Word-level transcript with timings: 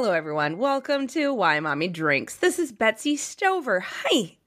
Hello, 0.00 0.12
everyone. 0.12 0.56
Welcome 0.56 1.08
to 1.08 1.34
Why 1.34 1.60
Mommy 1.60 1.86
Drinks. 1.86 2.36
This 2.36 2.58
is 2.58 2.72
Betsy 2.72 3.18
Stover. 3.18 3.80
Hi. 3.80 4.38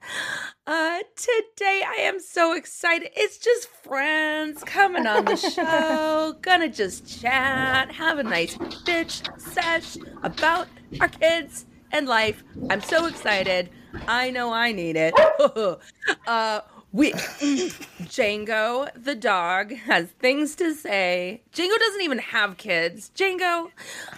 Uh, 0.66 0.98
today 1.14 1.84
I 1.86 1.94
am 2.00 2.18
so 2.18 2.54
excited. 2.54 3.10
It's 3.14 3.38
just 3.38 3.68
friends 3.68 4.64
coming 4.64 5.06
on 5.06 5.26
the 5.26 5.36
show. 5.36 6.34
Gonna 6.42 6.68
just 6.68 7.06
chat, 7.06 7.92
have 7.92 8.18
a 8.18 8.24
nice 8.24 8.56
bitch 8.56 9.40
sesh 9.40 9.96
about 10.24 10.66
our 11.00 11.06
kids 11.06 11.66
and 11.92 12.08
life. 12.08 12.42
I'm 12.68 12.82
so 12.82 13.06
excited. 13.06 13.70
I 14.08 14.30
know 14.30 14.52
I 14.52 14.72
need 14.72 14.96
it. 14.96 15.14
uh, 16.26 16.62
we 16.94 17.12
Django 17.12 18.88
the 18.94 19.16
dog 19.16 19.72
has 19.72 20.06
things 20.10 20.54
to 20.56 20.74
say. 20.74 21.42
Django 21.52 21.76
doesn't 21.78 22.02
even 22.02 22.18
have 22.18 22.56
kids. 22.56 23.10
Django, 23.16 23.70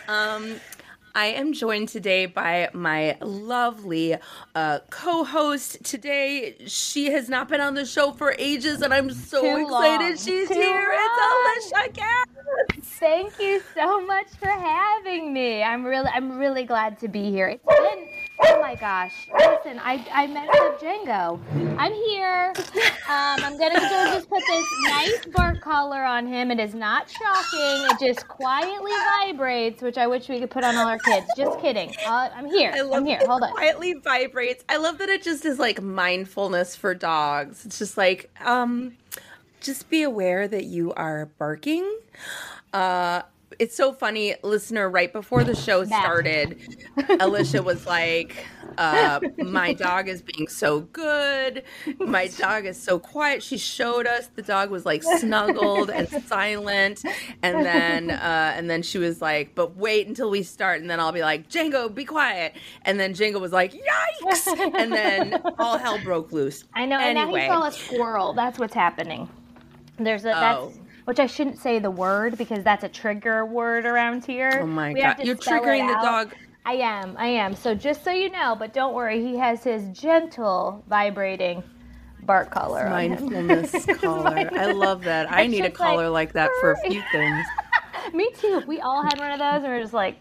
um, 0.08 0.60
I 1.16 1.28
am 1.28 1.54
joined 1.54 1.88
today 1.88 2.26
by 2.26 2.68
my 2.74 3.16
lovely 3.22 4.16
uh, 4.54 4.80
co-host. 4.90 5.82
Today, 5.82 6.56
she 6.66 7.06
has 7.06 7.30
not 7.30 7.48
been 7.48 7.62
on 7.62 7.72
the 7.72 7.86
show 7.86 8.12
for 8.12 8.36
ages, 8.38 8.82
and 8.82 8.92
I'm 8.92 9.10
so 9.10 9.40
Too 9.40 9.62
excited 9.64 10.04
long. 10.04 10.16
she's 10.18 10.48
Too 10.48 10.54
here. 10.54 10.92
long. 10.94 11.54
It's 11.56 11.72
Alicia 11.72 11.88
Cass. 11.94 12.26
Thank 12.82 13.38
you 13.38 13.60
so 13.74 14.04
much 14.04 14.28
for 14.38 14.48
having 14.48 15.32
me. 15.32 15.62
I'm 15.62 15.84
really, 15.84 16.08
I'm 16.12 16.38
really 16.38 16.64
glad 16.64 16.98
to 17.00 17.08
be 17.08 17.30
here. 17.30 17.48
It's 17.48 17.64
been, 17.64 18.08
oh 18.40 18.60
my 18.60 18.74
gosh. 18.74 19.28
Listen, 19.38 19.78
I, 19.82 20.06
I 20.12 20.26
messed 20.26 20.56
up 20.58 20.80
Django. 20.80 21.40
I'm 21.78 21.92
here. 21.92 22.52
Um, 23.08 23.44
I'm 23.44 23.58
gonna 23.58 23.78
go 23.78 24.14
just 24.14 24.28
put 24.28 24.42
this 24.46 24.66
nice 24.84 25.26
bark 25.26 25.60
collar 25.60 26.02
on 26.02 26.26
him. 26.26 26.50
It 26.50 26.60
is 26.60 26.74
not 26.74 27.10
shocking. 27.10 27.90
It 27.90 27.98
just 28.00 28.26
quietly 28.28 28.92
vibrates, 29.20 29.82
which 29.82 29.98
I 29.98 30.06
wish 30.06 30.28
we 30.28 30.40
could 30.40 30.50
put 30.50 30.64
on 30.64 30.76
all 30.76 30.88
our 30.88 30.98
kids. 30.98 31.26
Just 31.36 31.60
kidding. 31.60 31.94
Uh, 32.06 32.30
I'm 32.34 32.46
here. 32.46 32.72
I 32.74 32.80
love 32.82 32.94
I'm 32.94 33.06
here. 33.06 33.20
Hold 33.26 33.42
on. 33.42 33.52
quietly 33.52 33.94
vibrates. 33.94 34.64
I 34.68 34.78
love 34.78 34.98
that 34.98 35.08
it 35.08 35.22
just 35.22 35.44
is 35.44 35.58
like 35.58 35.82
mindfulness 35.82 36.76
for 36.76 36.94
dogs. 36.94 37.64
It's 37.66 37.78
just 37.78 37.96
like, 37.96 38.30
um, 38.44 38.96
just 39.60 39.88
be 39.90 40.02
aware 40.02 40.46
that 40.48 40.64
you 40.64 40.92
are 40.94 41.26
barking. 41.38 41.98
Uh, 42.72 43.22
it's 43.58 43.76
so 43.76 43.92
funny, 43.92 44.34
listener. 44.42 44.90
Right 44.90 45.10
before 45.12 45.42
the 45.44 45.54
show 45.54 45.84
started, 45.84 46.58
Alicia 47.20 47.62
was 47.62 47.86
like, 47.86 48.44
uh, 48.76 49.20
"My 49.38 49.72
dog 49.72 50.08
is 50.08 50.20
being 50.20 50.48
so 50.48 50.80
good. 50.80 51.62
My 51.98 52.26
dog 52.26 52.66
is 52.66 52.76
so 52.76 52.98
quiet." 52.98 53.42
She 53.42 53.56
showed 53.56 54.06
us 54.06 54.26
the 54.34 54.42
dog 54.42 54.70
was 54.70 54.84
like 54.84 55.02
snuggled 55.02 55.88
and 55.90 56.06
silent, 56.26 57.02
and 57.42 57.64
then 57.64 58.10
uh, 58.10 58.52
and 58.56 58.68
then 58.68 58.82
she 58.82 58.98
was 58.98 59.22
like, 59.22 59.54
"But 59.54 59.76
wait 59.76 60.06
until 60.06 60.28
we 60.28 60.42
start," 60.42 60.80
and 60.82 60.90
then 60.90 61.00
I'll 61.00 61.12
be 61.12 61.22
like, 61.22 61.48
"Django, 61.48 61.94
be 61.94 62.04
quiet," 62.04 62.54
and 62.82 63.00
then 63.00 63.14
Django 63.14 63.40
was 63.40 63.52
like, 63.52 63.72
"Yikes!" 63.72 64.48
and 64.74 64.92
then 64.92 65.40
all 65.58 65.78
hell 65.78 65.98
broke 66.02 66.32
loose. 66.32 66.64
I 66.74 66.84
know, 66.84 66.98
and 66.98 67.14
now 67.14 67.22
Anyway. 67.22 67.42
he 67.42 67.46
saw 67.46 67.66
a 67.68 67.72
squirrel. 67.72 68.32
That's 68.34 68.58
what's 68.58 68.74
happening. 68.74 69.30
There's 69.98 70.22
a 70.24 70.28
that's 70.28 70.58
Oh. 70.58 70.72
which 71.06 71.20
I 71.20 71.26
shouldn't 71.26 71.58
say 71.58 71.78
the 71.78 71.90
word 71.90 72.36
because 72.38 72.64
that's 72.64 72.84
a 72.84 72.88
trigger 72.88 73.44
word 73.46 73.86
around 73.86 74.24
here. 74.24 74.60
Oh 74.62 74.66
my 74.66 74.92
We 74.92 75.00
god, 75.00 75.16
you're 75.24 75.36
triggering 75.36 75.86
the 75.86 75.98
dog. 76.02 76.34
I 76.64 76.74
am, 76.74 77.14
I 77.16 77.28
am. 77.28 77.54
So 77.54 77.74
just 77.74 78.02
so 78.02 78.10
you 78.10 78.28
know, 78.30 78.56
but 78.58 78.72
don't 78.74 78.92
worry, 78.94 79.22
he 79.24 79.36
has 79.38 79.62
his 79.62 79.88
gentle 79.90 80.84
vibrating 80.88 81.62
bark 82.22 82.50
collar. 82.50 82.90
Mindfulness 82.90 83.86
collar. 84.00 84.50
I 84.52 84.72
love 84.72 85.04
that. 85.04 85.30
I 85.32 85.42
It's 85.42 85.52
need 85.52 85.60
a 85.64 85.68
just 85.68 85.78
like, 85.80 85.90
collar 85.90 86.08
like 86.10 86.32
that 86.32 86.50
for 86.60 86.72
a 86.72 86.76
few 86.80 87.02
things. 87.12 87.46
Me 88.12 88.30
too. 88.38 88.62
We 88.66 88.80
all 88.80 89.02
had 89.02 89.18
one 89.18 89.30
of 89.32 89.38
those, 89.38 89.62
and 89.62 89.72
we 89.72 89.78
are 89.78 89.80
just 89.80 89.94
like, 89.94 90.18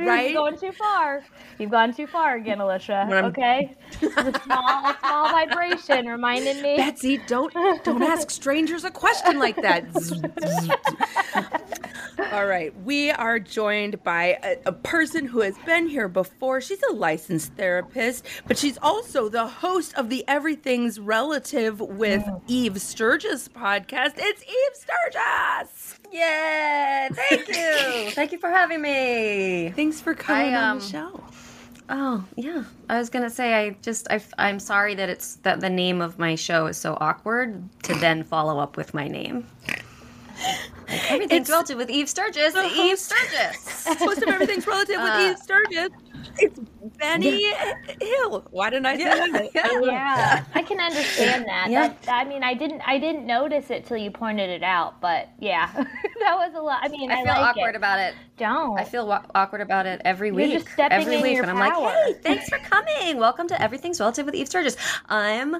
you're 0.00 0.08
Right? 0.08 0.34
going 0.34 0.56
too 0.58 0.72
far. 0.72 1.22
You've 1.58 1.70
gone 1.70 1.92
too 1.94 2.06
far 2.06 2.36
again, 2.36 2.60
Alicia. 2.60 3.08
Okay, 3.26 3.76
a 4.02 4.40
small, 4.42 4.94
small 5.00 5.28
vibration 5.30 6.06
reminding 6.06 6.62
me. 6.62 6.76
Betsy, 6.76 7.18
don't 7.26 7.52
don't 7.84 8.02
ask 8.02 8.30
strangers 8.30 8.84
a 8.84 8.90
question 8.90 9.38
like 9.38 9.56
that. 9.56 9.84
All 12.32 12.46
right, 12.46 12.72
we 12.84 13.10
are 13.10 13.38
joined 13.38 14.04
by 14.04 14.38
a, 14.42 14.56
a 14.66 14.72
person 14.72 15.26
who 15.26 15.40
has 15.40 15.56
been 15.64 15.88
here 15.88 16.06
before. 16.06 16.60
She's 16.60 16.82
a 16.90 16.92
licensed 16.92 17.54
therapist, 17.54 18.26
but 18.46 18.58
she's 18.58 18.78
also 18.82 19.28
the 19.28 19.46
host 19.46 19.94
of 19.94 20.10
the 20.10 20.24
Everything's 20.28 21.00
Relative 21.00 21.80
with 21.80 22.22
Eve 22.46 22.80
Sturgis 22.80 23.48
podcast. 23.48 24.12
It's 24.16 24.42
Eve 24.42 24.74
Sturgis. 24.74 25.98
Yay! 26.12 27.08
Thank 27.12 27.48
you. 27.48 28.10
Thank 28.14 28.32
you 28.32 28.38
for 28.38 28.50
having 28.50 28.82
me. 28.82 29.72
Thanks 29.74 30.00
for 30.00 30.14
coming 30.14 30.54
I, 30.54 30.70
on 30.70 30.78
the 30.78 30.84
um, 30.84 30.90
show. 30.90 31.24
Oh 31.88 32.24
yeah, 32.36 32.64
I 32.88 32.98
was 32.98 33.10
gonna 33.10 33.30
say 33.30 33.54
I 33.54 33.70
just 33.82 34.06
I, 34.10 34.20
I'm 34.38 34.60
sorry 34.60 34.94
that 34.94 35.08
it's 35.08 35.36
that 35.36 35.60
the 35.60 35.70
name 35.70 36.00
of 36.00 36.18
my 36.18 36.36
show 36.36 36.66
is 36.66 36.76
so 36.76 36.96
awkward 37.00 37.68
to 37.84 37.94
then 37.94 38.22
follow 38.22 38.60
up 38.60 38.76
with 38.76 38.94
my 38.94 39.08
name. 39.08 39.46
Like, 40.40 41.10
everything's 41.10 41.48
It's- 41.48 41.50
relative 41.50 41.76
with 41.76 41.90
Eve 41.90 42.08
Sturgis. 42.08 42.54
The 42.54 42.64
Eve 42.66 42.98
Sturgis. 42.98 43.86
Host 43.98 44.22
of 44.22 44.28
Everything's 44.28 44.66
Relative 44.66 44.96
with 45.00 45.10
Uh, 45.12 45.28
Eve 45.30 45.38
Sturgis. 45.38 45.88
It's 46.38 46.58
Benny 46.98 47.52
Hill. 48.00 48.44
Why 48.50 48.70
didn't 48.70 48.86
I 48.86 48.96
say 48.96 49.04
that? 49.04 49.50
Yeah, 49.84 50.44
I 50.54 50.62
can 50.62 50.80
understand 50.80 51.46
that. 51.46 51.68
Yeah. 51.70 51.88
that. 51.88 52.08
I 52.08 52.24
mean, 52.24 52.42
I 52.42 52.54
didn't, 52.54 52.82
I 52.86 52.98
didn't 52.98 53.26
notice 53.26 53.70
it 53.70 53.86
till 53.86 53.96
you 53.96 54.10
pointed 54.10 54.50
it 54.50 54.62
out. 54.62 55.00
But 55.00 55.28
yeah, 55.38 55.70
that 55.74 56.36
was 56.36 56.52
a 56.54 56.60
lot. 56.60 56.80
I 56.82 56.88
mean, 56.88 57.10
I, 57.10 57.14
I 57.14 57.16
feel 57.18 57.26
like 57.26 57.56
awkward 57.56 57.70
it. 57.74 57.76
about 57.76 57.98
it. 58.00 58.14
Don't. 58.36 58.78
I 58.78 58.84
feel 58.84 59.06
wa- 59.06 59.22
awkward 59.34 59.60
about 59.60 59.86
it 59.86 60.00
every 60.04 60.30
week. 60.32 60.52
just 60.52 60.68
stepping 60.68 60.98
every 60.98 61.16
in 61.16 61.22
week, 61.22 61.34
your 61.36 61.42
and 61.44 61.52
I'm 61.52 61.58
like, 61.58 61.74
hey, 61.74 62.14
thanks 62.22 62.48
for 62.48 62.58
coming. 62.58 63.18
Welcome 63.18 63.48
to 63.48 63.60
Everything's 63.62 64.00
Relative 64.00 64.26
with 64.26 64.34
Eve 64.34 64.48
Sturgis. 64.48 64.76
I'm 65.08 65.56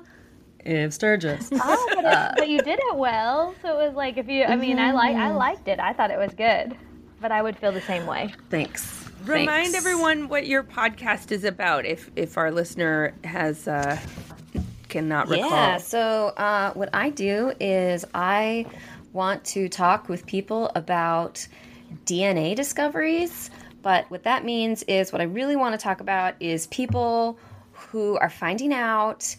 Eve 0.66 0.92
Sturgis. 0.92 1.50
Oh, 1.52 1.92
but, 1.94 2.04
it, 2.04 2.32
but 2.38 2.48
you 2.48 2.58
did 2.62 2.78
it 2.78 2.96
well. 2.96 3.54
So 3.62 3.78
it 3.78 3.86
was 3.86 3.94
like 3.94 4.16
if 4.16 4.28
you. 4.28 4.44
I 4.44 4.56
mean, 4.56 4.78
I 4.78 4.92
like, 4.92 5.16
I 5.16 5.30
liked 5.30 5.68
it. 5.68 5.80
I 5.80 5.92
thought 5.92 6.10
it 6.10 6.18
was 6.18 6.32
good. 6.34 6.76
But 7.20 7.32
I 7.32 7.42
would 7.42 7.58
feel 7.58 7.72
the 7.72 7.82
same 7.82 8.06
way. 8.06 8.34
Thanks. 8.48 9.08
Remind 9.24 9.72
Thanks. 9.72 9.74
everyone 9.74 10.28
what 10.28 10.46
your 10.46 10.62
podcast 10.62 11.30
is 11.30 11.44
about 11.44 11.84
if 11.84 12.10
if 12.16 12.38
our 12.38 12.50
listener 12.50 13.12
has 13.24 13.68
uh 13.68 13.98
cannot 14.88 15.28
recall. 15.28 15.50
Yeah. 15.50 15.76
So 15.78 16.28
uh, 16.36 16.72
what 16.74 16.90
I 16.92 17.10
do 17.10 17.52
is 17.60 18.04
I 18.12 18.66
want 19.12 19.44
to 19.46 19.68
talk 19.68 20.08
with 20.08 20.26
people 20.26 20.70
about 20.74 21.46
DNA 22.04 22.54
discoveries. 22.54 23.50
But 23.82 24.10
what 24.10 24.24
that 24.24 24.44
means 24.44 24.82
is 24.82 25.12
what 25.12 25.22
I 25.22 25.24
really 25.24 25.56
want 25.56 25.78
to 25.78 25.82
talk 25.82 26.00
about 26.00 26.34
is 26.38 26.66
people 26.66 27.38
who 27.72 28.18
are 28.18 28.28
finding 28.28 28.74
out 28.74 29.34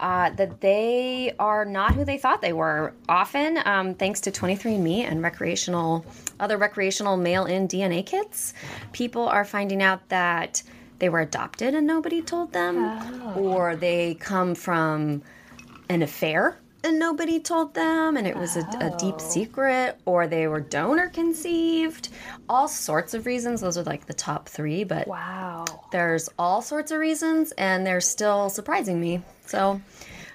uh, 0.00 0.30
that 0.30 0.60
they 0.60 1.34
are 1.38 1.64
not 1.64 1.94
who 1.94 2.04
they 2.04 2.18
thought 2.18 2.40
they 2.40 2.52
were. 2.52 2.94
Often, 3.08 3.60
um, 3.64 3.94
thanks 3.94 4.20
to 4.22 4.30
23andMe 4.30 5.00
and 5.00 5.22
recreational, 5.22 6.04
other 6.40 6.56
recreational 6.56 7.16
mail-in 7.16 7.68
DNA 7.68 8.04
kits, 8.04 8.54
people 8.92 9.28
are 9.28 9.44
finding 9.44 9.82
out 9.82 10.08
that 10.08 10.62
they 10.98 11.08
were 11.08 11.20
adopted 11.20 11.74
and 11.74 11.86
nobody 11.86 12.22
told 12.22 12.52
them, 12.52 13.36
or 13.36 13.76
they 13.76 14.14
come 14.14 14.54
from 14.54 15.22
an 15.88 16.02
affair 16.02 16.58
and 16.84 16.98
nobody 16.98 17.40
told 17.40 17.74
them 17.74 18.16
and 18.16 18.26
it 18.26 18.36
was 18.36 18.56
a, 18.56 18.60
a 18.80 18.96
deep 18.98 19.20
secret 19.20 19.98
or 20.04 20.26
they 20.26 20.46
were 20.46 20.60
donor 20.60 21.08
conceived 21.08 22.08
all 22.48 22.68
sorts 22.68 23.14
of 23.14 23.26
reasons 23.26 23.60
those 23.60 23.76
are 23.76 23.82
like 23.84 24.06
the 24.06 24.14
top 24.14 24.48
three 24.48 24.84
but 24.84 25.06
Wow. 25.08 25.64
there's 25.92 26.28
all 26.38 26.62
sorts 26.62 26.90
of 26.92 26.98
reasons 27.00 27.52
and 27.58 27.86
they're 27.86 28.00
still 28.00 28.48
surprising 28.48 29.00
me 29.00 29.22
so 29.46 29.80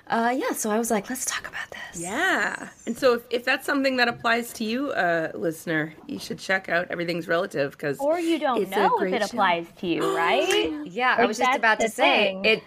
uh, 0.07 0.35
yeah 0.37 0.51
so 0.51 0.69
i 0.69 0.77
was 0.77 0.91
like 0.91 1.09
let's 1.09 1.23
talk 1.25 1.47
about 1.47 1.69
this 1.71 2.01
Yeah. 2.01 2.69
And 2.85 2.97
so 2.97 3.13
if, 3.13 3.21
if 3.29 3.45
that's 3.45 3.65
something 3.65 3.95
that 3.97 4.07
applies 4.09 4.51
to 4.53 4.65
you, 4.65 4.89
uh, 4.91 5.31
listener, 5.33 5.93
you 6.07 6.19
should 6.19 6.37
check 6.39 6.67
out 6.67 6.87
Everything's 6.89 7.27
Relative 7.29 7.71
because 7.71 7.97
Or 7.99 8.19
you 8.19 8.37
don't 8.39 8.69
know 8.69 8.97
if 8.99 9.13
it 9.13 9.19
show. 9.21 9.25
applies 9.27 9.67
to 9.79 9.87
you, 9.87 10.15
right? 10.17 10.73
yeah 10.85 11.15
i 11.17 11.25
was 11.25 11.37
just 11.37 11.57
about 11.57 11.79
to 11.79 11.85
the 11.87 11.91
say 11.91 12.25
thing. 12.33 12.45
it 12.45 12.63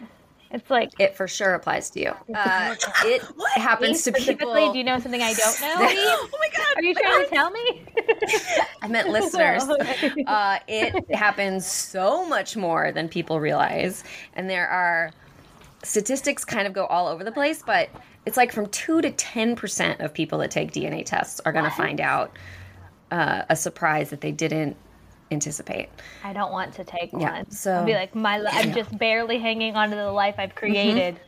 It's 0.51 0.71
like 0.71 0.91
it 0.99 1.17
for 1.17 1.27
sure 1.27 1.55
applies 1.55 1.91
to 1.91 2.01
you 2.01 2.11
uh, 2.35 2.75
it 3.05 3.23
happens 3.55 4.03
to 4.05 4.11
specifically. 4.11 4.35
people 4.35 4.73
Do 4.73 4.79
you 4.79 4.85
know 4.85 4.99
something 4.99 5.23
I 5.23 5.33
don't 5.33 5.61
know? 5.61 5.77
Oh 5.79 6.29
my 6.39 6.49
god. 6.57 6.77
Are 6.77 6.83
you 6.83 6.95
trying 6.95 7.23
God. 7.23 7.25
to 7.25 7.35
tell 7.35 7.51
me? 7.51 7.85
I 8.83 8.89
meant 8.89 9.09
listeners. 9.09 9.65
Okay. 9.69 10.25
uh, 10.27 10.59
it 10.69 11.15
happens 11.15 11.67
so 11.67 12.27
much 12.27 12.57
more 12.57 12.93
than 12.93 13.09
people 13.09 13.41
realize. 13.41 14.05
And 14.35 14.49
there 14.49 14.69
are 14.69 15.11
statistics 15.83 16.45
kind 16.45 16.67
of 16.67 16.73
go 16.73 16.87
all 16.87 17.07
over 17.07 17.25
the 17.25 17.33
place, 17.33 17.63
but 17.65 17.89
it's 18.27 18.37
like 18.37 18.53
from 18.53 18.67
2 18.67 19.03
to 19.03 19.11
10% 19.13 20.01
of 20.01 20.13
people 20.13 20.39
that 20.41 20.51
take 20.51 20.73
DNA 20.73 21.05
tests 21.05 21.41
are 21.45 21.53
going 21.53 21.65
to 21.65 21.71
find 21.71 22.01
out 22.01 22.37
uh, 23.11 23.43
a 23.49 23.57
surprise 23.57 24.11
that 24.11 24.21
they 24.21 24.33
didn't 24.33 24.77
anticipate. 25.31 25.89
I 26.25 26.33
don't 26.33 26.53
want 26.53 26.75
to 26.75 26.85
take 26.85 27.13
Yeah, 27.13 27.33
one. 27.39 27.51
so- 27.51 27.73
I'll 27.75 27.85
be 27.85 27.95
like, 27.95 28.15
my, 28.15 28.39
li- 28.39 28.49
I'm 28.53 28.73
just 28.73 28.97
barely 28.99 29.39
hanging 29.39 29.75
on 29.77 29.91
to 29.91 29.97
the 29.97 30.13
life 30.13 30.37
I've 30.39 30.55
created 30.55 31.19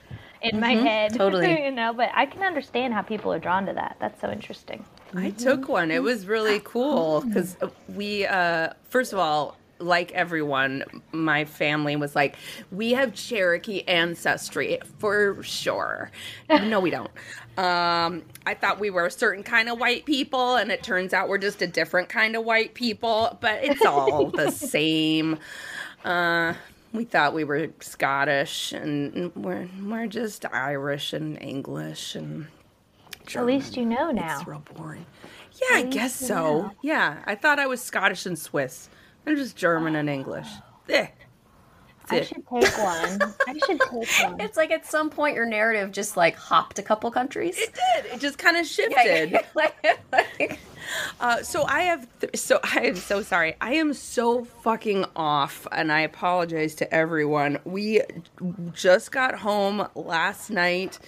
in 0.42 0.60
my 0.60 0.72
head. 0.72 1.10
Mm-hmm. 1.12 1.18
totally. 1.24 1.64
you 1.64 1.70
know, 1.70 1.92
but 1.92 2.10
I 2.14 2.26
can 2.26 2.42
understand 2.42 2.94
how 2.94 3.02
people 3.02 3.32
are 3.32 3.38
drawn 3.40 3.66
to 3.66 3.72
that. 3.74 3.96
That's 4.00 4.20
so 4.20 4.30
interesting. 4.30 4.84
I 5.14 5.30
took 5.30 5.68
one. 5.68 5.90
It 5.90 6.02
was 6.02 6.26
really 6.26 6.60
cool 6.64 7.22
because 7.22 7.56
we, 7.88 8.26
uh, 8.26 8.74
first 8.90 9.12
of 9.12 9.18
all, 9.18 9.56
like 9.80 10.12
everyone, 10.12 10.84
my 11.12 11.44
family 11.44 11.96
was 11.96 12.14
like, 12.16 12.36
we 12.72 12.92
have 12.92 13.14
Cherokee 13.14 13.82
ancestry 13.86 14.78
for 14.98 15.40
sure. 15.42 16.10
No, 16.50 16.80
we 16.80 16.90
don't. 16.90 17.10
Um, 17.58 18.22
I 18.46 18.54
thought 18.54 18.78
we 18.78 18.88
were 18.88 19.06
a 19.06 19.10
certain 19.10 19.42
kind 19.42 19.68
of 19.68 19.80
white 19.80 20.06
people, 20.06 20.54
and 20.54 20.70
it 20.70 20.84
turns 20.84 21.12
out 21.12 21.28
we're 21.28 21.38
just 21.38 21.60
a 21.60 21.66
different 21.66 22.08
kind 22.08 22.36
of 22.36 22.44
white 22.44 22.72
people, 22.74 23.36
but 23.40 23.64
it's 23.64 23.84
all 23.84 24.26
the 24.30 24.52
same. 24.52 25.38
Uh, 26.04 26.54
we 26.92 27.02
thought 27.04 27.34
we 27.34 27.42
were 27.42 27.70
Scottish, 27.80 28.72
and 28.72 29.34
we're 29.34 29.68
we're 29.82 30.06
just 30.06 30.44
Irish 30.52 31.12
and 31.12 31.40
English 31.42 32.14
and. 32.14 32.46
At 33.34 33.44
least 33.44 33.76
you 33.76 33.84
know 33.84 34.12
now. 34.12 34.38
It's 34.38 34.48
real 34.48 34.62
boring. 34.74 35.04
Yeah, 35.60 35.78
I 35.78 35.82
guess 35.82 36.14
so. 36.14 36.70
Yeah, 36.80 37.22
I 37.26 37.34
thought 37.34 37.58
I 37.58 37.66
was 37.66 37.82
Scottish 37.82 38.24
and 38.24 38.38
Swiss. 38.38 38.88
I'm 39.26 39.34
just 39.36 39.56
German 39.56 39.96
and 39.96 40.08
English. 40.08 40.46
Eh. 40.88 41.08
I 42.10 42.16
it. 42.16 42.26
should 42.28 42.46
take 42.46 42.78
one. 42.78 43.34
I 43.46 43.58
should 43.66 43.80
take 43.80 43.90
one. 44.30 44.40
It's 44.40 44.56
like 44.56 44.70
at 44.70 44.86
some 44.86 45.10
point 45.10 45.34
your 45.36 45.46
narrative 45.46 45.92
just 45.92 46.16
like 46.16 46.36
hopped 46.36 46.78
a 46.78 46.82
couple 46.82 47.10
countries. 47.10 47.58
It 47.58 47.74
did. 47.74 48.12
It 48.14 48.20
just 48.20 48.38
kind 48.38 48.56
of 48.56 48.66
shifted. 48.66 49.32
like, 49.54 49.74
like, 50.12 50.58
Uh, 51.20 51.42
so 51.42 51.64
I 51.66 51.82
have. 51.82 52.06
Th- 52.20 52.34
so 52.36 52.60
I 52.64 52.86
am 52.86 52.96
so 52.96 53.22
sorry. 53.22 53.54
I 53.60 53.74
am 53.74 53.92
so 53.92 54.44
fucking 54.44 55.04
off, 55.16 55.66
and 55.70 55.92
I 55.92 56.00
apologize 56.00 56.74
to 56.76 56.94
everyone. 56.94 57.58
We 57.64 58.00
just 58.72 59.12
got 59.12 59.34
home 59.34 59.86
last 59.94 60.48
night 60.50 60.98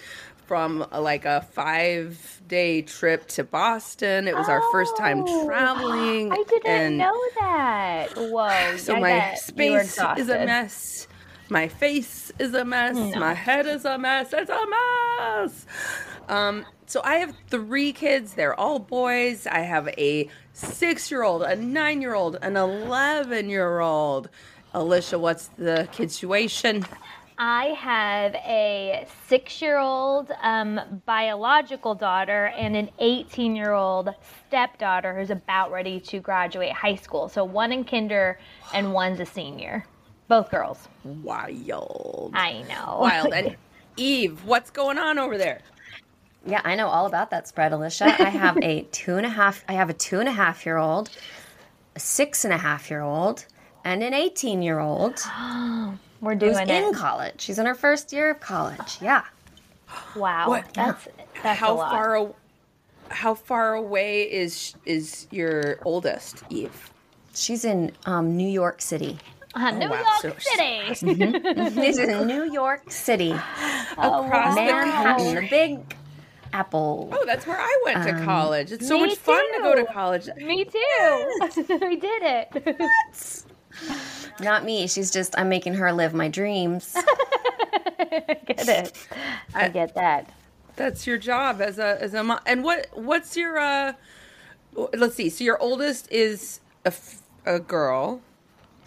from 0.45 0.85
uh, 0.91 1.01
like 1.01 1.25
a 1.25 1.41
five 1.53 2.41
day 2.47 2.81
trip 2.81 3.27
to 3.29 3.43
Boston. 3.43 4.27
It 4.27 4.35
was 4.35 4.49
our 4.49 4.61
first 4.71 4.95
time 4.97 5.23
Oh, 5.27 5.45
traveling. 5.47 6.31
I 6.31 6.43
didn't 6.47 6.67
and 6.67 6.97
know 6.97 7.19
that. 7.39 8.09
Whoa. 8.15 8.75
So 8.77 8.95
I 8.95 8.99
my 8.99 9.33
space 9.35 9.97
is 10.17 10.29
a 10.29 10.45
mess. 10.45 11.07
My 11.49 11.67
face 11.67 12.31
is 12.39 12.53
a 12.53 12.63
mess. 12.63 12.95
My 13.15 13.33
head 13.33 13.67
is 13.67 13.83
a 13.85 13.97
mess. 13.97 14.31
It's 14.33 14.49
a 14.49 14.65
mess. 14.69 15.65
Um, 16.29 16.65
so 16.85 17.01
I 17.03 17.15
have 17.15 17.35
three 17.49 17.91
kids. 17.91 18.33
They're 18.35 18.57
all 18.57 18.79
boys. 18.79 19.47
I 19.47 19.59
have 19.59 19.89
a 19.97 20.29
six-year-old, 20.53 21.43
a 21.43 21.55
nine-year-old, 21.57 22.37
an 22.41 22.55
eleven-year-old. 22.55 24.29
Alicia, 24.73 25.19
what's 25.19 25.47
the 25.57 25.89
kid 25.91 26.11
situation? 26.11 26.85
I 27.43 27.69
have 27.69 28.35
a 28.35 29.07
six 29.27 29.63
year 29.63 29.79
old 29.79 30.31
um, 30.43 31.01
biological 31.07 31.95
daughter 31.95 32.53
and 32.55 32.75
an 32.75 32.91
18 32.99 33.55
year 33.55 33.71
old 33.71 34.13
stepdaughter 34.47 35.17
who's 35.17 35.31
about 35.31 35.71
ready 35.71 35.99
to 36.01 36.19
graduate 36.19 36.71
high 36.71 36.93
school. 36.93 37.29
So 37.29 37.43
one 37.43 37.71
in 37.71 37.83
kinder 37.83 38.37
and 38.75 38.93
one's 38.93 39.19
a 39.19 39.25
senior. 39.25 39.83
Both 40.27 40.51
girls. 40.51 40.87
Wild. 41.03 42.29
I 42.35 42.63
know. 42.69 42.99
Wild. 43.01 43.33
And 43.33 43.55
Eve, 43.97 44.45
what's 44.45 44.69
going 44.69 44.99
on 44.99 45.17
over 45.17 45.39
there? 45.39 45.61
yeah, 46.45 46.61
I 46.63 46.75
know 46.75 46.89
all 46.89 47.07
about 47.07 47.31
that 47.31 47.47
spread, 47.47 47.73
Alicia. 47.73 48.05
I 48.05 48.29
have 48.29 48.59
a 48.61 48.83
two 48.91 49.17
and 49.17 49.25
a 49.25 49.29
half. 49.29 49.65
I 49.67 49.73
have 49.73 49.89
a 49.89 49.93
two 49.93 50.19
and 50.19 50.29
a 50.29 50.31
half 50.31 50.63
year 50.63 50.77
old, 50.77 51.09
a 51.95 51.99
six 51.99 52.45
and 52.45 52.53
a 52.53 52.57
half 52.59 52.91
year 52.91 53.01
old, 53.01 53.47
and 53.83 54.03
an 54.03 54.13
eighteen 54.13 54.61
year 54.61 54.79
old 54.79 55.19
We're 56.21 56.35
doing 56.35 56.55
who's 56.57 56.67
doing 56.67 56.83
in 56.85 56.93
college. 56.93 57.41
She's 57.41 57.59
in 57.59 57.65
her 57.65 57.75
first 57.75 58.13
year 58.13 58.29
of 58.31 58.39
college. 58.39 58.97
Yeah. 59.01 59.23
Wow. 60.15 60.47
What- 60.49 60.73
That's 60.73 61.07
that's 61.43 61.59
how 61.59 61.73
a 61.73 61.75
lot. 61.75 61.91
far 61.91 62.15
a- 62.15 62.33
how 63.09 63.33
far 63.35 63.73
away 63.73 64.23
is 64.23 64.75
is 64.85 65.27
your 65.31 65.79
oldest, 65.83 66.43
Eve? 66.49 66.91
She's 67.33 67.65
in 67.65 67.91
um, 68.05 68.37
New 68.37 68.47
York 68.49 68.81
City. 68.81 69.17
Uh, 69.53 69.71
New 69.71 69.89
wow. 69.89 70.03
York 70.23 70.39
So- 70.39 70.51
City. 70.55 70.79
This 71.71 71.97
is 71.97 72.25
New 72.25 72.43
York 72.45 72.89
City, 72.91 73.31
Across 73.97 74.55
the 74.55 74.61
Manhattan, 74.61 75.25
country. 75.25 75.41
the 75.41 75.49
Big 75.49 75.95
Apple. 76.53 77.09
Oh, 77.11 77.25
that's 77.25 77.45
where 77.47 77.57
I 77.59 77.81
went 77.85 78.03
to 78.07 78.23
college. 78.25 78.71
It's 78.71 78.87
so 78.87 78.95
me 78.99 79.07
much 79.07 79.17
fun 79.17 79.43
to 79.57 79.59
go 79.61 79.75
to 79.75 79.81
too. 79.85 79.93
college. 79.93 80.27
Me 80.37 80.63
too. 80.65 81.39
we 81.81 81.95
did 81.97 82.21
it. 82.23 83.45
Not 84.43 84.63
me. 84.65 84.87
She's 84.87 85.11
just 85.11 85.37
I'm 85.37 85.49
making 85.49 85.75
her 85.75 85.91
live 85.93 86.13
my 86.13 86.27
dreams. 86.27 86.93
get 88.45 88.67
it. 88.67 89.07
I 89.53 89.69
get 89.69 89.95
that. 89.95 90.31
That's 90.75 91.05
your 91.05 91.17
job 91.17 91.61
as 91.61 91.79
a 91.79 92.01
as 92.01 92.13
a 92.13 92.23
mom. 92.23 92.39
And 92.45 92.63
what 92.63 92.87
what's 92.93 93.35
your 93.37 93.57
uh? 93.59 93.93
Let's 94.93 95.15
see. 95.15 95.29
So 95.29 95.43
your 95.43 95.61
oldest 95.61 96.09
is 96.11 96.61
a, 96.85 96.87
f- 96.87 97.21
a 97.45 97.59
girl. 97.59 98.21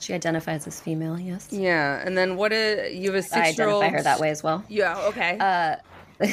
She 0.00 0.14
identifies 0.14 0.66
as 0.66 0.80
female. 0.80 1.18
Yes. 1.18 1.48
Yeah, 1.50 2.02
and 2.04 2.16
then 2.16 2.36
what? 2.36 2.52
is 2.52 2.94
you 2.94 3.12
have 3.12 3.22
a 3.22 3.36
I 3.38 3.44
six 3.46 3.58
year 3.58 3.68
old. 3.68 3.82
identify 3.82 3.98
her 3.98 4.02
that 4.04 4.20
way 4.20 4.30
as 4.30 4.42
well. 4.42 4.64
Yeah. 4.68 4.98
Okay. 5.08 5.36
Uh, 5.38 5.76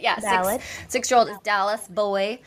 yeah, 0.00 0.20
Valid. 0.20 0.60
six, 0.60 0.92
six-year-old 0.92 1.28
is 1.30 1.38
Dallas 1.42 1.88
boy, 1.88 2.38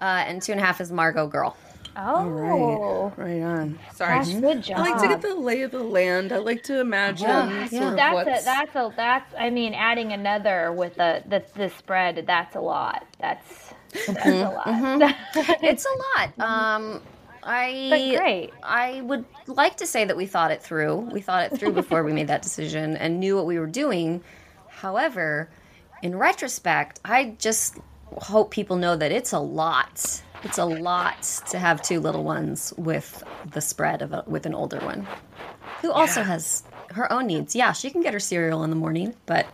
uh, 0.00 0.24
and 0.26 0.42
two 0.42 0.52
and 0.52 0.60
a 0.60 0.64
half 0.64 0.80
is 0.80 0.92
Margot 0.92 1.26
girl. 1.26 1.56
Oh, 1.96 3.12
right 3.16 3.42
on. 3.42 3.78
Sorry. 3.94 4.18
that's 4.18 4.34
good 4.34 4.62
job. 4.62 4.78
I 4.78 4.90
like 4.90 5.00
to 5.02 5.08
get 5.08 5.22
the 5.22 5.34
lay 5.34 5.62
of 5.62 5.70
the 5.70 5.82
land. 5.82 6.32
I 6.32 6.38
like 6.38 6.62
to 6.64 6.80
imagine 6.80 7.26
Yeah, 7.26 7.68
yeah. 7.70 7.94
that's 7.94 8.14
what's 8.14 8.42
a, 8.42 8.44
that's 8.44 8.74
a 8.74 8.92
that's 8.94 9.34
I 9.38 9.50
mean 9.50 9.72
adding 9.74 10.12
another 10.12 10.72
with 10.72 10.96
the 10.96 11.22
the, 11.26 11.42
the 11.54 11.70
spread 11.70 12.24
that's 12.26 12.54
a 12.54 12.60
lot. 12.60 13.06
That's 13.18 13.72
that's 14.06 14.18
mm-hmm. 14.18 14.46
a 14.46 14.52
lot. 14.52 14.66
Mm-hmm. 14.66 15.64
It's 15.64 15.86
a 15.86 16.20
lot. 16.20 16.36
Mm-hmm. 16.36 16.42
Um, 16.42 17.02
I 17.42 17.86
But 17.90 18.18
great. 18.20 18.52
I 18.62 19.00
would 19.02 19.24
like 19.46 19.76
to 19.78 19.86
say 19.86 20.04
that 20.04 20.16
we 20.16 20.26
thought 20.26 20.50
it 20.50 20.62
through. 20.62 20.96
We 20.96 21.20
thought 21.20 21.50
it 21.50 21.58
through 21.58 21.72
before 21.72 22.02
we 22.02 22.12
made 22.12 22.28
that 22.28 22.42
decision 22.42 22.96
and 22.96 23.20
knew 23.20 23.36
what 23.36 23.46
we 23.46 23.58
were 23.58 23.66
doing. 23.68 24.22
However, 24.68 25.48
in 26.02 26.16
retrospect, 26.16 27.00
I 27.04 27.36
just 27.38 27.78
hope 28.18 28.50
people 28.50 28.76
know 28.76 28.96
that 28.96 29.12
it's 29.12 29.32
a 29.32 29.38
lot. 29.38 30.22
It's 30.46 30.58
a 30.58 30.64
lot 30.64 31.22
to 31.50 31.58
have 31.58 31.82
two 31.82 31.98
little 31.98 32.22
ones 32.22 32.72
with 32.76 33.24
the 33.52 33.60
spread 33.60 34.00
of 34.00 34.12
a, 34.12 34.22
with 34.28 34.46
an 34.46 34.54
older 34.54 34.78
one, 34.78 35.06
who 35.82 35.90
also 35.90 36.22
has 36.22 36.62
her 36.90 37.12
own 37.12 37.26
needs. 37.26 37.56
Yeah, 37.56 37.72
she 37.72 37.90
can 37.90 38.00
get 38.00 38.12
her 38.14 38.20
cereal 38.20 38.62
in 38.62 38.70
the 38.70 38.76
morning, 38.76 39.14
but 39.26 39.46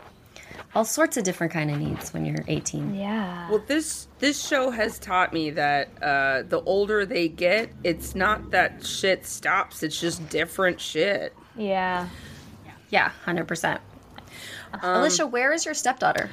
all 0.75 0.85
sorts 0.85 1.17
of 1.17 1.25
different 1.25 1.52
kind 1.52 1.71
of 1.71 1.78
needs 1.78 2.12
when 2.12 2.25
you're 2.26 2.45
18. 2.47 2.95
yeah. 2.95 3.49
Well, 3.50 3.62
this 3.67 4.07
this 4.19 4.47
show 4.47 4.71
has 4.71 4.99
taught 4.99 5.33
me 5.33 5.50
that 5.50 5.88
uh, 6.02 6.43
the 6.43 6.61
older 6.67 7.07
they 7.07 7.28
get, 7.28 7.71
it's 7.83 8.14
not 8.14 8.50
that 8.50 8.85
shit 8.85 9.25
stops. 9.26 9.83
It's 9.83 9.99
just 9.99 10.28
different 10.28 10.78
shit. 10.81 11.35
Yeah. 11.57 12.09
Yeah, 12.90 13.09
hundred 13.25 13.49
percent. 13.49 13.81
Alicia, 14.83 15.26
where 15.26 15.52
is 15.52 15.64
your 15.64 15.75
stepdaughter? 15.75 16.31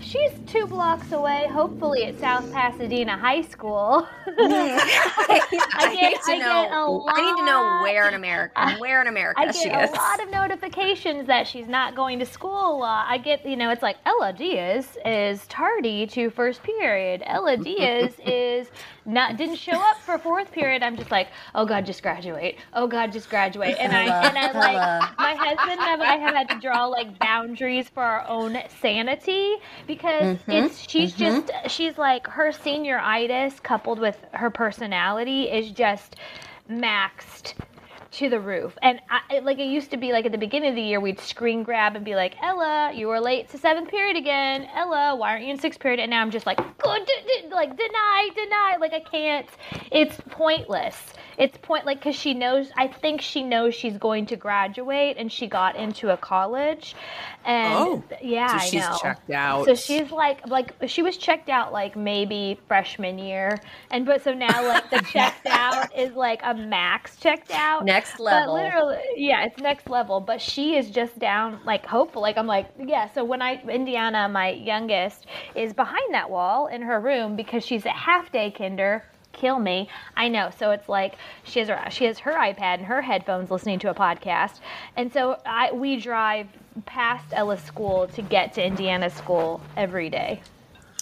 She's 0.00 0.30
two 0.46 0.66
blocks 0.66 1.12
away, 1.12 1.46
hopefully 1.52 2.04
at 2.04 2.18
South 2.18 2.50
Pasadena 2.52 3.16
High 3.18 3.42
School. 3.42 4.08
I, 4.26 5.94
get- 5.94 6.12
need 6.12 6.16
to 6.24 6.32
I 6.32 6.38
get 6.38 6.70
know. 6.70 7.04
a 7.06 7.10
I 7.12 7.20
need 7.30 7.36
to 7.36 7.44
know 7.44 7.78
where 7.82 8.08
in 8.08 8.14
America. 8.14 8.76
Where 8.78 9.00
in 9.02 9.08
America 9.08 9.40
I 9.40 9.50
she 9.52 9.68
get 9.68 9.84
is. 9.84 9.90
a 9.90 9.94
lot 9.94 10.22
of 10.22 10.30
notifications 10.30 11.26
that 11.26 11.46
she's 11.46 11.68
not 11.68 11.94
going 11.94 12.18
to 12.18 12.26
school 12.26 12.80
lot. 12.80 13.06
I 13.08 13.18
get, 13.18 13.44
you 13.46 13.56
know, 13.56 13.70
it's 13.70 13.82
like 13.82 13.96
Ella 14.06 14.32
Diaz 14.32 14.96
is 15.04 15.46
tardy 15.48 16.06
to 16.08 16.30
first 16.30 16.62
period. 16.62 17.22
Ella 17.26 17.56
Diaz 17.62 18.12
is 18.24 18.68
not 19.04 19.36
didn't 19.36 19.56
show 19.56 19.78
up 19.78 19.98
for 20.00 20.18
fourth 20.18 20.52
period. 20.52 20.82
I'm 20.82 20.96
just 20.96 21.10
like, 21.10 21.28
oh 21.54 21.64
god, 21.64 21.86
just 21.86 22.02
graduate. 22.02 22.56
Oh 22.72 22.86
god, 22.86 23.12
just 23.12 23.30
graduate. 23.30 23.76
And 23.78 23.92
I 23.92 24.26
and 24.28 24.38
I 24.38 24.52
like 24.52 25.18
my 25.18 25.34
husband 25.34 25.80
and 25.80 26.02
I 26.02 26.16
have 26.16 26.34
had 26.34 26.48
to 26.50 26.60
draw 26.60 26.86
like 26.86 27.18
boundaries 27.18 27.88
for 27.88 28.02
our 28.02 28.26
own 28.28 28.58
sanity 28.80 29.56
because 29.86 30.38
mm-hmm. 30.38 30.50
it's 30.50 30.88
she's 30.88 31.14
mm-hmm. 31.14 31.46
just 31.46 31.70
she's 31.74 31.98
like 31.98 32.26
her 32.26 32.50
senioritis 32.50 33.62
coupled 33.62 33.98
with 33.98 34.18
her 34.32 34.50
personality 34.50 35.44
is 35.44 35.70
just 35.70 36.16
maxed 36.70 37.54
to 38.12 38.28
the 38.28 38.40
roof. 38.40 38.76
And 38.82 39.00
I, 39.08 39.36
it- 39.36 39.44
like 39.44 39.58
it 39.58 39.64
used 39.66 39.90
to 39.92 39.96
be 39.96 40.12
like 40.12 40.26
at 40.26 40.32
the 40.32 40.38
beginning 40.38 40.70
of 40.70 40.74
the 40.76 40.82
year, 40.82 41.00
we'd 41.00 41.20
screen 41.20 41.62
grab 41.62 41.96
and 41.96 42.04
be 42.04 42.14
like, 42.14 42.34
Ella, 42.42 42.92
you 42.94 43.06
were 43.08 43.20
late 43.20 43.48
to 43.50 43.58
seventh 43.58 43.88
period 43.90 44.16
again. 44.16 44.68
Ella, 44.74 45.14
why 45.16 45.30
aren't 45.32 45.44
you 45.44 45.50
in 45.50 45.58
sixth 45.58 45.80
period? 45.80 46.00
And 46.00 46.10
now 46.10 46.20
I'm 46.22 46.30
just 46.30 46.46
like, 46.46 46.56
go, 46.78 46.96
d- 46.96 47.04
d- 47.42 47.48
like 47.52 47.76
deny, 47.76 48.28
deny. 48.34 48.76
Like 48.80 48.92
I 48.92 49.00
can't. 49.00 49.46
It's 49.92 50.16
pointless. 50.30 50.96
It's 51.40 51.58
point 51.58 51.86
like 51.86 51.98
because 51.98 52.14
she 52.16 52.34
knows. 52.34 52.70
I 52.76 52.86
think 52.88 53.22
she 53.22 53.42
knows 53.42 53.74
she's 53.74 53.96
going 53.98 54.26
to 54.26 54.36
graduate, 54.36 55.16
and 55.18 55.32
she 55.32 55.48
got 55.48 55.76
into 55.76 56.10
a 56.10 56.16
college. 56.18 56.94
And 57.44 57.72
Oh, 57.74 58.04
yeah, 58.22 58.58
so 58.58 58.58
she's 58.58 58.84
I 58.84 58.90
know. 58.90 58.98
checked 59.02 59.30
out. 59.30 59.64
So 59.64 59.74
she's 59.74 60.12
like, 60.12 60.46
like 60.46 60.74
she 60.86 61.02
was 61.02 61.16
checked 61.16 61.48
out 61.48 61.72
like 61.72 61.96
maybe 61.96 62.60
freshman 62.68 63.18
year, 63.18 63.62
and 63.90 64.06
but 64.06 64.22
so 64.22 64.34
now 64.34 64.68
like 64.68 64.90
the 64.90 65.00
checked 65.12 65.46
out 65.46 65.88
is 65.96 66.14
like 66.14 66.40
a 66.44 66.54
max 66.54 67.16
checked 67.16 67.50
out. 67.50 67.84
Next 67.86 68.20
level 68.20 68.54
But 68.54 68.62
literally, 68.62 68.98
yeah, 69.16 69.44
it's 69.46 69.58
next 69.58 69.88
level. 69.88 70.20
But 70.20 70.42
she 70.42 70.76
is 70.76 70.90
just 70.90 71.18
down, 71.18 71.60
like 71.64 71.86
hopeful. 71.86 72.22
Like 72.22 72.36
I'm 72.38 72.46
like, 72.46 72.68
yeah. 72.78 73.10
So 73.12 73.24
when 73.24 73.42
I 73.42 73.62
Indiana, 73.62 74.28
my 74.28 74.50
youngest, 74.50 75.26
is 75.54 75.72
behind 75.72 76.14
that 76.14 76.30
wall 76.30 76.66
in 76.66 76.82
her 76.82 77.00
room 77.00 77.36
because 77.36 77.64
she's 77.64 77.86
a 77.86 77.90
half 77.90 78.30
day 78.30 78.50
kinder. 78.50 79.04
Kill 79.32 79.58
me. 79.58 79.88
I 80.16 80.28
know. 80.28 80.50
So 80.58 80.70
it's 80.70 80.88
like 80.88 81.16
she 81.44 81.60
has 81.60 81.68
her 81.68 81.80
she 81.90 82.04
has 82.04 82.18
her 82.20 82.32
iPad 82.32 82.78
and 82.78 82.86
her 82.86 83.00
headphones 83.02 83.50
listening 83.50 83.78
to 83.80 83.90
a 83.90 83.94
podcast, 83.94 84.60
and 84.96 85.12
so 85.12 85.40
I 85.46 85.72
we 85.72 85.98
drive 85.98 86.48
past 86.86 87.26
Ella's 87.32 87.62
school 87.62 88.08
to 88.08 88.22
get 88.22 88.54
to 88.54 88.64
Indiana 88.64 89.10
school 89.10 89.60
every 89.76 90.10
day. 90.10 90.42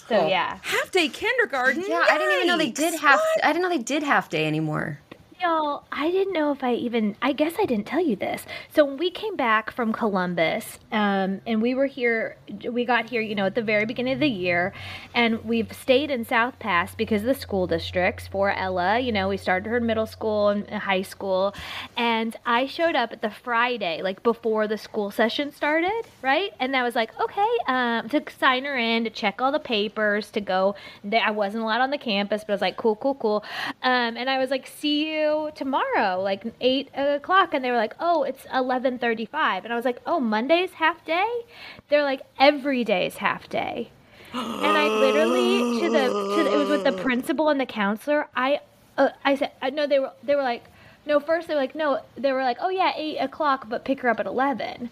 So 0.08 0.26
yeah. 0.26 0.58
half 0.62 0.90
day 0.90 1.08
kindergarten. 1.08 1.84
Yeah, 1.86 2.04
I 2.08 2.16
didn't 2.16 2.34
even 2.36 2.46
know 2.46 2.58
they 2.58 2.70
did 2.70 2.94
Yikes. 2.94 3.00
half. 3.00 3.20
I 3.42 3.52
didn't 3.52 3.62
know 3.62 3.68
they 3.68 3.82
did 3.82 4.02
half 4.02 4.30
day 4.30 4.46
anymore. 4.46 5.00
Y'all, 5.40 5.84
I 5.92 6.10
didn't 6.10 6.32
know 6.32 6.50
if 6.50 6.64
I 6.64 6.74
even, 6.74 7.14
I 7.22 7.30
guess 7.30 7.54
I 7.60 7.64
didn't 7.64 7.86
tell 7.86 8.04
you 8.04 8.16
this. 8.16 8.44
So 8.74 8.84
when 8.84 8.96
we 8.96 9.08
came 9.08 9.36
back 9.36 9.70
from 9.70 9.92
Columbus, 9.92 10.80
um, 10.90 11.40
and 11.46 11.62
we 11.62 11.76
were 11.76 11.86
here, 11.86 12.36
we 12.68 12.84
got 12.84 13.08
here, 13.08 13.20
you 13.20 13.36
know, 13.36 13.46
at 13.46 13.54
the 13.54 13.62
very 13.62 13.84
beginning 13.84 14.14
of 14.14 14.18
the 14.18 14.26
year, 14.26 14.72
and 15.14 15.44
we've 15.44 15.72
stayed 15.72 16.10
in 16.10 16.24
South 16.24 16.58
Pass 16.58 16.96
because 16.96 17.22
of 17.22 17.28
the 17.28 17.36
school 17.36 17.68
districts 17.68 18.26
for 18.26 18.50
Ella. 18.50 18.98
You 18.98 19.12
know, 19.12 19.28
we 19.28 19.36
started 19.36 19.68
her 19.68 19.78
middle 19.78 20.06
school 20.06 20.48
and 20.48 20.68
high 20.68 21.02
school, 21.02 21.54
and 21.96 22.34
I 22.44 22.66
showed 22.66 22.96
up 22.96 23.12
at 23.12 23.22
the 23.22 23.30
Friday, 23.30 24.02
like 24.02 24.24
before 24.24 24.66
the 24.66 24.78
school 24.78 25.12
session 25.12 25.52
started, 25.52 26.02
right? 26.20 26.50
And 26.58 26.74
I 26.74 26.82
was 26.82 26.96
like, 26.96 27.16
okay, 27.20 27.56
um, 27.68 28.08
to 28.08 28.24
sign 28.40 28.64
her 28.64 28.76
in, 28.76 29.04
to 29.04 29.10
check 29.10 29.40
all 29.40 29.52
the 29.52 29.60
papers, 29.60 30.32
to 30.32 30.40
go. 30.40 30.74
I 31.12 31.30
wasn't 31.30 31.62
allowed 31.62 31.82
on 31.82 31.90
the 31.90 31.98
campus, 31.98 32.42
but 32.42 32.54
I 32.54 32.54
was 32.54 32.60
like, 32.60 32.76
cool, 32.76 32.96
cool, 32.96 33.14
cool. 33.14 33.44
Um, 33.84 34.16
and 34.16 34.28
I 34.28 34.38
was 34.38 34.50
like, 34.50 34.66
see 34.66 35.12
you 35.12 35.27
tomorrow, 35.54 36.20
like 36.22 36.42
eight 36.60 36.88
o'clock. 36.94 37.54
And 37.54 37.64
they 37.64 37.70
were 37.70 37.76
like, 37.86 37.94
oh, 38.00 38.22
it's 38.24 38.44
eleven 38.52 38.98
thirty-five. 38.98 39.64
And 39.64 39.72
I 39.72 39.76
was 39.76 39.84
like, 39.84 40.00
oh, 40.06 40.20
Monday's 40.20 40.72
half 40.72 41.04
day. 41.04 41.30
They're 41.88 42.02
like, 42.12 42.22
every 42.38 42.84
day's 42.84 43.16
half 43.16 43.48
day. 43.48 43.90
And 44.32 44.76
I 44.76 44.86
literally 44.88 45.80
to 45.80 45.86
the 45.90 46.04
to 46.36 46.40
the, 46.44 46.52
it 46.54 46.58
was 46.58 46.68
with 46.68 46.84
the 46.84 46.92
principal 47.02 47.48
and 47.48 47.58
the 47.60 47.66
counselor. 47.66 48.28
I 48.36 48.60
uh, 48.96 49.10
I 49.24 49.36
said 49.36 49.52
I 49.62 49.70
no 49.70 49.86
they 49.86 49.98
were 49.98 50.12
they 50.22 50.34
were 50.34 50.42
like 50.42 50.64
no 51.06 51.18
first 51.18 51.48
they 51.48 51.54
were 51.54 51.60
like 51.60 51.74
no 51.74 52.00
they 52.16 52.32
were 52.32 52.42
like 52.42 52.58
oh 52.60 52.68
yeah 52.68 52.92
eight 52.96 53.16
o'clock 53.18 53.68
but 53.70 53.84
pick 53.86 54.00
her 54.00 54.08
up 54.10 54.20
at 54.20 54.26
eleven. 54.26 54.90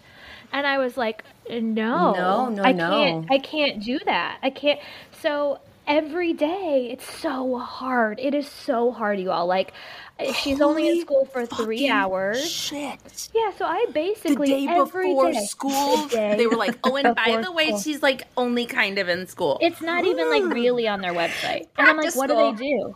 And 0.51 0.65
I 0.65 0.77
was 0.77 0.95
like, 0.97 1.23
no, 1.49 2.13
No, 2.13 2.49
no, 2.49 2.63
I 2.63 2.71
no. 2.71 2.89
can't, 2.89 3.27
I 3.29 3.37
can't 3.37 3.83
do 3.83 3.99
that. 4.05 4.39
I 4.41 4.49
can't. 4.49 4.79
So 5.21 5.59
every 5.85 6.31
day, 6.33 6.89
it's 6.91 7.05
so 7.19 7.57
hard. 7.59 8.17
It 8.19 8.33
is 8.33 8.47
so 8.47 8.91
hard, 8.91 9.19
you 9.19 9.29
all. 9.29 9.45
Like, 9.45 9.73
Eh, 10.19 10.33
she's 10.33 10.61
only 10.61 10.89
in 10.89 11.01
school 11.01 11.25
for 11.25 11.45
three 11.45 11.89
hours. 11.89 12.49
Shit. 12.49 13.29
Yeah, 13.33 13.51
so 13.57 13.65
I 13.65 13.85
basically 13.93 13.93
The 13.93 14.53
basically 14.53 14.65
day 14.65 14.67
every 14.67 15.09
before 15.09 15.31
day- 15.31 15.45
school, 15.45 15.97
the 15.97 16.09
day 16.15 16.35
they 16.37 16.47
were 16.47 16.55
like, 16.55 16.77
"Oh, 16.83 16.95
and 16.95 17.15
by 17.15 17.41
the 17.41 17.51
way, 17.51 17.67
school. 17.67 17.79
she's 17.79 18.01
like 18.01 18.23
only 18.35 18.65
kind 18.65 18.97
of 18.97 19.09
in 19.09 19.27
school." 19.27 19.59
It's 19.61 19.81
not 19.81 20.05
even 20.05 20.29
like 20.29 20.43
hmm. 20.43 20.49
really 20.49 20.87
on 20.87 21.01
their 21.01 21.13
website. 21.13 21.67
And 21.77 21.87
I'm 21.87 21.97
like, 21.97 22.15
what 22.15 22.29
school. 22.29 22.51
do 22.51 22.57
they 22.57 22.63
do? 22.63 22.95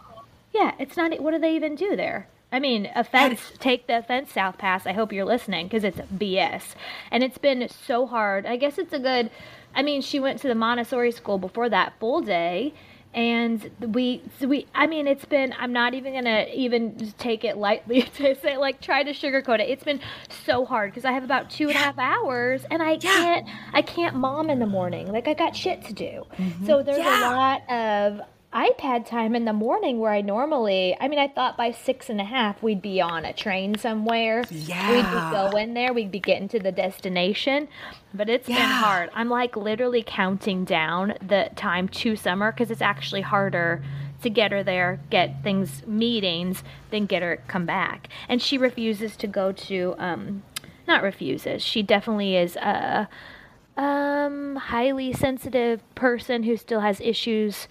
Yeah, 0.54 0.74
it's 0.80 0.98
not. 0.98 1.20
What 1.22 1.32
do 1.32 1.40
they 1.40 1.56
even 1.56 1.76
do 1.76 1.96
there? 1.96 2.28
I 2.52 2.60
mean, 2.60 2.90
offense. 2.96 3.40
Take 3.60 3.88
the 3.88 4.00
offense, 4.00 4.34
South 4.34 4.58
Pass. 4.58 4.86
I 4.86 4.92
hope 4.92 5.14
you're 5.14 5.26
listening 5.26 5.68
because 5.68 5.84
it's 5.84 6.00
BS, 6.00 6.64
and 7.10 7.24
it's 7.24 7.38
been 7.38 7.70
so 7.70 8.06
hard. 8.06 8.46
I 8.46 8.58
guess 8.58 8.78
it's 8.78 8.94
a 8.94 9.00
good. 9.00 9.30
I 9.74 9.84
mean, 9.84 10.02
she 10.02 10.20
went 10.20 10.42
to 10.42 10.50
the 10.50 10.56
Montessori 10.56 11.12
school 11.14 11.38
before 11.38 11.70
that 11.70 11.94
full 12.00 12.20
day, 12.22 12.74
and 13.14 13.70
we 13.80 14.22
so 14.40 14.48
we. 14.48 14.68
I 14.74 14.88
mean, 14.88 15.08
it's 15.08 15.26
been. 15.26 15.54
I'm 15.60 15.74
not 15.74 15.94
even 15.94 16.14
gonna 16.14 16.46
even 16.54 17.14
take 17.18 17.44
it 17.44 17.58
lightly 17.58 18.02
to 18.18 18.36
say 18.36 18.58
like 18.58 18.82
try 18.82 19.04
to 19.04 19.12
sugarcoat 19.12 19.60
it. 19.60 19.70
It's 19.70 19.84
been 19.84 20.00
so 20.46 20.66
hard 20.66 20.92
because 20.92 21.06
I 21.06 21.12
have 21.12 21.24
about 21.24 21.50
two 21.50 21.68
and 21.68 21.76
a 21.76 21.80
half 21.80 21.98
hours, 22.00 22.64
and 22.72 22.82
I 22.82 22.98
can't. 22.98 23.48
I 23.74 23.82
can't 23.82 24.16
mom 24.16 24.50
in 24.50 24.60
the 24.60 24.66
morning. 24.66 25.12
Like 25.12 25.28
I 25.28 25.34
got 25.34 25.56
shit 25.56 25.84
to 25.86 25.94
do. 25.94 26.26
Mm-hmm. 26.38 26.66
So 26.66 26.84
there's 26.84 26.98
Yeah. 27.00 27.30
a 27.30 27.36
lot 27.36 27.70
of 27.70 28.22
iPad 28.54 29.06
time 29.08 29.34
in 29.34 29.46
the 29.46 29.54
morning 29.54 30.00
where 30.00 30.12
I 30.12 30.20
normally, 30.22 30.96
I 31.00 31.08
mean, 31.08 31.20
I 31.20 31.30
thought 31.30 31.56
by 31.56 31.72
six 31.72 32.10
and 32.10 32.20
a 32.20 32.26
half 32.26 32.62
we'd 32.62 32.82
be 32.82 33.00
on 33.00 33.24
a 33.24 33.32
train 33.32 33.78
somewhere. 33.78 34.44
Yeah. 34.50 34.92
We'd 34.92 34.98
Yeah. 34.98 35.30
be 35.30 35.36
going 35.54 35.74
there, 35.74 35.94
we'd 35.94 36.12
be 36.12 36.20
getting 36.20 36.50
to 36.50 36.60
the 36.60 36.72
destination. 36.72 37.70
But 38.14 38.30
it's 38.30 38.48
been 38.48 38.58
hard. 38.58 39.10
I'm 39.14 39.30
like 39.30 39.56
literally 39.56 40.04
counting 40.06 40.66
down 40.66 41.14
the 41.26 41.50
time 41.56 41.88
to 41.90 42.18
summer 42.18 42.52
because 42.52 42.70
it's 42.72 42.82
actually 42.82 43.22
harder 43.22 43.82
to 44.22 44.30
get 44.30 44.52
her 44.52 44.64
there, 44.64 45.00
get 45.10 45.42
things, 45.44 45.88
meetings, 45.88 46.62
than 46.90 47.06
get 47.06 47.24
her 47.24 47.38
come 47.48 47.66
back. 47.66 48.10
And 48.28 48.42
she 48.42 48.58
refuses 48.58 49.16
to 49.18 49.28
go 49.28 49.54
to, 49.54 49.96
um, 49.98 50.44
not 50.90 51.04
refuses, 51.04 51.64
she 51.64 51.84
definitely 51.84 52.36
is 52.36 52.58
a 52.58 53.08
um 53.78 54.58
highly 54.58 55.14
sensitive 55.14 55.82
person 55.96 56.44
who 56.44 56.58
still 56.58 56.82
has 56.82 57.00
issues 57.00 57.70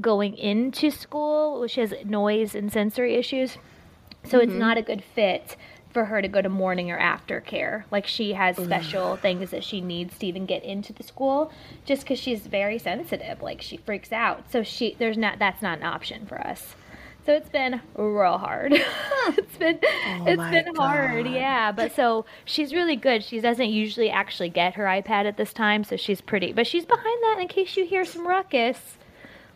going 0.00 0.36
into 0.36 0.90
school 0.90 1.66
she 1.66 1.80
has 1.80 1.94
noise 2.04 2.54
and 2.54 2.72
sensory 2.72 3.14
issues 3.14 3.58
so 4.24 4.38
it's 4.38 4.52
not 4.52 4.76
a 4.76 4.82
good 4.82 5.02
fit 5.14 5.56
for 5.90 6.06
her 6.06 6.20
to 6.20 6.28
go 6.28 6.42
to 6.42 6.48
morning 6.48 6.90
or 6.90 6.98
after 6.98 7.40
care 7.40 7.86
like 7.90 8.06
she 8.06 8.34
has 8.34 8.56
special 8.56 9.16
things 9.16 9.50
that 9.50 9.64
she 9.64 9.80
needs 9.80 10.18
to 10.18 10.26
even 10.26 10.44
get 10.44 10.62
into 10.62 10.92
the 10.92 11.02
school 11.02 11.50
just 11.86 12.02
because 12.02 12.18
she's 12.18 12.46
very 12.46 12.78
sensitive 12.78 13.40
like 13.40 13.62
she 13.62 13.78
freaks 13.78 14.12
out 14.12 14.50
so 14.50 14.62
she 14.62 14.94
there's 14.98 15.16
not 15.16 15.38
that's 15.38 15.62
not 15.62 15.78
an 15.78 15.84
option 15.84 16.26
for 16.26 16.38
us 16.46 16.76
so 17.26 17.32
it's 17.32 17.48
been 17.48 17.80
real 17.96 18.38
hard. 18.38 18.72
it's 19.26 19.56
been 19.56 19.80
it's 19.82 20.50
been 20.50 20.76
hard, 20.76 21.26
yeah. 21.26 21.72
But 21.72 21.92
so 21.92 22.24
she's 22.44 22.72
really 22.72 22.94
good. 22.94 23.24
She 23.24 23.40
doesn't 23.40 23.68
usually 23.68 24.08
actually 24.10 24.48
get 24.48 24.74
her 24.74 24.84
iPad 24.84 25.26
at 25.26 25.36
this 25.36 25.52
time, 25.52 25.82
so 25.82 25.96
she's 25.96 26.20
pretty. 26.20 26.52
But 26.52 26.68
she's 26.68 26.86
behind 26.86 27.22
that 27.22 27.38
in 27.40 27.48
case 27.48 27.76
you 27.76 27.84
hear 27.84 28.04
some 28.04 28.28
ruckus. 28.28 28.96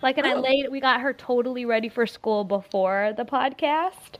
Like, 0.02 0.18
and 0.18 0.26
I 0.26 0.34
Oh. 0.34 0.40
laid 0.40 0.70
we 0.70 0.80
got 0.80 1.00
her 1.00 1.12
totally 1.12 1.64
ready 1.64 1.88
for 1.88 2.06
school 2.06 2.44
before 2.44 3.12
the 3.16 3.24
podcast. 3.24 4.16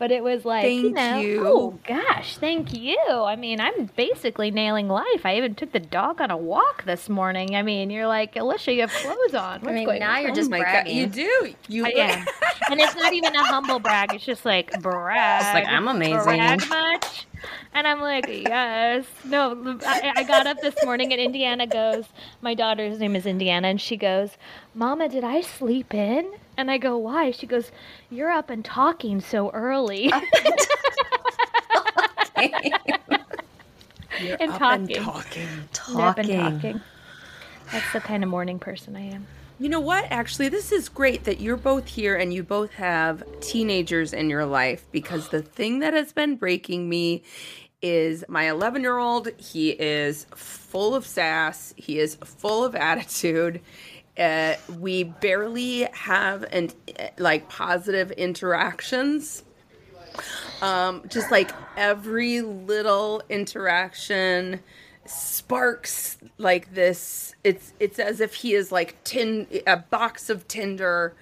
But 0.00 0.10
it 0.10 0.24
was 0.24 0.46
like, 0.46 0.64
you 0.64 0.94
Thank 0.94 0.96
know, 0.96 1.20
you. 1.20 1.46
oh 1.46 1.78
gosh, 1.86 2.38
thank 2.38 2.72
you. 2.72 2.98
I 3.06 3.36
mean, 3.36 3.60
I'm 3.60 3.84
basically 3.96 4.50
nailing 4.50 4.88
life. 4.88 5.26
I 5.26 5.36
even 5.36 5.54
took 5.54 5.72
the 5.72 5.78
dog 5.78 6.22
on 6.22 6.30
a 6.30 6.38
walk 6.38 6.84
this 6.86 7.10
morning. 7.10 7.54
I 7.54 7.60
mean, 7.60 7.90
you're 7.90 8.06
like, 8.06 8.34
Alicia, 8.34 8.72
you 8.72 8.80
have 8.80 8.90
clothes 8.90 9.34
on. 9.34 9.60
What's 9.60 9.74
mean, 9.74 9.84
going 9.84 10.00
now 10.00 10.16
on? 10.16 10.22
you're 10.22 10.34
just 10.34 10.50
oh 10.50 10.56
bragging. 10.56 10.94
God, 10.94 11.00
you 11.00 11.06
do. 11.06 11.54
You 11.68 11.84
I 11.84 11.90
am. 11.90 12.26
and 12.70 12.80
it's 12.80 12.96
not 12.96 13.12
even 13.12 13.36
a 13.36 13.44
humble 13.44 13.78
brag. 13.78 14.14
It's 14.14 14.24
just 14.24 14.46
like 14.46 14.72
brag. 14.80 15.54
like, 15.54 15.66
I'm 15.66 15.86
amazing. 15.86 16.22
Brag 16.22 16.66
much? 16.66 17.26
And 17.74 17.86
I'm 17.86 18.00
like, 18.00 18.26
yes. 18.26 19.04
No, 19.26 19.78
I, 19.86 20.12
I 20.16 20.22
got 20.24 20.46
up 20.46 20.62
this 20.62 20.76
morning 20.82 21.12
and 21.12 21.20
Indiana 21.20 21.66
goes, 21.66 22.06
my 22.40 22.54
daughter's 22.54 22.98
name 22.98 23.14
is 23.16 23.26
Indiana, 23.26 23.68
and 23.68 23.80
she 23.80 23.98
goes, 23.98 24.30
Mama, 24.74 25.10
did 25.10 25.24
I 25.24 25.42
sleep 25.42 25.92
in? 25.92 26.32
And 26.60 26.70
I 26.70 26.76
go, 26.76 26.98
why? 26.98 27.30
She 27.30 27.46
goes, 27.46 27.72
you're 28.10 28.30
up 28.30 28.50
and 28.50 28.62
talking 28.62 29.22
so 29.22 29.48
early. 29.52 30.12
You're 34.20 34.36
and 34.40 34.50
up 34.52 34.60
and 34.60 34.88
talking. 34.90 34.96
talking. 35.02 35.48
Up 35.48 36.18
and 36.18 36.28
Talking. 36.28 36.38
talking. 36.60 36.80
That's 37.72 37.92
the 37.94 38.00
kind 38.00 38.22
of 38.22 38.28
morning 38.28 38.58
person 38.58 38.94
I 38.94 39.00
am. 39.00 39.26
You 39.58 39.70
know 39.70 39.80
what? 39.80 40.04
Actually, 40.10 40.50
this 40.50 40.72
is 40.72 40.90
great 40.90 41.24
that 41.24 41.40
you're 41.40 41.56
both 41.56 41.86
here 41.86 42.16
and 42.16 42.32
you 42.34 42.42
both 42.42 42.72
have 42.74 43.22
teenagers 43.40 44.12
in 44.12 44.28
your 44.28 44.44
life 44.44 44.84
because 44.92 45.28
the 45.28 45.40
thing 45.40 45.78
that 45.78 45.94
has 45.94 46.12
been 46.12 46.36
breaking 46.36 46.88
me 46.90 47.22
is 47.80 48.22
my 48.28 48.50
11 48.50 48.82
year 48.82 48.98
old. 48.98 49.28
He 49.38 49.70
is 49.70 50.26
full 50.34 50.94
of 50.94 51.06
sass, 51.06 51.72
he 51.76 51.98
is 51.98 52.16
full 52.16 52.64
of 52.64 52.74
attitude. 52.76 53.60
Uh, 54.20 54.54
we 54.78 55.04
barely 55.04 55.82
have 55.92 56.44
and 56.52 56.74
like 57.18 57.48
positive 57.48 58.10
interactions. 58.12 59.42
Um, 60.60 61.02
just 61.08 61.30
like 61.30 61.50
every 61.76 62.42
little 62.42 63.22
interaction 63.30 64.60
sparks 65.06 66.18
like 66.38 66.72
this 66.74 67.34
it's 67.42 67.72
it's 67.80 67.98
as 67.98 68.20
if 68.20 68.34
he 68.34 68.54
is 68.54 68.70
like 68.70 69.02
tin 69.02 69.46
a 69.66 69.76
box 69.76 70.30
of 70.30 70.46
tinder 70.46 71.16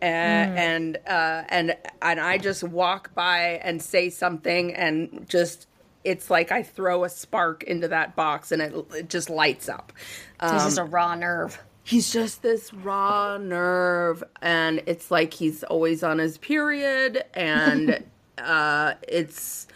uh, 0.00 0.04
and 0.04 0.96
uh 1.06 1.42
and 1.50 1.76
and 2.00 2.20
i 2.20 2.38
just 2.38 2.62
walk 2.62 3.12
by 3.14 3.60
and 3.62 3.82
say 3.82 4.08
something 4.08 4.72
and 4.74 5.26
just 5.28 5.66
it's 6.04 6.30
like 6.30 6.52
i 6.52 6.62
throw 6.62 7.04
a 7.04 7.08
spark 7.08 7.64
into 7.64 7.88
that 7.88 8.14
box 8.14 8.52
and 8.52 8.62
it, 8.62 8.74
it 8.94 9.10
just 9.10 9.30
lights 9.30 9.68
up. 9.68 9.92
Um, 10.40 10.52
just 10.52 10.78
a 10.78 10.84
raw 10.84 11.14
nerve. 11.14 11.58
He's 11.84 12.10
just 12.10 12.42
this 12.42 12.72
raw 12.72 13.36
nerve 13.36 14.24
and 14.40 14.82
it's 14.86 15.10
like 15.10 15.34
he's 15.34 15.62
always 15.64 16.02
on 16.02 16.18
his 16.18 16.38
period 16.38 17.22
and 17.34 18.02
uh, 18.38 18.94
it's 19.06 19.68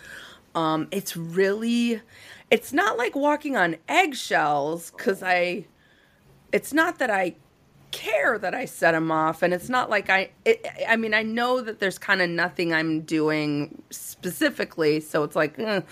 um, 0.55 0.89
it's 0.91 1.17
really 1.17 2.01
it's 2.51 2.73
not 2.73 2.97
like 2.97 3.15
walking 3.15 3.57
on 3.57 3.77
eggshells 3.89 4.91
because 4.91 5.23
I 5.23 5.67
it's 6.51 6.73
not 6.73 6.99
that 6.99 7.11
I 7.11 7.37
care 7.91 8.39
that 8.39 8.55
I 8.55 8.65
set 8.65 8.95
him 8.95 9.11
off 9.11 9.43
and 9.43 9.53
it's 9.55 9.69
not 9.69 9.91
like 9.91 10.11
I 10.11 10.31
it, 10.45 10.67
I 10.89 10.97
mean 10.97 11.15
I 11.15 11.23
know 11.23 11.61
that 11.61 11.79
there's 11.79 11.99
kind 11.99 12.21
of 12.21 12.29
nothing 12.29 12.73
I'm 12.73 13.03
doing 13.03 13.83
specifically 13.91 15.01
so 15.01 15.25
it's 15.25 15.37
like 15.37 15.59
eh. 15.59 15.83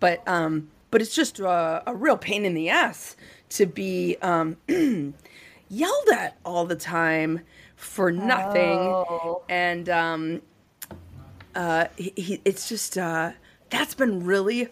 but 0.00 0.26
um 0.26 0.68
but 0.90 1.02
it's 1.02 1.14
just 1.14 1.40
a, 1.40 1.82
a 1.86 1.94
real 1.94 2.16
pain 2.16 2.44
in 2.44 2.54
the 2.54 2.70
ass 2.70 3.16
to 3.50 3.66
be 3.66 4.16
um 4.22 4.56
yelled 5.74 6.08
at 6.12 6.38
all 6.44 6.64
the 6.64 6.76
time 6.76 7.40
for 7.76 8.12
nothing. 8.12 8.78
Oh. 8.78 9.42
and 9.48 9.88
um 9.88 10.42
uh 11.54 11.86
he, 11.96 12.12
he 12.16 12.40
it's 12.44 12.68
just 12.68 12.96
uh 12.96 13.32
that's 13.70 13.94
been 13.94 14.24
really 14.24 14.68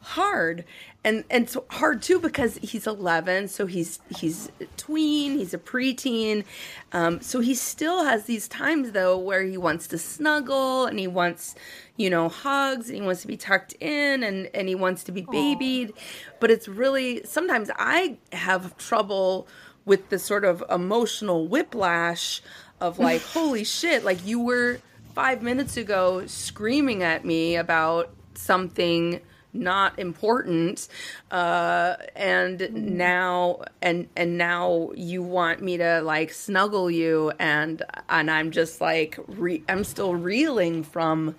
hard. 0.00 0.64
And 1.04 1.24
and 1.30 1.44
it's 1.44 1.56
hard 1.70 2.02
too 2.02 2.18
because 2.18 2.56
he's 2.62 2.86
11 2.86 3.48
so 3.48 3.66
he's 3.66 4.00
he's 4.16 4.50
a 4.60 4.64
tween 4.76 5.36
he's 5.38 5.52
a 5.54 5.58
preteen. 5.58 6.44
Um 6.92 7.20
so 7.20 7.40
he 7.40 7.54
still 7.54 8.04
has 8.04 8.24
these 8.24 8.48
times 8.48 8.92
though 8.92 9.18
where 9.18 9.42
he 9.42 9.56
wants 9.56 9.86
to 9.88 9.98
snuggle 9.98 10.86
and 10.86 10.98
he 10.98 11.06
wants 11.06 11.54
you 11.96 12.10
know 12.10 12.28
hugs 12.28 12.88
and 12.88 12.96
he 12.96 13.02
wants 13.02 13.22
to 13.22 13.28
be 13.28 13.36
tucked 13.36 13.74
in 13.74 14.22
and 14.22 14.48
and 14.54 14.68
he 14.68 14.74
wants 14.74 15.04
to 15.04 15.12
be 15.12 15.22
babied. 15.22 15.92
But 16.40 16.50
it's 16.50 16.66
really 16.68 17.22
sometimes 17.24 17.70
i 17.78 18.16
have 18.32 18.76
trouble 18.76 19.46
with 19.86 20.10
the 20.10 20.18
sort 20.18 20.44
of 20.44 20.62
emotional 20.70 21.48
whiplash 21.48 22.42
of 22.80 22.98
like 23.08 23.22
holy 23.22 23.64
shit 23.64 24.04
like 24.04 24.24
you 24.26 24.40
were 24.40 24.78
five 25.14 25.42
minutes 25.42 25.78
ago 25.78 26.26
screaming 26.26 27.02
at 27.02 27.24
me 27.24 27.56
about 27.56 28.10
something 28.34 29.18
not 29.54 29.98
important 29.98 30.86
uh 31.30 31.96
and 32.14 32.70
now 32.74 33.62
and 33.80 34.06
and 34.14 34.36
now 34.36 34.90
you 34.94 35.22
want 35.22 35.62
me 35.62 35.78
to 35.78 36.02
like 36.02 36.30
snuggle 36.30 36.90
you 36.90 37.32
and 37.38 37.82
and 38.10 38.30
i'm 38.30 38.50
just 38.50 38.82
like 38.82 39.18
re- 39.26 39.64
i'm 39.66 39.82
still 39.82 40.14
reeling 40.14 40.82
from 40.82 41.34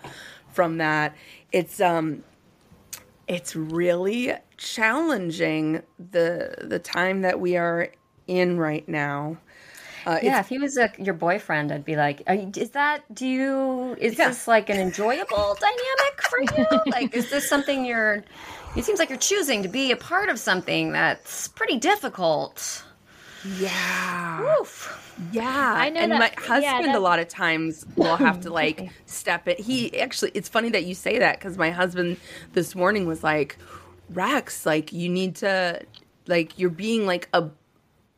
from 0.57 0.77
that. 0.77 1.15
It's 1.51 1.79
um 1.79 2.23
it's 3.27 3.55
really 3.55 4.33
challenging 4.57 5.83
the 5.99 6.55
the 6.61 6.79
time 6.79 7.21
that 7.21 7.39
we 7.39 7.55
are 7.55 7.91
in 8.27 8.57
right 8.59 8.87
now 8.87 9.37
uh, 10.05 10.19
Yeah, 10.23 10.39
if 10.39 10.47
he 10.47 10.57
was 10.57 10.77
a, 10.77 10.89
your 10.97 11.13
boyfriend, 11.15 11.69
I'd 11.69 11.83
be 11.83 11.97
like, 11.97 12.21
you, 12.29 12.49
"Is 12.55 12.69
that? 12.71 13.03
Do 13.13 13.27
you? 13.27 13.97
Is 13.99 14.17
Yeah. 14.17 14.29
this 14.29 14.47
like 14.47 14.69
an 14.69 14.77
enjoyable 14.79 15.57
dynamic 15.59 16.21
for 16.29 16.39
you? 16.39 16.91
Like, 16.91 17.13
is 17.13 17.29
this 17.29 17.49
something 17.49 17.83
you're? 17.83 18.23
It 18.77 18.85
seems 18.85 18.99
like 18.99 19.09
you're 19.09 19.17
choosing 19.17 19.63
to 19.63 19.67
be 19.67 19.91
a 19.91 19.97
part 19.97 20.29
of 20.29 20.39
something 20.39 20.93
that's 20.93 21.49
pretty 21.49 21.77
difficult." 21.77 22.83
yeah 23.59 24.57
Oof. 24.59 25.03
Yeah, 25.31 25.73
I 25.75 25.89
know 25.89 26.01
and 26.01 26.11
that- 26.11 26.19
my 26.19 26.31
yeah, 26.59 26.71
husband 26.73 26.95
a 26.95 26.99
lot 26.99 27.19
of 27.19 27.27
times 27.27 27.85
will 27.95 28.15
have 28.17 28.41
to 28.41 28.49
like 28.61 28.89
step 29.07 29.47
it. 29.47 29.59
He 29.59 29.99
actually, 29.99 30.31
it's 30.35 30.47
funny 30.49 30.69
that 30.69 30.85
you 30.85 30.93
say 30.95 31.19
that 31.19 31.39
because 31.39 31.57
my 31.57 31.71
husband 31.71 32.17
this 32.53 32.75
morning 32.75 33.07
was 33.07 33.23
like, 33.23 33.57
"Rex, 34.09 34.65
like 34.65 34.93
you 34.93 35.09
need 35.09 35.35
to, 35.37 35.81
like 36.27 36.57
you're 36.59 36.69
being 36.69 37.05
like 37.07 37.29
a, 37.33 37.49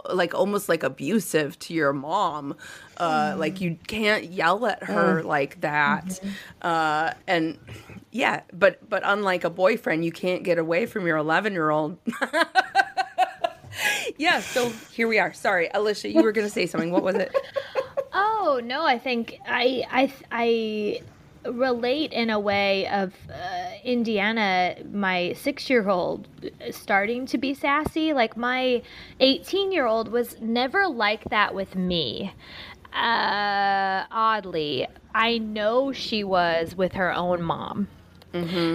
like 0.09 0.33
almost 0.33 0.69
like 0.69 0.83
abusive 0.83 1.57
to 1.59 1.73
your 1.73 1.93
mom. 1.93 2.55
Uh, 2.97 3.35
Like 3.37 3.61
you 3.61 3.77
can't 3.87 4.25
yell 4.25 4.65
at 4.65 4.83
her 4.83 5.23
like 5.23 5.61
that. 5.61 6.19
Uh, 6.61 7.13
and 7.27 7.57
yeah, 8.11 8.41
but 8.53 8.87
but 8.89 9.03
unlike 9.05 9.43
a 9.43 9.49
boyfriend, 9.49 10.03
you 10.05 10.11
can't 10.11 10.43
get 10.43 10.57
away 10.57 10.85
from 10.85 11.05
your 11.07 11.17
11 11.17 11.53
year 11.53 11.69
old." 11.69 11.97
yeah, 14.17 14.39
so 14.41 14.69
here 14.91 15.07
we 15.07 15.19
are. 15.19 15.33
Sorry, 15.33 15.69
Alicia, 15.73 16.09
you 16.09 16.23
were 16.23 16.31
going 16.31 16.47
to 16.47 16.53
say 16.53 16.65
something. 16.65 16.91
What 16.91 17.03
was 17.03 17.15
it? 17.15 17.33
Oh 18.11 18.59
no, 18.63 18.83
I 18.85 18.97
think 18.97 19.37
I 19.47 19.85
I 19.91 20.13
I 20.31 21.01
relate 21.45 22.11
in 22.13 22.29
a 22.29 22.39
way 22.39 22.87
of 22.87 23.13
uh, 23.29 23.71
Indiana, 23.83 24.75
my 24.91 25.33
six-year-old, 25.33 26.27
starting 26.71 27.25
to 27.27 27.37
be 27.37 27.53
sassy. 27.53 28.13
Like 28.13 28.35
my 28.37 28.81
eighteen-year-old 29.19 30.11
was 30.11 30.35
never 30.41 30.87
like 30.87 31.25
that 31.29 31.53
with 31.53 31.75
me. 31.75 32.33
Uh, 32.93 34.05
oddly, 34.11 34.87
I 35.13 35.37
know 35.37 35.91
she 35.91 36.23
was 36.23 36.75
with 36.75 36.93
her 36.93 37.13
own 37.13 37.41
mom. 37.41 37.87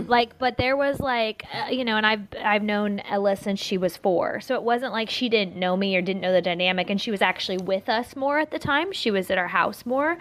Like, 0.08 0.36
but 0.38 0.56
there 0.56 0.76
was 0.76 0.98
like, 0.98 1.44
uh, 1.54 1.68
you 1.70 1.84
know, 1.84 1.96
and 1.96 2.04
I've 2.04 2.26
I've 2.42 2.64
known 2.64 2.98
Ella 3.00 3.36
since 3.36 3.60
she 3.60 3.78
was 3.78 3.96
four, 3.96 4.40
so 4.40 4.56
it 4.56 4.64
wasn't 4.64 4.92
like 4.92 5.08
she 5.08 5.28
didn't 5.28 5.54
know 5.54 5.76
me 5.76 5.94
or 5.96 6.02
didn't 6.02 6.22
know 6.22 6.32
the 6.32 6.42
dynamic, 6.42 6.90
and 6.90 7.00
she 7.00 7.12
was 7.12 7.22
actually 7.22 7.58
with 7.58 7.88
us 7.88 8.16
more 8.16 8.40
at 8.40 8.50
the 8.50 8.58
time. 8.58 8.90
She 8.90 9.12
was 9.12 9.30
at 9.30 9.38
our 9.38 9.46
house 9.46 9.86
more, 9.86 10.18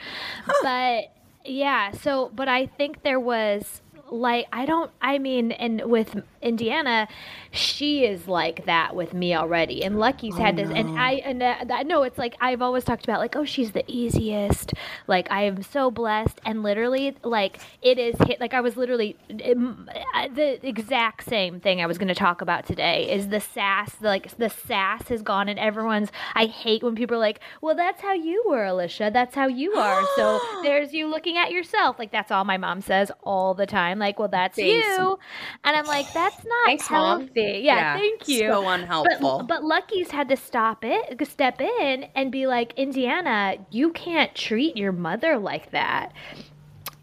but 0.62 1.06
yeah. 1.46 1.92
So, 1.92 2.32
but 2.34 2.48
I 2.48 2.66
think 2.66 3.04
there 3.04 3.20
was 3.20 3.82
like 4.10 4.48
I 4.52 4.66
don't. 4.66 4.92
I 5.02 5.18
mean, 5.18 5.52
and 5.52 5.84
with 5.86 6.22
Indiana, 6.42 7.08
she 7.54 8.04
is 8.04 8.28
like 8.28 8.66
that 8.66 8.96
with 8.96 9.14
me 9.14 9.36
already, 9.36 9.84
and 9.84 10.00
Lucky's 10.00 10.36
had 10.36 10.56
this, 10.58 10.72
and 10.74 10.98
I 10.98 11.14
and 11.24 11.44
uh, 11.44 11.66
I 11.70 11.84
know 11.84 12.02
it's 12.02 12.18
like 12.18 12.36
I've 12.42 12.64
always 12.64 12.84
talked 12.84 13.04
about 13.04 13.20
like, 13.20 13.36
oh, 13.36 13.46
she's 13.46 13.74
the 13.74 13.84
easiest. 13.88 14.74
Like 15.08 15.30
I 15.30 15.44
am 15.44 15.62
so 15.62 15.92
blessed, 15.92 16.42
and 16.46 16.64
literally, 16.64 17.16
like 17.24 17.60
it 17.84 18.00
is 18.00 18.16
hit. 18.26 18.42
Like 18.42 18.56
I 18.56 18.62
was 18.62 18.76
literally 18.76 19.16
uh, 19.30 20.28
the 20.34 20.68
exact 20.68 21.26
same 21.26 21.60
thing 21.60 21.80
I 21.80 21.86
was 21.86 22.00
going 22.00 22.08
to 22.08 22.16
talk 22.16 22.42
about 22.42 22.66
today 22.66 23.12
is 23.12 23.28
the 23.28 23.40
sass. 23.40 24.02
Like 24.02 24.36
the 24.38 24.50
sass 24.50 25.10
has 25.10 25.22
gone, 25.22 25.48
and 25.48 25.60
everyone's. 25.60 26.10
I 26.34 26.46
hate 26.46 26.82
when 26.82 26.96
people 26.96 27.18
are 27.18 27.20
like, 27.20 27.40
well, 27.62 27.76
that's 27.76 28.02
how 28.02 28.14
you 28.14 28.44
were, 28.48 28.66
Alicia. 28.66 29.12
That's 29.14 29.36
how 29.36 29.46
you 29.46 29.74
are. 29.74 30.04
so 30.16 30.40
there's 30.64 30.92
you 30.92 31.06
looking 31.06 31.38
at 31.38 31.52
yourself. 31.52 32.00
Like 32.00 32.12
that's 32.12 32.32
all 32.32 32.46
my 32.46 32.58
mom 32.58 32.82
says 32.82 33.12
all 33.22 33.54
the 33.54 33.68
time. 33.68 34.00
Like, 34.00 34.18
well, 34.18 34.28
that's 34.28 34.56
Thanks. 34.56 34.88
you, 34.88 35.20
and 35.64 35.78
I'm 35.78 35.86
like, 35.86 36.12
that's 36.14 36.44
not 36.44 36.66
Thanks, 36.66 36.90
Mom. 36.90 37.30
Healthy. 37.44 37.60
Yeah, 37.60 37.98
thank 37.98 38.28
you. 38.28 38.48
So 38.48 38.68
unhelpful. 38.68 39.40
But, 39.40 39.48
but 39.48 39.64
Lucky's 39.64 40.12
had 40.12 40.30
to 40.30 40.38
stop 40.38 40.84
it, 40.84 41.28
step 41.28 41.62
in, 41.62 42.06
and 42.16 42.32
be 42.32 42.48
like, 42.48 42.74
Indiana, 42.78 43.58
you 43.70 43.92
can't 43.92 44.34
treat 44.36 44.78
your 44.78 44.92
mother 44.92 45.38
like 45.38 45.72
that. 45.72 46.14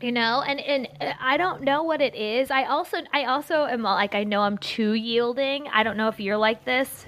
You 0.01 0.13
know, 0.13 0.43
and 0.47 0.61
and 0.61 0.89
uh, 1.01 1.13
I 1.21 1.37
don't 1.37 1.63
know 1.63 1.83
what 1.83 2.01
it 2.01 2.15
is. 2.15 2.51
I 2.51 2.65
also 2.65 2.99
I 3.13 3.25
also 3.25 3.67
am 3.67 3.83
like 3.83 4.15
I 4.15 4.25
know 4.25 4.41
I'm 4.41 4.57
too 4.57 4.95
yielding. 4.95 5.67
I 5.69 5.83
don't 5.83 5.99
know 5.99 6.09
if 6.09 6.19
you're 6.19 6.39
like 6.39 6.65
this 6.65 7.05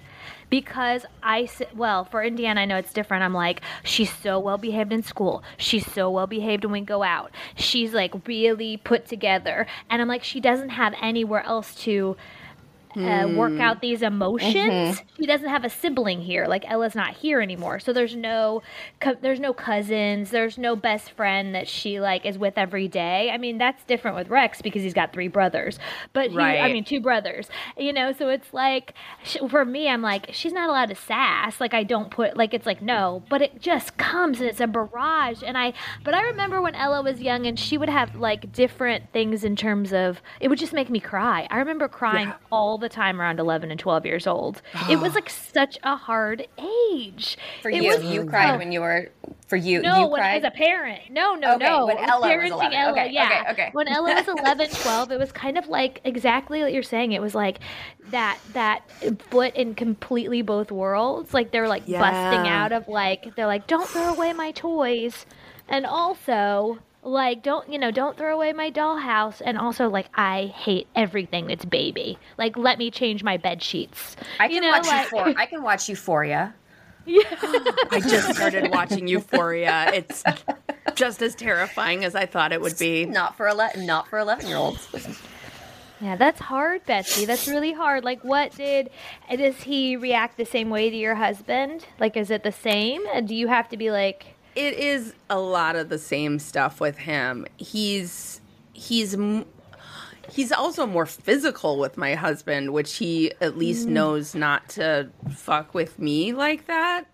because 0.51 1.07
I 1.23 1.49
well 1.75 2.05
for 2.05 2.23
Indiana 2.23 2.61
I 2.61 2.65
know 2.67 2.77
it's 2.77 2.93
different. 2.93 3.25
I'm 3.25 3.33
like 3.33 3.63
she's 3.83 4.13
so 4.13 4.39
well 4.39 4.59
behaved 4.59 4.93
in 4.93 5.03
school. 5.03 5.43
She's 5.57 5.91
so 5.91 6.11
well 6.11 6.27
behaved 6.27 6.67
when 6.67 6.73
we 6.73 6.83
go 6.83 7.03
out. 7.03 7.31
She's 7.55 7.95
like 7.95 8.29
really 8.29 8.77
put 8.77 9.07
together, 9.07 9.67
and 9.89 10.03
I'm 10.03 10.09
like 10.09 10.23
she 10.23 10.39
doesn't 10.41 10.69
have 10.69 10.93
anywhere 11.01 11.43
else 11.45 11.75
to 11.85 12.19
uh, 12.97 13.29
work 13.35 13.59
out 13.61 13.81
these 13.81 14.03
emotions. 14.03 15.01
She 15.19 15.27
doesn't 15.27 15.49
have 15.49 15.65
a 15.65 15.71
sibling 15.71 16.21
here. 16.21 16.47
Like 16.47 16.65
Ella's 16.71 16.95
not 16.95 17.15
here 17.15 17.41
anymore, 17.41 17.79
so 17.81 17.93
there's 17.93 18.17
no 18.17 18.63
co- 19.01 19.17
there's 19.21 19.41
no 19.41 19.53
cousins. 19.53 20.31
There's 20.31 20.59
no 20.59 20.77
best 20.77 21.11
friend 21.13 21.55
that 21.55 21.69
she 21.69 22.01
like 22.01 22.27
is 22.27 22.39
with 22.39 22.59
every 22.59 22.89
day. 22.89 23.31
I 23.31 23.39
mean, 23.39 23.59
that's 23.59 23.83
different 23.85 24.17
with 24.17 24.29
Rex 24.29 24.61
because 24.63 24.83
he's 24.83 24.95
got 24.95 25.13
three 25.13 25.29
brothers, 25.29 25.79
but 26.13 26.31
he, 26.31 26.37
I 26.39 26.73
mean 26.73 26.85
two 26.85 27.01
brothers. 27.01 27.49
You 27.77 27.93
know, 27.93 28.13
so 28.13 28.29
it's 28.29 28.53
like 28.53 28.95
sh- 29.25 29.37
for 29.49 29.65
me, 29.65 29.89
I'm 29.89 30.03
like 30.03 30.31
she's 30.33 30.53
not 30.53 30.69
allowed 30.69 30.89
to 30.91 30.95
sass. 30.97 31.61
Like 31.61 31.75
I 31.75 31.85
don't 31.85 32.11
put 32.11 32.37
like 32.37 32.55
it's 32.55 32.67
like 32.67 32.83
no, 32.83 33.23
but 33.29 33.43
it 33.43 33.61
just 33.61 33.97
comes 33.97 34.41
and 34.41 34.49
it's 34.49 34.61
a 34.61 34.67
barrage. 34.67 35.43
And 35.45 35.57
I 35.57 35.73
but 36.05 36.15
I 36.15 36.23
remember 36.23 36.61
when 36.61 36.75
Ella 36.75 37.03
was 37.03 37.21
young 37.21 37.47
and 37.47 37.59
she 37.59 37.79
would 37.79 37.89
have 37.89 38.15
like 38.17 38.53
different 38.53 39.13
things 39.13 39.45
in 39.45 39.57
terms 39.57 39.93
of 39.93 40.21
it 40.41 40.49
would 40.49 40.59
just 40.59 40.73
make 40.73 40.91
me 40.91 41.01
cry. 41.01 41.47
I 41.51 41.59
remember 41.59 41.89
crying 41.89 42.29
Yeah. 42.29 42.37
all 42.51 42.79
the 42.83 42.89
time 42.91 43.19
around 43.21 43.41
11 43.41 43.71
and 43.71 43.81
12 43.81 44.05
years 44.05 44.27
old. 44.27 44.61
it 44.91 44.97
was 45.01 45.15
like 45.15 45.31
such 45.55 45.79
a 45.83 45.97
hard 45.97 46.47
age. 46.93 47.39
For 47.63 47.71
It 47.71 47.83
you, 47.83 47.89
was- 47.91 48.05
you 48.05 48.27
cried 48.27 48.55
oh, 48.55 48.59
when 48.59 48.71
you 48.73 48.81
were. 48.83 49.09
For 49.49 49.57
you, 49.57 49.83
no, 49.83 50.01
you 50.01 50.07
when, 50.09 50.21
cried. 50.21 50.37
as 50.39 50.45
a 50.45 50.51
parent. 50.51 51.11
No, 51.11 51.35
no, 51.35 51.57
Okay, 51.57 51.65
no. 51.65 51.87
when 51.87 51.97
It 51.99 52.01
was 52.01 52.09
Ella 52.11 52.21
was 52.21 52.31
parenting 52.31 52.51
11. 52.53 52.73
Ella, 52.73 52.93
Okay, 52.93 53.11
yeah. 53.13 53.41
okay, 53.43 53.51
okay. 53.53 53.69
When 53.73 53.87
Ella 53.89 54.15
was 54.15 54.29
11, 54.39 54.71
12, 54.71 55.13
it 55.13 55.19
was 55.19 55.31
kind 55.33 55.59
of 55.59 55.69
like 55.69 56.01
exactly 56.05 56.63
what 56.63 56.73
you're 56.73 56.83
saying. 56.83 57.13
It 57.13 57.21
was 57.21 57.35
like 57.35 57.59
that 58.11 58.39
that 58.55 58.91
foot 59.31 59.55
in 59.55 59.75
completely 59.75 60.41
both 60.43 60.71
worlds. 60.73 61.35
Like 61.35 61.51
they're 61.53 61.69
like 61.69 61.87
busting 61.87 62.49
out 62.49 62.73
of 62.73 62.89
like 62.89 63.35
they're 63.37 63.47
like 63.47 63.67
don't 63.67 63.87
throw 63.89 64.15
away 64.15 64.33
my 64.33 64.53
toys, 64.53 65.27
and 65.69 65.85
also 65.85 66.79
like 67.03 67.43
don't 67.43 67.69
you 67.73 67.79
know 67.79 67.91
don't 67.91 68.17
throw 68.17 68.35
away 68.35 68.53
my 68.53 68.71
dollhouse 68.71 69.43
and 69.45 69.59
also 69.59 69.89
like 69.89 70.07
i 70.15 70.47
hate 70.55 70.87
everything 70.95 71.49
that's 71.49 71.65
baby 71.65 72.17
like 72.39 72.57
let 72.57 72.79
me 72.79 72.91
change 72.91 73.25
my 73.25 73.37
bed 73.37 73.61
sheets 73.63 74.15
I 74.39 74.47
can 74.47 74.55
you 74.57 74.61
know, 74.61 74.71
watch 74.71 74.87
like- 74.87 75.05
Euphoria. 75.11 75.35
I 75.37 75.47
can 75.47 75.63
watch 75.63 75.89
Euphoria. 75.89 76.55
I 77.05 78.01
just 78.01 78.35
started 78.37 78.71
watching 78.71 79.09
Euphoria. 79.09 79.91
It's 79.93 80.23
just 80.95 81.21
as 81.21 81.35
terrifying 81.35 82.05
as 82.05 82.15
I 82.15 82.27
thought 82.27 82.53
it 82.53 82.61
would 82.61 82.79
be. 82.79 83.07
Not 83.07 83.37
for 83.37 83.49
ele- 83.49 83.71
not 83.79 84.07
for 84.07 84.21
eleven 84.21 84.47
year 84.47 84.57
olds. 84.57 84.89
Yeah, 86.01 86.15
that's 86.17 86.41
hard, 86.41 86.85
Betsy. 86.87 87.25
That's 87.25 87.49
really 87.49 87.73
hard. 87.73 88.05
Like, 88.05 88.23
what 88.23 88.55
did 88.55 88.91
does 89.37 89.63
he 89.63 89.97
react 89.97 90.37
the 90.37 90.45
same 90.45 90.71
way 90.71 90.91
to 90.91 90.97
your 90.97 91.17
husband? 91.17 91.87
Like, 91.99 92.17
is 92.17 92.31
it 92.31 92.45
the 92.45 92.53
same? 92.53 93.03
Do 93.27 93.35
you 93.35 93.49
have 93.49 93.69
to 93.71 93.77
be 93.77 93.91
like? 93.91 94.32
It 94.55 94.75
is 94.75 95.15
a 95.31 95.39
lot 95.39 95.77
of 95.77 95.89
the 95.89 95.99
same 95.99 96.39
stuff 96.39 96.81
with 96.81 96.99
him. 96.99 97.47
He's 97.57 98.41
he's 98.73 99.17
he's 100.31 100.53
also 100.53 100.87
more 100.87 101.07
physical 101.07 101.79
with 101.79 101.97
my 101.97 102.15
husband, 102.15 102.73
which 102.73 102.97
he 102.97 103.33
at 103.41 103.57
least 103.57 103.87
knows 103.89 104.35
not 104.35 104.69
to 104.71 105.11
fuck 105.35 105.75
with 105.75 105.99
me 105.99 106.33
like 106.33 106.67
that. 106.67 107.07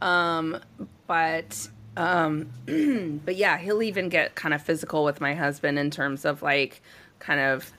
Um, 0.00 0.58
but 1.06 1.68
um, 1.96 2.48
but 3.24 3.36
yeah, 3.36 3.58
he'll 3.58 3.82
even 3.82 4.08
get 4.08 4.34
kind 4.34 4.54
of 4.54 4.62
physical 4.62 5.04
with 5.04 5.20
my 5.20 5.34
husband 5.34 5.78
in 5.78 5.90
terms 5.90 6.24
of 6.24 6.42
like 6.42 6.82
kind 7.18 7.40
of 7.40 7.72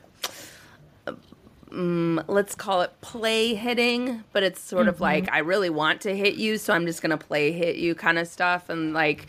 um, 1.72 2.24
let's 2.28 2.56
call 2.56 2.82
it 2.82 2.92
play 3.02 3.56
hitting, 3.56 4.24
but 4.34 4.44
it's 4.44 4.60
sort 4.60 4.88
of 4.88 5.00
like 5.00 5.32
I 5.32 5.40
really 5.40 5.70
want 5.70 6.02
to 6.02 6.16
hit 6.16 6.36
you, 6.36 6.58
so 6.58 6.74
I'm 6.74 6.86
just 6.86 7.02
gonna 7.02 7.18
play 7.18 7.52
hit 7.52 7.78
you 7.78 7.96
kind 7.96 8.18
of 8.18 8.28
stuff, 8.28 8.70
and 8.70 8.94
like, 8.94 9.28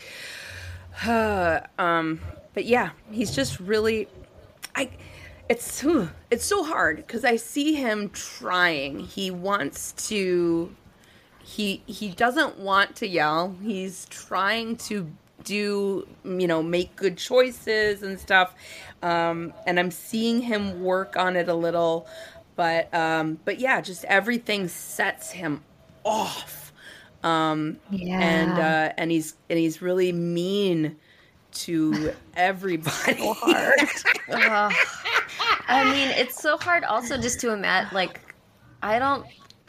um, 1.07 2.19
but 2.53 2.65
yeah, 2.65 2.91
he's 3.11 3.35
just 3.35 3.59
really, 3.59 4.07
I, 4.75 4.89
it's 5.49 5.85
it's 6.31 6.45
so 6.45 6.63
hard 6.63 6.97
because 6.97 7.23
I 7.23 7.37
see 7.37 7.75
him 7.75 8.09
trying. 8.09 8.99
He 8.99 9.31
wants 9.31 9.93
to, 10.09 10.75
he 11.43 11.81
he 11.85 12.09
doesn't 12.09 12.59
want 12.59 12.95
to 12.97 13.07
yell. 13.07 13.55
He's 13.61 14.05
trying 14.05 14.75
to 14.77 15.11
do 15.43 16.07
you 16.23 16.47
know 16.47 16.63
make 16.63 16.95
good 16.95 17.17
choices 17.17 18.03
and 18.03 18.19
stuff 18.19 18.55
um 19.01 19.53
and 19.65 19.79
i'm 19.79 19.91
seeing 19.91 20.41
him 20.41 20.81
work 20.81 21.17
on 21.17 21.35
it 21.35 21.47
a 21.47 21.53
little 21.53 22.07
but 22.55 22.93
um 22.93 23.37
but 23.45 23.59
yeah 23.59 23.81
just 23.81 24.03
everything 24.05 24.67
sets 24.67 25.31
him 25.31 25.61
off 26.03 26.71
um 27.23 27.77
Yeah. 27.89 28.19
and 28.19 28.59
uh 28.59 28.93
and 28.97 29.11
he's 29.11 29.35
and 29.49 29.57
he's 29.59 29.81
really 29.81 30.11
mean 30.11 30.95
to 31.53 32.13
everybody 32.35 33.17
Ugh. 34.31 34.73
I 35.67 35.83
mean, 35.91 36.09
it's 36.09 36.41
so 36.41 36.57
hard 36.57 36.83
also 36.83 37.17
just 37.17 37.39
to 37.41 37.51
imagine. 37.51 37.93
Like, 37.93 38.19
I 38.81 38.99
don't. 38.99 39.25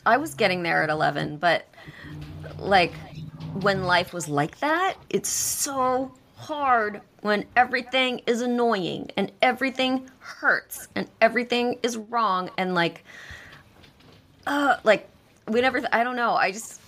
I 0.06 0.16
was 0.16 0.34
getting 0.34 0.62
there 0.62 0.82
at 0.82 0.90
11, 0.90 1.36
but 1.38 1.68
like 2.58 2.92
when 3.60 3.84
life 3.84 4.12
was 4.12 4.28
like 4.28 4.58
that, 4.58 4.96
it's 5.10 5.28
so 5.28 6.12
hard 6.44 7.00
when 7.22 7.44
everything 7.56 8.20
is 8.26 8.42
annoying 8.42 9.10
and 9.16 9.32
everything 9.40 10.08
hurts 10.18 10.88
and 10.94 11.08
everything 11.20 11.78
is 11.82 11.96
wrong 11.96 12.50
and 12.58 12.74
like, 12.74 13.04
uh, 14.46 14.76
like 14.84 15.08
we 15.48 15.60
never. 15.60 15.80
I 15.92 16.04
don't 16.04 16.16
know. 16.16 16.34
I 16.34 16.52
just, 16.52 16.80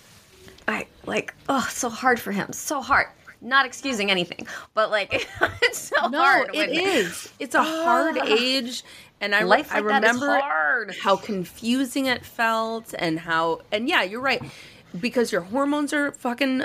I 0.67 0.87
like. 1.05 1.33
Oh, 1.49 1.67
so 1.71 1.89
hard 1.89 2.19
for 2.19 2.31
him. 2.31 2.53
So 2.53 2.81
hard. 2.81 3.07
Not 3.41 3.65
excusing 3.65 4.09
anything, 4.09 4.47
but 4.73 4.89
like 4.91 5.13
it's 5.61 5.77
so 5.79 6.07
no 6.07 6.21
hard. 6.21 6.49
it 6.55 6.69
is 6.71 7.31
it's 7.39 7.53
a 7.53 7.63
hard 7.63 8.17
age 8.17 8.83
and 9.21 9.35
i, 9.35 9.41
I 9.41 9.43
like 9.43 9.65
is 9.65 9.81
remember 9.81 10.91
how 11.01 11.17
confusing 11.17 12.07
it 12.07 12.25
felt 12.25 12.95
and 12.97 13.19
how 13.19 13.61
and 13.71 13.87
yeah 13.87 14.01
you're 14.01 14.21
right 14.21 14.41
because 14.99 15.31
your 15.31 15.41
hormones 15.41 15.93
are 15.93 16.11
fucking 16.11 16.63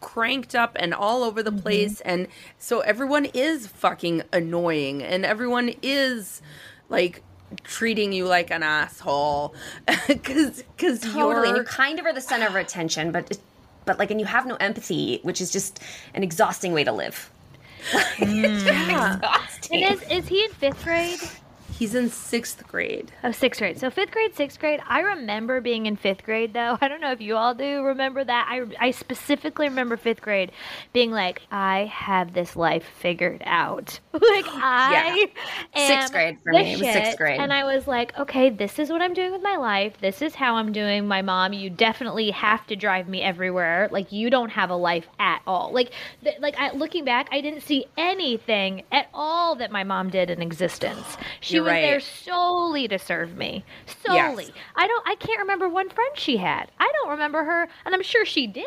cranked 0.00 0.54
up 0.54 0.76
and 0.78 0.94
all 0.94 1.22
over 1.22 1.42
the 1.42 1.50
mm-hmm. 1.50 1.60
place 1.60 2.00
and 2.02 2.26
so 2.58 2.80
everyone 2.80 3.24
is 3.26 3.66
fucking 3.66 4.22
annoying 4.32 5.02
and 5.02 5.24
everyone 5.24 5.74
is 5.82 6.42
like 6.88 7.22
treating 7.64 8.12
you 8.12 8.26
like 8.26 8.50
an 8.50 8.62
asshole 8.62 9.54
because 10.08 10.62
because 10.76 11.00
Totally. 11.00 11.48
And 11.48 11.56
you're 11.56 11.64
you 11.64 11.64
kind 11.64 11.98
of 11.98 12.06
are 12.06 12.12
the 12.12 12.20
center 12.20 12.46
of 12.46 12.56
attention, 12.56 13.12
but 13.12 13.38
but 13.84 13.98
like, 13.98 14.10
and 14.10 14.20
you 14.20 14.26
have 14.26 14.46
no 14.46 14.56
empathy, 14.56 15.20
which 15.22 15.40
is 15.40 15.50
just 15.50 15.80
an 16.14 16.22
exhausting 16.22 16.72
way 16.72 16.84
to 16.84 16.92
live. 16.92 17.30
Mm. 18.18 18.66
yeah. 18.66 19.16
Exhausting. 19.16 19.84
And 19.84 19.94
is 19.94 20.02
is 20.10 20.28
he 20.28 20.44
in 20.44 20.50
fifth 20.50 20.84
grade? 20.84 21.18
He's 21.80 21.94
in 21.94 22.10
sixth 22.10 22.66
grade 22.68 23.10
Oh, 23.24 23.32
sixth 23.32 23.58
grade. 23.58 23.78
So 23.80 23.90
fifth 23.90 24.10
grade, 24.10 24.34
sixth 24.36 24.60
grade. 24.60 24.80
I 24.86 25.00
remember 25.00 25.60
being 25.62 25.86
in 25.86 25.96
fifth 25.96 26.24
grade, 26.24 26.52
though. 26.52 26.76
I 26.80 26.88
don't 26.88 27.00
know 27.00 27.10
if 27.12 27.20
you 27.22 27.36
all 27.36 27.54
do 27.54 27.82
remember 27.82 28.22
that. 28.22 28.46
I, 28.50 28.64
I 28.78 28.90
specifically 28.90 29.68
remember 29.68 29.96
fifth 29.96 30.20
grade 30.20 30.52
being 30.92 31.10
like, 31.10 31.40
I 31.50 31.86
have 31.92 32.34
this 32.34 32.54
life 32.54 32.84
figured 32.98 33.42
out. 33.46 33.98
like 34.12 34.44
I 34.46 35.26
am 35.74 35.88
Sixth 35.88 36.12
grade 36.12 36.38
for 36.42 36.52
me. 36.52 36.74
It 36.74 36.78
was 36.80 36.92
sixth 36.92 37.16
grade. 37.16 37.40
and 37.40 37.52
I 37.52 37.64
was 37.64 37.86
like, 37.86 38.16
okay, 38.18 38.50
this 38.50 38.78
is 38.78 38.90
what 38.90 39.00
I'm 39.00 39.14
doing 39.14 39.32
with 39.32 39.42
my 39.42 39.56
life. 39.56 39.94
This 40.00 40.20
is 40.20 40.34
how 40.34 40.56
I'm 40.56 40.72
doing. 40.72 41.08
My 41.08 41.22
mom, 41.22 41.54
you 41.54 41.70
definitely 41.70 42.30
have 42.30 42.66
to 42.66 42.76
drive 42.76 43.08
me 43.08 43.22
everywhere. 43.22 43.88
Like 43.90 44.12
you 44.12 44.28
don't 44.28 44.50
have 44.50 44.68
a 44.68 44.76
life 44.76 45.08
at 45.18 45.40
all. 45.46 45.72
Like, 45.72 45.92
th- 46.22 46.40
like 46.40 46.56
I, 46.58 46.72
looking 46.72 47.04
back, 47.06 47.28
I 47.32 47.40
didn't 47.40 47.62
see 47.62 47.86
anything 47.96 48.82
at 48.92 49.08
all 49.14 49.56
that 49.56 49.70
my 49.70 49.84
mom 49.84 50.10
did 50.10 50.28
in 50.30 50.42
existence. 50.42 51.16
She 51.40 51.54
You're 51.54 51.69
was 51.72 51.82
there 51.82 52.00
solely 52.00 52.88
to 52.88 52.98
serve 52.98 53.36
me. 53.36 53.64
Yes. 53.86 53.96
Solely. 54.36 54.52
I 54.76 54.86
don't 54.86 55.06
I 55.06 55.14
can't 55.16 55.40
remember 55.40 55.68
one 55.68 55.88
friend 55.88 56.10
she 56.14 56.36
had. 56.36 56.70
I 56.78 56.90
don't 56.94 57.10
remember 57.10 57.44
her 57.44 57.68
and 57.84 57.94
I'm 57.94 58.02
sure 58.02 58.24
she 58.24 58.46
did. 58.46 58.64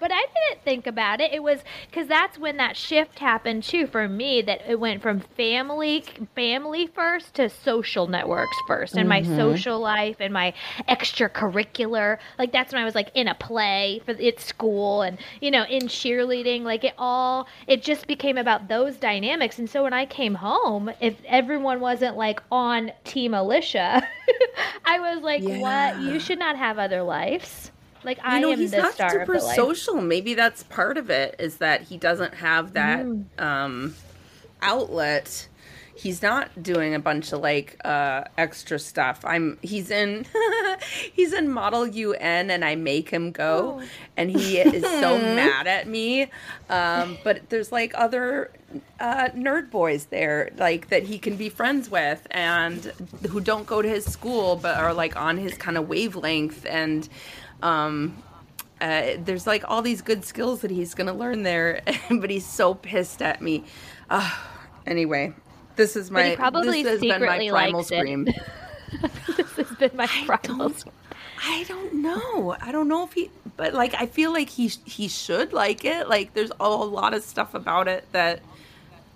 But 0.00 0.10
I 0.12 0.20
didn't 0.20 0.64
think 0.64 0.86
about 0.86 1.20
it. 1.20 1.32
It 1.32 1.42
was 1.42 1.60
because 1.90 2.08
that's 2.08 2.38
when 2.38 2.56
that 2.56 2.76
shift 2.76 3.18
happened 3.18 3.62
too 3.62 3.86
for 3.86 4.08
me. 4.08 4.40
That 4.40 4.62
it 4.66 4.80
went 4.80 5.02
from 5.02 5.20
family, 5.20 6.04
family 6.34 6.86
first 6.86 7.34
to 7.34 7.50
social 7.50 8.06
networks 8.06 8.56
first, 8.66 8.96
and 8.96 9.08
my 9.08 9.20
mm-hmm. 9.20 9.36
social 9.36 9.78
life 9.78 10.16
and 10.18 10.32
my 10.32 10.54
extracurricular. 10.88 12.18
Like 12.38 12.50
that's 12.50 12.72
when 12.72 12.80
I 12.80 12.84
was 12.86 12.94
like 12.94 13.10
in 13.14 13.28
a 13.28 13.34
play 13.34 14.00
for 14.06 14.12
at 14.12 14.40
school, 14.40 15.02
and 15.02 15.18
you 15.40 15.50
know 15.50 15.64
in 15.64 15.82
cheerleading. 15.82 16.62
Like 16.62 16.84
it 16.84 16.94
all, 16.96 17.46
it 17.66 17.82
just 17.82 18.06
became 18.06 18.38
about 18.38 18.68
those 18.68 18.96
dynamics. 18.96 19.58
And 19.58 19.68
so 19.68 19.82
when 19.82 19.92
I 19.92 20.06
came 20.06 20.34
home, 20.34 20.90
if 21.00 21.16
everyone 21.26 21.80
wasn't 21.80 22.16
like 22.16 22.42
on 22.50 22.92
Team 23.04 23.34
Alicia, 23.34 24.02
I 24.86 24.98
was 24.98 25.22
like, 25.22 25.42
"What? 25.42 26.00
You 26.00 26.18
should 26.18 26.38
not 26.38 26.56
have 26.56 26.78
other 26.78 27.02
lives." 27.02 27.70
Like 28.04 28.18
I 28.22 28.40
know, 28.40 28.52
am 28.52 28.58
he's 28.58 28.70
the 28.70 28.78
not 28.78 28.94
star 28.94 29.10
super 29.10 29.34
of 29.34 29.40
the 29.40 29.46
life. 29.46 29.56
social. 29.56 30.00
Maybe 30.00 30.34
that's 30.34 30.62
part 30.64 30.96
of 30.98 31.10
it 31.10 31.36
is 31.38 31.56
that 31.58 31.82
he 31.82 31.96
doesn't 31.96 32.34
have 32.34 32.72
that 32.74 33.04
Mm. 33.04 33.24
um, 33.40 33.94
outlet. 34.62 35.46
He's 35.94 36.22
not 36.22 36.62
doing 36.62 36.94
a 36.94 36.98
bunch 36.98 37.30
of 37.32 37.40
like 37.40 37.76
uh, 37.84 38.24
extra 38.38 38.78
stuff. 38.78 39.20
I'm 39.22 39.58
he's 39.60 39.90
in 39.90 40.24
he's 41.12 41.34
in 41.34 41.50
Model 41.52 41.86
UN 41.86 42.50
and 42.50 42.64
I 42.64 42.74
make 42.74 43.10
him 43.10 43.32
go 43.32 43.80
Oh. 43.82 43.86
and 44.16 44.30
he 44.30 44.58
is 44.58 44.82
so 44.82 45.18
mad 45.36 45.66
at 45.66 45.86
me. 45.86 46.30
Um, 46.70 47.18
but 47.22 47.50
there's 47.50 47.70
like 47.70 47.92
other 47.94 48.50
uh, 48.98 49.28
nerd 49.34 49.70
boys 49.70 50.06
there 50.06 50.50
like 50.56 50.88
that 50.88 51.02
he 51.02 51.18
can 51.18 51.36
be 51.36 51.50
friends 51.50 51.90
with 51.90 52.26
and 52.30 52.84
who 53.28 53.40
don't 53.40 53.66
go 53.66 53.82
to 53.82 53.88
his 53.88 54.06
school 54.06 54.56
but 54.56 54.78
are 54.78 54.94
like 54.94 55.16
on 55.16 55.36
his 55.36 55.54
kind 55.58 55.76
of 55.76 55.86
wavelength 55.88 56.64
and 56.64 57.08
um 57.62 58.22
uh, 58.80 59.16
there's 59.24 59.46
like 59.46 59.62
all 59.68 59.82
these 59.82 60.00
good 60.00 60.24
skills 60.24 60.62
that 60.62 60.70
he's 60.70 60.94
gonna 60.94 61.12
learn 61.14 61.42
there, 61.42 61.82
but 62.10 62.30
he's 62.30 62.46
so 62.46 62.72
pissed 62.74 63.20
at 63.20 63.42
me. 63.42 63.64
Uh, 64.08 64.30
anyway, 64.86 65.34
this 65.76 65.96
is 65.96 66.10
my 66.10 66.20
he 66.30 66.36
probably 66.36 66.82
this 66.82 66.92
has 66.92 67.00
been 67.10 67.20
my 67.26 67.36
primal 67.52 67.82
scream. 67.84 68.24
this 69.36 69.50
has 69.56 69.70
been 69.76 69.90
my 69.94 70.06
primal. 70.26 70.68
don't- 70.70 70.84
I 71.42 71.64
don't 71.68 71.94
know. 72.02 72.54
I 72.60 72.70
don't 72.70 72.86
know 72.88 73.04
if 73.04 73.12
he, 73.14 73.30
but 73.56 73.72
like 73.72 73.94
I 73.94 74.04
feel 74.06 74.30
like 74.32 74.48
he 74.50 74.68
he 74.84 75.08
should 75.08 75.52
like 75.54 75.84
it. 75.86 76.06
Like 76.08 76.34
there's 76.34 76.52
a 76.60 76.68
lot 76.68 77.14
of 77.14 77.22
stuff 77.22 77.54
about 77.54 77.88
it 77.88 78.04
that 78.12 78.40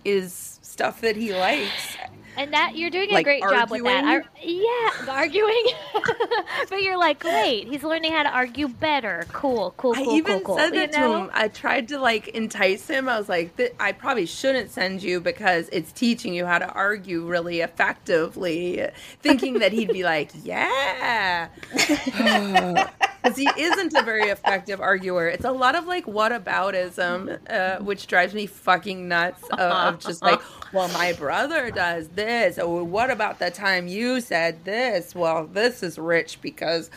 is 0.07 0.59
stuff 0.63 1.01
that 1.03 1.17
he 1.17 1.35
likes. 1.35 1.97
And 2.37 2.53
that 2.53 2.77
you're 2.77 2.91
doing 2.91 3.11
a 3.11 3.15
Like 3.15 3.25
great 3.25 3.43
job 3.43 3.71
with 3.71 3.83
that. 3.85 4.05
arguing? 4.05 4.29
I, 4.43 5.03
yeah, 5.07 5.13
arguing. 5.13 5.67
but 6.69 6.83
you're 6.83 6.97
like, 6.99 7.21
great. 7.21 7.69
He's 7.69 7.83
learning 7.83 8.13
how 8.13 8.23
to 8.25 8.31
argue 8.31 8.69
better. 8.69 9.25
Cool, 9.33 9.75
cool, 9.77 9.95
cool, 9.95 10.11
I 10.11 10.17
even 10.17 10.41
cool, 10.41 10.57
cool. 10.57 10.57
said 10.57 10.75
you 10.75 10.81
that 10.87 10.93
know? 10.93 11.13
to 11.13 11.19
him. 11.25 11.31
I 11.33 11.49
tried 11.49 11.89
to 11.89 11.99
like 11.99 12.29
entice 12.29 12.89
him. 12.89 13.09
I 13.09 13.19
was 13.19 13.29
like, 13.29 13.57
"Th- 13.57 13.75
I 13.79 13.93
probably 13.93 14.27
shouldn't 14.27 14.71
send 14.71 15.03
you 15.03 15.21
because 15.21 15.69
it's 15.73 15.93
teaching 15.93 16.35
you 16.35 16.47
how 16.47 16.59
to 16.59 16.69
argue 16.69 17.25
really 17.27 17.61
effectively, 17.61 18.87
thinking 19.23 19.61
that 19.61 19.73
he'd 19.73 19.93
be 19.93 20.03
like, 20.15 20.31
yeah. 20.43 21.49
Because 23.25 23.39
he 23.39 23.49
isn't 23.57 23.95
a 23.95 24.03
very 24.03 24.29
effective 24.29 24.83
arguer. 24.83 25.29
It's 25.29 25.47
a 25.47 25.51
lot 25.51 25.75
of 25.77 25.87
like 25.87 26.05
whataboutism, 26.05 27.39
uh, 27.49 27.83
which 27.83 28.07
drives 28.07 28.35
me 28.35 28.45
fucking 28.45 29.09
nuts. 29.09 29.43
Of, 29.49 29.59
of 29.61 29.99
just 29.99 30.21
like, 30.21 30.41
well, 30.75 30.89
my 30.89 31.15
brother 31.15 31.71
does 31.71 32.09
this. 32.09 32.24
Oh, 32.59 32.83
what 32.85 33.11
about 33.11 33.39
the 33.39 33.51
time 33.51 33.87
you 33.89 34.21
said 34.21 34.65
this? 34.65 35.15
Well, 35.15 35.47
this 35.47 35.83
is 35.83 35.99
rich 35.99 36.41
because 36.41 36.91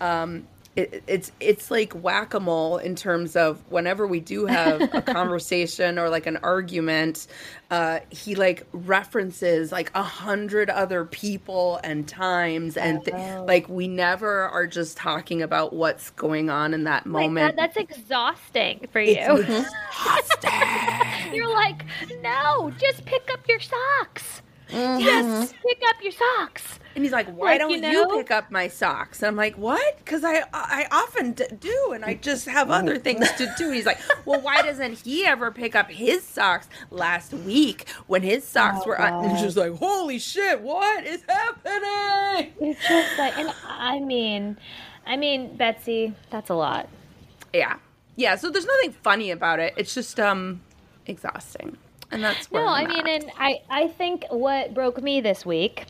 um, 0.00 0.46
it, 0.76 1.02
it's 1.08 1.32
it's 1.40 1.70
like 1.72 1.92
whack 1.92 2.34
a 2.34 2.40
mole 2.40 2.76
in 2.78 2.94
terms 2.94 3.34
of 3.34 3.60
whenever 3.68 4.06
we 4.06 4.20
do 4.20 4.46
have 4.46 4.80
a 4.94 5.02
conversation 5.14 5.98
or 5.98 6.08
like 6.08 6.26
an 6.26 6.36
argument, 6.38 7.26
uh, 7.72 7.98
he 8.10 8.36
like 8.36 8.64
references 8.72 9.72
like 9.72 9.90
a 9.96 10.02
hundred 10.04 10.70
other 10.70 11.04
people 11.04 11.80
and 11.82 12.06
times, 12.06 12.76
and 12.76 13.04
th- 13.04 13.16
Oh. 13.16 13.44
like 13.48 13.68
we 13.68 13.88
never 13.88 14.42
are 14.42 14.68
just 14.68 14.96
talking 14.96 15.42
about 15.42 15.72
what's 15.72 16.10
going 16.10 16.48
on 16.48 16.72
in 16.74 16.84
that 16.84 17.06
moment. 17.06 17.56
that, 17.56 17.74
that's 17.74 17.76
exhausting 17.76 18.86
for 18.92 19.00
you. 19.00 19.16
Exhausting. 19.18 20.50
You're 21.34 21.52
like, 21.52 21.84
no, 22.22 22.72
just 22.78 23.04
pick 23.04 23.28
up 23.32 23.40
your 23.48 23.60
socks. 23.60 24.42
Just 24.70 25.54
pick 25.62 25.80
up 25.88 25.96
your 26.02 26.12
socks. 26.12 26.78
And 26.94 27.04
he's 27.04 27.12
like, 27.12 27.28
"Why 27.28 27.52
Like, 27.52 27.58
don't 27.60 27.82
you 27.82 27.90
you, 27.90 28.08
pick 28.16 28.30
up 28.32 28.50
my 28.50 28.66
socks?" 28.68 29.22
And 29.22 29.28
I'm 29.28 29.36
like, 29.36 29.56
"What?" 29.56 29.98
Because 29.98 30.24
I 30.24 30.42
I 30.52 30.86
often 30.90 31.32
d- 31.32 31.44
do, 31.60 31.92
and 31.94 32.04
I 32.04 32.14
just 32.14 32.46
have 32.46 32.70
other 32.70 32.98
things 32.98 33.30
to 33.32 33.46
do. 33.56 33.66
And 33.66 33.74
he's 33.76 33.86
like, 33.86 34.00
"Well, 34.24 34.40
why 34.40 34.62
doesn't 34.62 34.98
he 35.00 35.24
ever 35.24 35.50
pick 35.52 35.76
up 35.76 35.90
his 35.90 36.24
socks 36.24 36.68
last 36.90 37.32
week 37.32 37.88
when 38.08 38.22
his 38.22 38.44
socks 38.44 38.80
Oh, 38.82 38.88
were?" 38.88 39.00
Un-? 39.00 39.12
And 39.12 39.22
God. 39.26 39.32
it's 39.32 39.42
just 39.42 39.56
like, 39.56 39.74
"Holy 39.76 40.18
shit! 40.18 40.60
What 40.60 41.06
is 41.06 41.22
happening?" 41.28 42.52
It's 42.60 42.86
just 42.88 43.18
like, 43.18 43.38
and 43.38 43.52
I 43.66 44.00
mean, 44.00 44.58
I 45.06 45.16
mean, 45.16 45.56
Betsy, 45.56 46.14
that's 46.30 46.50
a 46.50 46.54
lot. 46.54 46.88
Yeah, 47.54 47.76
yeah. 48.16 48.34
So 48.34 48.50
there's 48.50 48.66
nothing 48.66 48.92
funny 48.92 49.30
about 49.30 49.60
it. 49.60 49.72
It's 49.76 49.94
just 49.94 50.18
um 50.18 50.62
exhausting, 51.06 51.76
and 52.10 52.22
that's 52.24 52.50
No, 52.50 52.66
I 52.66 52.84
I'm 52.84 52.86
mean, 52.86 53.06
at. 53.06 53.08
and 53.08 53.30
I, 53.38 53.60
I 53.68 53.88
think 53.88 54.24
what 54.30 54.72
broke 54.74 55.02
me 55.02 55.20
this 55.20 55.44
week 55.44 55.86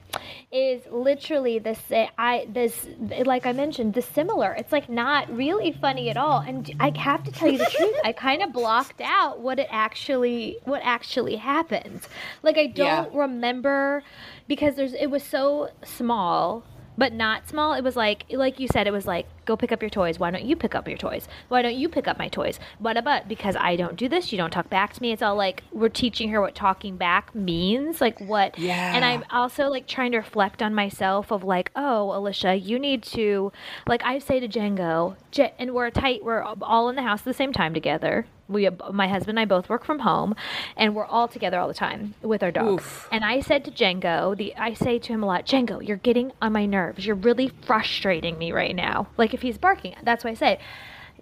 is 0.50 0.82
literally 0.90 1.58
this. 1.58 1.78
I 2.18 2.46
this 2.50 2.88
like 3.24 3.46
I 3.46 3.52
mentioned, 3.52 3.94
the 3.94 4.02
similar. 4.02 4.52
It's 4.54 4.72
like 4.72 4.88
not 4.88 5.30
really 5.34 5.72
funny 5.72 6.10
at 6.10 6.16
all. 6.16 6.40
And 6.40 6.70
I 6.80 6.92
have 6.96 7.22
to 7.24 7.30
tell 7.32 7.48
you 7.48 7.58
the 7.58 7.66
truth. 7.66 7.96
I 8.04 8.12
kind 8.12 8.42
of 8.42 8.52
blocked 8.52 9.00
out 9.00 9.40
what 9.40 9.58
it 9.58 9.68
actually 9.70 10.58
what 10.64 10.80
actually 10.84 11.36
happened. 11.36 12.08
Like 12.42 12.58
I 12.58 12.66
don't 12.66 13.12
remember 13.14 14.02
because 14.48 14.74
there's 14.76 14.94
it 14.94 15.06
was 15.08 15.22
so 15.22 15.70
small. 15.84 16.64
But 16.96 17.12
not 17.12 17.48
small. 17.48 17.74
It 17.74 17.84
was 17.84 17.94
like, 17.94 18.24
like 18.28 18.58
you 18.58 18.66
said, 18.66 18.88
it 18.88 18.90
was 18.90 19.06
like, 19.06 19.26
go 19.48 19.56
pick 19.56 19.72
up 19.72 19.82
your 19.82 19.90
toys. 19.90 20.20
Why 20.20 20.30
don't 20.30 20.44
you 20.44 20.54
pick 20.54 20.74
up 20.74 20.86
your 20.86 20.98
toys? 20.98 21.26
Why 21.48 21.62
don't 21.62 21.74
you 21.74 21.88
pick 21.88 22.06
up 22.06 22.18
my 22.18 22.28
toys? 22.28 22.60
But 22.80 23.02
but 23.02 23.26
because 23.26 23.56
I 23.56 23.74
don't 23.74 23.96
do 23.96 24.08
this, 24.08 24.30
you 24.30 24.38
don't 24.38 24.52
talk 24.52 24.68
back 24.70 24.92
to 24.92 25.02
me. 25.02 25.10
It's 25.10 25.22
all 25.22 25.34
like 25.34 25.64
we're 25.72 25.88
teaching 25.88 26.28
her 26.28 26.40
what 26.40 26.54
talking 26.54 26.96
back 26.96 27.34
means, 27.34 28.00
like 28.00 28.20
what. 28.20 28.58
Yeah. 28.58 28.94
And 28.94 29.04
I'm 29.04 29.24
also 29.30 29.68
like 29.68 29.86
trying 29.86 30.12
to 30.12 30.18
reflect 30.18 30.62
on 30.62 30.74
myself 30.74 31.32
of 31.32 31.42
like, 31.42 31.70
oh, 31.74 32.16
Alicia, 32.16 32.56
you 32.56 32.78
need 32.78 33.02
to, 33.04 33.50
like 33.86 34.04
I 34.04 34.18
say 34.18 34.38
to 34.38 34.48
Django, 34.48 35.16
J- 35.30 35.54
and 35.58 35.74
we're 35.74 35.90
tight. 35.90 36.22
We're 36.22 36.42
all 36.42 36.88
in 36.90 36.96
the 36.96 37.02
house 37.02 37.20
at 37.20 37.24
the 37.24 37.34
same 37.34 37.52
time 37.52 37.72
together. 37.72 38.26
We, 38.48 38.66
my 38.92 39.08
husband 39.08 39.38
and 39.38 39.40
I 39.40 39.44
both 39.44 39.68
work 39.68 39.84
from 39.84 39.98
home, 39.98 40.34
and 40.74 40.94
we're 40.94 41.04
all 41.04 41.28
together 41.28 41.58
all 41.58 41.68
the 41.68 41.74
time 41.74 42.14
with 42.22 42.42
our 42.42 42.50
dogs. 42.50 42.82
Oof. 42.82 43.08
And 43.12 43.22
I 43.22 43.40
said 43.40 43.62
to 43.66 43.70
Django, 43.70 44.34
the 44.34 44.56
I 44.56 44.72
say 44.72 44.98
to 44.98 45.12
him 45.12 45.22
a 45.22 45.26
lot, 45.26 45.44
Django, 45.44 45.86
you're 45.86 45.98
getting 45.98 46.32
on 46.40 46.54
my 46.54 46.64
nerves. 46.64 47.04
You're 47.04 47.14
really 47.14 47.52
frustrating 47.66 48.38
me 48.38 48.52
right 48.52 48.74
now. 48.74 49.08
Like 49.18 49.34
if 49.38 49.42
he's 49.42 49.58
barking, 49.58 49.94
that's 50.02 50.24
what 50.24 50.30
I 50.30 50.34
say. 50.34 50.58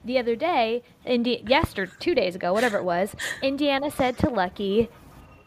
The 0.05 0.19
other 0.19 0.37
day, 0.37 0.83
Indi- 1.05 1.45
yesterday, 1.47 1.93
two 2.01 2.15
days 2.15 2.35
ago, 2.35 2.53
whatever 2.53 2.79
it 2.79 2.85
was, 2.85 3.15
Indiana 3.43 3.91
said 3.91 4.17
to 4.19 4.31
Lucky, 4.31 4.89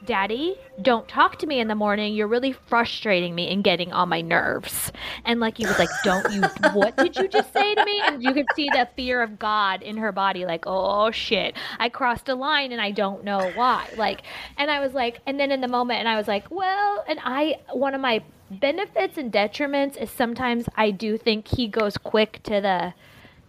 Daddy, 0.06 0.56
don't 0.82 1.08
talk 1.08 1.40
to 1.40 1.48
me 1.48 1.60
in 1.60 1.68
the 1.68 1.76
morning. 1.76 2.14
You're 2.14 2.28
really 2.28 2.54
frustrating 2.54 3.36
me 3.36 3.52
and 3.52 3.64
getting 3.64 3.92
on 3.92 4.08
my 4.08 4.22
nerves. 4.22 4.94
And 5.26 5.40
Lucky 5.40 5.66
was 5.66 5.78
like, 5.78 5.90
Don't 6.04 6.32
you, 6.32 6.42
what 6.74 6.96
did 6.96 7.18
you 7.18 7.28
just 7.28 7.52
say 7.52 7.76
to 7.76 7.84
me? 7.84 8.02
And 8.02 8.24
you 8.24 8.34
could 8.34 8.46
see 8.56 8.70
the 8.70 8.88
fear 8.96 9.22
of 9.22 9.40
God 9.40 9.82
in 9.82 9.98
her 9.98 10.14
body, 10.14 10.46
like, 10.46 10.64
Oh 10.66 11.12
shit, 11.12 11.56
I 11.80 11.90
crossed 11.90 12.30
a 12.30 12.36
line 12.36 12.72
and 12.72 12.80
I 12.82 12.92
don't 12.92 13.26
know 13.26 13.52
why. 13.56 13.90
Like, 13.98 14.22
and 14.58 14.72
I 14.72 14.80
was 14.80 14.94
like, 14.94 15.20
and 15.26 15.38
then 15.38 15.52
in 15.52 15.60
the 15.60 15.68
moment, 15.68 16.00
and 16.00 16.08
I 16.08 16.16
was 16.16 16.28
like, 16.30 16.50
Well, 16.50 17.04
and 17.08 17.20
I, 17.24 17.56
one 17.74 17.94
of 17.94 18.00
my 18.00 18.24
benefits 18.52 19.18
and 19.18 19.32
detriments 19.32 19.98
is 19.98 20.10
sometimes 20.10 20.66
I 20.76 20.92
do 20.92 21.18
think 21.18 21.48
he 21.48 21.68
goes 21.68 21.98
quick 21.98 22.42
to 22.44 22.62
the, 22.62 22.94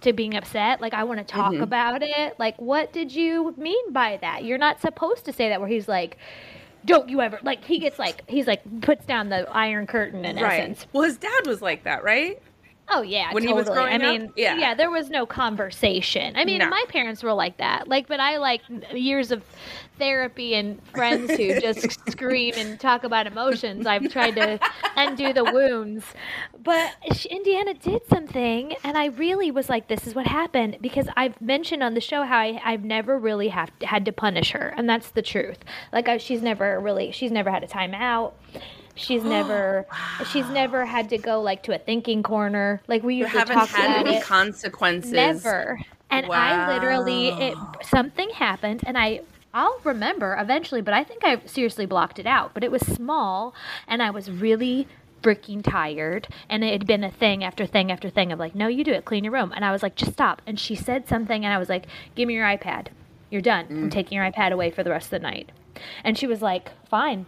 to 0.03 0.13
being 0.13 0.35
upset. 0.37 0.81
Like, 0.81 0.95
I 0.95 1.05
want 1.05 1.19
to 1.19 1.25
talk 1.25 1.53
Mm-hmm. 1.53 1.63
about 1.63 2.03
it. 2.03 2.39
Like, 2.39 2.61
what 2.61 2.93
did 2.93 3.13
you 3.15 3.55
mean 3.57 3.93
by 3.93 4.19
that? 4.21 4.45
You're 4.45 4.59
not 4.59 4.81
supposed 4.81 5.25
to 5.27 5.33
say 5.33 5.49
that, 5.49 5.61
where 5.61 5.69
he's 5.69 5.89
like, 5.89 6.17
don't 6.85 7.09
you 7.09 7.21
ever, 7.21 7.39
like, 7.43 7.65
he 7.65 7.79
gets 7.79 7.99
like, 7.99 8.23
he's 8.29 8.47
like, 8.47 8.63
puts 8.81 9.05
down 9.05 9.29
the 9.29 9.47
iron 9.51 9.87
curtain 9.87 10.25
in 10.25 10.37
right. 10.37 10.61
essence. 10.61 10.87
Well, 10.93 11.03
his 11.05 11.19
dad 11.19 11.47
was 11.47 11.61
like 11.61 11.85
that, 11.85 12.03
right? 12.03 12.41
Oh, 12.93 13.03
yeah. 13.03 13.33
When 13.33 13.43
he 13.43 13.49
totally. 13.49 13.63
was 13.69 13.71
growing 13.71 13.93
I 14.03 14.07
up? 14.15 14.21
mean, 14.21 14.33
Yeah. 14.37 14.57
yeah, 14.59 14.75
there 14.75 14.91
was 14.91 15.11
no 15.11 15.27
conversation. 15.27 16.35
I 16.37 16.45
mean, 16.45 16.59
No. 16.59 16.69
my 16.69 16.85
parents 16.89 17.23
were 17.23 17.33
like 17.33 17.57
that. 17.59 17.89
Like, 17.89 18.09
but 18.09 18.21
I 18.21 18.39
like 18.39 18.63
years 18.93 19.31
of 19.31 19.43
therapy 19.99 20.55
and 20.55 20.81
friends 20.95 21.31
who 21.31 21.61
just 21.61 21.91
scream 22.11 22.55
and 22.57 22.81
talk 22.81 23.05
about 23.05 23.27
emotions. 23.27 23.87
I've 23.87 24.11
tried 24.11 24.35
to 24.37 24.59
undo 24.97 25.33
the 25.33 25.45
wounds. 25.45 26.05
But 26.63 26.95
Indiana 27.31 27.75
did 27.75 28.03
something, 28.09 28.75
and 28.85 28.97
I 28.99 29.07
really 29.07 29.51
was 29.51 29.69
like, 29.69 29.89
this 29.89 30.07
is 30.07 30.15
what 30.15 30.27
happened 30.27 30.79
because 30.81 31.07
I've 31.17 31.41
mentioned 31.41 31.83
on 31.83 31.95
the 31.95 32.01
show 32.01 32.25
how 32.25 32.39
I, 32.39 32.61
I've 32.65 32.85
never 32.85 33.19
really 33.19 33.49
have 33.49 33.71
had 33.83 34.05
to 34.07 34.13
punish 34.13 34.51
her, 34.53 34.75
and 34.77 34.89
that's 34.89 35.11
the 35.11 35.23
truth. 35.23 35.59
Like, 35.93 36.09
I, 36.09 36.17
she's 36.19 36.43
never 36.43 36.81
really, 36.81 37.13
she's 37.13 37.31
never 37.31 37.51
had 37.51 37.63
a 37.63 37.67
timeout. 37.69 38.33
She's 39.01 39.25
never, 39.25 39.87
she's 40.31 40.49
never 40.49 40.85
had 40.85 41.09
to 41.11 41.19
go 41.19 41.41
like 41.41 41.63
to 41.65 41.75
a 41.75 41.79
thinking 41.79 42.23
corner. 42.23 42.83
Like 42.87 43.03
we 43.03 43.15
You 43.17 43.25
usually 43.25 43.39
haven't 43.39 43.57
talk 43.57 43.69
had 43.69 43.91
about 43.91 44.07
any 44.07 44.17
it. 44.19 44.23
consequences. 44.23 45.13
Never. 45.13 45.81
And 46.11 46.27
I 46.27 46.75
literally, 46.75 47.29
it 47.29 47.57
something 47.83 48.31
happened, 48.31 48.83
and 48.87 48.99
I. 48.99 49.23
I'll 49.53 49.81
remember 49.83 50.37
eventually, 50.39 50.81
but 50.81 50.95
I 50.95 51.03
think 51.03 51.25
I 51.25 51.41
seriously 51.45 51.85
blocked 51.85 52.21
it 52.21 52.27
out. 52.27 52.55
But 52.55 52.63
it 52.63 52.71
was 52.71 52.83
small, 52.83 53.53
and 53.89 54.01
I 54.01 54.11
was 54.11 54.31
really 54.31 54.87
freaking 55.23 55.63
tired. 55.63 56.29
And 56.49 56.65
it 56.65 56.73
had 56.73 56.87
been 56.87 57.05
a 57.05 57.11
thing 57.11 57.45
after 57.45 57.67
thing 57.67 57.91
after 57.91 58.11
thing 58.11 58.33
of 58.33 58.39
like, 58.39 58.55
no, 58.55 58.69
you 58.69 58.85
do 58.85 58.93
it, 58.93 59.05
clean 59.05 59.25
your 59.25 59.33
room. 59.33 59.53
And 59.55 59.65
I 59.65 59.73
was 59.73 59.83
like, 59.83 59.97
just 59.97 60.13
stop. 60.13 60.43
And 60.47 60.59
she 60.59 60.75
said 60.75 61.09
something, 61.09 61.45
and 61.45 61.53
I 61.53 61.59
was 61.59 61.69
like, 61.69 61.87
give 62.15 62.29
me 62.29 62.35
your 62.35 62.47
iPad. 62.47 62.89
You're 63.31 63.41
done. 63.41 63.67
I'm 63.71 63.89
mm. 63.89 63.91
taking 63.91 64.17
your 64.17 64.31
iPad 64.31 64.53
away 64.53 64.71
for 64.71 64.83
the 64.83 64.91
rest 64.91 65.07
of 65.07 65.11
the 65.11 65.19
night. 65.21 65.51
And 66.05 66.19
she 66.19 66.27
was 66.27 66.43
like, 66.43 66.71
fine. 66.89 67.27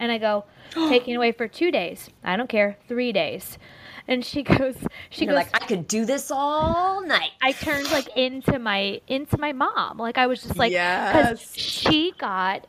And 0.00 0.10
I 0.10 0.18
go, 0.18 0.44
taking 0.72 1.14
away 1.14 1.30
for 1.30 1.46
two 1.46 1.70
days. 1.70 2.08
I 2.24 2.36
don't 2.36 2.48
care. 2.48 2.76
Three 2.88 3.12
days. 3.12 3.58
And 4.08 4.24
she 4.24 4.42
goes, 4.58 4.76
she 5.10 5.26
You're 5.26 5.34
goes, 5.34 5.44
like, 5.52 5.62
I 5.62 5.66
could 5.66 5.86
do 5.86 6.04
this 6.04 6.30
all 6.32 7.00
night. 7.06 7.30
I 7.42 7.52
turned 7.52 7.90
like 7.92 8.08
into 8.16 8.58
my 8.58 9.00
into 9.06 9.38
my 9.38 9.52
mom. 9.52 9.98
Like 9.98 10.18
I 10.18 10.26
was 10.26 10.42
just 10.42 10.56
like 10.56 10.72
Yes. 10.72 11.52
she 11.54 12.12
got 12.18 12.66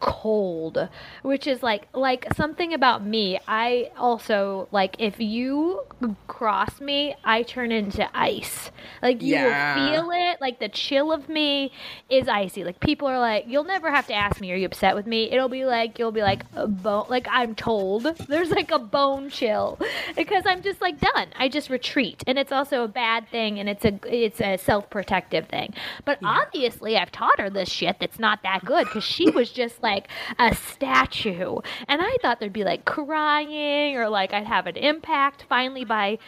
cold, 0.00 0.88
which 1.22 1.46
is 1.46 1.62
like 1.62 1.88
like 1.92 2.26
something 2.34 2.72
about 2.74 3.04
me. 3.04 3.38
I 3.48 3.90
also 3.96 4.68
like 4.72 4.96
if 4.98 5.20
you 5.20 5.80
cross 6.26 6.80
me, 6.80 7.14
I 7.24 7.42
turn 7.42 7.72
into 7.72 8.08
ice. 8.16 8.70
Like 9.00 9.22
you 9.22 9.34
Yeah. 9.36 9.74
feel 9.74 10.10
it. 10.12 10.40
Like 10.40 10.58
the 10.58 10.68
chill 10.68 11.12
of 11.12 11.28
me 11.28 11.72
is 12.10 12.28
icy. 12.28 12.64
Like 12.64 12.80
people 12.80 13.06
are 13.08 13.18
like, 13.18 13.44
you'll 13.46 13.64
never 13.64 13.90
have 13.90 14.06
to 14.08 14.14
ask 14.14 14.40
me, 14.40 14.52
are 14.52 14.56
you 14.56 14.66
upset 14.66 14.94
with 14.94 15.06
me? 15.06 15.30
It'll 15.30 15.48
be 15.48 15.64
like 15.64 15.98
you'll 15.98 16.12
be 16.12 16.22
like 16.22 16.44
a 16.54 16.66
bone. 16.66 17.06
Like 17.08 17.26
I'm 17.30 17.54
told 17.54 18.02
there's 18.28 18.50
like 18.50 18.70
a 18.70 18.78
bone 18.78 19.30
chill 19.30 19.78
because 20.16 20.42
I'm 20.46 20.62
just 20.62 20.80
like 20.80 20.98
done. 21.00 21.28
I 21.38 21.48
just 21.48 21.70
retreat, 21.70 22.22
and 22.26 22.38
it's 22.38 22.52
also 22.52 22.82
a 22.84 22.88
bad 22.88 23.28
thing, 23.30 23.58
and 23.58 23.68
it's 23.68 23.84
a 23.84 23.98
it's 24.04 24.40
a 24.40 24.56
self 24.56 24.90
protective 24.90 25.46
thing. 25.48 25.74
But 26.04 26.18
obviously, 26.24 26.96
I've 26.96 27.12
taught 27.12 27.38
her 27.40 27.50
this 27.50 27.68
shit 27.68 27.96
that's 28.00 28.18
not 28.18 28.42
that 28.42 28.64
good 28.64 28.86
because 28.86 29.04
she 29.04 29.30
was 29.30 29.50
just 29.50 29.61
like 29.82 30.08
a 30.38 30.54
statue, 30.54 31.58
and 31.88 32.00
I 32.02 32.16
thought 32.22 32.40
there'd 32.40 32.52
be 32.52 32.64
like 32.64 32.84
crying 32.84 33.96
or 33.96 34.08
like 34.08 34.32
I'd 34.32 34.46
have 34.46 34.66
an 34.66 34.76
impact 34.76 35.44
finally 35.48 35.84
by 35.84 36.18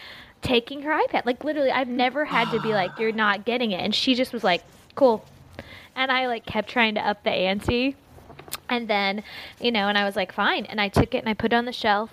taking 0.42 0.82
her 0.82 0.90
iPad. 0.90 1.26
Like 1.26 1.42
literally, 1.44 1.70
I've 1.70 1.88
never 1.88 2.24
had 2.24 2.50
to 2.50 2.60
be 2.60 2.72
like, 2.72 2.98
"You're 2.98 3.12
not 3.12 3.44
getting 3.44 3.72
it," 3.72 3.80
and 3.80 3.94
she 3.94 4.14
just 4.14 4.32
was 4.32 4.44
like, 4.44 4.62
"Cool," 4.94 5.24
and 5.94 6.10
I 6.12 6.26
like 6.26 6.46
kept 6.46 6.68
trying 6.68 6.94
to 6.94 7.00
up 7.00 7.24
the 7.24 7.30
ante. 7.30 7.96
And 8.68 8.88
then, 8.88 9.22
you 9.60 9.70
know, 9.70 9.88
and 9.88 9.98
I 9.98 10.04
was 10.04 10.16
like, 10.16 10.32
fine. 10.32 10.64
And 10.66 10.80
I 10.80 10.88
took 10.88 11.14
it 11.14 11.18
and 11.18 11.28
I 11.28 11.34
put 11.34 11.52
it 11.52 11.56
on 11.56 11.64
the 11.64 11.72
shelf. 11.72 12.10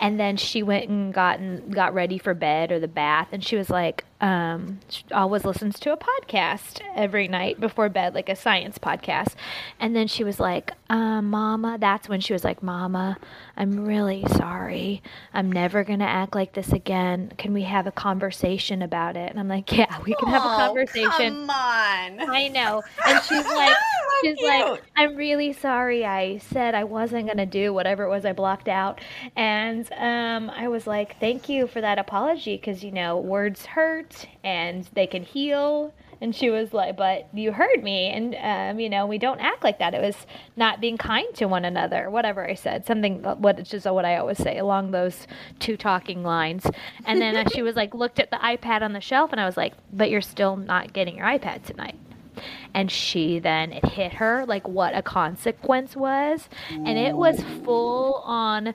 And 0.00 0.18
then 0.18 0.36
she 0.36 0.62
went 0.62 0.88
and 0.88 1.12
got 1.12 1.38
and 1.38 1.74
got 1.74 1.94
ready 1.94 2.18
for 2.18 2.34
bed 2.34 2.72
or 2.72 2.80
the 2.80 2.88
bath. 2.88 3.28
And 3.32 3.44
she 3.44 3.56
was 3.56 3.70
like, 3.70 4.04
um, 4.20 4.80
she 4.88 5.04
always 5.12 5.44
listens 5.44 5.78
to 5.80 5.92
a 5.92 5.96
podcast 5.96 6.80
every 6.94 7.28
night 7.28 7.60
before 7.60 7.88
bed, 7.88 8.14
like 8.14 8.28
a 8.28 8.36
science 8.36 8.78
podcast. 8.78 9.34
And 9.78 9.94
then 9.94 10.06
she 10.08 10.24
was 10.24 10.40
like, 10.40 10.72
uh, 10.88 11.20
Mama, 11.20 11.76
that's 11.78 12.08
when 12.08 12.20
she 12.20 12.32
was 12.32 12.42
like, 12.44 12.62
Mama, 12.62 13.18
I'm 13.56 13.84
really 13.86 14.24
sorry. 14.28 15.02
I'm 15.34 15.52
never 15.52 15.84
going 15.84 15.98
to 15.98 16.06
act 16.06 16.34
like 16.34 16.54
this 16.54 16.72
again. 16.72 17.32
Can 17.36 17.52
we 17.52 17.62
have 17.62 17.86
a 17.86 17.92
conversation 17.92 18.82
about 18.82 19.16
it? 19.16 19.30
And 19.30 19.38
I'm 19.38 19.48
like, 19.48 19.70
yeah, 19.76 19.98
we 20.06 20.14
can 20.14 20.28
have 20.28 20.42
a 20.42 20.46
Oh, 20.46 20.56
conversation. 20.68 21.46
Come 21.46 21.50
on. 21.50 22.30
I 22.30 22.48
know. 22.52 22.82
And 23.06 23.22
she's 23.24 23.44
like, 23.46 23.76
she's 24.22 24.40
like, 24.42 24.82
I'm 24.96 25.16
really 25.16 25.52
sorry. 25.52 26.04
I 26.06 26.38
said 26.38 26.74
I 26.74 26.84
wasn't 26.84 27.26
gonna 27.26 27.44
do 27.46 27.74
whatever 27.74 28.04
it 28.04 28.08
was 28.08 28.24
I 28.24 28.32
blocked 28.32 28.68
out, 28.68 29.00
and 29.34 29.90
um, 29.94 30.50
I 30.50 30.68
was 30.68 30.86
like, 30.86 31.18
thank 31.20 31.48
you 31.48 31.66
for 31.66 31.80
that 31.80 31.98
apology, 31.98 32.56
because 32.56 32.82
you 32.82 32.92
know 32.92 33.18
words 33.18 33.66
hurt 33.66 34.05
and 34.44 34.88
they 34.94 35.06
can 35.06 35.22
heal. 35.22 35.92
And 36.18 36.34
she 36.34 36.48
was 36.48 36.72
like, 36.72 36.96
but 36.96 37.28
you 37.34 37.52
heard 37.52 37.84
me, 37.84 38.08
and 38.08 38.34
um, 38.40 38.80
you 38.80 38.88
know 38.88 39.06
we 39.06 39.18
don't 39.18 39.38
act 39.38 39.62
like 39.62 39.78
that. 39.80 39.92
It 39.92 40.00
was 40.00 40.16
not 40.56 40.80
being 40.80 40.96
kind 40.96 41.26
to 41.34 41.44
one 41.44 41.66
another. 41.66 42.08
Whatever 42.08 42.48
I 42.48 42.54
said, 42.54 42.86
something 42.86 43.22
what 43.22 43.58
it's 43.58 43.68
just 43.68 43.84
what 43.84 44.06
I 44.06 44.16
always 44.16 44.38
say 44.38 44.56
along 44.56 44.92
those 44.92 45.26
two 45.58 45.76
talking 45.76 46.22
lines. 46.22 46.66
And 47.04 47.20
then 47.20 47.36
uh, 47.36 47.44
she 47.52 47.60
was 47.60 47.76
like, 47.76 47.94
looked 47.94 48.18
at 48.18 48.30
the 48.30 48.38
iPad 48.38 48.80
on 48.80 48.94
the 48.94 49.00
shelf, 49.00 49.30
and 49.32 49.40
I 49.40 49.44
was 49.44 49.58
like, 49.58 49.74
but 49.92 50.08
you're 50.08 50.22
still 50.22 50.56
not 50.56 50.94
getting 50.94 51.16
your 51.18 51.26
iPad 51.26 51.64
tonight 51.64 51.96
and 52.74 52.90
she 52.90 53.38
then 53.38 53.72
it 53.72 53.84
hit 53.84 54.12
her 54.14 54.44
like 54.46 54.66
what 54.68 54.94
a 54.94 55.02
consequence 55.02 55.96
was 55.96 56.48
and 56.70 56.98
it 56.98 57.16
was 57.16 57.42
full 57.64 58.16
on 58.24 58.74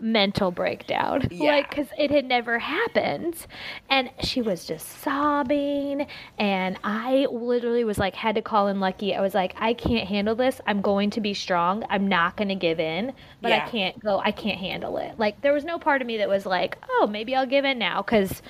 mental 0.00 0.50
breakdown. 0.50 1.26
Yeah. 1.30 1.52
like 1.52 1.70
because 1.70 1.88
it 1.98 2.10
had 2.10 2.24
never 2.26 2.58
happened. 2.58 3.46
And 3.88 4.10
she 4.22 4.42
was 4.42 4.64
just 4.64 5.00
sobbing. 5.02 6.06
And 6.38 6.76
i 6.84 7.26
literally 7.30 7.84
was 7.84 7.98
like 7.98 8.14
had 8.14 8.34
to 8.34 8.42
call 8.42 8.68
in 8.68 8.80
lucky. 8.80 9.14
I 9.14 9.20
was 9.20 9.34
like 9.34 9.54
i 9.58 9.72
can't 9.74 10.08
handle 10.08 10.34
this. 10.34 10.60
I'm 10.66 10.80
going 10.80 11.10
to 11.10 11.20
be 11.20 11.34
strong. 11.34 11.84
I'm 11.88 12.08
not 12.08 12.36
going 12.36 12.48
to 12.48 12.54
give 12.54 12.80
in 12.80 13.12
but 13.40 13.50
Yeah. 13.50 13.64
i 13.64 13.68
can't 13.68 13.98
go 14.00 14.20
i 14.24 14.32
can't 14.32 14.58
handle 14.58 14.96
it. 14.98 15.18
Like 15.18 15.40
there 15.42 15.52
was 15.52 15.64
no 15.64 15.78
part 15.78 16.00
of 16.02 16.06
me 16.06 16.18
that 16.18 16.28
was 16.28 16.46
like 16.46 16.76
oh 16.90 17.06
maybe 17.10 17.34
i'll 17.34 17.46
give 17.46 17.64
in 17.64 17.78
now. 17.78 18.02
Because 18.02 18.42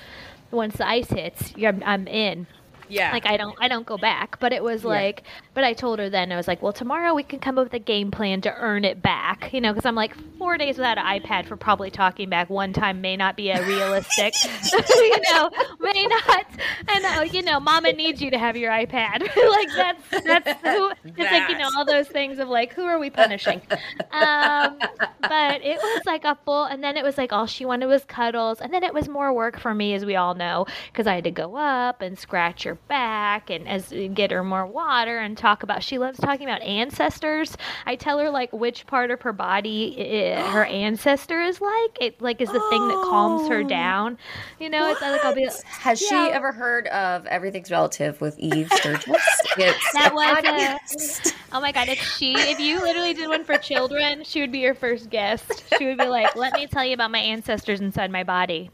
once 0.51 0.75
the 0.77 0.87
ice 0.87 1.09
hits 1.09 1.53
you're, 1.55 1.73
i'm 1.85 2.07
in. 2.07 2.47
Yeah. 2.89 3.13
like 3.13 3.25
I 3.25 3.37
don't 3.37 3.55
I 3.61 3.69
don't 3.69 3.85
go 3.85 3.97
back. 3.97 4.37
But 4.41 4.51
it 4.51 4.61
was 4.61 4.83
like, 4.83 5.23
but 5.53 5.63
I 5.63 5.73
told 5.73 5.99
her 5.99 6.09
then 6.09 6.31
I 6.31 6.37
was 6.37 6.47
like, 6.47 6.61
well, 6.61 6.71
tomorrow 6.71 7.13
we 7.13 7.23
can 7.23 7.39
come 7.39 7.57
up 7.57 7.65
with 7.65 7.73
a 7.73 7.79
game 7.79 8.09
plan 8.09 8.41
to 8.41 8.55
earn 8.55 8.85
it 8.85 9.01
back, 9.01 9.51
you 9.51 9.59
know, 9.59 9.73
because 9.73 9.85
I'm 9.85 9.95
like 9.95 10.15
four 10.37 10.57
days 10.57 10.77
without 10.77 10.97
an 10.97 11.05
iPad 11.05 11.45
for 11.45 11.57
probably 11.57 11.91
talking 11.91 12.29
back 12.29 12.49
one 12.49 12.71
time 12.71 13.01
may 13.01 13.17
not 13.17 13.35
be 13.35 13.49
a 13.49 13.65
realistic, 13.65 14.33
you 14.73 15.21
know, 15.29 15.49
may 15.81 16.05
not. 16.05 16.45
And 16.87 17.05
uh, 17.05 17.23
you 17.31 17.41
know, 17.41 17.59
Mama 17.59 17.91
needs 17.91 18.21
you 18.21 18.31
to 18.31 18.37
have 18.37 18.55
your 18.55 18.71
iPad. 18.71 19.21
like 19.49 19.69
that's 19.75 20.23
that's 20.25 20.61
who. 20.61 20.91
It's 21.03 21.31
like 21.31 21.49
you 21.49 21.57
know 21.57 21.69
all 21.75 21.85
those 21.85 22.07
things 22.07 22.39
of 22.39 22.47
like 22.47 22.73
who 22.73 22.83
are 22.83 22.97
we 22.97 23.09
punishing? 23.09 23.61
Um, 24.11 24.77
but 25.21 25.61
it 25.63 25.77
was 25.81 26.01
like 26.05 26.23
a 26.23 26.37
full, 26.45 26.63
and 26.65 26.83
then 26.83 26.95
it 26.95 27.03
was 27.03 27.17
like 27.17 27.33
all 27.33 27.45
she 27.45 27.65
wanted 27.65 27.87
was 27.87 28.05
cuddles, 28.05 28.61
and 28.61 28.73
then 28.73 28.83
it 28.83 28.93
was 28.93 29.09
more 29.09 29.33
work 29.33 29.59
for 29.59 29.73
me, 29.73 29.93
as 29.93 30.05
we 30.05 30.15
all 30.15 30.33
know, 30.33 30.65
because 30.91 31.07
I 31.07 31.15
had 31.15 31.25
to 31.25 31.31
go 31.31 31.57
up 31.57 32.01
and 32.01 32.17
scratch 32.17 32.63
her 32.63 32.75
back 32.75 33.49
and 33.49 33.67
as 33.67 33.93
get 34.13 34.31
her 34.31 34.43
more 34.43 34.65
water 34.65 35.19
and 35.19 35.37
talk 35.41 35.63
about. 35.63 35.83
She 35.83 35.97
loves 35.97 36.19
talking 36.19 36.47
about 36.47 36.61
ancestors. 36.61 37.57
I 37.85 37.95
tell 37.95 38.19
her 38.19 38.29
like 38.29 38.53
which 38.53 38.85
part 38.87 39.11
of 39.11 39.21
her 39.23 39.33
body 39.33 40.35
i 40.37 40.41
her 40.51 40.63
ancestor 40.85 41.41
is 41.41 41.59
like. 41.59 41.97
It 41.99 42.21
like 42.21 42.39
is 42.41 42.49
the 42.51 42.61
thing 42.69 42.87
that 42.87 42.97
calms 43.09 43.47
her 43.49 43.61
Oh. 43.61 43.67
down. 43.67 44.17
You 44.59 44.69
know, 44.69 44.89
it's 44.91 45.01
like 45.01 45.23
I'll 45.25 45.35
be. 45.35 45.49
Has 45.65 45.99
she 45.99 46.15
ever 46.15 46.51
heard 46.51 46.87
of 46.87 47.25
Everything's 47.25 47.71
Relative 47.71 48.19
with 48.21 48.37
Eve 48.39 48.69
Sturgis? 48.73 49.05
That 49.93 50.11
was 50.13 51.25
a- 51.27 51.31
Oh 51.53 51.59
my 51.59 51.73
god, 51.73 51.89
if 51.89 51.99
she 51.99 52.33
if 52.33 52.59
you 52.61 52.79
literally 52.79 53.13
did 53.13 53.27
one 53.27 53.43
for 53.43 53.57
children, 53.57 54.23
she 54.23 54.39
would 54.39 54.51
be 54.53 54.59
your 54.59 54.73
first 54.73 55.09
guest. 55.09 55.65
She 55.77 55.85
would 55.85 55.97
be 55.97 56.05
like, 56.07 56.33
"Let 56.37 56.53
me 56.53 56.65
tell 56.65 56.85
you 56.85 56.93
about 56.93 57.11
my 57.11 57.19
ancestors 57.19 57.81
inside 57.81 58.09
my 58.09 58.23
body," 58.23 58.69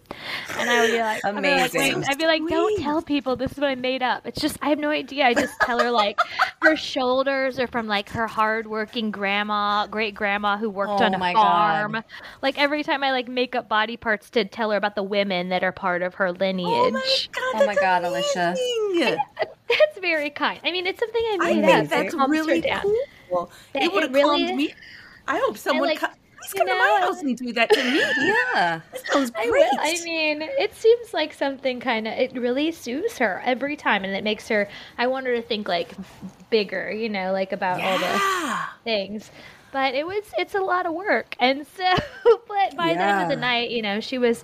and 0.60 0.70
I 0.70 0.82
would 0.82 0.92
be 0.92 1.00
like, 1.00 1.26
I'd 1.26 1.42
be 1.42 1.50
like, 1.50 1.74
Amazing. 1.74 2.04
I'd 2.08 2.20
be 2.20 2.28
like, 2.28 2.42
"Don't 2.48 2.80
tell 2.80 3.02
people 3.02 3.36
this 3.36 3.54
is 3.54 3.58
what 3.58 3.70
I 3.70 3.76
made 3.76 4.04
up." 4.04 4.28
It's 4.28 4.40
just 4.40 4.58
I 4.62 4.70
have 4.70 4.78
no 4.78 4.92
idea. 4.92 5.26
I 5.26 5.34
just 5.34 5.60
tell 5.62 5.80
her 5.80 5.90
like 5.90 6.20
her 6.62 6.76
shoulders 6.76 7.60
are 7.60 7.68
from 7.68 7.88
like 7.88 8.10
her 8.10 8.28
hardworking 8.28 9.12
grandma, 9.12 9.88
great 9.88 10.16
grandma 10.16 10.58
who 10.58 10.70
worked 10.70 11.02
Oh 11.02 11.06
on 11.06 11.14
a 11.14 11.18
my 11.18 11.34
God. 11.34 11.92
farm. 11.92 12.04
Like 12.42 12.58
every 12.58 12.84
time 12.84 13.04
I 13.04 13.12
like 13.12 13.28
make 13.28 13.56
up 13.56 13.70
body 13.70 13.98
parts 13.98 14.30
to 14.32 14.46
tell 14.46 14.72
her 14.72 14.78
about 14.78 14.96
the 14.96 15.04
women 15.04 15.50
that 15.50 15.64
are 15.64 15.72
part 15.72 16.02
of 16.02 16.16
her 16.16 16.32
lineage. 16.32 16.68
oh 16.76 16.92
my 16.92 17.18
god. 17.32 17.44
Oh 17.54 17.66
my 17.66 17.76
that's 17.76 17.82
God, 17.82 18.04
Alicia. 18.04 18.56
amazing. 18.94 19.20
That's 19.70 20.00
very 20.00 20.30
kind. 20.30 20.60
I 20.64 20.72
mean, 20.72 20.88
it's 20.88 21.00
something 21.00 21.22
I 21.22 21.38
I 21.40 21.54
made 21.54 21.66
think 21.66 21.66
up. 21.66 21.90
that's 21.90 22.14
It 22.14 22.18
really 22.18 22.62
cool. 23.30 23.52
That 23.74 23.84
It 23.84 23.94
would 23.94 24.04
have 24.04 24.12
it 24.12 24.16
really 24.16 24.46
calmed 24.46 24.56
me. 24.56 24.74
I 25.28 25.40
hope 25.40 25.58
someone 25.58 25.90
like, 25.90 26.00
co- 26.00 26.08
please 26.52 26.60
you 26.60 26.66
come 26.66 26.68
to 26.68 26.74
know, 26.74 26.80
my 26.80 26.98
I 26.98 27.06
house 27.06 27.22
and 27.22 27.38
do 27.38 27.54
that 27.54 27.70
to 27.72 27.84
me. 27.84 28.00
Yeah. 28.00 28.82
That 28.92 29.08
sounds 29.12 29.32
I 29.36 29.48
great. 29.48 29.62
will. 29.62 29.80
I 29.80 30.00
mean, 30.04 30.42
it 30.42 30.74
seems 30.76 31.14
like 31.14 31.34
something 31.34 31.80
kind 31.80 32.08
of 32.08 32.14
it 32.14 32.34
really 32.34 32.72
soothes 32.72 33.18
her 33.20 33.42
every 33.46 33.76
time, 33.76 34.04
and 34.04 34.14
it 34.16 34.24
makes 34.24 34.48
her. 34.50 34.68
I 34.98 35.08
want 35.08 35.26
her 35.28 35.36
to 35.36 35.42
think 35.42 35.68
like 35.68 35.92
bigger, 36.50 36.92
you 36.92 37.10
know, 37.10 37.32
like 37.32 37.52
about 37.52 37.82
all 37.82 37.98
the 37.98 38.22
things. 38.84 39.30
But 39.72 39.94
it 39.96 40.08
was 40.08 40.24
it's 40.38 40.56
a 40.56 40.62
lot 40.62 40.86
of 40.86 40.94
work, 40.94 41.36
and 41.40 41.66
so 41.76 41.84
but 42.48 42.76
by 42.76 42.94
the 42.94 43.00
end 43.02 43.24
of 43.24 43.30
the 43.30 43.36
night, 43.36 43.70
you 43.70 43.82
know, 43.82 44.00
she 44.00 44.18
was 44.18 44.44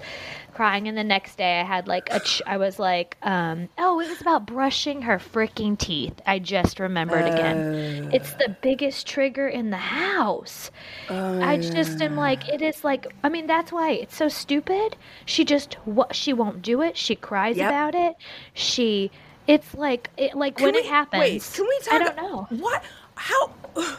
crying, 0.53 0.87
and 0.87 0.95
the 0.97 1.03
next 1.03 1.37
day 1.37 1.59
I 1.59 1.63
had 1.63 1.87
like 1.87 2.07
a 2.11 2.19
ch- 2.19 2.41
I 2.45 2.57
was 2.57 2.77
like, 2.77 3.17
um, 3.23 3.69
oh, 3.77 3.99
it 4.01 4.09
was 4.09 4.21
about 4.21 4.45
brushing 4.45 5.01
her 5.03 5.17
freaking 5.17 5.77
teeth. 5.79 6.13
I 6.27 6.37
just 6.39 6.79
remembered 6.79 7.25
again. 7.25 8.11
It's 8.13 8.33
the 8.33 8.55
biggest 8.61 9.07
trigger 9.07 9.47
in 9.47 9.69
the 9.71 9.77
house. 9.77 10.69
I 11.09 11.57
just 11.57 12.01
am 12.01 12.15
like, 12.15 12.47
it 12.49 12.61
is 12.61 12.83
like, 12.83 13.07
I 13.23 13.29
mean, 13.29 13.47
that's 13.47 13.71
why 13.71 13.91
it's 13.91 14.15
so 14.15 14.27
stupid. 14.27 14.95
She 15.25 15.43
just, 15.45 15.73
what, 15.85 16.15
she 16.15 16.33
won't 16.33 16.61
do 16.61 16.81
it. 16.83 16.97
She 16.97 17.15
cries 17.15 17.57
Yep. 17.57 17.69
about 17.69 17.95
it. 17.95 18.15
She, 18.53 19.09
it's 19.47 19.73
like, 19.73 20.09
it, 20.17 20.35
like 20.35 20.57
Can 20.57 20.65
when 20.65 20.75
we- 20.75 20.81
it 20.81 20.85
happens. 20.85 21.19
Wait, 21.21 21.51
can 21.55 21.65
we 21.65 21.79
talk? 21.79 21.93
I 21.93 21.97
don't 22.03 22.15
know. 22.17 22.47
What? 22.61 22.83
How? 23.15 23.53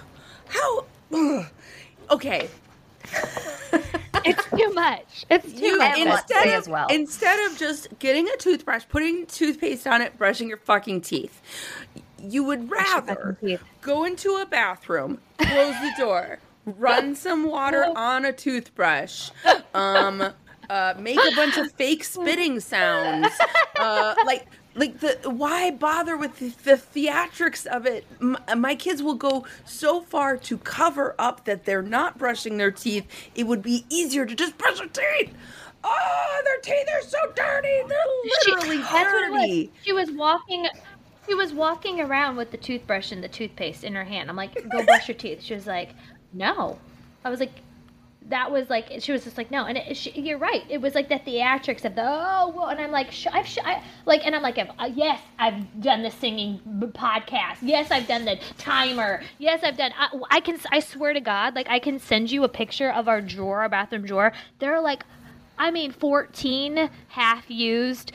How? 0.48 0.84
Okay. 2.10 2.48
It's 4.26 4.42
too 4.56 4.72
much. 4.72 5.26
It's 5.30 5.52
too 5.52 5.66
You 5.66 5.80
I 5.82 5.84
have 5.84 5.98
a 5.98 6.04
much. 6.08 6.20
instead 6.22 6.46
of 6.48 6.54
as 6.54 6.68
well. 6.68 6.86
instead 6.88 7.50
of 7.50 7.58
just 7.58 7.88
getting 7.98 8.26
a 8.26 8.36
toothbrush, 8.38 8.84
putting 8.88 9.26
toothpaste 9.26 9.86
on 9.86 10.00
it, 10.00 10.16
brushing 10.16 10.48
your 10.48 10.56
fucking 10.56 11.02
teeth, 11.02 11.42
you 12.22 12.42
would 12.44 12.70
rather 12.70 13.36
go 13.82 14.04
into 14.04 14.36
a 14.36 14.46
bathroom, 14.46 15.18
close 15.36 15.74
the 15.74 15.92
door, 15.98 16.38
run 16.64 17.14
some 17.16 17.44
water 17.50 17.84
on 17.94 18.24
a 18.24 18.32
toothbrush, 18.32 19.28
um, 19.74 20.22
uh, 20.70 20.94
make 20.98 21.18
a 21.18 21.36
bunch 21.36 21.58
of 21.58 21.70
fake 21.72 22.02
spitting 22.04 22.60
sounds, 22.60 23.28
uh, 23.78 24.14
like. 24.24 24.46
Like 24.76 24.98
the 25.00 25.18
why 25.30 25.70
bother 25.70 26.16
with 26.16 26.38
the, 26.40 26.48
the 26.64 26.72
theatrics 26.76 27.64
of 27.66 27.86
it? 27.86 28.04
M- 28.20 28.36
my 28.56 28.74
kids 28.74 29.02
will 29.02 29.14
go 29.14 29.46
so 29.64 30.00
far 30.00 30.36
to 30.38 30.58
cover 30.58 31.14
up 31.18 31.44
that 31.44 31.64
they're 31.64 31.82
not 31.82 32.18
brushing 32.18 32.56
their 32.56 32.72
teeth. 32.72 33.06
It 33.36 33.44
would 33.46 33.62
be 33.62 33.84
easier 33.88 34.26
to 34.26 34.34
just 34.34 34.58
brush 34.58 34.78
their 34.78 34.88
teeth. 34.88 35.32
Oh, 35.84 36.40
their 36.44 36.60
teeth 36.60 36.88
are 36.92 37.02
so 37.02 37.18
dirty. 37.36 37.82
They're 37.88 37.98
She- 38.42 38.50
literally 38.50 38.78
was. 38.80 38.90
dirty. 38.90 39.72
She 39.82 39.92
was 39.92 40.10
walking. 40.10 40.66
She 41.28 41.34
was 41.34 41.52
walking 41.52 42.00
around 42.00 42.36
with 42.36 42.50
the 42.50 42.56
toothbrush 42.58 43.12
and 43.12 43.22
the 43.22 43.28
toothpaste 43.28 43.84
in 43.84 43.94
her 43.94 44.04
hand. 44.04 44.28
I'm 44.28 44.36
like, 44.36 44.54
go 44.70 44.84
brush 44.84 45.08
your 45.08 45.16
teeth. 45.16 45.42
She 45.42 45.54
was 45.54 45.66
like, 45.66 45.90
no. 46.32 46.78
I 47.24 47.30
was 47.30 47.40
like, 47.40 47.52
that 48.28 48.50
was 48.50 48.70
like, 48.70 48.90
she 49.00 49.12
was 49.12 49.24
just 49.24 49.36
like, 49.36 49.50
no. 49.50 49.64
And 49.66 49.76
it, 49.76 49.96
she, 49.96 50.10
you're 50.12 50.38
right. 50.38 50.62
It 50.68 50.80
was 50.80 50.94
like 50.94 51.08
the 51.08 51.18
theatrics 51.18 51.84
of 51.84 51.94
the 51.94 52.02
oh, 52.04 52.52
well, 52.54 52.68
and 52.68 52.80
I'm 52.80 52.90
like, 52.90 53.12
sh- 53.12 53.26
I've 53.30 53.46
sh- 53.46 53.58
I, 53.64 53.82
like, 54.06 54.24
and 54.24 54.34
I'm 54.34 54.42
like, 54.42 54.58
uh, 54.58 54.90
yes, 54.94 55.20
I've 55.38 55.82
done 55.82 56.02
the 56.02 56.10
singing 56.10 56.60
podcast. 56.94 57.58
Yes, 57.62 57.90
I've 57.90 58.06
done 58.06 58.24
the 58.24 58.38
timer. 58.58 59.22
Yes, 59.38 59.62
I've 59.62 59.76
done. 59.76 59.92
I, 59.98 60.08
I 60.30 60.40
can. 60.40 60.58
I 60.72 60.80
swear 60.80 61.12
to 61.12 61.20
God, 61.20 61.54
like, 61.54 61.68
I 61.68 61.78
can 61.78 61.98
send 61.98 62.30
you 62.30 62.44
a 62.44 62.48
picture 62.48 62.90
of 62.90 63.08
our 63.08 63.20
drawer, 63.20 63.60
our 63.60 63.68
bathroom 63.68 64.06
drawer. 64.06 64.32
There 64.58 64.74
are 64.74 64.82
like 64.82 65.04
I 65.58 65.70
mean, 65.70 65.92
14 65.92 66.90
half 67.08 67.48
used 67.50 68.12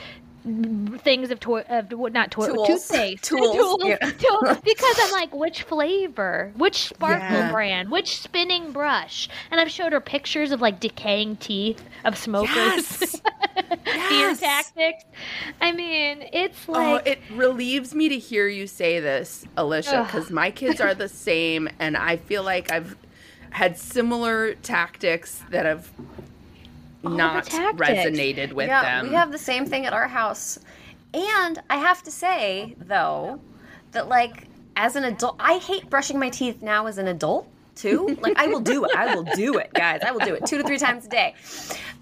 things 0.99 1.32
of 1.32 1.39
toy 1.39 1.62
of 1.69 1.91
what 1.91 2.13
not 2.13 2.32
toy 2.32 2.47
Tools. 2.47 2.67
toothpaste 2.67 3.23
Tools, 3.25 3.56
Tools. 3.56 3.78
yeah. 3.84 3.97
Tools. 4.17 4.58
because 4.63 4.95
I'm 5.02 5.12
like 5.12 5.34
which 5.36 5.63
flavor 5.63 6.52
which 6.56 6.88
sparkle 6.89 7.19
Yeah. 7.38 7.52
brand 7.52 7.91
which 7.91 8.19
spinning 8.21 8.71
brush 8.71 9.28
and 9.52 9.60
I've 9.60 9.69
showed 9.69 9.91
her 9.91 9.99
pictures 9.99 10.52
of 10.52 10.62
like 10.62 10.80
decaying 10.80 11.38
teeth 11.38 11.84
of 12.06 12.17
smokers 12.17 12.49
Yes. 12.56 13.21
fear 13.56 14.30
Yes. 14.30 14.39
tactics 14.39 15.04
I 15.62 15.71
mean 15.73 16.23
it's 16.32 16.58
Oh, 16.69 16.95
it 17.06 17.19
relieves 17.34 17.93
me 17.93 18.10
to 18.10 18.17
hear 18.17 18.47
you 18.47 18.67
say 18.67 18.99
this, 18.99 19.45
Alicia, 19.58 20.04
because 20.06 20.30
my 20.32 20.52
kids 20.52 20.80
are 20.80 20.93
the 20.93 21.10
same, 21.10 21.67
and 21.80 21.97
I 21.97 22.17
feel 22.17 22.43
like 22.43 22.71
I've 22.71 22.95
had 23.49 23.78
similar 23.78 24.54
tactics 24.56 25.41
that 25.49 25.65
have 25.65 25.91
not 27.03 27.45
resonated 27.45 28.53
with 28.53 28.67
yeah, 28.67 28.81
them. 29.01 29.09
we 29.09 29.15
have 29.15 29.31
the 29.31 29.38
same 29.38 29.65
thing 29.65 29.85
at 29.85 29.93
our 29.93 30.07
house. 30.07 30.59
And 31.13 31.62
I 31.69 31.77
have 31.77 32.03
to 32.03 32.12
say, 32.12 32.75
though, 32.79 33.39
that 33.91 34.07
like 34.07 34.47
as 34.75 34.95
an 34.95 35.06
adult, 35.06 35.35
I 35.39 35.58
hate 35.58 35.89
brushing 35.89 36.19
my 36.19 36.29
teeth 36.29 36.62
now 36.62 36.87
as 36.87 36.97
an 36.97 37.08
adult 37.08 37.47
too. 37.75 38.17
Like 38.21 38.37
I 38.37 38.47
will 38.47 38.60
do 38.60 38.85
it. 38.85 38.91
I 38.95 39.15
will 39.15 39.23
do 39.23 39.58
it, 39.58 39.73
guys. 39.73 40.02
I 40.06 40.12
will 40.12 40.19
do 40.19 40.33
it 40.35 40.45
two 40.45 40.58
to 40.58 40.63
three 40.63 40.77
times 40.77 41.06
a 41.06 41.10
day. 41.10 41.35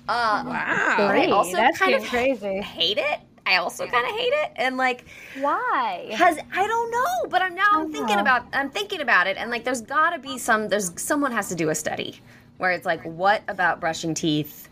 Uh, 0.10 0.44
wow. 0.46 0.96
but 0.98 1.16
I 1.18 1.28
also 1.28 1.54
That's 1.58 1.78
kind 1.78 1.94
of 1.94 2.04
crazy. 2.06 2.62
hate 2.62 2.98
it 2.98 3.20
I 3.48 3.58
also 3.58 3.88
kind 3.88 4.06
of 4.06 4.12
hate 4.12 4.34
it. 4.34 4.52
And 4.58 4.76
like, 4.76 5.06
Why? 5.40 6.14
Cause 6.18 6.38
I 6.54 6.68
don't 6.68 6.92
know, 6.92 7.30
but 7.30 7.42
I'm 7.42 7.56
now 7.56 7.66
I'm 7.72 7.92
thinking 7.94 8.18
Uh-huh. 8.18 8.22
about 8.22 8.46
I'm 8.52 8.70
thinking 8.70 9.00
about 9.00 9.28
it, 9.28 9.38
and 9.38 9.50
like 9.50 9.64
there's 9.64 9.82
got 9.82 10.10
to 10.10 10.20
be 10.20 10.38
some 10.38 10.68
there's 10.68 10.92
someone 11.02 11.32
has 11.32 11.48
to 11.50 11.56
do 11.56 11.70
a 11.70 11.76
study 11.76 12.20
where 12.58 12.72
it's 12.72 12.86
like 12.86 13.02
what 13.04 13.44
about 13.48 13.80
brushing 13.80 14.14
teeth 14.14 14.67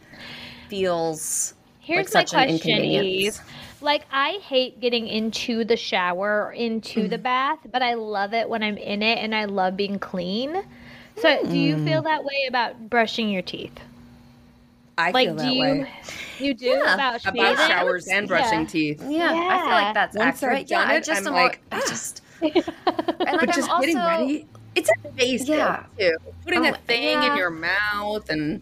feels 0.68 1.54
Here's 1.80 2.14
like 2.14 2.14
my 2.14 2.20
such 2.22 2.34
an 2.34 2.50
question, 2.50 2.72
inconvenience. 2.78 3.38
Eve. 3.38 3.42
Like 3.82 4.06
I 4.12 4.40
hate 4.44 4.80
getting 4.80 5.08
into 5.08 5.64
the 5.64 5.78
shower 5.78 6.46
or 6.48 6.54
into 6.54 7.08
Mm. 7.08 7.10
the 7.12 7.18
bath, 7.18 7.60
but 7.72 7.84
I 7.84 7.94
love 7.94 8.34
it 8.34 8.50
when 8.50 8.64
I'm 8.64 8.78
in 8.78 9.04
it 9.04 9.20
and 9.20 9.36
I 9.36 9.46
love 9.46 9.78
being 9.78 10.00
clean. 10.00 10.64
So 11.18 11.44
do 11.50 11.58
you 11.58 11.76
Mm. 11.76 11.86
feel 11.86 12.02
that 12.04 12.24
way 12.24 12.46
about 12.48 12.90
brushing 12.90 13.30
your 13.30 13.42
teeth? 13.44 13.80
I 14.98 15.12
Like 15.14 15.28
feel 15.28 15.36
do 15.36 15.42
that 15.44 15.54
you 15.54 15.60
way 15.62 15.88
you 16.40 16.54
do 16.54 16.68
Yeah, 16.68 16.94
about 16.96 17.26
about 17.26 17.58
showers 17.60 18.08
and 18.08 18.28
brushing 18.28 18.62
Yeah. 18.62 18.66
teeth. 18.66 19.04
Yeah, 19.08 19.32
I 19.50 19.58
feel 19.60 19.68
like 19.70 19.94
that's 19.94 20.16
Once 20.16 20.42
I've 20.44 20.44
accurate. 20.44 20.70
Yeah, 20.72 20.80
done 20.80 20.90
I 20.90 20.98
it, 20.98 21.04
just 21.04 21.22
I'm 21.22 21.28
am 21.28 21.34
like, 21.34 21.62
I 21.72 21.80
just 21.82 22.22
and 22.42 22.64
But 23.26 23.36
like 23.36 23.54
just 23.54 23.70
I'm 23.70 23.82
getting 23.82 23.98
also 23.98 24.08
ready, 24.08 24.48
it's 24.76 24.90
invasive 25.04 25.48
Yeah. 25.50 25.84
too. 26.00 26.16
Putting 26.44 26.66
Oh, 26.66 26.74
a 26.74 26.78
thing 26.78 27.04
yeah. 27.22 27.28
in 27.32 27.36
your 27.38 27.50
mouth 27.50 28.30
and 28.30 28.62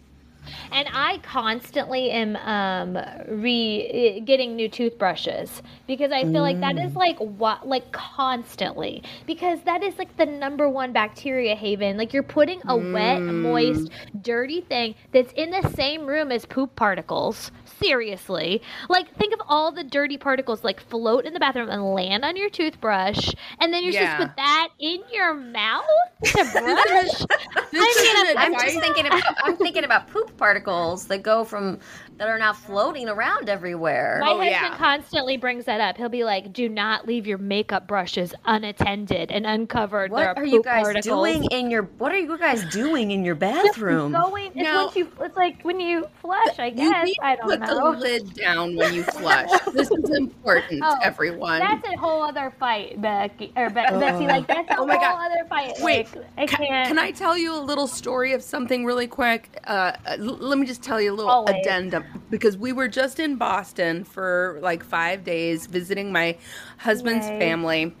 And 0.72 0.88
I 0.92 1.18
constantly 1.18 2.10
am 2.10 2.36
um, 2.36 2.98
re 3.28 4.20
getting 4.24 4.56
new 4.56 4.68
toothbrushes 4.68 5.62
because 5.86 6.12
I 6.12 6.22
feel 6.22 6.42
like 6.42 6.60
that 6.60 6.74
Mm. 6.74 6.96
like 6.96 7.18
what 7.18 7.66
like 7.66 7.90
constantly 7.92 9.02
because 9.26 9.60
that 9.62 9.82
is 9.82 9.96
like 9.98 10.16
the 10.16 10.26
number 10.26 10.68
one 10.68 10.92
bacteria 10.92 11.54
haven. 11.54 11.96
Like 11.96 12.12
you're 12.12 12.22
putting 12.22 12.60
a 12.66 12.76
wet, 12.76 13.22
Mm. 13.22 13.42
moist, 13.42 13.90
dirty 14.22 14.60
thing 14.60 14.94
that's 15.12 15.32
in 15.34 15.50
the 15.50 15.68
same 15.70 16.06
room 16.06 16.30
as 16.32 16.44
poop 16.44 16.74
particles. 16.76 17.50
Seriously, 17.80 18.62
like 18.88 19.14
think 19.16 19.34
of 19.34 19.40
all 19.48 19.72
the 19.72 19.84
dirty 19.84 20.16
particles 20.16 20.64
like 20.64 20.80
float 20.80 21.24
in 21.24 21.32
the 21.34 21.40
bathroom 21.40 21.68
and 21.68 21.82
land 21.94 22.24
on 22.24 22.36
your 22.36 22.48
toothbrush, 22.50 23.30
and 23.60 23.72
then 23.72 23.82
you're 23.82 23.92
supposed 23.92 24.10
Yeah. 24.10 24.18
to 24.18 24.26
put 24.26 24.36
that 24.36 24.68
in 24.78 25.00
your 25.12 25.34
mouth 25.34 25.84
to 26.24 26.32
brush. 26.52 27.26
I 27.56 28.24
mean, 28.26 28.30
an 28.30 28.38
I'm 28.38 28.52
just 28.54 28.78
thinking 28.80 29.06
about 29.06 29.22
I'm 29.44 29.56
thinking 29.56 29.84
about 29.84 30.08
poop 30.08 30.36
particles 30.36 31.06
that 31.08 31.22
go 31.22 31.44
from 31.44 31.78
that 32.18 32.28
are 32.28 32.38
now 32.38 32.52
floating 32.52 33.08
around 33.08 33.48
everywhere. 33.48 34.18
My 34.20 34.28
Oh, 34.30 34.36
husband 34.38 34.50
yeah. 34.50 34.76
constantly 34.76 35.36
brings 35.36 35.64
that 35.64 35.80
up. 35.80 35.96
He'll 35.96 36.08
be 36.08 36.22
like, 36.24 36.52
"Do 36.52 36.68
not 36.68 37.06
leave 37.06 37.26
your 37.26 37.38
makeup 37.38 37.88
brushes 37.88 38.34
unattended 38.44 39.30
and 39.32 39.44
uncovered." 39.46 40.10
there 40.12 40.16
what 40.28 40.38
are 40.38 40.42
are 40.42 40.46
you 40.46 40.62
guys 40.62 40.82
particles." 40.84 41.04
doing 41.04 41.44
in 41.50 41.70
your 41.70 41.82
What 41.98 42.12
are 42.12 42.18
you 42.18 42.38
guys 42.38 42.64
doing 42.72 43.10
in 43.10 43.24
your 43.24 43.34
Just 43.40 43.64
bathroom? 43.64 44.12
Going, 44.12 44.46
it's 44.46 44.56
Now- 44.56 44.84
once 44.84 44.96
you. 44.96 45.08
It's 45.20 45.36
like 45.36 45.62
when 45.62 45.80
you 45.80 46.06
flush. 46.22 46.58
I 46.58 46.66
You 46.66 46.90
guess 46.90 47.06
need 47.06 47.16
I 47.22 47.36
don't 47.36 47.48
put 47.48 47.60
know. 47.60 47.92
the 47.92 47.98
lid 47.98 48.34
down 48.34 48.76
when 48.76 48.94
you 48.94 49.02
flush. 49.04 49.50
this 49.72 49.90
is 49.90 50.10
important, 50.16 50.82
Oh, 50.84 50.96
everyone. 51.02 51.58
That's 51.60 51.86
a 51.88 51.96
whole 51.98 52.22
other 52.22 52.52
fight, 52.60 53.00
Becky 53.00 53.52
or 53.56 53.68
Be- 53.70 53.74
Betsy. 53.74 54.26
Like 54.26 54.46
that's 54.46 54.70
a 54.70 54.78
Oh 54.78 54.86
my 54.86 54.94
whole 54.96 55.16
God. 55.16 55.30
other 55.32 55.48
fight. 55.48 55.74
Wait, 55.80 56.14
like, 56.14 56.24
I 56.38 56.46
Ca- 56.46 56.56
can't. 56.58 56.88
Can 56.88 56.98
I 56.98 57.10
tell 57.10 57.36
you 57.36 57.54
a 57.54 57.58
little 57.60 57.86
story 57.88 58.32
of 58.32 58.42
something 58.42 58.84
really 58.84 59.06
quick? 59.08 59.58
Uh, 59.66 59.92
l- 60.06 60.18
let 60.40 60.58
me 60.58 60.66
just 60.66 60.82
tell 60.82 61.00
you 61.00 61.12
a 61.12 61.16
little 61.16 61.30
Always. 61.30 61.56
addendum 61.60 62.03
because 62.30 62.56
we 62.56 62.72
were 62.72 62.88
just 62.88 63.18
in 63.18 63.36
Boston 63.36 64.04
for 64.04 64.58
like 64.62 64.84
five 64.84 65.24
days 65.24 65.66
visiting 65.66 66.12
my 66.12 66.36
husband's 66.78 67.26
Yay. 67.26 67.38
family. 67.38 67.94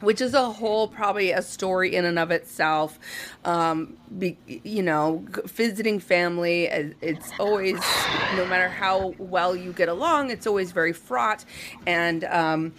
Which 0.00 0.20
is 0.20 0.34
a 0.34 0.50
whole, 0.50 0.88
probably 0.88 1.30
a 1.30 1.42
story 1.42 1.94
in 1.94 2.04
and 2.04 2.18
of 2.18 2.32
itself. 2.32 2.98
Um, 3.44 3.96
be, 4.18 4.36
you 4.48 4.82
know, 4.82 5.24
visiting 5.44 6.00
family, 6.00 6.64
it's 6.64 7.30
always, 7.38 7.78
no 8.36 8.44
matter 8.46 8.68
how 8.68 9.14
well 9.18 9.54
you 9.54 9.72
get 9.72 9.88
along, 9.88 10.30
it's 10.30 10.44
always 10.44 10.72
very 10.72 10.92
fraught. 10.92 11.44
And 11.86 12.24
um, 12.24 12.72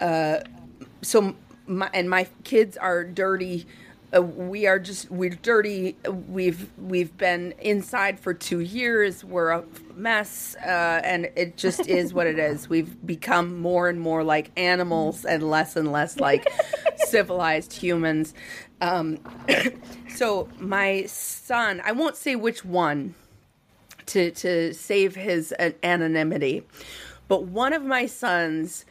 uh, 0.00 0.40
so 1.02 1.36
my 1.68 1.88
and 1.94 2.10
my 2.10 2.26
kids 2.42 2.76
are 2.76 3.04
dirty 3.04 3.66
uh, 4.16 4.20
we 4.22 4.66
are 4.66 4.78
just 4.78 5.10
we're 5.10 5.30
dirty. 5.30 5.96
We've 6.28 6.70
we've 6.78 7.16
been 7.16 7.54
inside 7.58 8.18
for 8.20 8.32
two 8.32 8.60
years. 8.60 9.24
We're 9.24 9.50
a 9.50 9.64
mess 9.94 10.56
uh, 10.64 11.00
and 11.04 11.30
it 11.36 11.56
just 11.56 11.86
is 11.88 12.14
what 12.14 12.26
it 12.26 12.38
is. 12.38 12.68
We've 12.68 13.06
become 13.06 13.60
more 13.60 13.88
and 13.88 14.00
more 14.00 14.24
like 14.24 14.50
animals 14.56 15.24
and 15.24 15.48
less 15.50 15.76
and 15.76 15.92
less 15.92 16.18
like 16.18 16.48
civilized 16.96 17.72
humans. 17.72 18.34
Um, 18.80 19.20
so 20.16 20.48
my 20.58 21.04
son 21.06 21.82
i 21.84 21.92
won't 21.92 22.16
say 22.16 22.36
which 22.36 22.64
one 22.64 23.14
to 24.06 24.30
to 24.30 24.72
save 24.72 25.14
his 25.14 25.54
uh, 25.58 25.70
anonymity 25.82 26.62
but 27.28 27.44
one 27.44 27.72
of 27.72 27.82
my 27.82 28.06
sons 28.06 28.84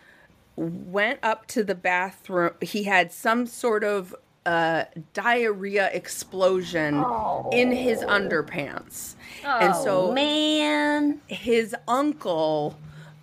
went 0.56 1.20
up 1.22 1.48
to 1.48 1.64
the 1.64 1.76
bathroom. 1.76 2.52
He 2.62 2.84
had 2.84 3.12
some 3.12 3.46
sort 3.46 3.84
of 3.84 4.16
uh, 4.46 4.86
diarrhea 5.14 5.90
explosion 5.92 7.04
in 7.52 7.72
his 7.72 8.00
underpants. 8.02 9.16
and 9.44 9.76
so 9.76 10.10
Oh, 10.10 10.14
man, 10.14 11.22
his 11.28 11.76
uncle 11.88 12.78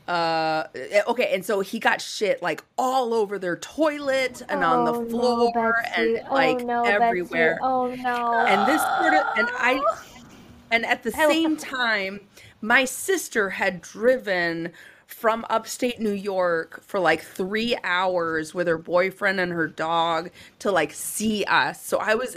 uh 0.09 0.65
okay 1.07 1.33
and 1.33 1.45
so 1.45 1.61
he 1.61 1.79
got 1.79 2.01
shit 2.01 2.43
like 2.43 2.65
all 2.77 3.15
over 3.15 3.39
their 3.39 3.55
toilet 3.57 4.43
and 4.49 4.65
on 4.65 4.89
Oh, 4.89 5.05
the 5.05 5.09
floor 5.11 5.53
Betsy. 5.55 6.17
and 6.17 6.29
like 6.29 6.57
oh, 6.61 6.65
no, 6.65 6.83
Betsy. 6.83 7.05
everywhere 7.05 7.59
Oh 7.63 7.87
no. 7.95 8.33
and 8.49 8.69
this 8.69 8.83
sort 8.83 9.15
of 9.15 9.25
and 9.39 9.49
i 9.53 9.81
and 10.73 10.85
at 10.85 11.05
the 11.05 11.13
same 11.13 11.57
time 11.57 12.19
my 12.61 12.85
sister 12.85 13.51
had 13.51 13.81
driven 13.81 14.73
from 15.13 15.45
upstate 15.51 16.01
new 16.01 16.11
york 16.11 16.83
for 16.83 16.99
like 16.99 17.23
three 17.23 17.77
hours 17.85 18.55
with 18.55 18.67
her 18.67 18.79
boyfriend 18.79 19.39
and 19.39 19.53
her 19.53 19.69
dog 19.69 20.31
to 20.59 20.73
like 20.73 20.93
see 20.93 21.45
us. 21.45 21.85
So 21.85 21.99
i 21.99 22.15
was 22.15 22.37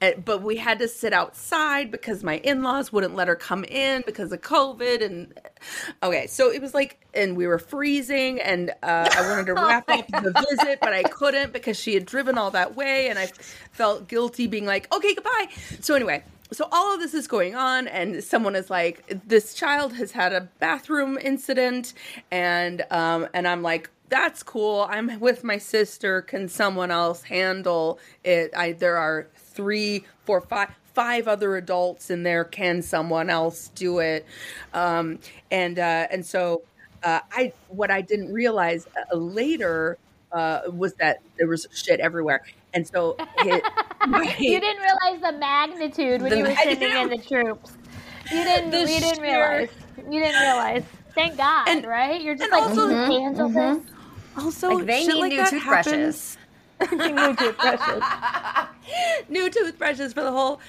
eh, 0.00 0.14
but 0.22 0.42
we 0.42 0.56
had 0.56 0.78
to 0.80 0.88
sit 0.88 1.12
outside 1.12 1.90
because 1.90 2.24
my 2.24 2.38
in-laws 2.38 2.92
wouldn't 2.92 3.14
let 3.14 3.28
her 3.28 3.36
come 3.36 3.64
in 3.64 4.02
because 4.04 4.32
of 4.32 4.42
covid 4.42 5.04
and 5.04 5.32
okay. 6.02 6.26
So 6.26 6.50
it 6.50 6.60
was 6.60 6.74
like 6.74 7.00
and 7.14 7.36
we 7.36 7.46
were 7.46 7.58
freezing 7.58 8.40
and 8.40 8.70
uh, 8.82 9.08
i 9.12 9.30
wanted 9.30 9.46
to 9.46 9.54
wrap 9.54 9.88
up 9.88 10.06
the 10.08 10.44
visit 10.50 10.80
but 10.80 10.92
i 10.92 11.04
couldn't 11.04 11.52
because 11.52 11.78
she 11.78 11.94
had 11.94 12.04
driven 12.04 12.36
all 12.36 12.50
that 12.50 12.76
way 12.76 13.08
and 13.08 13.18
i 13.18 13.26
felt 13.70 14.08
guilty 14.08 14.46
being 14.46 14.66
like 14.66 14.92
okay 14.92 15.14
goodbye. 15.14 15.48
So 15.80 15.94
anyway 15.94 16.24
so 16.52 16.68
all 16.70 16.94
of 16.94 17.00
this 17.00 17.14
is 17.14 17.26
going 17.26 17.54
on 17.54 17.88
and 17.88 18.22
someone 18.22 18.54
is 18.54 18.70
like 18.70 19.04
this 19.26 19.54
child 19.54 19.92
has 19.92 20.12
had 20.12 20.32
a 20.32 20.42
bathroom 20.60 21.18
incident 21.20 21.92
and 22.30 22.84
um 22.90 23.26
and 23.34 23.48
i'm 23.48 23.62
like 23.62 23.90
that's 24.08 24.42
cool. 24.42 24.86
I'm 24.88 25.18
with 25.20 25.42
my 25.42 25.58
sister. 25.58 26.22
Can 26.22 26.48
someone 26.48 26.90
else 26.90 27.22
handle 27.22 27.98
it? 28.24 28.52
I 28.56 28.72
there 28.72 28.96
are 28.96 29.28
three 29.34 30.04
four 30.24 30.40
five 30.40 30.70
five 30.94 31.28
other 31.28 31.56
adults 31.56 32.10
in 32.10 32.22
there. 32.22 32.44
Can 32.44 32.82
someone 32.82 33.30
else 33.30 33.68
do 33.74 33.98
it? 33.98 34.26
Um 34.72 35.18
and 35.50 35.78
uh 35.78 36.06
and 36.10 36.24
so 36.24 36.62
uh 37.02 37.20
i 37.32 37.52
what 37.68 37.90
i 37.90 38.00
didn't 38.00 38.32
realize 38.32 38.86
uh, 39.12 39.16
later 39.16 39.98
uh 40.32 40.60
was 40.72 40.94
that 40.94 41.18
there 41.38 41.46
was 41.46 41.66
shit 41.72 42.00
everywhere 42.00 42.42
and 42.74 42.86
so 42.86 43.16
it, 43.38 43.62
you 44.38 44.60
didn't 44.60 44.82
realize 44.82 45.20
the 45.22 45.32
magnitude 45.38 46.20
when 46.20 46.30
The 46.30 46.38
you 46.38 46.44
were 46.44 46.54
sending 46.56 46.92
in 46.92 47.08
the 47.08 47.18
troops. 47.18 47.72
You 48.30 48.44
didn't. 48.44 48.70
The 48.70 48.80
you 48.80 48.86
didn't 49.00 49.14
sheer- 49.14 49.22
realize. 49.22 49.68
You 50.10 50.20
didn't 50.20 50.42
realize. 50.42 50.84
Thank 51.14 51.36
God, 51.38 51.68
And- 51.68 51.86
right? 51.86 52.20
You're 52.20 52.34
just 52.34 52.52
and 52.52 52.60
like, 52.60 52.70
also- 52.70 52.88
you 52.88 52.94
can 52.94 53.22
handle 53.22 53.48
this. 53.48 53.78
Also, 54.36 54.70
like 54.72 54.84
they 54.86 55.06
need 55.06 55.20
like 55.20 55.32
new 55.32 55.48
toothbrushes. 55.48 56.36
New 56.92 57.34
toothbrushes. 57.36 58.02
new 59.30 59.48
toothbrushes 59.48 60.12
for 60.12 60.22
the 60.22 60.30
whole 60.30 60.60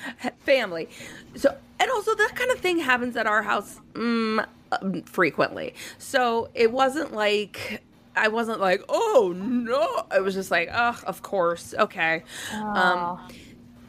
family. 0.45 0.87
So, 1.35 1.53
and 1.81 1.91
also 1.91 2.15
that 2.15 2.31
kind 2.33 2.49
of 2.51 2.59
thing 2.59 2.79
happens 2.79 3.17
at 3.17 3.27
our 3.27 3.43
house 3.43 3.81
mm, 3.93 4.45
um, 4.71 5.01
frequently. 5.03 5.73
So 5.97 6.49
it 6.53 6.71
wasn't 6.71 7.13
like 7.13 7.83
I 8.17 8.27
wasn't 8.29 8.59
like, 8.59 8.83
oh 8.89 9.33
no. 9.35 10.05
I 10.11 10.19
was 10.19 10.33
just 10.33 10.51
like, 10.51 10.69
oh, 10.73 10.99
of 11.05 11.21
course, 11.21 11.73
okay. 11.77 12.23
Um, 12.53 13.19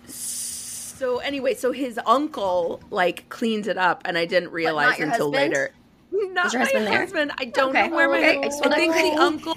so 0.06 1.18
anyway, 1.18 1.54
so 1.54 1.72
his 1.72 1.98
uncle 2.06 2.80
like 2.90 3.28
cleaned 3.28 3.66
it 3.66 3.78
up, 3.78 4.02
and 4.04 4.18
I 4.18 4.24
didn't 4.26 4.50
realize 4.50 4.98
until 5.00 5.32
husband? 5.32 5.32
later. 5.32 5.70
Not 6.10 6.52
your 6.52 6.60
my 6.60 6.64
husband 6.64 6.86
there? 6.86 7.00
husband. 7.00 7.32
I 7.38 7.44
don't 7.46 7.70
Okay. 7.70 7.88
know 7.88 7.96
where 7.96 8.08
my. 8.08 8.18
Okay, 8.18 8.38
I 8.42 8.68
I 8.68 8.74
think 8.76 8.94
the 8.94 9.20
uncle. 9.22 9.56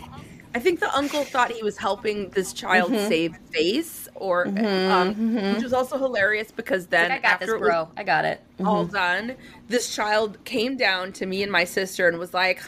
I 0.53 0.59
think 0.59 0.79
the 0.81 0.93
uncle 0.95 1.23
thought 1.23 1.49
he 1.51 1.63
was 1.63 1.77
helping 1.77 2.29
this 2.31 2.51
child 2.51 2.91
Mm-hmm. 2.91 3.07
save 3.07 3.35
face, 3.53 4.00
or 4.15 4.47
um, 4.47 4.55
mm-hmm, 4.55 5.37
mm-hmm. 5.37 5.53
which 5.53 5.63
was 5.63 5.73
also 5.73 5.97
hilarious 5.97 6.51
because 6.51 6.87
then 6.87 7.09
Like, 7.09 7.19
I 7.19 7.21
got 7.21 7.31
after 7.33 7.45
this, 7.45 7.55
it 7.55 7.59
was 7.61 7.69
bro. 7.69 7.89
I 7.97 8.03
got 8.03 8.25
it. 8.25 8.41
all 8.63 8.83
mm-hmm. 8.85 8.93
done, 8.93 9.35
this 9.67 9.93
child 9.95 10.43
came 10.45 10.77
down 10.77 11.11
to 11.13 11.25
me 11.25 11.43
and 11.43 11.51
my 11.51 11.63
sister 11.63 12.07
and 12.07 12.17
was 12.19 12.33
like, 12.33 12.61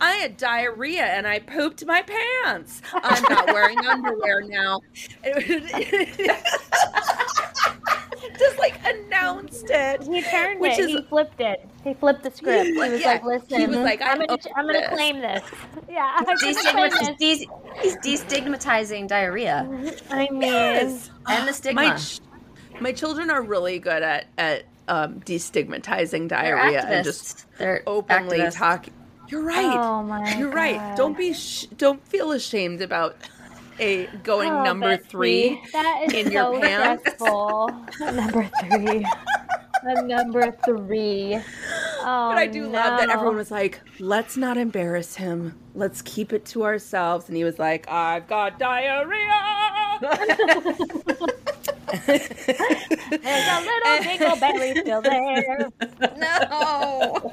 "I 0.00 0.12
had 0.12 0.36
diarrhea 0.36 1.04
and 1.04 1.26
I 1.26 1.40
pooped 1.40 1.84
my 1.86 2.02
pants. 2.02 2.82
I'm 2.92 3.22
not 3.24 3.46
wearing 3.48 3.78
underwear 3.86 4.42
now." 4.42 4.80
just 8.38 8.58
like 8.58 8.74
announced 8.84 9.66
it. 9.70 10.02
He 10.02 10.22
turned 10.22 10.60
Which 10.60 10.78
it. 10.78 10.80
is- 10.80 10.86
he 10.88 11.02
flipped 11.02 11.40
it. 11.40 11.66
He 11.84 11.92
flipped 11.92 12.22
the 12.22 12.30
script. 12.30 12.64
He 12.66 12.72
was 12.72 12.98
yeah. 12.98 13.08
like, 13.08 13.24
"Listen, 13.24 13.60
He 13.60 13.66
was 13.66 13.76
like, 13.76 14.00
I'm 14.00 14.22
I 14.22 14.26
gonna, 14.26 14.38
I'm 14.56 14.66
gonna 14.66 14.88
claim 14.88 15.20
this." 15.20 15.42
Yeah, 15.86 16.10
I'm 16.16 16.24
gonna 16.24 16.38
claim 16.38 16.54
Destigmat- 16.54 17.16
this. 17.18 17.38
des- 17.38 17.46
he's 17.82 17.96
destigmatizing 17.98 19.06
diarrhea 19.06 19.68
I 20.10 20.28
mean, 20.30 20.40
And 20.74 21.48
the 21.48 21.52
stigma. 21.52 21.82
My 21.82 21.96
ch- 21.96 22.20
my 22.80 22.92
children 22.92 23.30
are 23.30 23.40
really 23.42 23.78
good 23.78 24.02
at 24.02 24.26
at 24.36 24.64
um, 24.88 25.20
destigmatizing 25.20 26.28
diarrhea 26.28 26.82
and 26.84 27.04
just 27.04 27.46
They're 27.58 27.82
openly 27.86 28.38
activists. 28.38 28.54
talk. 28.56 28.86
You're 29.28 29.42
right. 29.42 29.64
Oh 29.78 30.02
my 30.02 30.36
You're 30.36 30.50
right. 30.50 30.96
Don't 30.96 31.16
be 31.16 31.32
sh- 31.32 31.66
don't 31.78 32.04
feel 32.08 32.32
ashamed 32.32 32.82
about 32.82 33.16
a 33.80 34.06
going 34.22 34.50
Oh, 34.50 34.62
number 34.64 34.88
Betsy, 34.96 35.08
three. 35.08 35.62
That 35.72 36.02
is 36.06 36.12
in 36.12 36.26
so 36.26 36.52
your 36.52 36.60
pants. 36.60 37.02
stressful. 37.02 37.68
number 38.12 38.50
three. 38.60 39.06
A 39.86 40.02
number 40.02 40.50
three. 40.64 41.36
Oh, 41.36 42.28
But 42.30 42.38
I 42.38 42.46
do 42.46 42.62
love 42.64 42.98
that 43.00 43.08
everyone 43.10 43.36
was 43.36 43.50
like, 43.50 43.80
"Let's 43.98 44.36
not 44.36 44.56
embarrass 44.56 45.14
him. 45.16 45.58
Let's 45.74 46.00
keep 46.02 46.32
it 46.32 46.44
to 46.46 46.64
ourselves." 46.64 47.28
And 47.28 47.36
he 47.36 47.44
was 47.44 47.58
like, 47.58 47.88
"I've 47.90 48.26
got 48.26 48.58
diarrhea." 48.58 49.63
There's 52.06 53.48
a 53.48 53.60
little 53.60 53.98
dingleberry 54.02 54.80
still 54.80 55.02
there. 55.02 55.70
no. 56.16 57.32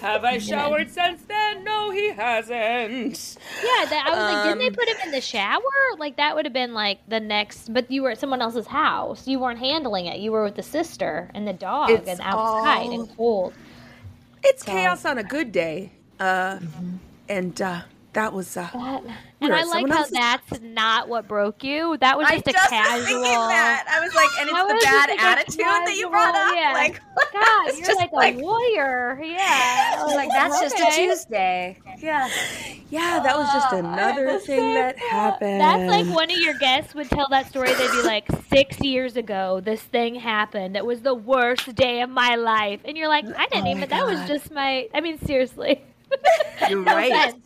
Have 0.00 0.24
I 0.24 0.38
showered 0.38 0.90
since 0.90 1.22
then? 1.22 1.64
No, 1.64 1.90
he 1.90 2.08
hasn't. 2.10 3.36
Yeah, 3.62 3.84
that, 3.86 4.04
I 4.06 4.10
was 4.10 4.18
like, 4.34 4.44
didn't 4.44 4.58
they 4.58 4.66
Um, 4.68 4.74
put 4.74 4.88
him 4.88 4.96
in 5.06 5.10
the 5.12 5.20
shower? 5.20 5.60
Like 5.98 6.16
that 6.16 6.34
would 6.34 6.44
have 6.46 6.52
been 6.52 6.74
like 6.74 6.98
the 7.08 7.20
next. 7.20 7.72
But 7.72 7.90
you 7.90 8.02
were 8.02 8.10
at 8.10 8.18
someone 8.18 8.42
else's 8.42 8.66
house. 8.66 9.26
You 9.28 9.38
weren't 9.38 9.58
handling 9.60 10.06
it. 10.06 10.18
You 10.18 10.32
were 10.32 10.44
with 10.44 10.56
the 10.56 10.62
sister 10.62 11.30
and 11.34 11.46
the 11.46 11.52
dog 11.52 11.90
It's 11.90 12.08
and 12.08 12.20
outside 12.20 12.86
all- 12.86 13.00
and 13.00 13.16
cold. 13.16 13.52
It's 14.42 14.64
So- 14.64 14.72
chaos 14.72 15.04
on 15.04 15.18
a 15.18 15.24
good 15.24 15.52
day. 15.52 15.92
Uh, 16.18 16.58
and 17.28 17.60
uh, 17.62 17.80
that 18.12 18.32
was 18.32 18.56
uh, 18.56 18.68
That, 18.72 19.02
and 19.40 19.54
I 19.54 19.62
like 19.64 19.88
how 19.88 19.98
else's- 19.98 20.12
that's 20.12 20.60
not 20.60 21.08
what 21.08 21.28
broke 21.28 21.62
you. 21.64 21.96
That 21.98 22.18
was 22.18 22.28
just 22.28 22.46
a 22.48 22.52
just 22.52 22.70
was 22.70 22.80
casual. 22.80 23.04
thinking 23.06 23.22
that. 23.22 23.84
I 23.88 24.00
was 24.04 24.14
like, 24.14 24.28
and 24.40 24.48
it's 24.48 24.58
That 24.58 24.68
the 24.68 24.84
bad 24.84 25.10
like 25.10 25.18
a 25.18 25.22
attitude 25.22 25.60
that 25.86 25.96
you 25.96 26.10
brought 26.10 26.34
casual- 26.34 26.50
up. 26.50 26.56
yeah. 26.56 26.72
Like, 26.72 27.00
God, 27.32 27.76
you're 27.78 27.86
just 27.86 27.98
like 28.00 28.10
a 28.12 28.14
like- 28.16 28.36
lawyer. 28.36 29.20
Yeah. 29.22 30.04
Like, 30.20 30.28
that's 30.30 30.60
just 30.60 30.76
a 30.78 30.90
Tuesday. 30.94 31.78
Yeah. 31.98 32.28
yeah, 32.90 33.20
that 33.22 33.36
was 33.38 33.50
just 33.52 33.72
another 33.72 34.38
thing 34.40 34.74
that 34.74 34.98
happened. 34.98 35.60
That's 35.60 35.88
like 35.88 36.06
one 36.14 36.30
of 36.30 36.36
your 36.38 36.54
guests 36.58 36.94
would 36.94 37.08
tell 37.08 37.26
that 37.30 37.48
story. 37.48 37.72
They'd 37.72 37.90
be 37.92 38.02
like, 38.02 38.26
six 38.50 38.80
years 38.80 39.16
ago, 39.16 39.60
this 39.60 39.80
thing 39.80 40.16
happened. 40.16 40.76
It 40.76 40.84
was 40.84 41.00
the 41.02 41.14
worst 41.14 41.74
day 41.74 42.00
of 42.02 42.10
my 42.10 42.34
life. 42.34 42.80
And 42.84 42.96
you're 42.96 43.08
like, 43.08 43.24
I 43.24 43.46
didn't 43.46 43.68
Oh 43.68 43.70
even, 43.76 43.88
that 43.88 44.04
was 44.06 44.26
just 44.28 44.50
my, 44.50 44.88
I 44.92 45.00
mean, 45.00 45.18
seriously. 45.24 45.80
You're 46.68 46.82
no 46.82 46.94
right. 46.94 47.12
offense. 47.12 47.36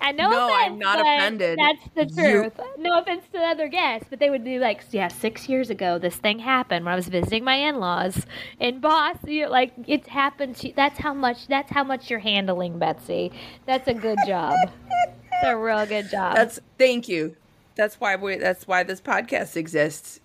And 0.00 0.16
no, 0.16 0.30
No, 0.30 0.50
I'm 0.52 0.78
not 0.78 1.00
offended. 1.00 1.58
That's 1.58 1.88
the 1.94 2.22
You- 2.22 2.40
truth. 2.42 2.60
No 2.78 2.98
offense 2.98 3.24
to 3.26 3.32
the 3.32 3.44
other 3.44 3.68
guests, 3.68 4.06
but 4.10 4.18
they 4.18 4.30
would 4.30 4.44
be 4.44 4.58
like, 4.58 4.82
yeah, 4.90 5.08
six 5.08 5.48
years 5.48 5.70
ago, 5.70 5.98
this 5.98 6.16
thing 6.16 6.38
happened 6.38 6.84
when 6.84 6.92
I 6.92 6.96
was 6.96 7.08
visiting 7.08 7.44
my 7.44 7.56
in-laws 7.56 8.26
in 8.60 8.80
Boston. 8.80 9.30
You're 9.30 9.48
like, 9.48 9.72
it 9.86 10.06
happened. 10.08 10.56
To, 10.56 10.72
that's 10.74 10.98
how 10.98 11.14
much. 11.14 11.46
That's 11.48 11.70
how 11.70 11.84
much 11.84 12.10
you're 12.10 12.18
handling, 12.20 12.78
Betsy. 12.78 13.32
That's 13.66 13.88
a 13.88 13.94
good 13.94 14.18
job. 14.26 14.54
It's 14.90 15.44
a 15.44 15.56
real 15.56 15.84
good 15.86 16.08
job. 16.10 16.34
That's 16.36 16.58
thank 16.78 17.08
you. 17.08 17.36
That's 17.74 18.00
why 18.00 18.16
we. 18.16 18.36
That's 18.36 18.66
why 18.66 18.82
this 18.82 19.00
podcast 19.00 19.56
exists. 19.56 20.20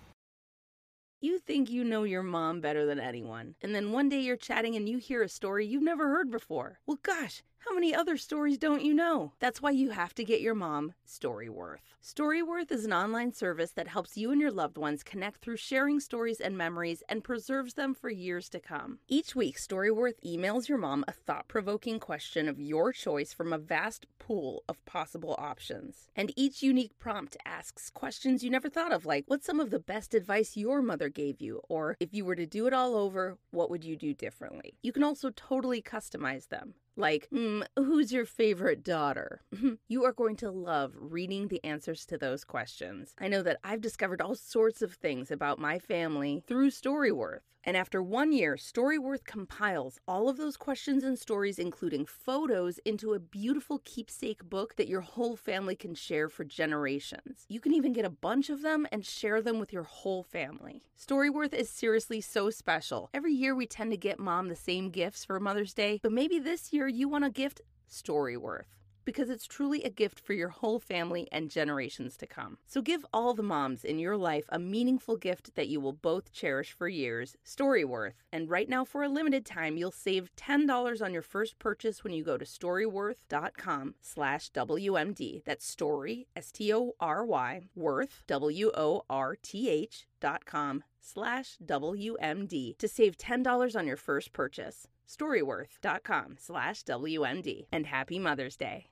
You 1.20 1.38
think 1.38 1.70
you 1.70 1.84
know 1.84 2.02
your 2.02 2.22
mom 2.24 2.60
better 2.60 2.84
than 2.84 2.98
anyone, 2.98 3.54
and 3.62 3.74
then 3.74 3.92
one 3.92 4.08
day 4.08 4.20
you're 4.20 4.36
chatting 4.36 4.74
and 4.74 4.88
you 4.88 4.98
hear 4.98 5.22
a 5.22 5.28
story 5.28 5.64
you've 5.66 5.82
never 5.82 6.08
heard 6.08 6.30
before. 6.32 6.80
Well, 6.86 6.98
gosh, 7.02 7.42
how 7.64 7.74
many 7.74 7.94
other 7.94 8.16
stories 8.16 8.58
don't 8.58 8.82
you 8.82 8.92
know? 8.92 9.32
That's 9.38 9.62
why 9.62 9.70
you 9.70 9.90
have 9.90 10.14
to 10.14 10.24
get 10.24 10.40
your 10.40 10.54
mom 10.54 10.94
Storyworth. 11.06 11.78
Storyworth 12.02 12.72
is 12.72 12.84
an 12.84 12.92
online 12.92 13.32
service 13.32 13.70
that 13.72 13.86
helps 13.86 14.16
you 14.16 14.32
and 14.32 14.40
your 14.40 14.50
loved 14.50 14.76
ones 14.76 15.04
connect 15.04 15.40
through 15.40 15.58
sharing 15.58 16.00
stories 16.00 16.40
and 16.40 16.58
memories 16.58 17.02
and 17.08 17.22
preserves 17.22 17.74
them 17.74 17.94
for 17.94 18.10
years 18.10 18.48
to 18.48 18.58
come. 18.58 18.98
Each 19.06 19.36
week, 19.36 19.58
Storyworth 19.58 20.20
emails 20.26 20.68
your 20.68 20.78
mom 20.78 21.04
a 21.06 21.12
thought 21.12 21.46
provoking 21.46 22.00
question 22.00 22.48
of 22.48 22.58
your 22.58 22.92
choice 22.92 23.32
from 23.32 23.52
a 23.52 23.58
vast 23.58 24.06
pool 24.18 24.64
of 24.68 24.84
possible 24.84 25.36
options. 25.38 26.08
And 26.16 26.32
each 26.34 26.62
unique 26.62 26.98
prompt 26.98 27.36
asks 27.44 27.90
questions 27.90 28.42
you 28.42 28.50
never 28.50 28.68
thought 28.68 28.92
of, 28.92 29.06
like 29.06 29.24
what's 29.28 29.46
some 29.46 29.60
of 29.60 29.70
the 29.70 29.78
best 29.78 30.14
advice 30.14 30.56
your 30.56 30.82
mother 30.82 31.08
gave 31.08 31.40
you? 31.40 31.60
Or 31.68 31.96
if 32.00 32.12
you 32.12 32.24
were 32.24 32.36
to 32.36 32.46
do 32.46 32.66
it 32.66 32.72
all 32.72 32.96
over, 32.96 33.38
what 33.52 33.70
would 33.70 33.84
you 33.84 33.96
do 33.96 34.14
differently? 34.14 34.74
You 34.82 34.92
can 34.92 35.04
also 35.04 35.30
totally 35.30 35.80
customize 35.80 36.48
them. 36.48 36.74
Like, 36.96 37.28
mm, 37.32 37.64
who's 37.76 38.12
your 38.12 38.26
favorite 38.26 38.84
daughter? 38.84 39.40
you 39.88 40.04
are 40.04 40.12
going 40.12 40.36
to 40.36 40.50
love 40.50 40.92
reading 40.94 41.48
the 41.48 41.64
answers 41.64 42.04
to 42.06 42.18
those 42.18 42.44
questions. 42.44 43.14
I 43.18 43.28
know 43.28 43.42
that 43.42 43.58
I've 43.64 43.80
discovered 43.80 44.20
all 44.20 44.34
sorts 44.34 44.82
of 44.82 44.92
things 44.92 45.30
about 45.30 45.58
my 45.58 45.78
family 45.78 46.44
through 46.46 46.70
Storyworth. 46.70 47.40
And 47.64 47.76
after 47.76 48.02
one 48.02 48.32
year, 48.32 48.56
Storyworth 48.56 49.24
compiles 49.24 50.00
all 50.08 50.28
of 50.28 50.36
those 50.36 50.56
questions 50.56 51.04
and 51.04 51.18
stories, 51.18 51.58
including 51.58 52.06
photos, 52.06 52.78
into 52.84 53.14
a 53.14 53.20
beautiful 53.20 53.80
keepsake 53.84 54.44
book 54.44 54.74
that 54.76 54.88
your 54.88 55.00
whole 55.00 55.36
family 55.36 55.76
can 55.76 55.94
share 55.94 56.28
for 56.28 56.44
generations. 56.44 57.46
You 57.48 57.60
can 57.60 57.72
even 57.72 57.92
get 57.92 58.04
a 58.04 58.10
bunch 58.10 58.50
of 58.50 58.62
them 58.62 58.86
and 58.90 59.06
share 59.06 59.40
them 59.40 59.60
with 59.60 59.72
your 59.72 59.84
whole 59.84 60.24
family. 60.24 60.82
Storyworth 60.98 61.54
is 61.54 61.70
seriously 61.70 62.20
so 62.20 62.50
special. 62.50 63.10
Every 63.14 63.32
year 63.32 63.54
we 63.54 63.66
tend 63.66 63.92
to 63.92 63.96
get 63.96 64.18
mom 64.18 64.48
the 64.48 64.56
same 64.56 64.90
gifts 64.90 65.24
for 65.24 65.38
Mother's 65.38 65.74
Day, 65.74 66.00
but 66.02 66.12
maybe 66.12 66.38
this 66.38 66.72
year 66.72 66.88
you 66.88 67.08
want 67.08 67.24
to 67.24 67.30
gift 67.30 67.60
Storyworth 67.88 68.64
because 69.04 69.30
it's 69.30 69.46
truly 69.46 69.82
a 69.82 69.90
gift 69.90 70.20
for 70.20 70.32
your 70.32 70.48
whole 70.48 70.78
family 70.78 71.28
and 71.32 71.50
generations 71.50 72.16
to 72.18 72.26
come. 72.26 72.58
So 72.66 72.82
give 72.82 73.04
all 73.12 73.34
the 73.34 73.42
moms 73.42 73.84
in 73.84 73.98
your 73.98 74.16
life 74.16 74.44
a 74.48 74.58
meaningful 74.58 75.16
gift 75.16 75.54
that 75.54 75.68
you 75.68 75.80
will 75.80 75.92
both 75.92 76.32
cherish 76.32 76.72
for 76.72 76.88
years, 76.88 77.36
Storyworth. 77.44 78.14
And 78.32 78.50
right 78.50 78.68
now 78.68 78.84
for 78.84 79.02
a 79.02 79.08
limited 79.08 79.44
time, 79.44 79.76
you'll 79.76 79.90
save 79.90 80.30
$10 80.36 81.02
on 81.02 81.12
your 81.12 81.22
first 81.22 81.58
purchase 81.58 82.04
when 82.04 82.12
you 82.12 82.24
go 82.24 82.36
to 82.36 82.44
storyworth.com 82.44 83.94
slash 84.00 84.50
WMD. 84.52 85.44
That's 85.44 85.66
story, 85.66 86.26
S-T-O-R-Y, 86.36 87.60
worth, 87.74 88.22
W-O-R-T-H 88.26 90.06
dot 90.20 90.44
com 90.46 90.84
slash 91.00 91.56
WMD 91.64 92.78
to 92.78 92.88
save 92.88 93.18
$10 93.18 93.76
on 93.76 93.86
your 93.86 93.96
first 93.96 94.32
purchase. 94.32 94.86
Storyworth.com 95.08 96.36
slash 96.38 96.84
WMD. 96.84 97.66
And 97.72 97.86
happy 97.86 98.18
Mother's 98.18 98.56
Day. 98.56 98.91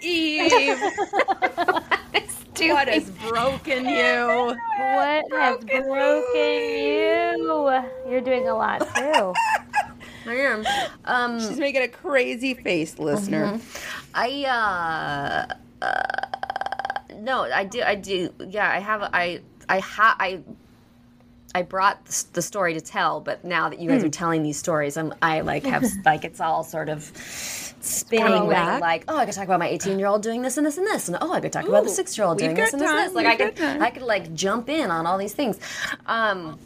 Eve, 0.00 0.80
what 2.58 2.88
has 2.88 3.10
broken 3.10 3.88
you? 3.88 4.56
what 4.76 5.24
has 5.32 5.64
broken 5.64 6.60
you? 6.74 7.82
You're 8.08 8.20
doing 8.20 8.48
a 8.48 8.54
lot 8.54 8.80
too. 8.94 9.34
I 10.26 10.34
am. 10.34 10.64
Um, 11.04 11.40
She's 11.40 11.58
making 11.58 11.82
a 11.82 11.88
crazy 11.88 12.54
face, 12.54 12.98
listener. 12.98 13.60
I 14.14 14.44
uh, 14.44 15.84
uh 15.84 16.28
no, 17.16 17.42
I 17.42 17.64
do 17.64 17.82
I 17.82 17.94
do 17.94 18.32
yeah, 18.46 18.70
I 18.70 18.78
have 18.78 19.02
I 19.12 19.40
I 19.68 19.80
ha 19.80 20.16
I 20.18 20.40
I 21.58 21.62
brought 21.62 22.04
the 22.32 22.42
story 22.42 22.74
to 22.74 22.80
tell, 22.80 23.20
but 23.20 23.44
now 23.44 23.68
that 23.68 23.78
you 23.80 23.88
guys 23.90 24.04
are 24.04 24.08
telling 24.08 24.42
these 24.42 24.58
stories, 24.58 24.96
I'm 24.96 25.12
I 25.20 25.40
like 25.40 25.64
have 25.66 25.84
like 26.04 26.24
it's 26.24 26.40
all 26.40 26.62
sort 26.64 26.88
of 26.88 27.02
spinning 27.80 28.48
back. 28.48 28.80
like 28.80 29.04
oh 29.08 29.16
I 29.16 29.24
could 29.26 29.34
talk 29.34 29.44
about 29.44 29.58
my 29.60 29.68
18 29.68 29.98
year 29.98 30.08
old 30.08 30.22
doing 30.22 30.42
this 30.42 30.56
and 30.56 30.66
this 30.66 30.78
and 30.78 30.86
this 30.86 31.08
and 31.08 31.16
oh 31.20 31.32
I 31.32 31.40
could 31.40 31.52
talk 31.52 31.66
about 31.68 31.84
the 31.84 31.90
six 31.90 32.16
year 32.18 32.26
old 32.26 32.38
doing 32.38 32.54
this 32.54 32.72
and 32.72 32.82
this 32.82 32.90
and 32.90 32.98
this 32.98 33.14
like 33.14 33.26
I 33.26 33.36
could 33.36 33.56
time. 33.56 33.82
I 33.82 33.90
could 33.90 34.02
like 34.02 34.34
jump 34.34 34.68
in 34.68 34.90
on 34.90 35.06
all 35.06 35.16
these 35.18 35.32
things, 35.34 35.58
um 36.06 36.58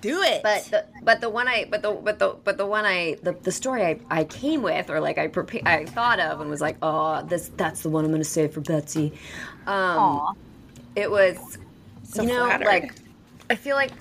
Do 0.00 0.22
it. 0.22 0.42
but 0.42 0.64
the, 0.70 0.84
but 1.02 1.20
the 1.20 1.30
one 1.30 1.48
I 1.48 1.66
but 1.70 1.82
the 1.82 1.92
but 1.92 2.18
the 2.18 2.36
but 2.44 2.56
the 2.58 2.66
one 2.66 2.84
I 2.84 3.16
the, 3.22 3.32
the 3.32 3.52
story 3.52 3.82
I, 3.84 3.98
I 4.10 4.24
came 4.24 4.62
with 4.62 4.90
or 4.90 5.00
like 5.00 5.18
I 5.18 5.28
prepa- 5.28 5.66
I 5.66 5.86
thought 5.86 6.20
of 6.20 6.40
and 6.40 6.50
was 6.50 6.60
like 6.60 6.76
oh 6.82 7.22
this 7.22 7.50
that's 7.56 7.82
the 7.82 7.88
one 7.90 8.04
I'm 8.04 8.10
gonna 8.10 8.24
save 8.24 8.52
for 8.52 8.60
Betsy. 8.60 9.12
Um, 9.66 9.98
Aw. 9.98 10.32
it 10.96 11.10
was 11.10 11.36
So 12.04 12.22
you 12.22 12.28
know 12.28 12.44
flattered. 12.46 12.66
like 12.66 12.94
I 13.50 13.54
feel 13.56 13.76
like 13.76 13.92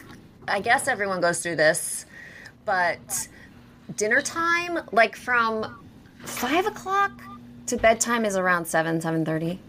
I 0.47 0.59
guess 0.59 0.87
everyone 0.87 1.21
goes 1.21 1.41
through 1.41 1.55
this, 1.57 2.05
but 2.65 3.27
dinner 3.95 4.21
time, 4.21 4.79
like 4.91 5.15
from 5.15 5.77
five 6.25 6.65
o'clock 6.65 7.11
to 7.67 7.77
bedtime, 7.77 8.25
is 8.25 8.35
around 8.35 8.65
seven 8.65 9.01
seven 9.01 9.25
thirty. 9.25 9.59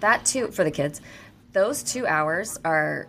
That 0.00 0.24
too 0.24 0.48
for 0.48 0.64
the 0.64 0.70
kids. 0.70 1.00
Those 1.52 1.82
two 1.82 2.06
hours 2.06 2.58
are 2.64 3.08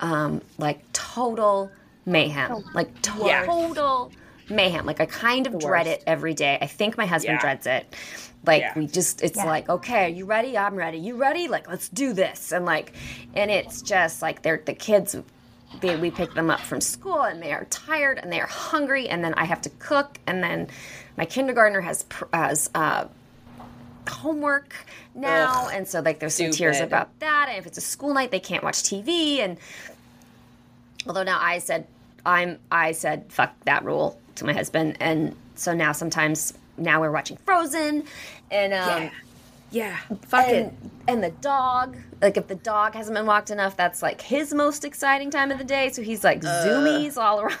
um, 0.00 0.42
like 0.58 0.80
total 0.92 1.70
mayhem, 2.06 2.64
like 2.74 2.88
Yeah. 3.18 3.44
total 3.46 4.12
mayhem. 4.48 4.84
Like 4.86 5.00
I 5.00 5.06
kind 5.06 5.46
of 5.46 5.58
dread 5.58 5.86
it 5.86 6.02
every 6.06 6.34
day. 6.34 6.58
I 6.60 6.66
think 6.66 6.96
my 6.98 7.06
husband 7.06 7.36
Yeah. 7.36 7.40
dreads 7.40 7.66
it. 7.66 7.94
Like 8.46 8.62
Yeah. 8.62 8.72
we 8.76 8.86
just, 8.86 9.22
it's 9.22 9.36
Yeah. 9.36 9.44
like, 9.44 9.68
okay, 9.68 10.06
are 10.06 10.08
you 10.08 10.24
ready? 10.24 10.56
I'm 10.56 10.74
ready. 10.76 10.98
You 10.98 11.16
ready? 11.16 11.48
Like 11.48 11.68
let's 11.68 11.88
do 11.88 12.12
this. 12.12 12.52
And 12.52 12.64
like, 12.64 12.92
and 13.34 13.50
it's 13.50 13.82
just 13.82 14.22
like 14.22 14.42
they're 14.42 14.62
the 14.64 14.74
kids. 14.74 15.14
They, 15.80 15.94
we 15.96 16.10
pick 16.10 16.34
them 16.34 16.50
up 16.50 16.60
from 16.60 16.80
school 16.80 17.22
and 17.22 17.40
they 17.40 17.52
are 17.52 17.64
tired 17.66 18.18
and 18.18 18.32
they 18.32 18.40
are 18.40 18.46
hungry 18.48 19.08
and 19.08 19.22
then 19.22 19.34
I 19.34 19.44
have 19.44 19.60
to 19.62 19.70
cook 19.78 20.18
and 20.26 20.42
then 20.42 20.66
my 21.16 21.26
kindergartner 21.26 21.80
has 21.80 22.02
pr- 22.04 22.24
has 22.32 22.68
uh, 22.74 23.04
homework 24.08 24.74
now 25.14 25.66
Ugh, 25.66 25.70
and 25.74 25.86
so 25.86 26.00
like 26.00 26.18
there's 26.18 26.34
some 26.34 26.50
tears 26.50 26.80
about 26.80 27.16
that 27.20 27.46
and 27.50 27.58
if 27.58 27.66
it's 27.66 27.78
a 27.78 27.80
school 27.82 28.12
night 28.14 28.32
they 28.32 28.40
can't 28.40 28.64
watch 28.64 28.82
TV 28.82 29.38
and 29.38 29.56
although 31.06 31.22
now 31.22 31.38
I 31.40 31.58
said 31.58 31.86
I'm 32.26 32.58
I 32.72 32.90
said 32.92 33.26
fuck 33.32 33.54
that 33.66 33.84
rule 33.84 34.18
to 34.36 34.44
my 34.44 34.52
husband 34.52 34.96
and 34.98 35.36
so 35.54 35.72
now 35.74 35.92
sometimes 35.92 36.52
now 36.80 37.00
we're 37.00 37.10
watching 37.10 37.36
Frozen 37.38 38.04
and 38.50 38.72
um 38.72 39.02
Yeah. 39.02 39.10
Yeah. 39.72 39.98
Fuck 40.22 40.48
it. 40.48 40.54
and, 40.56 40.90
and 41.06 41.22
the 41.22 41.30
dog 41.40 41.96
like 42.20 42.36
if 42.36 42.48
the 42.48 42.56
dog 42.56 42.94
hasn't 42.94 43.14
been 43.16 43.26
walked 43.26 43.50
enough 43.50 43.76
that's 43.76 44.02
like 44.02 44.20
his 44.20 44.52
most 44.52 44.84
exciting 44.84 45.30
time 45.30 45.50
of 45.52 45.58
the 45.58 45.64
day 45.64 45.90
so 45.90 46.02
he's 46.02 46.24
like 46.24 46.40
zoomies 46.40 47.16
all 47.16 47.40
around 47.40 47.56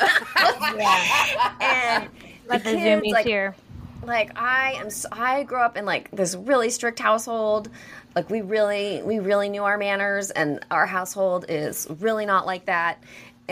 and 1.60 2.08
Let 2.48 2.64
the 2.64 2.72
kids, 2.72 3.04
zoomies 3.06 3.12
like, 3.12 3.26
here. 3.26 3.54
like 4.02 4.32
I 4.36 4.72
am 4.72 4.90
so, 4.90 5.08
I 5.12 5.42
grew 5.44 5.58
up 5.60 5.76
in 5.76 5.84
like 5.84 6.10
this 6.10 6.34
really 6.34 6.70
strict 6.70 6.98
household 6.98 7.68
like 8.16 8.28
we 8.30 8.40
really 8.40 9.00
we 9.02 9.18
really 9.20 9.48
knew 9.48 9.62
our 9.64 9.78
manners 9.78 10.30
and 10.30 10.64
our 10.70 10.86
household 10.86 11.44
is 11.48 11.86
really 12.00 12.26
not 12.26 12.46
like 12.46 12.66
that 12.66 13.02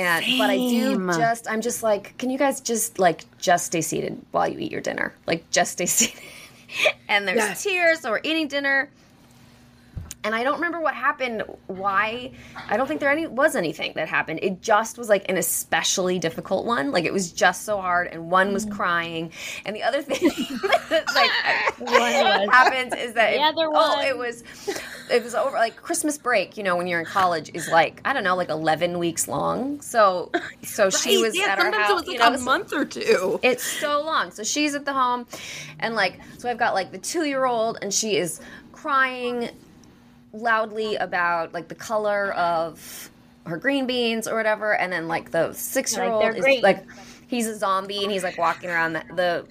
and 0.00 0.24
but 0.38 0.50
I 0.50 0.56
do 0.56 0.96
just 1.06 1.48
I'm 1.50 1.60
just 1.60 1.82
like 1.82 2.16
can 2.18 2.30
you 2.30 2.38
guys 2.38 2.60
just 2.60 2.98
like 2.98 3.24
just 3.38 3.66
stay 3.66 3.80
seated 3.82 4.20
while 4.30 4.48
you 4.48 4.58
eat 4.58 4.72
your 4.72 4.80
dinner? 4.80 5.12
Like 5.26 5.48
just 5.50 5.72
stay 5.72 5.86
seated. 5.96 6.18
And 7.08 7.26
there's 7.28 7.36
Yeah. 7.38 7.54
tears 7.54 8.02
we're 8.04 8.20
eating 8.22 8.48
dinner 8.48 8.88
and 10.22 10.34
I 10.34 10.42
don't 10.42 10.54
remember 10.54 10.80
what 10.80 10.94
happened. 10.94 11.42
Why? 11.66 12.32
I 12.68 12.76
don't 12.76 12.86
think 12.86 13.00
there 13.00 13.10
any 13.10 13.26
was 13.26 13.56
anything 13.56 13.92
that 13.96 14.08
happened. 14.08 14.40
It 14.42 14.60
just 14.60 14.98
was 14.98 15.08
like 15.08 15.26
an 15.30 15.38
especially 15.38 16.18
difficult 16.18 16.66
one. 16.66 16.92
Like 16.92 17.04
it 17.04 17.12
was 17.12 17.32
just 17.32 17.64
so 17.64 17.80
hard, 17.80 18.08
and 18.08 18.30
one 18.30 18.52
was 18.52 18.66
mm. 18.66 18.72
crying, 18.72 19.32
and 19.64 19.74
the 19.74 19.82
other 19.82 20.02
thing 20.02 20.28
that 20.90 21.04
like 21.14 22.50
happens 22.50 22.94
is 22.94 23.14
that 23.14 23.30
The 23.30 23.36
it, 23.36 23.40
other 23.42 23.66
oh, 23.66 23.96
one. 23.96 24.06
it 24.06 24.16
was 24.16 24.44
it 25.10 25.24
was 25.24 25.34
over 25.34 25.56
like 25.56 25.76
Christmas 25.76 26.18
break. 26.18 26.56
You 26.58 26.64
know, 26.64 26.76
when 26.76 26.86
you're 26.86 27.00
in 27.00 27.06
college, 27.06 27.50
is 27.54 27.68
like 27.68 28.02
I 28.04 28.12
don't 28.12 28.24
know, 28.24 28.36
like 28.36 28.50
eleven 28.50 28.98
weeks 28.98 29.26
long. 29.26 29.80
So 29.80 30.30
so 30.62 30.90
she 30.90 31.16
Right, 31.16 31.26
was 31.28 31.36
yeah, 31.36 31.44
at 31.44 31.58
our 31.58 31.64
sometimes 31.64 31.82
house. 31.82 31.90
it 31.90 31.94
was 31.94 32.06
like 32.06 32.12
you 32.12 32.18
know, 32.18 32.34
a 32.34 32.38
month 32.38 32.72
or 32.74 32.84
two. 32.84 33.40
it's 33.42 33.64
so 33.64 34.02
long. 34.02 34.30
So 34.32 34.42
she's 34.44 34.74
at 34.74 34.84
the 34.84 34.92
home, 34.92 35.26
and 35.78 35.94
like, 35.94 36.20
so 36.36 36.50
I've 36.50 36.58
got 36.58 36.74
like 36.74 36.92
the 36.92 36.98
two 36.98 37.24
year 37.24 37.46
old, 37.46 37.78
and 37.80 37.92
she 37.92 38.16
is 38.16 38.40
crying 38.72 39.48
loudly 40.32 40.96
about 40.96 41.52
like 41.52 41.68
the 41.68 41.74
color 41.74 42.32
of 42.32 43.10
her 43.46 43.56
green 43.56 43.86
beans 43.86 44.28
or 44.28 44.36
whatever, 44.36 44.76
and 44.76 44.92
then 44.92 45.08
like 45.08 45.30
the 45.30 45.52
six 45.52 45.96
year 45.96 46.06
old 46.06 46.36
is 46.36 46.62
like, 46.62 46.84
he's 47.26 47.46
a 47.46 47.56
zombie, 47.56 48.02
and 48.02 48.12
he's 48.12 48.24
like 48.24 48.38
walking 48.38 48.70
around 48.70 48.94
the. 48.94 49.04
the 49.14 49.44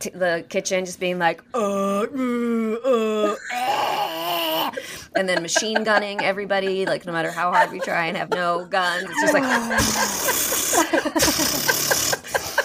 t- 0.00 0.10
the 0.10 0.44
kitchen 0.48 0.84
just 0.84 0.98
being 0.98 1.20
like 1.20 1.40
uh, 1.54 2.00
uh, 2.02 2.76
uh, 2.84 3.36
eh," 3.52 4.70
and 5.14 5.28
then 5.28 5.40
machine 5.40 5.84
gunning 5.84 6.20
everybody 6.20 6.84
like 6.84 7.06
no 7.06 7.12
matter 7.12 7.30
how 7.30 7.52
hard 7.52 7.70
we 7.70 7.78
try 7.78 8.06
and 8.06 8.16
have 8.16 8.28
no 8.30 8.66
guns 8.66 9.06
it's 9.08 9.20
just 9.20 9.32
like 9.32 9.44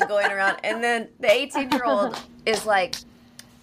like 0.00 0.08
going 0.08 0.30
around. 0.30 0.58
And 0.64 0.82
then 0.82 1.08
the 1.20 1.30
18 1.30 1.70
year 1.70 1.84
old 1.84 2.18
is 2.44 2.66
like, 2.66 2.96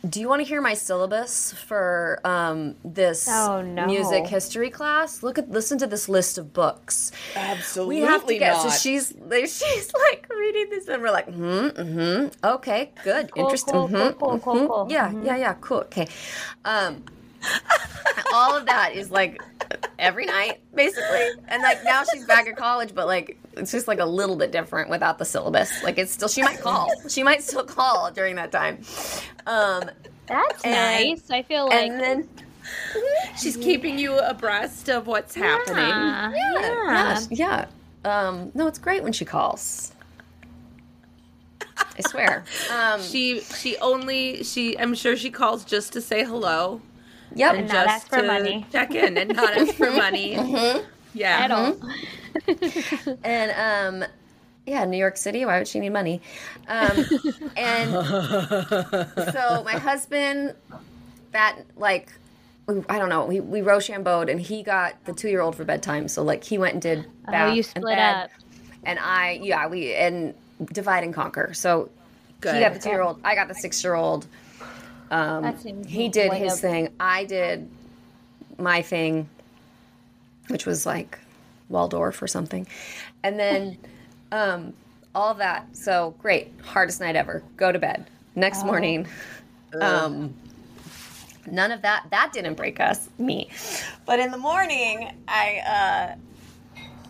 do 0.08 0.20
you 0.20 0.28
want 0.28 0.42
to 0.42 0.46
hear 0.48 0.62
my 0.62 0.74
syllabus 0.74 1.54
for 1.54 2.20
um, 2.26 2.76
this 2.84 3.28
Oh, 3.30 3.62
no. 3.62 3.86
music 3.86 4.28
history 4.28 4.70
class? 4.70 5.24
Look 5.24 5.38
at 5.38 5.50
listen 5.50 5.78
to 5.80 5.88
this 5.88 6.10
list 6.10 6.38
of 6.38 6.52
books. 6.54 7.12
Absolutely 7.36 7.96
We 7.96 8.02
have 8.02 8.26
to 8.28 8.38
get 8.38 8.54
not. 8.54 8.64
so 8.64 8.70
she's 8.70 9.14
she's 9.32 9.92
like 10.12 10.28
reading 10.30 10.70
this 10.70 10.88
and 10.90 11.02
we're 11.02 11.12
like 11.12 11.30
hmm 11.30 11.68
hmm 11.70 12.28
okay 12.44 12.92
good 13.04 13.32
Cool, 13.32 13.44
interesting 13.46 13.74
cool, 13.74 13.88
mhm, 13.88 14.18
cool, 14.20 14.40
cool, 14.40 14.40
cool, 14.40 14.56
mhm. 14.56 14.68
cool. 14.68 14.88
yeah 14.90 15.12
yeah 15.24 15.38
yeah 15.38 15.54
cool 15.62 15.80
okay 15.80 16.08
um 16.66 17.04
all 18.34 18.56
of 18.58 18.66
that 18.66 18.94
is 18.94 19.10
like 19.12 19.42
every 20.00 20.26
night 20.26 20.60
basically 20.76 21.28
and 21.48 21.62
like 21.62 21.84
now 21.86 22.04
she's 22.12 22.26
back 22.26 22.48
at 22.48 22.56
college 22.58 22.94
but 22.94 23.06
like 23.08 23.38
it's 23.58 23.72
just 23.72 23.88
like 23.88 24.00
a 24.00 24.06
little 24.06 24.36
bit 24.36 24.52
different 24.52 24.90
without 24.90 25.18
the 25.18 25.26
syllabus. 25.26 25.84
Like 25.84 25.98
it's 25.98 26.12
still 26.12 26.28
she 26.28 26.42
might 26.44 26.60
call. 26.60 26.90
She 27.10 27.24
might 27.24 27.44
still 27.44 27.64
call 27.64 28.12
during 28.12 28.36
that 28.36 28.52
time. 28.52 28.80
Um 29.46 29.90
That's 30.28 30.64
and- 30.64 31.10
nice. 31.10 31.30
I 31.32 31.42
feel 31.44 31.66
like 31.68 31.90
and 31.90 32.00
then 32.00 32.30
She's 33.38 33.58
keeping 33.58 34.00
you 34.00 34.18
abreast 34.18 34.88
of 34.90 35.06
what's 35.08 35.36
happening. 35.36 35.76
yeah, 35.78 36.32
yeah. 36.34 37.20
Yeah. 37.30 37.68
yeah. 38.06 38.28
Um 38.28 38.52
no 38.54 38.68
it's 38.68 38.80
great 38.80 39.04
when 39.04 39.12
she 39.14 39.26
calls. 39.26 39.92
I 41.78 42.02
swear. 42.08 42.44
Um 42.72 43.02
She 43.02 43.42
she 43.42 43.78
only 43.78 44.44
she 44.44 44.78
I'm 44.80 44.94
sure 44.96 45.16
she 45.18 45.30
calls 45.30 45.66
just 45.66 45.94
to 45.94 46.02
say 46.02 46.24
hello. 46.24 46.82
Yep. 47.36 47.54
And 47.56 47.68
not 47.68 47.74
just 47.74 47.90
ask 47.90 48.10
for 48.10 48.22
to 48.22 48.28
money. 48.28 48.66
check 48.72 48.94
in 48.94 49.18
and 49.18 49.36
not 49.36 49.58
ask 49.58 49.74
for 49.74 49.90
money. 50.06 50.36
Yeah. 51.14 51.40
At 51.40 51.52
all. 51.52 51.76
and 53.24 54.02
um 54.04 54.10
yeah 54.66 54.86
new 54.86 54.98
york 54.98 55.18
city 55.18 55.46
why 55.46 55.58
would 55.60 55.68
she 55.68 55.80
need 55.80 55.90
money? 55.92 56.22
Um 56.68 57.06
and 57.58 57.92
so 57.92 59.64
my 59.64 59.78
husband 59.78 60.56
that 61.32 61.58
like 61.76 62.12
i 62.90 62.98
don't 62.98 63.10
know 63.10 63.26
we, 63.26 63.40
we 63.42 63.62
rochambeaued 63.62 64.30
and 64.30 64.40
he 64.40 64.64
got 64.64 65.04
the 65.06 65.14
two-year-old 65.14 65.56
for 65.56 65.64
bedtime. 65.66 66.08
So 66.08 66.24
like 66.24 66.44
he 66.44 66.58
went 66.58 66.74
and 66.74 66.82
did 66.82 67.06
bath 67.26 67.50
Oh, 67.50 67.54
you 67.54 67.58
and 67.58 67.66
split 67.66 67.96
bed, 67.98 68.16
up. 68.26 68.30
and 68.84 69.00
i 69.00 69.40
yeah 69.42 69.68
we 69.68 69.94
and 69.94 70.34
divide 70.72 71.04
and 71.04 71.14
conquer. 71.14 71.54
So 71.54 71.90
Good. 72.42 72.56
he 72.56 72.62
got 72.62 72.74
the 72.74 72.80
two-year-old 72.80 73.20
i 73.24 73.36
got 73.36 73.48
the 73.48 73.56
six-year-old. 73.56 74.26
Um 75.12 75.44
That 75.44 75.60
seems 75.62 75.88
he 75.88 76.10
did 76.10 76.34
his 76.34 76.54
up- 76.54 76.60
thing. 76.60 76.90
I 77.00 77.26
did 77.26 77.70
my 78.58 78.82
thing 78.82 79.28
which 80.48 80.66
was 80.66 80.86
like 80.86 81.20
Waldorf 81.70 82.22
or 82.22 82.28
something. 82.28 82.68
And 83.24 83.40
then 83.40 83.78
um, 84.32 84.74
all 85.16 85.34
that. 85.36 85.76
So 85.76 86.16
great. 86.22 86.54
Hardest 86.64 87.00
night 87.00 87.16
ever. 87.16 87.44
Go 87.58 87.72
to 87.72 87.80
bed. 87.80 88.06
Next 88.36 88.66
morning. 88.66 89.08
Um, 89.80 90.34
none 91.50 91.72
of 91.72 91.82
that. 91.84 92.06
That 92.12 92.32
didn't 92.34 92.56
break 92.56 92.80
us, 92.80 93.10
me. 93.18 93.50
But 94.06 94.20
in 94.20 94.32
the 94.32 94.38
morning, 94.38 95.16
I. 95.28 96.16
Uh, 96.16 96.16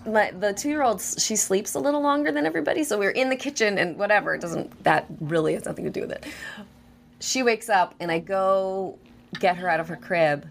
my, 0.05 0.31
the 0.31 0.51
two 0.51 0.67
year 0.67 0.83
old 0.83 1.01
she 1.01 1.37
sleeps 1.37 1.75
a 1.75 1.79
little 1.79 2.01
longer 2.01 2.29
than 2.29 2.45
everybody 2.45 2.83
so 2.83 2.99
we 2.99 3.05
are 3.05 3.11
in 3.11 3.29
the 3.29 3.37
kitchen 3.37 3.77
and 3.77 3.97
whatever 3.97 4.35
it 4.35 4.41
doesn't 4.41 4.83
that 4.83 5.05
really 5.21 5.53
has 5.53 5.63
nothing 5.63 5.85
to 5.85 5.91
do 5.91 6.01
with 6.01 6.11
it 6.11 6.25
she 7.21 7.41
wakes 7.41 7.69
up 7.69 7.95
and 8.01 8.11
i 8.11 8.19
go 8.19 8.97
get 9.39 9.55
her 9.55 9.69
out 9.69 9.79
of 9.79 9.87
her 9.87 9.95
crib 9.95 10.45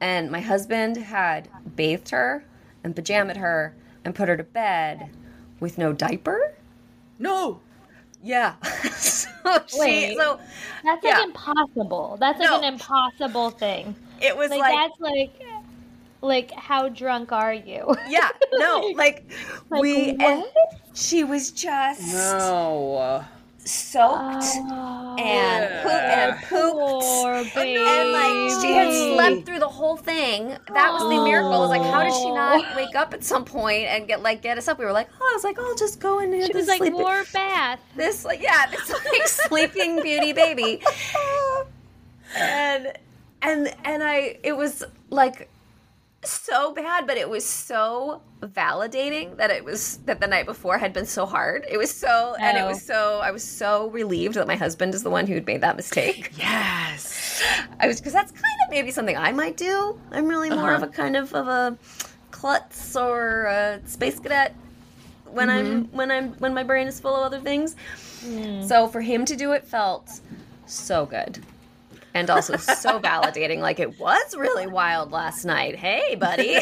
and 0.00 0.30
my 0.30 0.40
husband 0.40 0.96
had 0.96 1.48
bathed 1.76 2.10
her 2.10 2.44
and 2.84 2.94
pajamaed 2.96 3.36
her 3.36 3.74
and 4.04 4.14
put 4.14 4.28
her 4.28 4.36
to 4.36 4.44
bed 4.44 5.10
with 5.60 5.76
no 5.78 5.92
diaper. 5.92 6.54
No. 7.18 7.60
Yeah. 8.22 8.54
so 8.92 9.28
she, 9.66 9.78
Wait. 9.78 10.16
so 10.16 10.38
That's 10.84 11.04
Yeah. 11.04 11.18
like 11.18 11.24
impossible. 11.26 12.16
That's 12.20 12.38
like 12.38 12.48
No. 12.50 12.58
an 12.58 12.64
impossible 12.64 13.50
thing. 13.50 13.94
it 14.20 14.36
was 14.36 14.50
Like, 14.50 14.60
like, 14.60 14.74
that's 14.74 15.00
like 15.00 15.42
like 16.22 16.50
how 16.52 16.88
drunk 16.90 17.32
are 17.32 17.54
you? 17.54 17.94
yeah, 18.08 18.28
no, 18.54 18.80
like, 18.96 19.24
Like, 19.70 19.80
we 19.80 20.10
and 20.10 20.20
what? 20.20 20.52
she 20.94 21.24
was 21.24 21.50
just 21.50 22.12
No. 22.12 23.24
Soaked 23.70 24.44
Oh, 24.70 25.16
and 25.18 25.82
poop 25.82 25.92
and 25.92 26.42
pooped. 26.44 27.54
baby. 27.54 27.80
And 27.86 28.12
like 28.12 28.60
she 28.62 28.72
had 28.72 28.92
slept 28.92 29.46
through 29.46 29.58
the 29.60 29.68
whole 29.68 29.96
thing. 29.96 30.48
That 30.74 30.92
was 30.92 31.02
the 31.02 31.22
miracle. 31.24 31.54
It 31.54 31.58
was 31.60 31.70
like, 31.70 31.82
how 31.82 32.02
did 32.02 32.12
she 32.14 32.30
not 32.30 32.76
wake 32.76 32.94
up 32.94 33.14
at 33.14 33.22
some 33.24 33.44
point 33.44 33.84
and 33.84 34.06
get 34.08 34.22
like 34.22 34.42
get 34.42 34.58
us 34.58 34.68
up? 34.68 34.78
We 34.78 34.84
were 34.84 34.92
like, 34.92 35.08
oh, 35.20 35.28
I 35.30 35.34
was 35.34 35.44
like, 35.44 35.58
I'll 35.58 35.74
just 35.76 36.00
go 36.00 36.18
in 36.18 36.32
here. 36.32 36.46
She 36.46 36.52
was 36.56 36.68
like 36.68 36.82
warm 36.92 37.24
bath. 37.32 37.80
this 37.96 38.24
like 38.24 38.42
yeah 38.42 38.66
this 38.70 38.90
like 38.90 39.26
sleeping 39.26 40.02
beauty 40.02 40.32
baby 40.32 40.82
and 42.36 42.92
and 43.42 43.74
and 43.84 44.02
i 44.02 44.38
it 44.42 44.56
was 44.56 44.84
like, 45.10 45.48
so 46.22 46.72
bad, 46.74 47.06
but 47.06 47.16
it 47.16 47.28
was 47.28 47.44
so 47.44 48.22
validating 48.42 49.36
that 49.36 49.50
it 49.50 49.64
was 49.64 49.98
that 50.04 50.20
the 50.20 50.26
night 50.26 50.46
before 50.46 50.78
had 50.78 50.92
been 50.92 51.06
so 51.06 51.26
hard. 51.26 51.64
It 51.68 51.78
was 51.78 51.90
so, 51.90 52.34
and 52.38 52.56
it 52.56 52.62
Oh. 52.62 52.68
was 52.68 52.82
so. 52.82 53.20
I 53.22 53.30
was 53.30 53.44
so 53.44 53.88
relieved 53.88 54.34
that 54.34 54.46
my 54.46 54.56
husband 54.56 54.94
is 54.94 55.02
the 55.02 55.10
one 55.10 55.26
who 55.26 55.34
had 55.34 55.46
made 55.46 55.60
that 55.62 55.76
mistake. 55.76 56.32
Yes. 56.38 57.42
I 57.78 57.86
was 57.86 58.00
because 58.00 58.12
that's 58.12 58.32
kind 58.32 58.44
of 58.64 58.70
maybe 58.70 58.90
something 58.90 59.16
I 59.16 59.32
might 59.32 59.56
do. 59.56 59.98
I'm 60.10 60.28
really 60.28 60.50
more 60.50 60.72
of 60.72 60.82
uh-huh. 60.82 60.90
a 60.92 60.94
kind 60.94 61.16
of 61.16 61.34
of 61.34 61.48
a 61.48 61.78
klutz 62.30 62.96
or 62.96 63.44
a 63.46 63.80
space 63.86 64.20
cadet 64.20 64.54
when 65.26 65.48
I'm 65.48 65.84
mm-hmm. 65.84 65.96
when 65.96 66.10
I'm 66.10 66.32
when 66.34 66.52
my 66.52 66.62
brain 66.62 66.86
is 66.86 67.00
full 67.00 67.16
of 67.16 67.22
other 67.22 67.40
things. 67.40 67.76
Mm. 68.24 68.66
So 68.66 68.88
for 68.88 69.00
him 69.00 69.24
to 69.24 69.36
do 69.36 69.52
it 69.52 69.64
felt 69.64 70.20
so 70.66 71.06
good. 71.06 71.42
And 72.14 72.28
also 72.28 72.56
so 72.56 72.98
validating, 73.00 73.60
like 73.60 73.78
it 73.78 73.98
was 73.98 74.36
really 74.36 74.66
wild 74.66 75.12
last 75.12 75.44
night. 75.44 75.76
Hey, 75.76 76.16
buddy. 76.16 76.54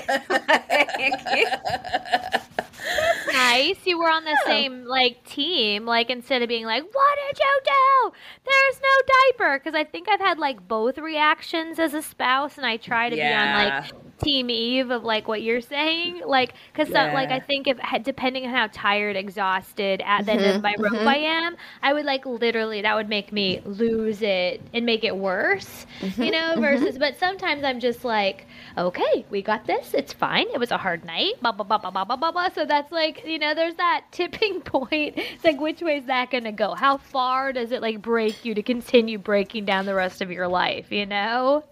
nice. 3.33 3.79
You 3.85 3.99
were 3.99 4.11
on 4.11 4.25
the 4.25 4.39
same 4.47 4.85
like 4.85 5.25
team. 5.25 5.87
Like 5.87 6.11
instead 6.11 6.43
of 6.43 6.49
being 6.49 6.67
like, 6.67 6.83
"What 6.83 7.19
did 7.29 7.39
you 7.39 7.61
do? 7.65 8.13
There's 8.45 8.81
no 8.81 9.15
diaper," 9.39 9.59
because 9.59 9.75
I 9.75 9.85
think 9.85 10.09
I've 10.09 10.21
had 10.21 10.39
like 10.39 10.67
both 10.69 10.99
reactions 10.99 11.79
as 11.79 11.95
a 11.95 12.03
spouse, 12.03 12.57
and 12.57 12.67
I 12.67 12.77
try 12.77 13.09
to 13.09 13.17
be 13.17 13.23
on 13.23 13.55
like 13.55 13.93
team 14.19 14.51
Eve 14.51 14.91
of 14.91 15.05
like 15.05 15.29
what 15.29 15.43
you're 15.43 15.61
saying, 15.61 16.23
like 16.27 16.55
because 16.73 16.93
like 16.93 17.31
I 17.31 17.41
think 17.41 17.67
if 17.67 17.79
depending 18.03 18.45
on 18.47 18.53
how 18.53 18.69
tired, 18.73 19.17
exhausted 19.17 20.03
at 20.05 20.27
the 20.27 20.33
end 20.33 20.45
of 20.45 20.55
mm-hmm, 20.55 20.63
my 20.63 20.75
rope 20.79 20.93
mm-hmm. 20.93 21.09
I 21.09 21.17
am, 21.17 21.57
I 21.83 21.93
would 21.93 22.05
like 22.05 22.27
literally 22.27 22.83
that 22.83 22.95
would 22.95 23.09
make 23.09 23.33
me 23.33 23.61
lose 23.65 24.23
it 24.23 24.61
and 24.75 24.85
make 24.85 25.05
it 25.05 25.17
worse, 25.17 25.87
mm-hmm, 26.01 26.23
you 26.23 26.31
know. 26.31 26.55
Versus, 26.59 26.99
but 26.99 27.19
sometimes 27.19 27.65
I'm 27.65 27.81
just 27.81 28.05
like, 28.05 28.47
okay, 28.77 29.25
we 29.31 29.43
got 29.43 29.67
this. 29.67 29.95
It's 29.95 30.13
fine. 30.13 30.47
It 30.53 30.59
was 30.59 30.71
a 30.71 30.79
hard 30.79 31.05
night. 31.05 31.35
Blah 31.41 31.53
blah 31.53 31.65
blah 31.65 31.79
blah 31.79 31.91
blah 31.91 32.05
blah 32.05 32.17
blah. 32.17 32.33
blah. 32.33 32.49
So 32.51 32.65
that's 32.65 32.91
like 32.93 33.25
you 33.25 33.39
know, 33.39 33.55
there's 33.55 33.77
that 33.77 34.05
tipping 34.13 34.61
point. 34.61 35.15
It's 35.17 35.45
like 35.45 35.61
which 35.61 35.81
way 35.81 35.99
is 35.99 36.07
that 36.07 36.31
gonna 36.31 36.53
go? 36.53 36.75
How 36.75 36.97
far 36.97 37.53
does 37.53 37.73
it 37.73 37.83
like 37.83 38.03
break 38.03 38.45
you 38.45 38.55
to 38.55 38.63
continue 38.63 39.19
breaking 39.19 39.65
down 39.65 39.87
the 39.87 39.95
rest 39.95 40.21
of 40.21 40.31
your 40.31 40.49
life? 40.49 40.91
You 40.91 41.07
know. 41.07 41.65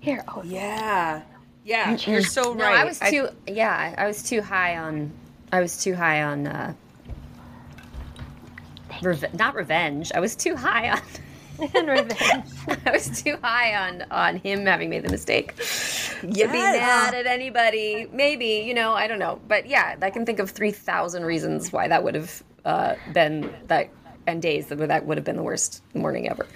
Here, 0.00 0.24
oh 0.28 0.42
Yeah. 0.42 1.22
Yeah. 1.64 1.96
You're 2.06 2.22
so 2.22 2.54
no, 2.54 2.64
right. 2.64 2.78
I 2.80 2.84
was 2.84 2.98
too. 2.98 3.28
yeah, 3.46 3.94
I 3.96 4.06
was 4.06 4.22
too 4.22 4.42
high 4.42 4.76
on. 4.76 5.12
I 5.52 5.60
was 5.60 5.82
too 5.82 5.94
high 5.94 6.22
on. 6.22 6.46
uh 6.46 6.74
reve- 9.02 9.34
Not 9.34 9.54
revenge. 9.54 10.12
I 10.14 10.20
was 10.20 10.36
too 10.36 10.56
high 10.56 10.90
on. 10.90 11.00
and 11.74 11.88
revenge. 11.88 12.46
I 12.86 12.90
was 12.90 13.22
too 13.22 13.36
high 13.42 13.74
on 13.88 14.02
on 14.10 14.36
him 14.36 14.64
having 14.66 14.88
made 14.90 15.02
the 15.04 15.10
mistake 15.10 15.54
to 15.56 16.26
be 16.26 16.44
mad 16.46 17.14
at 17.14 17.26
anybody. 17.26 18.08
Maybe 18.12 18.64
you 18.66 18.72
know, 18.74 18.92
I 18.94 19.06
don't 19.06 19.18
know, 19.18 19.40
but 19.46 19.66
yeah, 19.66 19.96
I 20.00 20.10
can 20.10 20.24
think 20.24 20.38
of 20.38 20.50
three 20.50 20.72
thousand 20.72 21.24
reasons 21.24 21.72
why 21.72 21.88
that 21.88 22.02
would 22.02 22.14
have 22.14 22.42
uh, 22.64 22.94
been 23.12 23.52
that 23.66 23.90
and 24.26 24.40
days 24.42 24.68
that 24.68 24.76
that 24.76 25.06
would 25.06 25.16
have 25.16 25.24
been 25.24 25.36
the 25.36 25.42
worst 25.42 25.82
morning 25.94 26.28
ever. 26.28 26.46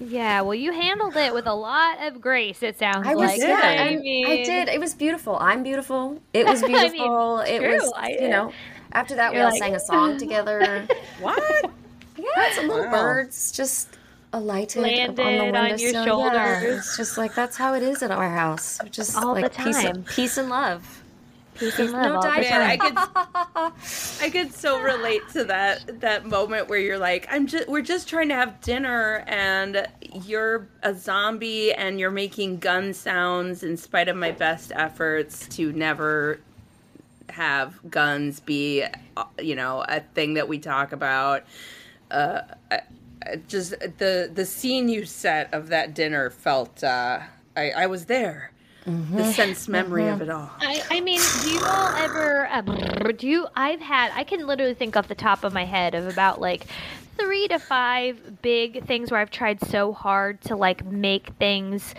Yeah, 0.00 0.40
well, 0.42 0.54
you 0.54 0.72
handled 0.72 1.16
it 1.16 1.34
with 1.34 1.46
a 1.46 1.54
lot 1.54 2.06
of 2.06 2.20
grace. 2.20 2.62
It 2.62 2.78
sounds 2.78 3.06
I 3.06 3.14
was 3.14 3.30
like. 3.30 3.40
yeah, 3.40 3.60
I, 3.62 3.88
I, 3.90 3.96
mean, 3.96 4.26
I 4.26 4.36
did. 4.44 4.68
It 4.68 4.80
was 4.80 4.94
beautiful. 4.94 5.36
I'm 5.38 5.62
beautiful. 5.62 6.20
It 6.32 6.46
was 6.46 6.62
I 6.64 6.66
mean, 6.68 6.76
beautiful. 6.92 7.40
it 7.40 7.58
true, 7.58 7.72
was 7.72 7.92
I- 7.96 8.16
you 8.20 8.28
know. 8.28 8.52
After 8.92 9.14
that, 9.16 9.30
we 9.32 9.36
You're 9.38 9.46
all 9.46 9.52
like- 9.52 9.60
sang 9.60 9.74
a 9.74 9.80
song 9.80 10.18
together. 10.18 10.86
What? 11.20 11.70
Yeah, 12.16 12.52
some 12.52 12.68
little 12.68 12.84
Wow. 12.86 12.90
birds 13.02 13.52
just 13.52 13.88
alighted 14.32 14.82
Landed 14.82 15.20
on 15.20 15.32
the 15.52 15.58
on 15.58 15.78
your 15.78 15.92
windowsill. 15.92 15.94
Yeah, 15.94 16.04
shoulders. 16.60 16.78
it's 16.78 16.96
just 16.96 17.18
like 17.18 17.34
that's 17.34 17.56
how 17.56 17.74
it 17.74 17.82
is 17.82 18.02
at 18.02 18.10
our 18.10 18.28
house. 18.30 18.78
Just 18.90 19.16
All 19.16 19.34
the 19.34 19.42
like 19.42 19.54
peace, 19.56 19.82
time. 19.82 20.04
peace. 20.04 20.14
Peace 20.16 20.36
and 20.38 20.48
love 20.50 20.99
no 22.02 22.16
all. 22.16 22.22
Man, 22.22 22.62
I 22.62 22.76
could 22.76 22.94
I 24.22 24.30
could 24.30 24.52
so 24.54 24.80
relate 24.80 25.22
to 25.32 25.44
that 25.44 26.00
that 26.00 26.26
moment 26.26 26.68
where 26.68 26.78
you're 26.78 26.98
like, 26.98 27.26
I'm 27.30 27.46
just 27.46 27.68
we're 27.68 27.82
just 27.82 28.08
trying 28.08 28.28
to 28.30 28.34
have 28.34 28.60
dinner 28.60 29.24
and 29.26 29.86
you're 30.24 30.68
a 30.82 30.94
zombie 30.94 31.72
and 31.72 32.00
you're 32.00 32.10
making 32.10 32.58
gun 32.58 32.92
sounds 32.94 33.62
in 33.62 33.76
spite 33.76 34.08
of 34.08 34.16
my 34.16 34.30
best 34.30 34.72
efforts 34.74 35.46
to 35.48 35.72
never 35.72 36.40
have 37.28 37.78
guns 37.90 38.40
be 38.40 38.84
uh, 39.16 39.24
you 39.40 39.54
know 39.54 39.84
a 39.88 40.00
thing 40.00 40.34
that 40.34 40.48
we 40.48 40.58
talk 40.58 40.92
about. 40.92 41.44
Uh 42.10 42.42
I, 42.70 42.80
I 43.22 43.36
just 43.48 43.70
the 43.98 44.30
the 44.32 44.46
scene 44.46 44.88
you 44.88 45.04
set 45.04 45.52
of 45.52 45.68
that 45.68 45.94
dinner 45.94 46.30
felt 46.30 46.82
uh 46.82 47.20
I, 47.56 47.70
I 47.72 47.86
was 47.86 48.06
there 48.06 48.52
the 48.86 49.32
sense 49.32 49.68
memory 49.68 50.08
of 50.08 50.22
it 50.22 50.30
all 50.30 50.50
I, 50.60 50.82
I 50.90 51.00
mean, 51.00 51.20
do 51.42 51.50
you 51.50 51.60
all 51.64 51.88
ever 51.96 52.48
um, 52.50 53.16
do 53.16 53.26
you? 53.26 53.46
I've 53.54 53.80
had. 53.80 54.12
I 54.14 54.24
can 54.24 54.46
literally 54.46 54.74
think 54.74 54.96
off 54.96 55.08
the 55.08 55.14
top 55.14 55.44
of 55.44 55.52
my 55.52 55.64
head 55.64 55.94
of 55.94 56.06
about 56.06 56.40
like 56.40 56.66
three 57.18 57.48
to 57.48 57.58
five 57.58 58.42
big 58.42 58.84
things 58.86 59.10
where 59.10 59.20
I've 59.20 59.30
tried 59.30 59.60
so 59.66 59.92
hard 59.92 60.40
to 60.42 60.56
like 60.56 60.84
make 60.84 61.30
things. 61.38 61.94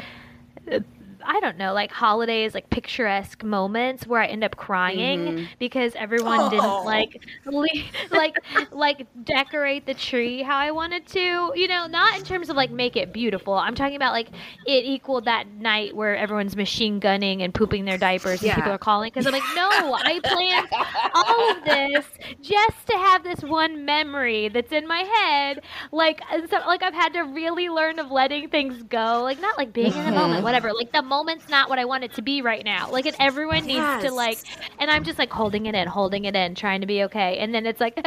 I 1.25 1.39
don't 1.39 1.57
know, 1.57 1.73
like 1.73 1.91
holidays, 1.91 2.53
like 2.53 2.69
picturesque 2.69 3.43
moments 3.43 4.07
where 4.07 4.21
I 4.21 4.27
end 4.27 4.43
up 4.43 4.55
crying 4.57 5.19
mm-hmm. 5.19 5.45
because 5.59 5.93
everyone 5.95 6.39
Oh. 6.41 6.49
didn't 6.49 6.85
like, 6.85 7.23
le- 7.45 7.67
like, 8.11 8.37
like 8.71 9.07
decorate 9.23 9.85
the 9.85 9.93
tree 9.93 10.41
how 10.41 10.57
I 10.57 10.71
wanted 10.71 11.05
to. 11.07 11.53
You 11.55 11.67
know, 11.67 11.87
not 11.87 12.17
in 12.17 12.23
terms 12.23 12.49
of 12.49 12.55
like 12.55 12.71
make 12.71 12.95
it 12.95 13.13
beautiful. 13.13 13.53
I'm 13.53 13.75
talking 13.75 13.95
about 13.95 14.13
like 14.13 14.29
it 14.65 14.85
equaled 14.85 15.25
that 15.25 15.47
night 15.47 15.95
where 15.95 16.15
everyone's 16.15 16.55
machine 16.55 16.99
gunning 16.99 17.41
and 17.41 17.53
pooping 17.53 17.85
their 17.85 17.97
diapers 17.97 18.41
and 18.43 18.53
people 18.53 18.71
are 18.71 18.77
calling 18.77 19.11
because 19.13 19.25
I'm 19.25 19.33
like, 19.33 19.43
no, 19.55 19.69
I 19.93 20.19
planned 20.23 20.67
all 21.13 21.51
of 21.51 21.63
this 21.63 22.05
just 22.41 22.87
to 22.87 22.93
have 22.97 23.23
this 23.23 23.41
one 23.41 23.85
memory 23.85 24.49
that's 24.49 24.71
in 24.71 24.87
my 24.87 24.99
head. 24.99 25.61
Like, 25.91 26.21
and 26.31 26.49
so, 26.49 26.57
like 26.65 26.83
I've 26.83 26.93
had 26.93 27.13
to 27.13 27.21
really 27.21 27.69
learn 27.69 27.99
of 27.99 28.11
letting 28.11 28.49
things 28.49 28.83
go. 28.83 29.21
Like, 29.23 29.39
not 29.39 29.57
like 29.57 29.73
being 29.73 29.93
in 29.93 30.05
the 30.05 30.11
moment, 30.11 30.37
mm-hmm. 30.37 30.43
whatever. 30.43 30.73
Like 30.73 30.91
the 30.91 31.01
moment's 31.21 31.47
not 31.49 31.69
what 31.69 31.77
I 31.77 31.85
want 31.85 32.03
it 32.03 32.15
to 32.15 32.23
be 32.23 32.41
right 32.41 32.65
now. 32.65 32.89
Like, 32.89 33.05
and 33.05 33.15
everyone 33.19 33.67
needs 33.67 34.03
to 34.03 34.11
like, 34.11 34.39
and 34.79 34.89
I'm 34.89 35.03
just 35.03 35.19
like 35.19 35.31
holding 35.31 35.67
it 35.67 35.75
in, 35.75 35.87
holding 35.87 36.25
it 36.25 36.35
in, 36.35 36.55
trying 36.55 36.81
to 36.81 36.87
be 36.87 37.03
okay. 37.03 37.37
And 37.37 37.53
then 37.53 37.67
it's 37.67 37.79
like, 37.79 37.95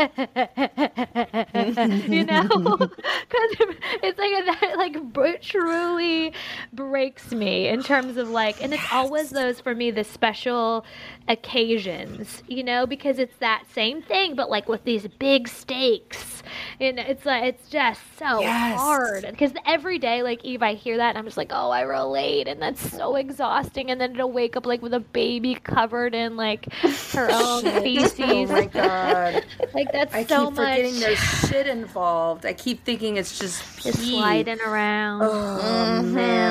you 2.08 2.24
know, 2.24 2.48
because 2.76 3.76
it's 4.02 4.18
like 4.18 4.32
that 4.60 4.74
like 4.76 4.96
truly 5.42 6.32
breaks 6.72 7.30
me 7.30 7.68
in 7.68 7.84
terms 7.84 8.16
of 8.16 8.30
like, 8.30 8.60
and 8.62 8.74
it's 8.74 8.92
always 8.92 9.30
those 9.30 9.60
for 9.60 9.76
me 9.76 9.92
the 9.92 10.02
special 10.02 10.84
occasions, 11.29 12.43
you 12.49 12.62
know, 12.62 12.87
because 12.87 13.18
it's 13.18 13.37
that 13.39 13.64
same 13.72 14.03
thing, 14.03 14.35
but 14.35 14.51
like 14.51 14.68
with 14.68 14.85
these 14.85 15.07
big 15.18 15.49
stakes, 15.49 16.43
and 16.81 16.99
it's 16.99 17.25
like 17.25 17.45
it's 17.45 17.68
just 17.68 18.01
so 18.18 18.41
Yes. 18.41 18.79
hard 18.79 19.27
because 19.31 19.53
every 19.66 19.99
day, 19.99 20.22
like 20.22 20.45
Eve, 20.45 20.62
I 20.62 20.75
hear 20.75 20.97
that 20.99 21.11
and 21.11 21.18
I'm 21.18 21.25
just 21.25 21.37
like, 21.37 21.51
oh, 21.53 21.70
I 21.70 21.83
relate, 21.83 22.49
and 22.49 22.61
that's 22.61 22.81
so 22.97 23.16
exhausting, 23.16 23.91
and 23.91 24.01
then 24.01 24.12
it'll 24.14 24.31
wake 24.33 24.57
up 24.57 24.66
like 24.66 24.83
with 24.83 24.95
a 24.95 25.01
baby 25.01 25.55
covered 25.55 26.14
in 26.14 26.37
like 26.37 26.72
her 27.12 27.31
own 27.33 27.66
oh 27.66 27.81
feces. 27.83 28.20
Oh 28.20 28.47
my 28.47 28.66
god. 28.66 29.45
Like 29.75 29.91
that's 29.93 30.14
I 30.14 30.25
so 30.25 30.47
keep 30.47 30.55
much. 30.57 30.77
forgetting 30.77 31.01
there's 31.01 31.18
shit 31.18 31.66
involved. 31.66 32.47
I 32.47 32.53
keep 32.53 32.85
thinking 32.85 33.16
it's 33.16 33.39
just 33.39 33.62
pee. 33.77 33.91
sliding 33.93 34.61
around. 34.61 35.22
Oh 35.22 36.03
mm-hmm. 36.03 36.14
man, 36.14 36.43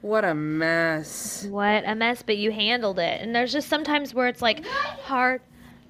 what 0.00 0.24
a 0.24 0.34
mess. 0.34 1.46
What 1.48 1.84
a 1.86 1.94
mess, 1.94 2.22
but 2.22 2.36
you 2.36 2.50
handled 2.52 2.98
it. 2.98 3.20
And 3.20 3.34
there's 3.34 3.52
just 3.52 3.68
sometimes 3.68 4.14
where 4.14 4.28
it's 4.28 4.42
like 4.42 4.64
hard 4.66 5.40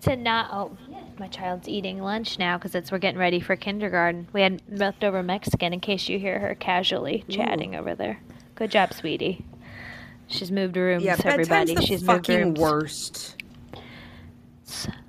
to 0.02 0.16
not. 0.16 0.50
Oh, 0.52 0.76
my 1.18 1.28
child's 1.28 1.68
eating 1.68 2.00
lunch 2.00 2.38
now 2.38 2.56
because 2.59 2.74
it's 2.74 2.92
we're 2.92 2.98
getting 2.98 3.18
ready 3.18 3.40
for 3.40 3.56
kindergarten. 3.56 4.28
We 4.32 4.40
had 4.42 4.62
leftover 4.68 5.22
Mexican 5.22 5.72
in 5.72 5.80
case 5.80 6.09
you 6.09 6.18
hear 6.18 6.38
her 6.38 6.54
casually 6.54 7.24
chatting 7.28 7.74
over 7.74 7.94
there. 7.94 8.20
Good 8.54 8.70
job, 8.70 8.92
sweetie. 8.92 9.44
She's 10.28 10.50
moved 10.52 10.76
rooms. 10.76 11.02
Yeah, 11.02 11.16
bedtime's 11.16 11.32
everybody. 11.50 11.74
the 11.74 11.82
She's 11.82 12.02
moved 12.02 12.26
fucking 12.26 12.38
rooms. 12.54 12.59
worst. 12.61 13.36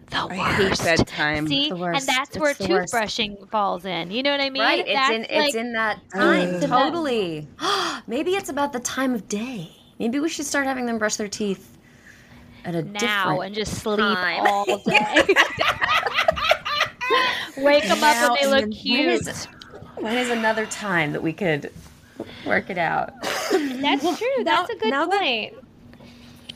The 0.10 0.18
I 0.18 0.36
hate 0.36 0.70
worst. 0.70 0.84
bedtime. 0.84 1.48
See, 1.48 1.68
The 1.70 1.76
and 1.76 1.80
worst. 1.82 2.08
that's 2.08 2.38
where 2.38 2.50
It's 2.52 2.60
the 2.60 2.68
worst. 2.70 2.94
toothbrushing 2.94 3.50
falls 3.50 3.86
in. 3.86 4.10
You 4.12 4.24
know 4.24 4.32
what 4.32 4.42
I 4.42 4.50
mean? 4.50 4.62
Right, 4.64 4.80
it's 4.88 4.94
That's 4.94 5.12
in 5.14 5.26
it's 5.30 5.56
in 5.56 5.74
that 5.74 6.00
time. 6.12 6.56
It's 6.56 6.64
in 6.64 6.70
totally. 6.70 7.48
Maybe 8.08 8.32
it's 8.36 8.50
about 8.50 8.74
the 8.74 8.80
time 8.80 9.14
of 9.14 9.28
day. 9.28 9.72
Maybe 10.00 10.20
we 10.20 10.30
should 10.30 10.46
start 10.46 10.66
having 10.66 10.86
them 10.86 10.98
brush 10.98 11.16
their 11.18 11.28
teeth 11.28 11.78
at 12.66 12.74
a 12.76 12.82
now 12.84 13.00
different 13.30 13.44
and 13.46 13.56
just 13.56 13.76
sleep 13.82 14.00
time. 14.00 14.46
all 14.48 14.66
day. 14.86 15.24
Wake 17.58 17.84
them 17.84 18.04
up 18.04 18.16
Now 18.16 18.30
when 18.32 18.38
they 18.42 18.48
look 18.48 18.62
when 18.62 18.72
cute. 18.72 19.28
is- 19.28 19.46
When 19.98 20.18
is 20.18 20.30
another 20.30 20.66
time 20.66 21.12
that 21.12 21.22
we 21.22 21.34
could 21.34 21.72
work 22.46 22.70
it 22.70 22.78
out? 22.78 23.14
That's 23.52 24.18
true. 24.18 24.44
That's 24.44 24.70
a 24.70 24.76
good 24.76 24.90
now 24.92 25.06
that- 25.08 25.20
point. 25.20 25.54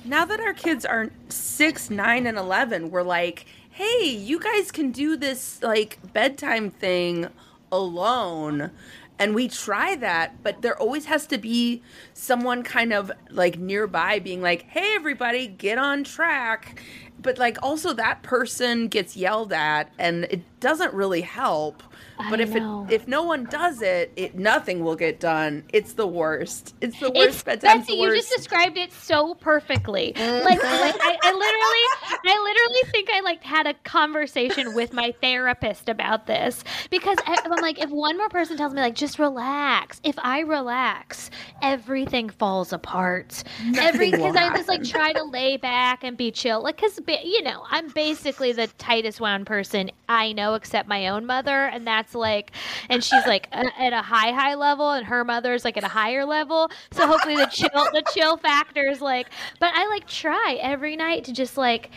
Now 0.06 0.26
that 0.26 0.40
our 0.40 0.54
kids 0.54 0.86
are 0.86 1.10
six, 1.30 1.90
nine, 1.90 2.28
and 2.28 2.38
eleven, 2.38 2.92
we're 2.92 3.04
like, 3.04 3.46
hey, 3.70 4.06
you 4.06 4.40
guys 4.40 4.72
can 4.72 4.92
do 4.92 5.16
this 5.16 5.62
like 5.64 5.98
bedtime 6.12 6.70
thing 6.70 7.30
alone. 7.72 8.72
And 9.18 9.34
we 9.34 9.48
try 9.48 9.96
that, 9.96 10.44
but 10.44 10.62
there 10.62 10.78
always 10.78 11.06
has 11.06 11.26
to 11.28 11.38
be 11.38 11.82
someone 12.14 12.64
kind 12.64 12.92
of 12.92 13.12
like 13.30 13.58
nearby 13.58 14.20
being 14.20 14.42
like, 14.42 14.64
hey, 14.64 14.94
everybody, 14.96 15.48
get 15.48 15.78
on 15.78 16.04
track. 16.04 16.82
But 17.22 17.38
like 17.38 17.58
also 17.64 17.94
that 17.94 18.24
person 18.24 18.90
gets 18.90 19.16
yelled 19.16 19.54
at 19.54 19.94
and 19.98 20.26
it 20.26 20.42
doesn't 20.64 20.94
really 20.94 21.22
help. 21.22 21.84
But 22.30 22.40
I 22.40 22.44
if 22.44 22.54
know. 22.54 22.88
it 22.90 22.94
if 22.94 23.08
no 23.08 23.24
one 23.24 23.46
does 23.46 23.82
it, 23.82 24.12
it 24.16 24.36
nothing 24.36 24.84
will 24.84 24.96
get 24.96 25.20
done. 25.20 25.64
It's 25.74 25.94
the 25.94 26.08
worst. 26.08 26.76
It's 26.80 27.00
the 27.00 27.08
It's 27.08 27.44
worst. 27.44 27.46
Betsy, 27.62 27.96
the 27.96 27.96
you 27.96 28.16
just 28.16 28.32
described 28.36 28.78
it 28.78 28.94
so 28.94 29.34
perfectly. 29.36 30.14
Like, 30.16 30.44
like 30.46 30.62
I, 30.64 31.18
I 31.24 31.32
literally, 31.34 32.20
I 32.26 32.42
literally 32.44 32.92
think 32.92 33.10
I 33.12 33.22
like 33.22 33.44
had 33.44 33.68
a 33.68 33.74
conversation 33.84 34.74
with 34.76 34.94
my 34.94 35.14
therapist 35.22 35.90
about 35.90 36.28
this 36.28 36.64
because 36.92 37.18
I, 37.26 37.40
I'm 37.46 37.62
like, 37.62 37.80
if 37.82 37.90
one 37.90 38.18
more 38.18 38.30
person 38.30 38.58
tells 38.58 38.74
me 38.74 38.82
like, 38.82 38.96
just 38.96 39.18
relax. 39.20 40.00
If 40.04 40.16
I 40.20 40.42
relax, 40.42 41.32
everything 41.62 42.30
falls 42.30 42.72
apart. 42.72 43.44
Nothing 43.64 44.12
will 44.12 44.18
because 44.18 44.36
I 44.36 44.56
just 44.56 44.70
like 44.70 44.84
try 44.84 45.14
to 45.14 45.24
lay 45.24 45.58
back 45.58 46.04
and 46.04 46.16
be 46.16 46.32
chill. 46.32 46.62
Like, 46.64 46.78
cause 46.78 47.00
you 47.08 47.42
know, 47.42 47.66
I'm 47.72 47.90
basically 47.90 48.52
the 48.52 48.68
tightest 48.78 49.20
wound 49.20 49.48
person 49.48 49.90
I 50.08 50.32
know, 50.34 50.53
except 50.56 50.88
my 50.88 51.08
own 51.08 51.26
mother, 51.26 51.66
and 51.66 51.86
that's 51.86 52.16
like, 52.16 52.52
and 52.90 53.04
she's 53.04 53.26
like 53.26 53.48
a- 53.52 53.82
at 53.82 53.94
a 53.94 54.02
high 54.02 54.32
high 54.32 54.56
level, 54.56 54.92
and 54.92 55.06
her 55.08 55.24
mother's 55.24 55.64
like 55.66 55.78
at 55.78 55.84
a 55.84 55.90
higher 55.90 56.26
level. 56.26 56.70
So 56.92 57.08
hopefully 57.08 57.36
the 57.36 57.46
chill 57.48 57.70
the 57.70 58.04
chill 58.14 58.38
factor 58.38 58.88
is 58.88 59.02
like, 59.02 59.28
but 59.60 59.72
I 59.74 59.88
like 59.88 60.08
try 60.08 60.58
every 60.62 60.96
night 60.96 61.24
to 61.26 61.34
just 61.34 61.58
like 61.58 61.90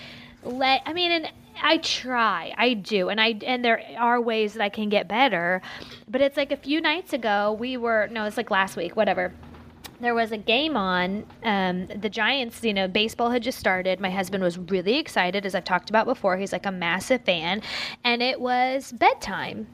let. 0.43 0.83
I 0.87 0.93
mean, 0.93 1.13
and 1.13 1.31
I 1.63 1.79
try, 1.79 2.53
I 2.59 2.75
do, 2.75 3.09
and 3.09 3.21
I 3.21 3.39
and 3.47 3.65
there 3.65 3.81
are 3.99 4.21
ways 4.21 4.55
that 4.55 4.63
I 4.63 4.69
can 4.69 4.89
get 4.89 5.09
better, 5.09 5.63
but 6.09 6.21
it's 6.21 6.37
like 6.37 6.53
a 6.53 6.57
few 6.57 6.81
nights 6.81 7.13
ago 7.13 7.57
we 7.59 7.77
were 7.77 8.09
no, 8.11 8.25
it's 8.25 8.37
like 8.37 8.51
last 8.51 8.77
week, 8.77 8.97
whatever 8.97 9.33
there 10.01 10.15
was 10.15 10.33
a 10.33 10.37
game 10.37 10.77
on. 10.77 11.25
Um, 11.43 11.87
the 11.87 12.09
Giants, 12.09 12.63
you 12.63 12.75
know, 12.75 12.89
baseball 12.89 13.31
had 13.31 13.43
just 13.43 13.59
started. 13.59 14.01
My 14.01 14.11
husband 14.11 14.43
was 14.43 14.59
really 14.59 14.99
excited, 14.99 15.47
as 15.47 15.55
I've 15.55 15.65
talked 15.65 15.91
about 15.91 16.07
before. 16.07 16.37
He's 16.37 16.53
like 16.53 16.67
a 16.67 16.73
massive 16.73 17.23
fan. 17.23 17.63
And 18.05 18.23
it 18.23 18.41
was 18.41 18.93
bedtime. 18.93 19.67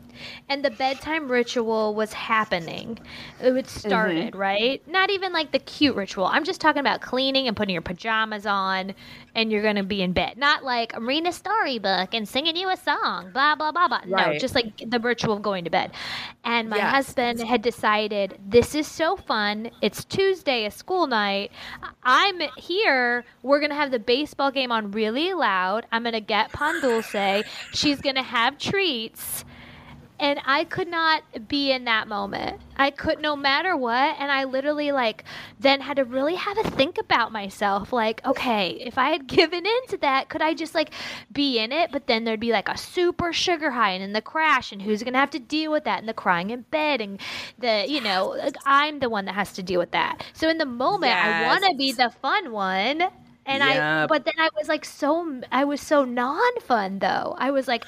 And 0.49 0.65
the 0.65 0.71
bedtime 0.71 1.31
ritual 1.31 1.95
was 1.95 2.13
happening. 2.13 2.99
It 3.41 3.53
mm-hmm. 3.53 3.67
started, 3.67 4.35
right? 4.35 4.87
Not 4.89 5.11
even 5.11 5.33
like 5.33 5.53
the 5.53 5.59
cute 5.59 5.97
ritual. 5.97 6.27
I'm 6.27 6.45
just 6.45 6.61
talking 6.61 6.81
about 6.81 7.01
cleaning 7.01 7.49
and 7.49 7.57
putting 7.57 7.73
your 7.73 7.83
pajamas 7.83 8.47
on 8.47 8.95
and 9.35 9.51
you're 9.51 9.63
going 9.63 9.77
to 9.77 9.83
be 9.83 10.03
in 10.03 10.13
bed. 10.13 10.37
Not 10.37 10.65
like 10.65 10.95
I'm 10.95 11.09
reading 11.09 11.27
a 11.27 11.33
storybook 11.33 12.15
and 12.15 12.29
singing 12.29 12.57
you 12.57 12.69
a 12.69 12.77
song, 12.77 13.31
blah, 13.33 13.55
blah, 13.55 13.73
blah, 13.73 13.89
blah. 13.89 14.01
No, 14.07 14.39
just 14.39 14.55
like 14.55 14.83
the 14.87 15.01
ritual 15.01 15.35
of 15.35 15.43
going 15.43 15.65
to 15.65 15.71
bed. 15.71 15.93
And 16.45 16.69
my 16.69 16.77
Yes. 16.77 16.91
husband 16.91 17.41
had 17.41 17.63
decided 17.63 18.39
this 18.47 18.75
is 18.75 18.87
so 18.87 19.17
fun. 19.17 19.71
It's 19.81 20.05
Tuesday, 20.05 20.67
a 20.67 20.71
school 20.71 21.07
night. 21.07 21.53
I'm 22.03 22.41
here. 22.57 23.25
We're 23.43 23.61
gonna 23.61 23.75
have 23.75 23.91
the 23.91 23.99
baseball 23.99 24.51
game 24.51 24.73
on 24.73 24.91
really 24.91 25.33
loud. 25.33 25.87
I'm 25.93 26.03
gonna 26.03 26.21
get 26.21 26.53
pan 26.53 26.81
dulce. 26.81 27.45
She's 27.73 28.01
gonna 28.01 28.23
have 28.23 28.59
treats. 28.59 29.45
And 30.23 30.39
I 30.45 30.63
could 30.63 30.87
not 30.87 31.25
be 31.49 31.73
in 31.73 31.87
that 31.87 32.07
moment. 32.07 32.61
I 32.77 32.93
could 32.93 33.21
no 33.21 33.35
matter 33.35 33.77
what. 33.77 34.15
And 34.21 34.31
I 34.31 34.45
literally 34.45 34.93
like 34.93 35.25
then 35.59 35.81
had 35.81 35.97
to 35.97 36.05
really 36.05 36.37
have 36.37 36.57
a 36.59 36.71
think 36.71 36.97
about 36.99 37.33
myself. 37.33 37.93
Like, 37.93 38.25
okay, 38.25 38.81
if 38.81 38.99
I 38.99 39.11
had 39.11 39.27
given 39.27 39.67
in 39.67 39.87
to 39.89 39.97
that, 39.99 40.29
could 40.29 40.41
I 40.41 40.55
just 40.55 40.77
like 40.77 40.91
be 41.33 41.59
in 41.59 41.73
it? 41.73 41.91
But 41.91 42.07
then 42.07 42.23
there'd 42.23 42.39
be 42.39 42.53
like 42.53 42.69
a 42.69 42.79
super 42.79 43.33
sugar 43.33 43.73
high 43.73 43.91
and 43.91 44.03
then 44.03 44.13
the 44.13 44.23
crash 44.23 44.71
and 44.71 44.81
who's 44.81 45.03
gonna 45.03 45.19
have 45.19 45.31
to 45.31 45.41
deal 45.41 45.73
with 45.73 45.83
that 45.85 45.99
and 45.99 46.09
the 46.09 46.15
crying 46.15 46.51
in 46.51 46.63
bed 46.71 47.01
and 47.01 47.21
the 47.59 47.85
you 47.89 48.01
know, 48.01 48.29
like, 48.39 48.55
I'm 48.65 49.01
the 49.01 49.11
one 49.11 49.25
that 49.25 49.35
has 49.35 49.53
to 49.55 49.63
deal 49.65 49.81
with 49.81 49.91
that. 49.91 50.25
So 50.35 50.49
in 50.49 50.59
the 50.59 50.67
moment 50.67 51.15
I 51.15 51.49
wanna 51.49 51.75
be 51.77 51.91
the 51.91 52.11
fun 52.23 52.53
one. 52.53 53.09
And 53.45 53.63
I, 53.63 54.07
but 54.07 54.25
then 54.25 54.35
I 54.39 54.49
was 54.57 54.69
like 54.69 54.85
so, 54.85 55.41
I 55.51 55.65
was 55.65 55.81
so 55.81 56.05
non-fun 56.05 57.01
though. 57.01 57.35
I 57.39 57.51
was 57.51 57.67
like, 57.67 57.85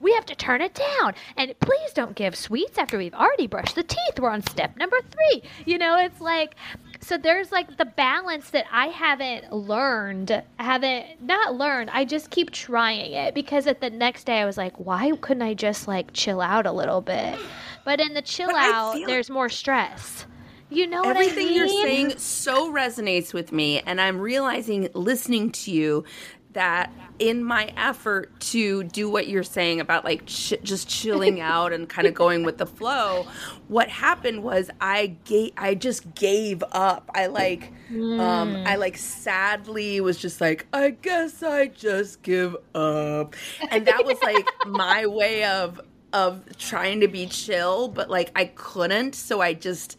we 0.00 0.12
have 0.12 0.26
to 0.26 0.34
turn 0.34 0.60
it 0.60 0.74
down, 0.74 1.14
and 1.36 1.58
please 1.60 1.92
don't 1.94 2.14
give 2.14 2.36
sweets 2.36 2.76
after 2.78 2.98
we've 2.98 3.14
already 3.14 3.46
brushed 3.46 3.74
the 3.74 3.82
teeth. 3.82 4.18
We're 4.20 4.30
on 4.30 4.42
step 4.42 4.76
number 4.76 4.98
three. 5.10 5.42
You 5.64 5.78
know, 5.78 5.96
it's 5.98 6.20
like, 6.20 6.56
so 7.00 7.16
there's 7.16 7.50
like 7.52 7.78
the 7.78 7.86
balance 7.86 8.50
that 8.50 8.66
I 8.70 8.88
haven't 8.88 9.50
learned, 9.52 10.42
haven't 10.58 11.22
not 11.22 11.54
learned. 11.54 11.88
I 11.90 12.04
just 12.04 12.30
keep 12.30 12.50
trying 12.50 13.12
it 13.12 13.34
because 13.34 13.66
at 13.66 13.80
the 13.80 13.90
next 13.90 14.24
day 14.24 14.38
I 14.40 14.44
was 14.44 14.58
like, 14.58 14.76
why 14.76 15.10
couldn't 15.20 15.42
I 15.42 15.54
just 15.54 15.88
like 15.88 16.12
chill 16.12 16.40
out 16.42 16.66
a 16.66 16.72
little 16.72 17.00
bit? 17.00 17.38
But 17.84 18.00
in 18.00 18.12
the 18.12 18.22
chill 18.22 18.48
But 18.48 18.56
out, 18.56 18.94
feel- 18.94 19.06
there's 19.06 19.30
more 19.30 19.48
stress. 19.48 20.26
You 20.70 20.86
know 20.86 21.02
Everything 21.02 21.34
what 21.34 21.42
I 21.42 21.46
mean? 21.46 21.56
you're 21.56 21.68
saying 21.68 22.18
so 22.18 22.72
resonates 22.72 23.32
with 23.32 23.52
me, 23.52 23.80
and 23.80 24.00
I'm 24.00 24.20
realizing 24.20 24.88
listening 24.94 25.50
to 25.52 25.70
you 25.70 26.04
that 26.52 26.90
in 27.18 27.44
my 27.44 27.72
effort 27.76 28.38
to 28.40 28.82
do 28.84 29.08
what 29.10 29.28
you're 29.28 29.42
saying 29.42 29.80
about 29.80 30.04
like 30.04 30.24
ch- 30.26 30.54
just 30.62 30.88
chilling 30.88 31.40
out 31.54 31.72
and 31.72 31.88
kind 31.88 32.06
of 32.06 32.14
going 32.14 32.42
with 32.42 32.58
the 32.58 32.66
flow, 32.66 33.26
what 33.68 33.88
happened 33.88 34.42
was 34.42 34.70
I 34.80 35.16
gave 35.24 35.52
I 35.56 35.74
just 35.74 36.14
gave 36.14 36.62
up. 36.72 37.10
I 37.14 37.26
like 37.26 37.72
um 37.92 38.56
I 38.66 38.76
like 38.76 38.96
sadly 38.96 40.00
was 40.00 40.18
just 40.18 40.40
like 40.40 40.66
I 40.72 40.90
guess 40.90 41.42
I 41.42 41.68
just 41.68 42.22
give 42.22 42.56
up. 42.74 43.36
And 43.70 43.86
that 43.86 44.04
was 44.04 44.20
like 44.22 44.46
my 44.66 45.06
way 45.06 45.44
of 45.44 45.80
of 46.12 46.56
trying 46.56 47.00
to 47.00 47.08
be 47.08 47.26
chill, 47.26 47.88
but 47.88 48.08
like 48.08 48.30
I 48.34 48.46
couldn't, 48.46 49.14
so 49.14 49.40
I 49.40 49.52
just 49.52 49.97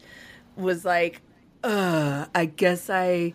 was 0.60 0.84
like, 0.84 1.22
uh, 1.64 2.26
I 2.34 2.44
guess 2.46 2.88
I, 2.90 3.34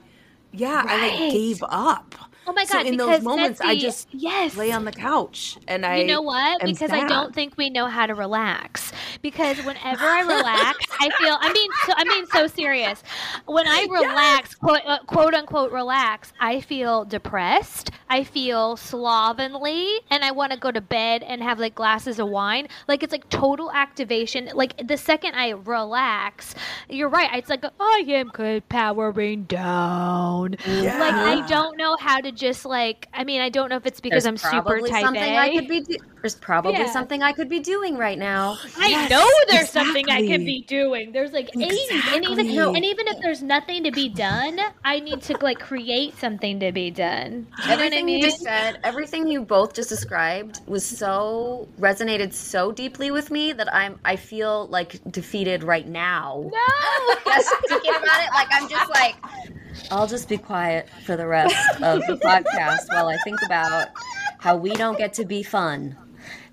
yeah, 0.51 0.83
I 0.87 1.07
like 1.09 1.31
gave 1.31 1.63
up. 1.67 2.15
Oh 2.47 2.53
my 2.53 2.65
god! 2.65 2.83
So 2.83 2.87
in 2.87 2.97
those 2.97 3.21
moments, 3.21 3.59
I 3.61 3.77
just 3.77 4.07
yes, 4.11 4.55
lay 4.55 4.71
on 4.71 4.85
the 4.85 4.91
couch 4.91 5.57
and 5.67 5.85
I. 5.85 5.97
You 5.97 6.07
know 6.07 6.21
what? 6.21 6.61
Because 6.63 6.91
I 6.91 7.07
don't 7.07 7.33
think 7.33 7.57
we 7.57 7.69
know 7.69 7.87
how 7.87 8.05
to 8.05 8.13
relax. 8.13 8.91
Because 9.21 9.57
whenever 9.63 10.05
I 10.05 10.21
relax, 10.21 10.77
I 10.99 11.09
feel. 11.17 11.37
I 11.39 11.53
mean, 11.53 11.69
so, 11.85 11.93
I 11.95 12.03
mean, 12.03 12.25
so 12.27 12.47
serious. 12.47 13.01
When 13.45 13.67
I 13.67 13.87
relax, 13.91 14.53
quote, 14.55 14.81
uh, 14.85 14.99
quote 15.07 15.33
unquote, 15.33 15.71
relax, 15.71 16.33
I 16.39 16.61
feel 16.61 17.05
depressed. 17.05 17.91
I 18.09 18.23
feel 18.23 18.77
slovenly, 18.77 19.87
and 20.11 20.23
I 20.23 20.31
want 20.31 20.51
to 20.51 20.59
go 20.59 20.71
to 20.71 20.81
bed 20.81 21.23
and 21.23 21.41
have 21.41 21.59
like 21.59 21.73
glasses 21.73 22.19
of 22.19 22.29
wine. 22.29 22.67
Like 22.87 23.01
it's 23.01 23.11
like 23.11 23.27
total 23.29 23.71
activation. 23.71 24.49
Like 24.53 24.87
the 24.87 24.97
second 24.97 25.33
I 25.33 25.49
relax, 25.49 26.53
you're 26.89 27.09
right. 27.09 27.29
It's 27.33 27.49
like 27.49 27.65
I 27.79 28.03
am 28.07 28.29
good 28.29 28.69
powering 28.69 29.45
down. 29.45 30.51
Like 30.67 31.15
I 31.15 31.45
don't 31.47 31.77
know 31.77 31.97
how 31.99 32.21
to 32.21 32.34
just 32.35 32.65
like. 32.65 33.07
I 33.13 33.23
mean, 33.23 33.41
I 33.41 33.49
don't 33.49 33.69
know 33.69 33.77
if 33.77 33.85
it's 33.85 33.99
because 34.01 34.11
There's 34.11 34.25
I'm 34.25 34.37
super 34.37 34.81
type 34.81 35.01
something 35.01 35.15
A. 35.15 35.37
I 35.37 35.49
could 35.49 35.67
be. 35.67 35.81
Do- 35.81 35.97
There's 36.21 36.35
probably 36.35 36.73
Yeah. 36.73 36.87
something 36.87 37.21
I 37.23 37.33
could 37.33 37.49
be 37.49 37.59
doing 37.59 37.97
right 37.97 38.17
now. 38.17 38.59
I 38.75 38.95
Yes, 38.95 39.09
know 39.09 39.27
there's 39.47 39.69
something 39.69 40.09
I 40.09 40.21
exactly. 40.21 40.27
could 40.27 40.45
be 40.45 40.63
doing. 40.67 41.11
There's 41.11 41.31
like 41.31 41.49
80, 41.61 42.15
and 42.15 42.23
even 42.25 42.47
Exactly. 42.47 42.75
and 42.75 42.85
even 42.85 43.07
if 43.07 43.17
there's 43.21 43.41
nothing 43.43 43.83
to 43.83 43.91
be 43.91 44.09
done, 44.09 44.59
I 44.83 44.99
need 44.99 45.21
to 45.23 45.37
like 45.41 45.59
create 45.59 46.17
something 46.17 46.59
to 46.59 46.71
be 46.71 46.91
done. 46.91 47.47
You 47.57 47.77
know 47.77 47.83
what 47.83 47.83
I 47.83 47.89
Everything 47.89 48.03
mean? 48.03 48.07
you 48.07 48.19
just 48.19 48.41
said, 48.41 48.79
everything 48.83 49.27
you 49.27 49.43
both 49.43 49.73
just 49.73 49.89
described 49.89 50.61
was 50.67 50.85
so 50.85 51.69
resonated 51.79 52.33
so 52.33 52.71
deeply 52.71 53.11
with 53.11 53.31
me 53.31 53.53
that 53.53 53.73
I'm 53.73 53.99
I 54.05 54.15
feel 54.17 54.67
like 54.67 54.99
defeated 55.09 55.63
right 55.63 55.87
now. 55.87 56.51
no. 56.51 57.15
Just 57.25 57.55
thinking 57.67 57.95
about 57.95 58.21
it, 58.23 58.29
like 58.33 58.47
I'm 58.51 58.67
just 58.69 58.89
like 58.89 59.15
I'll 59.91 60.07
just 60.07 60.29
be 60.29 60.37
quiet 60.37 60.89
for 61.05 61.15
the 61.15 61.27
rest 61.27 61.55
of 61.81 62.01
the 62.07 62.15
podcast 62.23 62.87
while 62.89 63.07
I 63.07 63.17
think 63.23 63.41
about 63.45 63.89
how 64.39 64.55
we 64.55 64.71
don't 64.71 64.97
get 64.97 65.13
to 65.15 65.25
be 65.25 65.43
fun. 65.43 65.95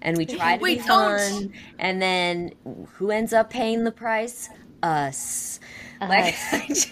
And 0.00 0.16
we 0.16 0.26
try 0.26 0.56
to 0.56 0.62
We 0.62 0.74
be 0.76 0.82
don't. 0.82 0.88
fun, 0.88 1.52
and 1.78 2.02
then 2.02 2.52
who 2.94 3.10
ends 3.10 3.32
up 3.32 3.50
paying 3.50 3.84
the 3.84 3.92
price? 3.92 4.48
Us. 4.82 5.60
Like, 6.00 6.34
I 6.52 6.66
just, 6.68 6.90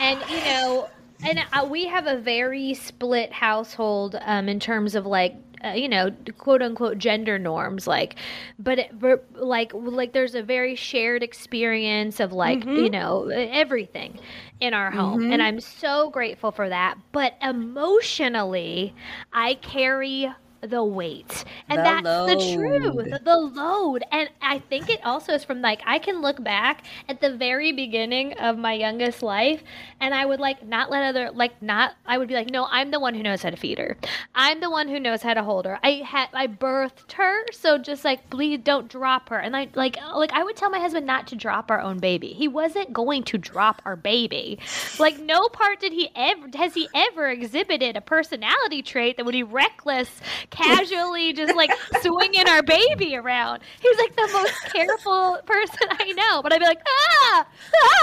and 0.00 0.20
you 0.30 0.36
know 0.38 0.88
and 1.24 1.40
uh, 1.52 1.66
we 1.68 1.86
have 1.86 2.06
a 2.06 2.16
very 2.16 2.74
split 2.74 3.32
household 3.32 4.16
um, 4.20 4.48
in 4.48 4.60
terms 4.60 4.94
of 4.94 5.06
like 5.06 5.45
uh, 5.64 5.68
you 5.68 5.88
know 5.88 6.10
quote 6.38 6.62
unquote 6.62 6.98
gender 6.98 7.38
norms 7.38 7.86
like 7.86 8.16
but 8.58 8.78
it, 8.78 8.90
like 9.34 9.72
like 9.74 10.12
there's 10.12 10.34
a 10.34 10.42
very 10.42 10.74
shared 10.74 11.22
experience 11.22 12.20
of 12.20 12.32
like 12.32 12.64
you 12.64 12.90
know 12.90 13.28
everything 13.28 14.18
in 14.60 14.74
our 14.74 14.90
home 14.90 15.30
and 15.32 15.42
i'm 15.42 15.60
so 15.60 16.10
grateful 16.10 16.50
for 16.50 16.68
that 16.68 16.96
but 17.12 17.34
emotionally 17.42 18.94
i 19.32 19.54
carry 19.54 20.30
the 20.60 20.82
weight. 20.82 21.44
And 21.68 21.78
The 21.78 21.82
that's 21.82 22.02
the 22.04 22.54
truth. 22.54 23.24
The 23.24 23.36
load. 23.36 24.04
And 24.10 24.28
I 24.40 24.58
think 24.58 24.88
it 24.88 25.04
also 25.04 25.32
is 25.32 25.44
from 25.44 25.60
like 25.60 25.80
I 25.86 25.98
can 25.98 26.20
look 26.22 26.42
back 26.42 26.84
at 27.08 27.20
the 27.20 27.36
very 27.36 27.72
beginning 27.72 28.34
of 28.34 28.58
my 28.58 28.72
youngest 28.72 29.22
life 29.22 29.62
and 30.00 30.14
I 30.14 30.24
would 30.26 30.40
like 30.40 30.66
not 30.66 30.90
let 30.90 31.02
other 31.02 31.30
like 31.32 31.60
not 31.62 31.94
I 32.06 32.18
would 32.18 32.28
be 32.28 32.34
like, 32.34 32.50
no, 32.50 32.66
I'm 32.70 32.90
the 32.90 33.00
one 33.00 33.14
who 33.14 33.22
knows 33.22 33.42
how 33.42 33.50
to 33.50 33.56
feed 33.56 33.78
her. 33.78 33.96
I'm 34.34 34.60
the 34.60 34.70
one 34.70 34.88
who 34.88 35.00
knows 35.00 35.22
how 35.22 35.34
to 35.34 35.42
hold 35.42 35.66
her. 35.66 35.78
I 35.82 36.02
had 36.06 36.28
I 36.32 36.46
birthed 36.46 37.12
her, 37.12 37.44
so 37.52 37.78
just 37.78 38.04
like 38.04 38.28
please 38.30 38.60
don't 38.62 38.88
drop 38.88 39.28
her. 39.28 39.38
And 39.38 39.56
I 39.56 39.68
like 39.74 40.00
uh, 40.02 40.16
like 40.16 40.32
I 40.32 40.42
would 40.42 40.56
tell 40.56 40.70
my 40.70 40.78
husband 40.78 41.06
not 41.06 41.26
to 41.28 41.36
drop 41.36 41.70
our 41.70 41.80
own 41.80 41.98
baby. 41.98 42.28
He 42.28 42.48
wasn't 42.48 42.92
going 42.92 43.22
to 43.24 43.38
drop 43.38 43.82
our 43.84 43.96
baby. 43.96 44.58
Like 44.98 45.18
no 45.18 45.48
part 45.48 45.80
did 45.80 45.92
he 45.92 46.10
ever 46.14 46.48
has 46.54 46.74
he 46.74 46.88
ever 46.94 47.28
exhibited 47.28 47.96
a 47.96 48.00
personality 48.00 48.82
trait 48.82 49.16
that 49.16 49.26
would 49.26 49.32
be 49.32 49.42
reckless, 49.42 50.20
casually 50.56 51.32
just 51.32 51.54
like 51.54 51.70
swinging 52.00 52.48
our 52.48 52.62
baby 52.62 53.16
around. 53.16 53.60
He's 53.80 53.98
like 53.98 54.16
the 54.16 54.28
most 54.32 54.54
careful 54.72 55.38
person 55.46 55.88
I 55.90 56.12
know. 56.12 56.42
But 56.42 56.52
I'd 56.52 56.60
be 56.60 56.66
like, 56.66 56.82
ah, 56.86 57.46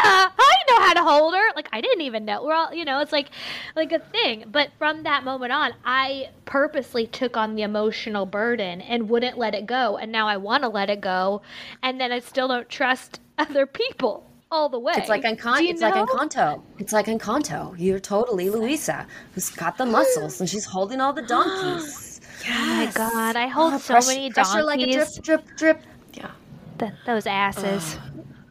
ah, 0.04 0.34
I 0.38 0.56
know 0.70 0.86
how 0.86 0.94
to 0.94 1.04
hold 1.04 1.34
her. 1.34 1.54
Like 1.56 1.70
I 1.72 1.82
didn't 1.82 2.02
even 2.02 2.26
know. 2.26 2.44
We're 2.44 2.54
all, 2.54 2.74
you 2.74 2.86
know, 2.86 3.00
it's 3.00 3.12
like 3.12 3.30
like 3.76 3.92
a 3.92 4.00
thing. 4.00 4.46
But 4.52 4.70
from 4.78 5.04
that 5.04 5.24
moment 5.24 5.52
on, 5.52 5.74
I 5.84 6.30
purposely 6.46 7.08
took 7.08 7.38
on 7.38 7.56
the 7.56 7.64
emotional 7.64 8.26
burden 8.26 8.82
and 8.82 9.10
wouldn't 9.10 9.38
let 9.38 9.56
it 9.56 9.66
go. 9.66 9.98
And 9.98 10.12
now 10.12 10.28
I 10.28 10.38
want 10.38 10.64
to 10.64 10.70
let 10.70 10.90
it 10.90 11.02
go, 11.02 11.42
and 11.82 12.00
then 12.00 12.12
I 12.12 12.20
still 12.20 12.48
don't 12.48 12.70
trust 12.70 13.20
other 13.38 13.66
people 13.66 14.30
all 14.52 14.70
the 14.70 14.80
way. 14.80 14.94
It's 14.96 15.10
like 15.10 15.24
Encanto. 15.24 15.64
It's 15.64 15.82
like 15.82 15.96
know? 15.96 16.06
Encanto. 16.06 16.62
It's 16.78 16.94
like 16.94 17.08
Encanto. 17.08 17.74
You're 17.78 18.00
totally 18.00 18.52
Luisa, 18.52 19.08
who's 19.34 19.50
got 19.50 19.80
the 19.80 19.86
muscles 19.86 20.40
and 20.40 20.48
she's 20.48 20.66
holding 20.66 21.02
all 21.02 21.12
the 21.12 21.24
donkeys. 21.24 22.02
Oh 22.50 22.66
my 22.76 22.92
god, 22.94 23.36
I 23.36 23.48
hold 23.48 23.74
Oh, 23.74 23.78
so 23.78 23.94
press- 23.94 24.08
many 24.08 24.32
pressure 24.32 24.62
donkeys. 24.62 24.66
like 24.66 24.80
a 24.82 24.92
drip, 24.94 25.24
drip, 25.48 25.58
drip. 25.58 25.82
Yeah, 26.14 26.32
Th- 26.80 26.92
those 27.06 27.26
asses. 27.26 27.98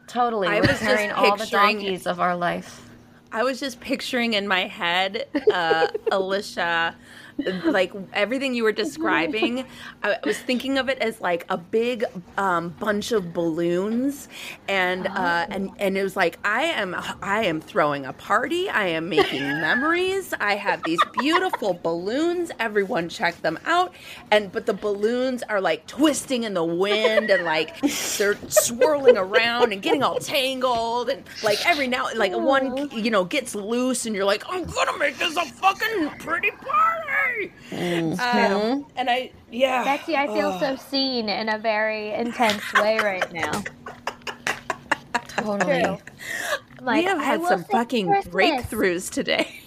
totally. 0.07 0.47
I 0.47 0.55
We're 0.55 0.61
was 0.61 0.69
just 0.69 0.81
carrying 0.81 1.11
all 1.11 1.35
the 1.37 1.43
picturing- 1.43 1.77
donkeys 1.77 2.07
of 2.07 2.19
our 2.19 2.35
life. 2.35 2.89
I 3.31 3.43
was 3.43 3.59
just 3.59 3.79
picturing 3.79 4.33
in 4.33 4.47
my 4.47 4.67
head, 4.67 5.27
uh, 5.51 5.87
Alicia, 6.11 6.95
like 7.65 7.93
everything 8.13 8.53
you 8.53 8.63
were 8.63 8.71
describing. 8.71 9.65
I 10.03 10.17
was 10.23 10.37
thinking 10.37 10.77
of 10.77 10.89
it 10.89 10.97
as 10.99 11.21
like 11.21 11.45
a 11.49 11.57
big 11.57 12.05
um, 12.37 12.69
bunch 12.79 13.11
of 13.11 13.33
balloons, 13.33 14.27
and 14.67 15.07
uh, 15.07 15.47
and 15.49 15.71
and 15.79 15.97
it 15.97 16.03
was 16.03 16.15
like 16.15 16.39
I 16.43 16.63
am 16.63 16.95
I 17.21 17.45
am 17.45 17.61
throwing 17.61 18.05
a 18.05 18.13
party. 18.13 18.69
I 18.69 18.87
am 18.87 19.09
making 19.09 19.41
memories. 19.61 20.33
I 20.39 20.55
have 20.55 20.83
these 20.83 20.99
beautiful 21.19 21.79
balloons. 21.81 22.51
Everyone 22.59 23.09
check 23.09 23.41
them 23.41 23.59
out. 23.65 23.93
And 24.31 24.51
but 24.51 24.65
the 24.65 24.73
balloons 24.73 25.43
are 25.43 25.61
like 25.61 25.87
twisting 25.87 26.43
in 26.43 26.53
the 26.53 26.63
wind 26.63 27.29
and 27.29 27.43
like 27.43 27.79
they're 28.17 28.37
swirling 28.47 29.17
around 29.17 29.73
and 29.73 29.81
getting 29.81 30.03
all 30.03 30.19
tangled 30.19 31.09
and 31.09 31.23
like 31.43 31.65
every 31.65 31.87
now 31.87 32.07
like 32.15 32.33
one 32.33 32.89
you 32.91 33.11
know 33.11 33.23
gets 33.23 33.55
loose 33.55 34.05
and 34.05 34.15
you're 34.15 34.25
like 34.25 34.43
I'm 34.47 34.65
gonna 34.65 34.97
make 34.97 35.17
this 35.17 35.35
a 35.35 35.45
fucking 35.45 36.09
pretty 36.19 36.51
party. 36.51 37.22
Um, 37.71 38.85
and 38.95 39.09
I 39.09 39.31
yeah. 39.51 39.83
Betsy, 39.83 40.15
I 40.15 40.27
feel 40.27 40.57
so 40.59 40.75
seen 40.75 41.29
in 41.29 41.49
a 41.49 41.57
very 41.57 42.11
intense 42.13 42.61
way 42.73 42.97
right 42.99 43.31
now. 43.33 43.63
Totally. 45.27 45.81
True. 45.83 45.97
Like, 46.81 46.97
we 46.97 47.03
have 47.05 47.19
had 47.19 47.43
some 47.43 47.63
fucking 47.65 48.07
Christmas. 48.07 48.33
breakthroughs 48.33 49.09
today. 49.11 49.61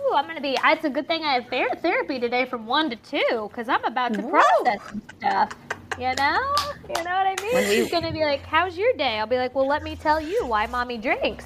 Ooh, 0.00 0.14
I'm 0.14 0.26
gonna 0.26 0.40
be. 0.40 0.56
It's 0.64 0.84
a 0.84 0.90
good 0.90 1.06
thing 1.06 1.22
I 1.22 1.34
have 1.34 1.46
ther- 1.48 1.76
therapy 1.82 2.18
today 2.18 2.44
from 2.46 2.66
one 2.66 2.90
to 2.90 2.96
two 2.96 3.48
because 3.48 3.68
I'm 3.68 3.84
about 3.84 4.14
to 4.14 4.22
process 4.22 4.80
some 4.88 5.02
stuff. 5.18 5.50
You 5.98 6.14
know, 6.16 6.40
you 6.88 7.04
know 7.04 7.10
what 7.10 7.26
I 7.26 7.36
mean. 7.42 7.52
When 7.54 7.68
we- 7.68 7.74
She's 7.76 7.90
gonna 7.90 8.12
be 8.12 8.24
like, 8.24 8.42
"How's 8.46 8.76
your 8.76 8.92
day?" 8.94 9.18
I'll 9.18 9.26
be 9.26 9.36
like, 9.36 9.54
"Well, 9.54 9.66
let 9.66 9.82
me 9.82 9.96
tell 9.96 10.20
you 10.20 10.46
why 10.46 10.66
mommy 10.66 10.96
drinks." 10.98 11.44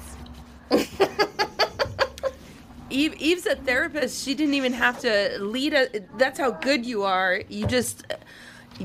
Eve, 2.89 3.15
Eve's 3.15 3.45
a 3.45 3.55
therapist. 3.55 4.23
She 4.23 4.35
didn't 4.35 4.53
even 4.53 4.73
have 4.73 4.99
to 4.99 5.37
lead 5.39 5.73
a. 5.73 5.87
That's 6.17 6.39
how 6.39 6.51
good 6.51 6.85
you 6.85 7.03
are. 7.03 7.41
You 7.49 7.65
just, 7.67 8.05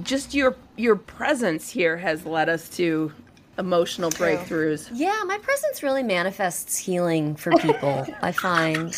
just 0.03 0.35
your 0.35 0.57
your 0.77 0.97
presence 0.97 1.71
here 1.71 1.97
has 1.97 2.25
led 2.25 2.49
us 2.49 2.69
to 2.71 3.13
emotional 3.59 4.11
breakthroughs. 4.11 4.89
Yeah, 4.93 5.23
my 5.27 5.39
presence 5.39 5.83
really 5.83 6.03
manifests 6.03 6.79
healing 6.79 7.37
for 7.37 7.53
people. 7.53 8.07
I 8.23 8.33
find. 8.33 8.95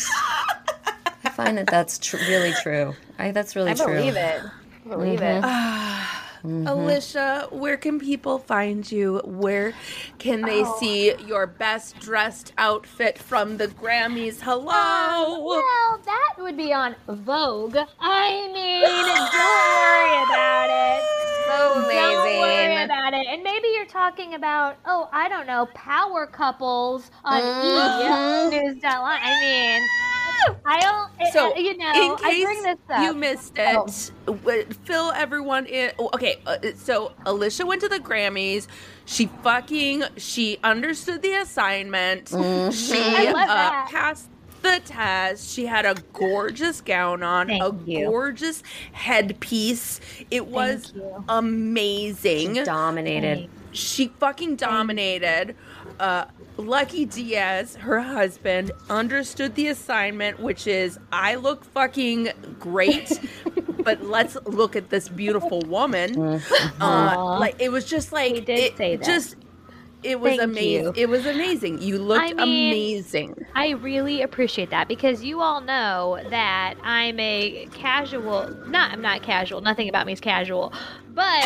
I 1.25 1.29
find 1.29 1.57
that 1.57 1.67
that's 1.67 1.97
tr- 1.99 2.17
really 2.17 2.53
true. 2.61 2.93
I, 3.17 3.31
that's 3.31 3.55
really 3.55 3.71
I 3.71 3.73
true. 3.75 3.95
believe 3.95 4.15
it. 4.15 4.41
Believe 4.87 5.21
it. 5.21 5.43
Mm-hmm. 5.43 6.17
Alisha, 6.45 7.51
where 7.53 7.77
can 7.77 7.99
people 7.99 8.37
find 8.37 8.89
you? 8.91 9.21
Where 9.23 9.73
can 10.19 10.41
they 10.41 10.63
Oh. 10.65 10.75
see 10.79 11.15
your 11.25 11.47
best 11.47 11.99
dressed 11.99 12.51
outfit 12.57 13.17
from 13.17 13.57
the 13.57 13.67
Grammys? 13.69 14.41
Hello. 14.41 15.39
Well, 15.45 15.99
that 16.05 16.33
would 16.39 16.57
be 16.57 16.73
on 16.73 16.95
Vogue. 17.07 17.77
I 17.99 18.49
mean, 18.53 18.81
don't 18.81 19.31
worry 19.33 20.23
about 20.25 20.69
it. 20.69 21.03
So 21.47 21.73
Don't 21.91 22.39
worry 22.39 22.83
about 22.83 23.13
it. 23.13 23.25
And 23.27 23.41
maybe 23.43 23.67
you're 23.75 23.85
talking 23.85 24.33
about, 24.33 24.75
oh, 24.85 25.07
I 25.13 25.29
don't 25.29 25.47
know, 25.47 25.67
power 25.73 26.25
couples 26.27 27.09
on 27.23 27.41
Mhm. 27.41 28.51
E! 28.53 28.59
News.line. 28.59 29.19
I 29.23 29.39
mean, 29.41 29.81
I 30.65 30.79
don't, 30.81 31.31
So, 31.33 31.53
uh, 31.53 31.57
you 31.57 31.77
know, 31.77 31.91
in 31.93 32.11
I 32.25 32.31
case 32.31 32.43
bring 32.45 32.63
this 32.63 32.77
up. 32.89 33.03
you 33.03 33.13
missed 33.13 33.53
it, 33.57 34.11
w- 34.25 34.65
fill 34.85 35.11
everyone 35.11 35.65
in. 35.65 35.91
oh, 35.99 36.09
Okay, 36.13 36.37
uh, 36.45 36.57
so 36.75 37.13
Alisha 37.25 37.65
went 37.65 37.81
to 37.81 37.89
the 37.89 37.99
Grammys. 37.99 38.67
She 39.05 39.27
fucking 39.43 40.03
she 40.17 40.57
understood 40.63 41.21
the 41.21 41.33
assignment. 41.33 42.29
She 42.29 42.35
Mm-hmm. 42.35 43.15
I 43.15 43.31
love 43.31 43.49
uh, 43.49 43.87
passed 43.89 44.29
the 44.61 44.81
test. 44.85 45.49
She 45.53 45.65
had 45.65 45.85
a 45.85 45.95
gorgeous 46.13 46.79
gown 46.81 47.21
on, 47.23 47.47
Thank 47.47 47.61
a 47.63 47.75
you. 47.85 48.05
gorgeous 48.05 48.63
headpiece. 48.93 49.99
It 50.31 50.47
was 50.47 50.93
you. 50.95 51.23
amazing. 51.27 52.63
Dominated. 52.63 53.49
She 53.71 54.07
fucking 54.19 54.55
dominated. 54.55 55.55
Uh, 55.99 56.25
Lucky 56.57 57.05
Diaz, 57.05 57.75
her 57.75 57.99
husband, 57.99 58.71
understood 58.89 59.55
the 59.55 59.67
assignment, 59.67 60.39
which 60.39 60.67
is 60.67 60.99
I 61.11 61.35
look 61.35 61.63
fucking 61.65 62.29
great, 62.59 63.19
but 63.83 64.03
let's 64.03 64.35
look 64.45 64.75
at 64.75 64.89
this 64.89 65.09
beautiful 65.09 65.61
woman. 65.61 66.41
Uh, 66.79 67.37
like 67.39 67.55
it 67.59 67.71
was 67.71 67.85
just 67.85 68.11
like 68.11 68.35
He 68.35 68.41
did 68.41 68.59
it 68.59 68.77
say 68.77 68.95
that. 68.97 69.05
just 69.05 69.35
it 70.03 70.19
was 70.19 70.39
amazing. 70.39 70.93
It 70.95 71.09
was 71.09 71.25
amazing. 71.25 71.81
You 71.81 71.99
looked 71.99 72.23
I 72.23 72.33
mean- 72.33 72.69
amazing. 72.69 73.45
I 73.55 73.71
really 73.71 74.21
appreciate 74.21 74.69
that 74.71 74.87
because 74.87 75.23
you 75.23 75.41
all 75.41 75.61
know 75.61 76.19
that 76.29 76.75
I'm 76.83 77.19
a 77.19 77.67
casual. 77.73 78.49
Not 78.67 78.91
I'm 78.91 79.01
not 79.01 79.23
casual. 79.23 79.61
Nothing 79.61 79.89
about 79.89 80.05
me 80.05 80.13
is 80.13 80.19
casual. 80.19 80.73
But 81.13 81.45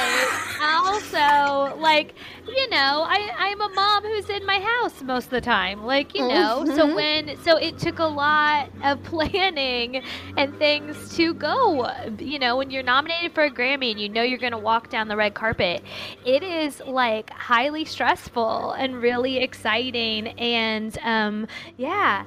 also, 0.61 1.77
like, 1.77 2.15
you 2.47 2.69
know, 2.69 3.03
I 3.05 3.29
I'm 3.37 3.59
a 3.59 3.69
mom 3.69 4.03
who's 4.03 4.29
in 4.29 4.45
my 4.45 4.59
house 4.59 5.01
most 5.01 5.25
of 5.25 5.31
the 5.31 5.41
time. 5.41 5.83
Like, 5.83 6.15
you 6.15 6.25
know, 6.25 6.63
so 6.65 6.85
mm-hmm. 6.85 6.95
when 6.95 7.37
so 7.43 7.57
it 7.57 7.77
took 7.77 7.99
a 7.99 8.05
lot 8.05 8.69
of 8.83 9.03
planning 9.03 10.01
and 10.37 10.57
things 10.57 11.15
to 11.17 11.33
go. 11.33 11.91
You 12.17 12.39
know, 12.39 12.55
when 12.55 12.71
you're 12.71 12.83
nominated 12.83 13.33
for 13.33 13.43
a 13.43 13.51
Grammy 13.51 13.91
and 13.91 13.99
you 13.99 14.07
know 14.07 14.23
you're 14.23 14.37
going 14.37 14.53
to 14.53 14.57
walk 14.57 14.89
down 14.89 15.09
the 15.09 15.17
red 15.17 15.33
carpet, 15.33 15.83
it 16.25 16.43
is 16.43 16.81
like 16.85 17.29
highly 17.29 17.83
stressful 17.83 18.46
and 18.77 19.01
really 19.01 19.37
exciting. 19.37 20.27
And 20.39 20.97
um 21.03 21.47
yeah 21.77 22.25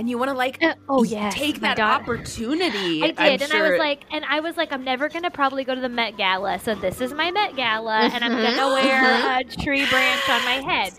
And 0.00 0.08
you 0.08 0.18
want 0.18 0.30
to 0.30 0.34
like 0.36 0.60
Uh, 0.62 0.74
oh, 0.88 1.02
yeah 1.04 1.30
take 1.30 1.60
Oh 1.62 1.68
that 1.68 1.76
God. 1.76 2.06
opportunity. 2.08 3.02
I 3.02 3.12
did, 3.12 3.18
I'm 3.18 3.38
and 3.42 3.52
sure. 3.52 3.60
I 3.62 3.62
was 3.62 3.76
like, 3.76 4.04
and 4.10 4.24
I 4.24 4.40
was 4.40 4.56
like, 4.56 4.72
I'm 4.72 4.84
never 4.84 5.08
gonna 5.08 5.30
probably 5.30 5.64
go 5.64 5.74
to 5.74 5.80
the 5.80 5.88
Met 5.88 6.16
Gala, 6.16 6.58
so 6.58 6.74
this 6.74 7.00
is 7.00 7.12
my 7.14 7.30
Met 7.30 7.54
Gala, 7.56 8.08
and 8.12 8.24
I'm 8.24 8.40
gonna 8.40 8.68
wear 8.68 9.16
a 9.22 9.44
tree 9.44 9.84
branch 9.86 10.28
on 10.28 10.44
my 10.44 10.60
head, 10.60 10.94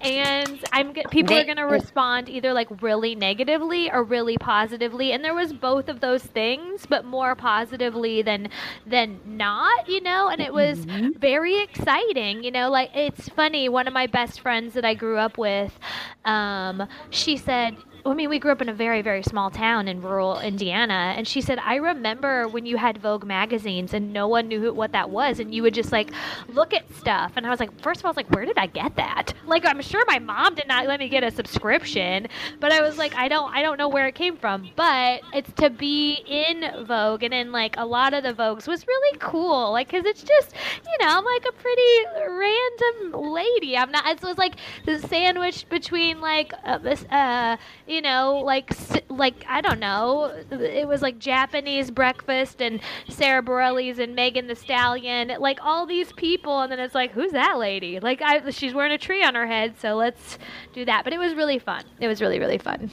and 0.00 0.64
I'm 0.72 0.94
g- 0.94 1.06
people 1.10 1.36
are 1.36 1.44
gonna 1.44 1.66
respond 1.66 2.28
either 2.28 2.52
like 2.52 2.68
really 2.82 3.14
negatively 3.14 3.90
or 3.90 4.04
really 4.04 4.38
positively, 4.38 5.12
and 5.12 5.24
there 5.24 5.34
was 5.34 5.52
both 5.52 5.88
of 5.88 6.00
those 6.00 6.22
things, 6.22 6.86
but 6.86 7.04
more 7.04 7.34
positively 7.34 8.22
than 8.22 8.48
than 8.86 9.20
not, 9.24 9.88
you 9.88 10.00
know, 10.00 10.28
and 10.28 10.40
it 10.40 10.52
was 10.52 10.86
very 11.16 11.60
exciting, 11.62 12.44
you 12.44 12.50
know, 12.50 12.70
like 12.70 12.90
it's 12.94 13.28
funny. 13.30 13.68
One 13.68 13.86
of 13.88 13.94
my 13.94 14.06
best 14.06 14.40
friends 14.40 14.74
that 14.74 14.84
I 14.84 14.94
grew 14.94 15.18
up 15.18 15.38
with, 15.38 15.78
um, 16.24 16.86
she 17.10 17.36
said 17.36 17.76
I 18.04 18.14
mean, 18.14 18.28
we 18.28 18.40
grew 18.40 18.50
up 18.50 18.60
in 18.60 18.68
a 18.68 18.74
very, 18.74 19.00
very 19.00 19.22
small 19.22 19.48
town 19.50 19.86
in 19.86 20.02
rural 20.02 20.40
Indiana. 20.40 21.14
And 21.16 21.26
she 21.26 21.40
said, 21.40 21.58
I 21.60 21.76
remember 21.76 22.48
when 22.48 22.66
you 22.66 22.76
had 22.76 22.98
Vogue 22.98 23.24
magazines 23.24 23.94
and 23.94 24.12
no 24.12 24.26
one 24.26 24.48
knew 24.48 24.60
who, 24.60 24.72
what 24.72 24.92
that 24.92 25.10
was. 25.10 25.38
And 25.38 25.54
you 25.54 25.62
would 25.62 25.74
just 25.74 25.92
like 25.92 26.10
look 26.48 26.74
at 26.74 26.92
stuff. 26.96 27.32
And 27.36 27.46
I 27.46 27.50
was 27.50 27.60
like, 27.60 27.80
first 27.80 28.00
of 28.00 28.04
all, 28.04 28.08
I 28.08 28.12
was 28.12 28.16
like, 28.16 28.30
where 28.30 28.44
did 28.44 28.58
I 28.58 28.66
get 28.66 28.96
that? 28.96 29.34
Like, 29.46 29.64
I'm 29.64 29.80
sure 29.80 30.02
my 30.08 30.18
mom 30.18 30.54
did 30.56 30.66
not 30.66 30.86
let 30.86 30.98
me 30.98 31.08
get 31.08 31.22
a 31.22 31.30
subscription. 31.30 32.26
But 32.58 32.72
I 32.72 32.82
was 32.82 32.98
like, 32.98 33.14
I 33.14 33.28
don't, 33.28 33.54
I 33.54 33.62
don't 33.62 33.78
know 33.78 33.88
where 33.88 34.08
it 34.08 34.16
came 34.16 34.36
from. 34.36 34.68
But 34.74 35.22
it's 35.32 35.52
to 35.54 35.70
be 35.70 36.24
in 36.26 36.84
Vogue 36.84 37.22
and 37.22 37.32
in 37.32 37.52
like 37.52 37.76
a 37.78 37.86
lot 37.86 38.14
of 38.14 38.24
the 38.24 38.32
Vogues 38.34 38.66
was 38.66 38.86
really 38.86 39.18
cool. 39.18 39.70
Like, 39.70 39.88
cause 39.88 40.04
it's 40.04 40.22
just, 40.22 40.54
you 40.84 41.06
know, 41.06 41.18
I'm 41.18 41.24
like 41.24 41.44
a 41.48 41.52
pretty 41.52 42.04
random 42.28 43.32
lady. 43.32 43.76
I'm 43.76 43.92
not, 43.92 44.06
it 44.06 44.22
was 44.22 44.38
like 44.38 44.56
the 44.86 44.98
sandwich 44.98 45.68
between 45.68 46.20
like 46.20 46.52
uh, 46.64 46.78
this, 46.78 47.04
uh, 47.04 47.56
you 47.92 48.00
know, 48.00 48.42
like 48.44 48.70
like 49.10 49.44
I 49.48 49.60
don't 49.60 49.78
know, 49.78 50.32
it 50.50 50.88
was 50.88 51.02
like 51.02 51.18
Japanese 51.18 51.90
breakfast 51.90 52.62
and 52.62 52.80
Sara 53.08 53.42
Bareilles 53.42 53.98
and 53.98 54.14
Megan 54.14 54.46
Thee 54.46 54.54
Stallion, 54.54 55.32
like 55.38 55.58
all 55.62 55.86
these 55.86 56.12
people, 56.12 56.60
and 56.60 56.72
then 56.72 56.80
it's 56.80 56.94
like, 56.94 57.12
who's 57.12 57.32
that 57.32 57.58
lady? 57.58 58.00
Like 58.00 58.22
I, 58.22 58.50
she's 58.50 58.74
wearing 58.74 58.92
a 58.92 58.98
tree 58.98 59.22
on 59.22 59.34
her 59.34 59.46
head, 59.46 59.78
so 59.78 59.94
let's 59.94 60.38
do 60.72 60.84
that. 60.86 61.04
But 61.04 61.12
it 61.12 61.18
was 61.18 61.34
really 61.34 61.58
fun. 61.58 61.84
It 62.00 62.08
was 62.08 62.20
really 62.20 62.38
really 62.38 62.58
fun. 62.58 62.90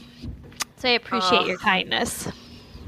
So 0.76 0.90
I 0.90 0.94
appreciate 0.94 1.46
your 1.46 1.58
kindness. 1.58 2.28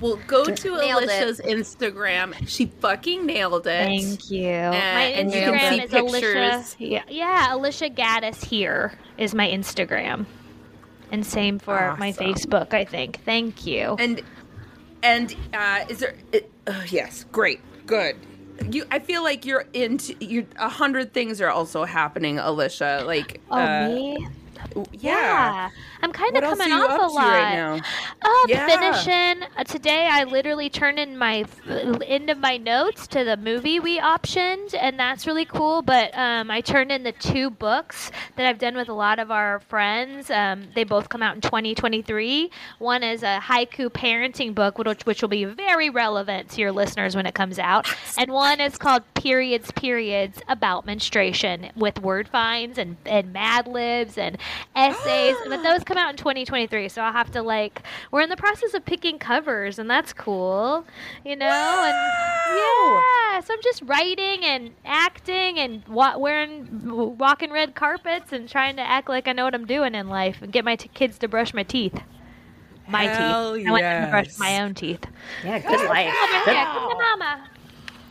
Well, 0.02 0.20
go 0.26 0.46
to 0.46 0.78
Nailed 0.78 1.04
it. 1.04 1.10
Alisha's 1.10 1.40
Instagram. 1.42 2.48
She 2.48 2.66
fucking 2.66 3.24
nailed 3.26 3.68
it. 3.68 3.86
Thank 3.86 4.32
you. 4.32 4.48
my 4.48 5.14
and 5.14 5.32
you 5.32 5.42
Instagram 5.42 5.60
can 5.60 5.74
see 5.78 5.84
is 5.84 5.92
Alisha. 5.92 6.12
pictures. 6.12 6.76
Yeah, 6.80 7.04
yeah, 7.08 7.48
Alisha 7.52 7.96
Gaddis 7.96 8.44
here 8.44 8.94
is 9.20 9.36
my 9.36 9.48
Instagram, 9.48 10.26
and 11.12 11.26
same 11.26 11.60
for 11.60 11.96
my 12.00 12.12
Facebook. 12.12 12.74
I 12.74 12.86
think. 12.86 13.20
Thank 13.24 13.66
you. 13.66 13.96
And 14.00 14.22
and 15.04 15.36
uh, 15.54 15.86
is 15.90 16.00
there? 16.00 16.16
It, 16.32 16.52
uh, 16.68 16.84
yes, 16.88 17.26
great, 17.32 17.60
good. 17.86 18.16
You, 18.70 18.86
I 18.92 19.00
feel 19.00 19.24
like 19.24 19.46
you're 19.46 19.66
into. 19.74 20.16
You 20.20 20.48
a 20.58 20.70
hundred 20.70 21.14
things 21.14 21.42
are 21.42 21.50
also 21.50 21.84
happening, 21.84 22.38
Alisha. 22.38 23.06
Like, 23.06 23.42
oh 23.50 23.58
uh, 23.58 23.88
me. 23.88 24.28
yeah. 24.94 25.70
I'm 26.04 26.12
kind 26.12 26.38
of 26.38 26.44
coming 26.44 26.72
off 26.72 27.00
a 27.00 27.14
lot. 27.14 27.24
right 27.24 27.82
Um, 28.24 28.32
Yeah. 28.48 28.68
finishing 28.68 29.44
uh, 29.58 29.64
today. 29.64 30.08
I 30.10 30.26
literally 30.26 30.70
turned 30.70 31.00
in 31.00 31.18
my 31.18 31.46
end 32.06 32.30
of 32.30 32.38
my 32.38 32.58
notes 32.58 33.08
to 33.08 33.24
the 33.24 33.36
movie 33.36 33.80
we 33.80 34.00
optioned, 34.00 34.76
and 34.80 35.00
that's 35.00 35.26
really 35.26 35.46
cool. 35.46 35.82
But 35.82 36.16
um, 36.16 36.52
I 36.52 36.62
turned 36.62 36.92
in 36.92 37.02
the 37.04 37.14
two 37.14 37.50
books 37.50 38.12
that 38.36 38.46
I've 38.46 38.60
done 38.60 38.76
with 38.76 38.90
a 38.90 38.94
lot 38.94 39.18
of 39.18 39.32
our 39.32 39.60
friends. 39.62 40.30
Um, 40.30 40.68
they 40.76 40.84
both 40.84 41.10
come 41.10 41.24
out 41.24 41.34
in 41.36 41.42
2023. 41.42 42.52
One 42.78 43.02
is 43.04 43.24
a 43.24 43.40
haiku 43.42 43.90
parenting 43.90 44.54
book, 44.54 44.78
which 44.78 45.06
which 45.06 45.22
will 45.22 45.30
be 45.30 45.46
very 45.46 45.90
relevant 45.90 46.50
to 46.52 46.62
your 46.62 46.72
listeners 46.72 47.16
when 47.16 47.26
it 47.26 47.34
comes 47.34 47.58
out, 47.58 47.88
and 48.20 48.32
one 48.32 48.60
is 48.62 48.78
called 48.78 49.04
Periods 49.16 49.72
Periods 49.72 50.42
about 50.48 50.86
menstruation 50.86 51.72
with 51.76 52.00
word 52.02 52.28
finds 52.28 52.78
and 52.78 52.98
and 53.06 53.34
Mad 53.34 53.68
Libs 53.68 54.18
and 54.18 54.38
essays. 54.76 55.36
but 55.48 55.64
those 55.64 55.84
come 55.86 55.98
out 55.98 56.12
in 56.12 56.18
2023, 56.18 56.88
so 56.90 57.02
I'll 57.02 57.12
have 57.14 57.32
to 57.32 57.42
like. 57.42 57.82
We're 58.12 58.22
in 58.22 58.30
the 58.30 58.36
process 58.38 58.74
of 58.74 58.84
picking 58.86 59.18
covers, 59.20 59.80
and 59.80 59.90
that's 59.90 60.12
cool, 60.12 60.86
you 61.26 61.36
know. 61.38 61.46
And 61.48 61.96
yeah, 62.58 63.40
so 63.40 63.54
I'm 63.54 63.62
just 63.64 63.82
writing 63.86 64.44
and 64.44 64.72
acting 64.84 65.58
and 65.58 65.88
wa- 65.88 66.18
wearing 66.18 67.18
walking 67.18 67.52
red 67.52 67.74
carpets 67.74 68.34
and 68.34 68.50
trying 68.50 68.76
to 68.76 68.82
act 68.82 69.08
like 69.08 69.30
I 69.30 69.32
know 69.32 69.46
what 69.46 69.56
I'm 69.56 69.66
doing 69.66 69.96
in 69.96 70.10
life 70.10 70.42
and 70.42 70.52
get 70.52 70.66
my 70.66 70.76
t- 70.76 70.90
kids 70.94 71.18
to 71.20 71.30
brush 71.30 71.54
my 71.54 71.64
teeth. 71.64 72.02
My 72.90 73.04
Hell 73.06 73.56
teeth. 73.56 73.68
I 73.68 73.72
want 73.72 73.82
them 73.84 74.06
to 74.06 74.12
brush 74.12 74.38
my 74.38 74.62
own 74.62 74.74
teeth. 74.74 75.06
Yeah, 75.46 75.60
good 75.60 75.88
life. 75.90 76.14
Come 76.14 76.54
here, 76.54 76.66
come 76.66 76.90
to 76.90 76.96
mama. 76.98 77.50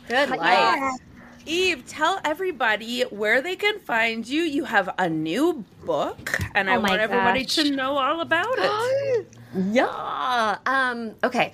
Good 0.07 0.29
life. 0.29 0.99
Yeah. 1.45 1.51
Eve, 1.53 1.87
tell 1.87 2.19
everybody 2.23 3.01
where 3.03 3.41
they 3.41 3.55
can 3.55 3.79
find 3.79 4.27
you. 4.27 4.41
You 4.43 4.65
have 4.65 4.93
a 4.97 5.09
new 5.09 5.63
book, 5.85 6.39
and 6.55 6.69
I 6.69 6.75
Oh 6.75 6.81
my 6.81 6.89
want 6.89 7.01
everybody 7.01 7.45
to 7.45 7.71
know 7.71 7.97
all 7.97 8.21
about 8.21 8.55
it. 8.57 9.27
Yeah. 9.69 10.57
Um, 10.65 11.11
okay. 11.25 11.53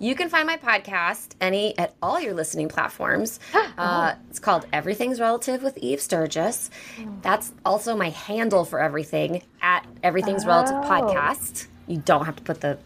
You 0.00 0.16
can 0.16 0.28
find 0.28 0.48
my 0.48 0.56
podcast 0.56 1.28
any 1.40 1.78
at 1.78 1.94
all 2.02 2.20
your 2.20 2.34
listening 2.34 2.68
platforms. 2.68 3.38
Uh, 3.78 4.14
it's 4.30 4.38
called 4.38 4.66
Everything's 4.72 5.20
Relative 5.20 5.62
with 5.62 5.76
Eve 5.78 6.00
Sturges. 6.00 6.70
That's 7.20 7.52
also 7.64 7.94
my 7.94 8.08
handle 8.08 8.64
for 8.64 8.80
everything 8.80 9.42
at 9.60 9.86
Everything's 10.02 10.46
Relative 10.46 10.76
Podcast. 10.76 11.66
You 11.86 11.98
don't 11.98 12.24
have 12.24 12.36
to 12.36 12.42
put 12.42 12.62
the 12.62 12.78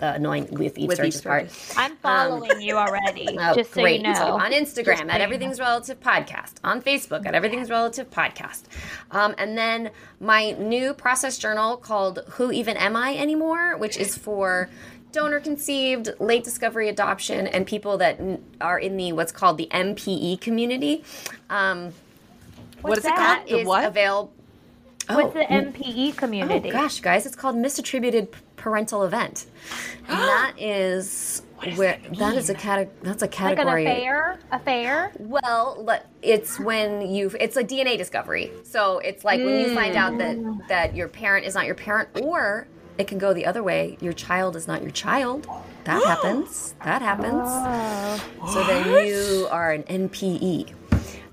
the 0.00 0.14
annoying 0.14 0.48
with 0.50 0.76
Eve 0.78 0.88
With 0.88 0.98
Eve 1.04 1.14
Sturges 1.14 1.20
part. 1.20 1.78
I'm 1.78 1.96
following 1.96 2.60
you 2.60 2.76
already, 2.76 3.28
Oh, 3.40 3.54
just 3.54 3.72
so 3.72 3.82
great. 3.82 4.00
you 4.00 4.12
know. 4.12 4.36
on 4.38 4.52
Instagram 4.52 4.98
so 4.98 5.08
at 5.08 5.18
you 5.18 5.24
Everything's 5.24 5.60
Relative 5.60 6.00
Podcast, 6.00 6.54
on 6.64 6.82
Facebook 6.82 7.26
at 7.26 7.34
Everything's 7.34 7.70
Relative 7.70 8.10
Podcast. 8.10 8.62
Um, 9.10 9.34
and 9.38 9.56
then 9.56 9.90
my 10.20 10.52
new 10.52 10.94
process 10.94 11.38
journal 11.38 11.76
called 11.76 12.20
Who 12.30 12.50
Even 12.50 12.76
Am 12.76 12.96
I 12.96 13.14
Anymore, 13.16 13.76
which 13.76 13.96
is 13.96 14.16
for 14.16 14.68
donor 15.12 15.40
conceived, 15.40 16.08
late 16.20 16.44
discovery 16.44 16.88
adoption, 16.88 17.46
and 17.48 17.66
people 17.66 17.98
that 17.98 18.20
are 18.60 18.78
in 18.78 18.96
the 18.96 19.12
what's 19.12 19.32
called 19.32 19.58
the 19.58 19.68
MPE 19.70 20.40
community. 20.40 21.04
Um, 21.50 21.92
what 22.82 22.96
is 22.98 23.04
it 23.04 23.08
that? 23.08 23.38
called? 23.40 23.48
The 23.50 23.58
is 23.60 23.66
what? 23.66 23.84
available. 23.84 24.32
Oh, 25.08 25.16
What's 25.16 25.34
the 25.34 25.40
MPE 25.40 26.12
oh, 26.12 26.16
community? 26.16 26.68
Oh 26.68 26.72
gosh, 26.72 27.00
guys, 27.00 27.26
it's 27.26 27.34
called 27.34 27.56
misattributed 27.56 28.28
parental 28.56 29.04
event. 29.04 29.46
And 30.08 30.18
that 30.18 30.54
is 30.58 31.42
where 31.76 32.00
that 32.18 32.34
is 32.34 32.50
a 32.50 32.54
cate- 32.54 32.88
that's 33.02 33.22
a 33.22 33.28
category. 33.28 33.84
like 33.84 33.94
an 33.94 34.00
affair? 34.00 34.38
Affair? 34.50 35.12
Well, 35.18 36.00
it's 36.20 36.58
when 36.58 37.02
you 37.02 37.30
it's 37.38 37.56
a 37.56 37.62
DNA 37.62 37.96
discovery. 37.96 38.50
So 38.64 38.98
it's 38.98 39.24
like 39.24 39.38
when 39.38 39.60
you 39.60 39.74
find 39.74 39.94
out 39.94 40.18
that 40.18 40.36
mm. 40.36 40.66
that 40.68 40.96
your 40.96 41.06
parent 41.06 41.46
is 41.46 41.54
not 41.54 41.66
your 41.66 41.76
parent 41.76 42.08
or 42.22 42.66
it 42.98 43.06
can 43.06 43.18
go 43.18 43.32
the 43.32 43.46
other 43.46 43.62
way. 43.62 43.96
Your 44.00 44.12
child 44.12 44.56
is 44.56 44.66
not 44.66 44.82
your 44.82 44.90
child. 44.90 45.46
That 45.84 46.02
happens. 46.06 46.74
That 46.84 47.02
happens. 47.02 47.48
So 48.52 48.64
then 48.64 49.06
you 49.06 49.46
are 49.50 49.72
an 49.72 49.84
NPE. 49.84 50.74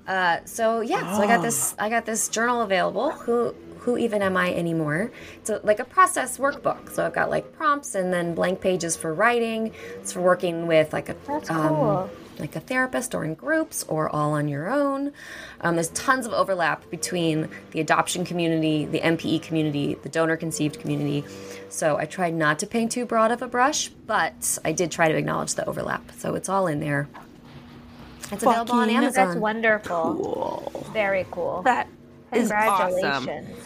Uh, 0.08 0.40
so 0.46 0.80
yeah, 0.80 1.14
so 1.14 1.22
I 1.22 1.26
got 1.26 1.42
this. 1.42 1.74
I 1.78 1.90
got 1.90 2.06
this 2.06 2.28
journal 2.28 2.62
available. 2.62 3.10
Who 3.10 3.54
who 3.80 3.98
even 3.98 4.22
am 4.22 4.36
I 4.36 4.52
anymore? 4.54 5.10
It's 5.36 5.50
a, 5.50 5.60
like 5.62 5.80
a 5.80 5.84
process 5.84 6.38
workbook. 6.38 6.90
So 6.90 7.06
I've 7.06 7.12
got 7.12 7.30
like 7.30 7.52
prompts 7.52 7.94
and 7.94 8.12
then 8.12 8.34
blank 8.34 8.60
pages 8.60 8.96
for 8.96 9.12
writing. 9.14 9.72
It's 9.96 10.12
for 10.12 10.20
working 10.20 10.66
with 10.66 10.92
like 10.92 11.08
a 11.10 11.16
That's 11.26 11.50
um, 11.50 11.68
cool. 11.68 12.10
like 12.38 12.56
a 12.56 12.60
therapist 12.60 13.14
or 13.14 13.24
in 13.24 13.34
groups 13.34 13.84
or 13.84 14.08
all 14.08 14.32
on 14.32 14.48
your 14.48 14.68
own. 14.68 15.12
Um, 15.60 15.76
there's 15.76 15.90
tons 15.90 16.26
of 16.26 16.32
overlap 16.32 16.90
between 16.90 17.48
the 17.70 17.80
adoption 17.80 18.24
community, 18.24 18.86
the 18.86 19.00
MPE 19.00 19.42
community, 19.42 19.94
the 20.02 20.08
donor 20.08 20.36
conceived 20.36 20.80
community. 20.80 21.24
So 21.68 21.98
I 21.98 22.06
tried 22.06 22.34
not 22.34 22.58
to 22.60 22.66
paint 22.66 22.92
too 22.92 23.04
broad 23.04 23.30
of 23.30 23.42
a 23.42 23.48
brush, 23.48 23.88
but 23.88 24.58
I 24.64 24.72
did 24.72 24.90
try 24.90 25.08
to 25.08 25.16
acknowledge 25.16 25.54
the 25.54 25.66
overlap. 25.66 26.12
So 26.16 26.34
it's 26.34 26.48
all 26.48 26.66
in 26.66 26.80
there. 26.80 27.08
It's 28.32 28.42
available 28.42 28.74
on 28.74 28.90
Amazon. 28.90 29.28
That's 29.28 29.38
wonderful. 29.40 30.14
Cool. 30.72 30.90
Very 30.92 31.26
cool. 31.30 31.62
That 31.62 31.88
is 32.32 32.50
awesome. 32.52 33.00
Congratulations. 33.00 33.58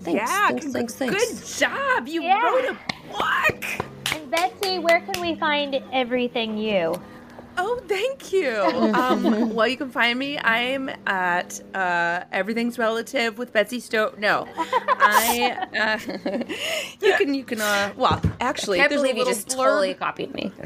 Thanks, 0.00 0.20
yeah, 0.20 0.48
thanks, 0.48 0.66
thanks, 0.72 0.94
thanks. 0.96 1.58
good 1.60 1.68
job. 1.68 2.08
You 2.08 2.22
Yeah. 2.22 2.42
wrote 2.42 2.64
a 2.64 2.76
book. 3.12 3.64
And 4.12 4.30
Betsy, 4.30 4.78
where 4.80 5.00
can 5.00 5.20
we 5.20 5.36
find 5.36 5.80
everything 5.92 6.58
you? 6.58 7.00
Oh, 7.56 7.80
thank 7.86 8.32
you. 8.32 8.50
um, 8.94 9.54
well, 9.54 9.68
you 9.68 9.76
can 9.76 9.90
find 9.90 10.18
me. 10.18 10.38
I'm 10.38 10.90
at 11.06 11.60
uh, 11.74 12.24
Everything's 12.32 12.78
Relative 12.78 13.38
with 13.38 13.52
Betsy 13.52 13.78
Stowe. 13.78 14.12
No, 14.18 14.48
I. 14.56 15.68
Uh, 15.78 15.98
you 17.00 17.14
can. 17.16 17.34
You 17.34 17.44
can. 17.44 17.60
Uh, 17.60 17.92
well, 17.96 18.20
actually, 18.40 18.78
I 18.80 18.82
can't 18.82 18.90
there's 18.90 19.02
believe 19.02 19.16
a 19.16 19.18
you 19.20 19.24
just 19.26 19.48
blurb. 19.48 19.56
totally 19.56 19.94
copied 19.94 20.34
me. 20.34 20.50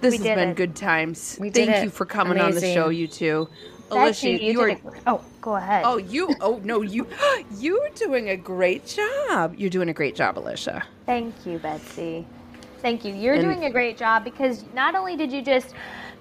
This 0.00 0.18
We 0.18 0.26
has 0.28 0.36
been 0.36 0.48
it. 0.50 0.56
good 0.56 0.76
times. 0.76 1.36
We 1.40 1.50
did 1.50 1.68
Thank 1.68 1.84
you 1.84 1.90
for 1.90 2.04
coming 2.04 2.38
on 2.38 2.52
the 2.52 2.60
show, 2.60 2.88
you 2.90 3.08
two. 3.08 3.48
Alisha, 3.90 4.40
you 4.42 4.52
you 4.52 4.60
are. 4.60 4.68
a- 4.70 4.80
oh, 5.06 5.20
go 5.40 5.56
ahead. 5.56 5.82
Oh, 5.86 5.98
you. 5.98 6.34
Oh 6.40 6.60
no, 6.64 6.82
you. 6.82 7.06
You're 7.58 7.88
doing 7.94 8.28
a 8.30 8.36
great 8.36 8.86
job. 8.86 9.54
You're 9.56 9.70
doing 9.70 9.88
a 9.88 9.92
great 9.92 10.14
job, 10.14 10.36
Alisha. 10.36 10.82
Thank 11.06 11.34
you, 11.46 11.58
Betsy. 11.58 12.26
Thank 12.82 13.04
you. 13.04 13.14
You're 13.14 13.34
And- 13.34 13.44
doing 13.44 13.64
a 13.64 13.70
great 13.70 13.96
job 13.96 14.24
because 14.24 14.64
not 14.74 14.94
only 14.94 15.16
did 15.16 15.30
you 15.32 15.42
just 15.42 15.74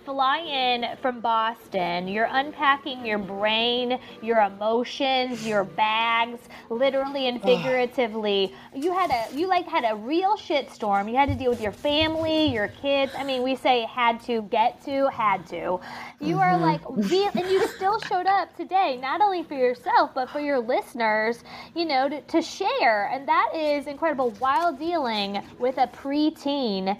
fly 0.06 0.40
in 0.40 0.98
from 1.02 1.20
Boston, 1.20 2.08
you're 2.08 2.28
unpacking 2.30 3.06
your 3.06 3.18
brain, 3.18 4.00
your 4.22 4.40
emotions, 4.40 5.46
your 5.48 5.64
bags, 5.64 6.40
literally 6.70 7.28
and 7.28 7.42
figuratively. 7.42 8.54
You 8.76 8.94
had 8.94 9.12
a 9.12 9.36
you 9.36 9.48
like 9.48 9.66
had 9.66 9.86
a 9.90 9.96
real 9.96 10.36
shitstorm. 10.38 11.10
You 11.10 11.16
had 11.16 11.30
to 11.30 11.36
deal 11.36 11.50
with 11.50 11.62
your 11.62 11.72
family, 11.72 12.46
your 12.46 12.68
kids. 12.68 13.14
I 13.18 13.24
mean, 13.24 13.44
we 13.44 13.56
say 13.56 13.86
had 13.86 14.22
to, 14.24 14.42
get 14.44 14.84
to, 14.86 15.10
had 15.10 15.46
to. 15.48 15.80
You 16.20 16.40
are 16.40 16.54
mm-hmm. 16.54 16.64
like 16.64 16.82
real, 16.90 17.32
and 17.34 17.50
you 17.50 17.68
still 17.70 18.00
showed 18.02 18.26
up 18.26 18.56
today, 18.58 18.98
not 19.02 19.22
only 19.22 19.44
for 19.44 19.56
yourself 19.56 20.12
but 20.14 20.30
for 20.30 20.40
your 20.40 20.60
listeners. 20.60 21.44
You 21.76 21.86
know, 21.86 22.10
to, 22.10 22.22
to 22.22 22.42
share, 22.42 23.10
and 23.12 23.28
that 23.28 23.52
is 23.56 23.88
incredible. 23.88 24.32
While 24.40 24.74
dealing 24.74 25.42
with 25.60 25.78
a 25.78 25.88
preteen 25.88 26.98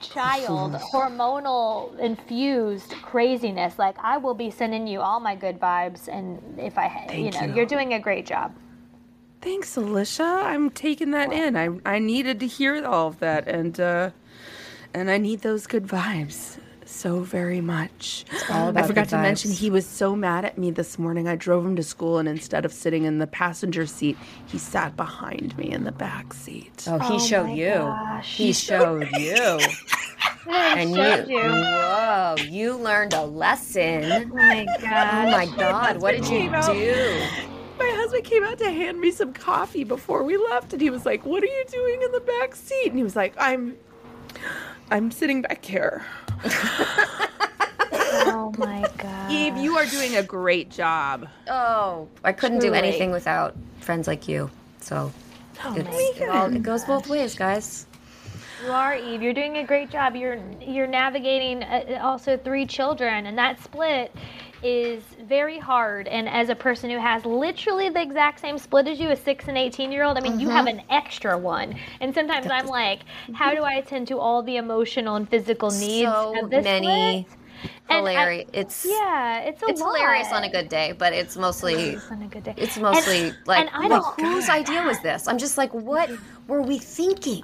child 0.00 0.72
hormonal 0.74 1.98
infused 1.98 2.90
craziness 3.02 3.78
like 3.78 3.96
i 3.98 4.16
will 4.16 4.34
be 4.34 4.50
sending 4.50 4.86
you 4.86 5.00
all 5.00 5.20
my 5.20 5.34
good 5.34 5.58
vibes 5.58 6.08
and 6.08 6.40
if 6.58 6.78
i 6.78 7.06
you 7.12 7.30
know 7.30 7.42
you. 7.42 7.54
you're 7.54 7.66
doing 7.66 7.94
a 7.94 8.00
great 8.00 8.26
job 8.26 8.54
Thanks, 9.40 9.76
Alisha. 9.76 10.42
I'm 10.42 10.68
taking 10.68 11.12
that 11.12 11.32
in. 11.32 11.56
I 11.56 11.68
I 11.84 12.00
needed 12.00 12.40
to 12.40 12.46
hear 12.48 12.84
all 12.84 13.06
of 13.06 13.20
that, 13.20 13.46
and 13.46 13.78
uh, 13.78 14.10
and 14.92 15.08
I 15.08 15.18
need 15.18 15.42
those 15.42 15.68
good 15.68 15.86
vibes 15.86 16.58
so 16.88 17.20
very 17.20 17.60
much. 17.60 18.24
I 18.50 18.72
forgot 18.82 18.94
good 18.94 19.08
to 19.10 19.18
mention 19.18 19.50
he 19.50 19.70
was 19.70 19.86
so 19.86 20.16
mad 20.16 20.44
at 20.44 20.56
me 20.58 20.70
this 20.70 20.98
morning. 20.98 21.28
I 21.28 21.36
drove 21.36 21.64
him 21.64 21.76
to 21.76 21.82
school, 21.82 22.18
and 22.18 22.28
instead 22.28 22.64
of 22.64 22.72
sitting 22.72 23.04
in 23.04 23.18
the 23.18 23.26
passenger 23.26 23.86
seat, 23.86 24.16
he 24.46 24.58
sat 24.58 24.96
behind 24.96 25.56
me 25.58 25.70
in 25.70 25.84
the 25.84 25.92
back 25.92 26.32
seat. 26.32 26.84
Oh, 26.88 26.98
he 26.98 27.14
Oh 27.14 27.18
showed 27.18 27.50
you. 27.50 27.70
gosh. 27.74 28.36
He 28.36 28.52
showed 28.52 29.08
you. 29.18 29.34
and 30.50 30.94
showed 30.94 31.28
you, 31.28 31.36
you. 31.38 31.42
whoa, 31.50 32.36
you 32.48 32.74
learned 32.76 33.12
a 33.12 33.24
lesson. 33.24 34.30
oh 34.32 34.34
my 34.34 34.64
god! 34.64 34.78
Oh 34.78 34.80
god 34.80 35.30
my 35.30 35.46
God, 35.56 36.00
what 36.00 36.12
did 36.12 36.26
you 36.26 36.48
do? 36.48 37.26
My 37.78 37.90
husband 37.96 38.24
came 38.24 38.42
out 38.44 38.58
to 38.58 38.70
hand 38.70 38.98
me 38.98 39.10
some 39.12 39.32
coffee 39.32 39.84
before 39.84 40.24
we 40.24 40.36
left, 40.36 40.72
and 40.72 40.80
he 40.82 40.90
was 40.90 41.04
like, 41.06 41.24
"What 41.26 41.42
are 41.42 41.46
you 41.46 41.64
doing 41.70 42.02
in 42.02 42.12
the 42.12 42.20
back 42.20 42.56
seat?" 42.56 42.86
And 42.88 42.96
he 42.96 43.04
was 43.04 43.14
like, 43.14 43.34
"I'm, 43.38 43.76
I'm 44.90 45.10
sitting 45.10 45.42
back 45.42 45.64
here." 45.64 46.04
oh 48.30 48.52
my 48.56 48.88
god 48.96 49.30
Eve, 49.30 49.56
you 49.56 49.76
are 49.76 49.86
doing 49.86 50.16
a 50.16 50.22
great 50.22 50.70
job. 50.70 51.28
Oh, 51.48 52.08
I 52.24 52.32
couldn't 52.32 52.60
do 52.60 52.74
anything 52.74 53.10
without 53.10 53.56
friends 53.80 54.06
like 54.06 54.28
you. 54.28 54.50
So 54.80 55.12
Oh 55.64 55.74
it's, 55.74 56.20
it, 56.20 56.28
all, 56.28 56.54
it 56.54 56.62
goes 56.62 56.84
both 56.84 57.08
ways, 57.08 57.34
guys. 57.34 57.86
You 58.64 58.70
are 58.70 58.94
Eve. 58.96 59.22
You're 59.22 59.34
doing 59.34 59.56
a 59.58 59.64
great 59.64 59.90
job. 59.90 60.14
You're 60.14 60.38
you're 60.60 60.86
navigating 60.86 61.62
uh, 61.62 62.00
also 62.02 62.36
three 62.36 62.66
children, 62.66 63.26
and 63.26 63.36
that 63.38 63.62
split 63.62 64.14
is 64.62 65.02
very 65.22 65.58
hard. 65.58 66.08
And 66.08 66.28
as 66.28 66.48
a 66.48 66.54
person 66.54 66.90
who 66.90 66.98
has 66.98 67.24
literally 67.24 67.88
the 67.88 68.00
exact 68.02 68.40
same 68.40 68.58
split 68.58 68.86
as 68.88 68.98
you, 68.98 69.10
a 69.10 69.16
six 69.16 69.48
and 69.48 69.56
eighteen 69.56 69.92
year 69.92 70.04
old, 70.04 70.16
I 70.18 70.20
mean, 70.20 70.40
you 70.40 70.48
have 70.48 70.66
Mm-hmm. 70.66 70.78
an 70.80 70.84
extra 70.90 71.36
one. 71.38 71.74
And 72.00 72.14
sometimes 72.14 72.46
I'm 72.50 72.66
like, 72.66 73.00
how 73.34 73.54
do 73.54 73.62
I 73.62 73.74
attend 73.74 74.08
to 74.08 74.18
all 74.18 74.42
the 74.42 74.56
emotional 74.56 75.16
and 75.16 75.28
physical 75.28 75.70
needs 75.70 76.10
So 76.10 76.44
of 76.44 76.50
this 76.50 76.64
many 76.64 77.26
split? 77.28 77.38
And 77.90 78.06
I- 78.06 78.10
hilarious. 78.12 78.50
It's 78.52 78.86
Yeah, 78.88 79.40
it's 79.40 79.62
a 79.62 79.66
it's 79.66 79.80
lot. 79.80 79.96
hilarious 79.96 80.32
on 80.32 80.44
a 80.44 80.48
good 80.50 80.68
day, 80.68 80.92
but 80.92 81.12
it's 81.12 81.36
mostly 81.36 81.96
on 82.10 82.22
a 82.22 82.28
good 82.28 82.44
day. 82.44 82.54
it's 82.56 82.78
mostly 82.78 83.28
And- 83.30 83.36
like 83.46 83.60
and 83.60 83.70
I 83.72 83.88
well, 83.88 84.14
don't- 84.18 84.26
whose 84.32 84.48
idea 84.48 84.82
was 84.82 85.00
this? 85.00 85.26
I'm 85.26 85.38
just 85.38 85.58
like, 85.58 85.72
what 85.74 86.08
were 86.46 86.62
we 86.62 86.78
thinking? 86.78 87.42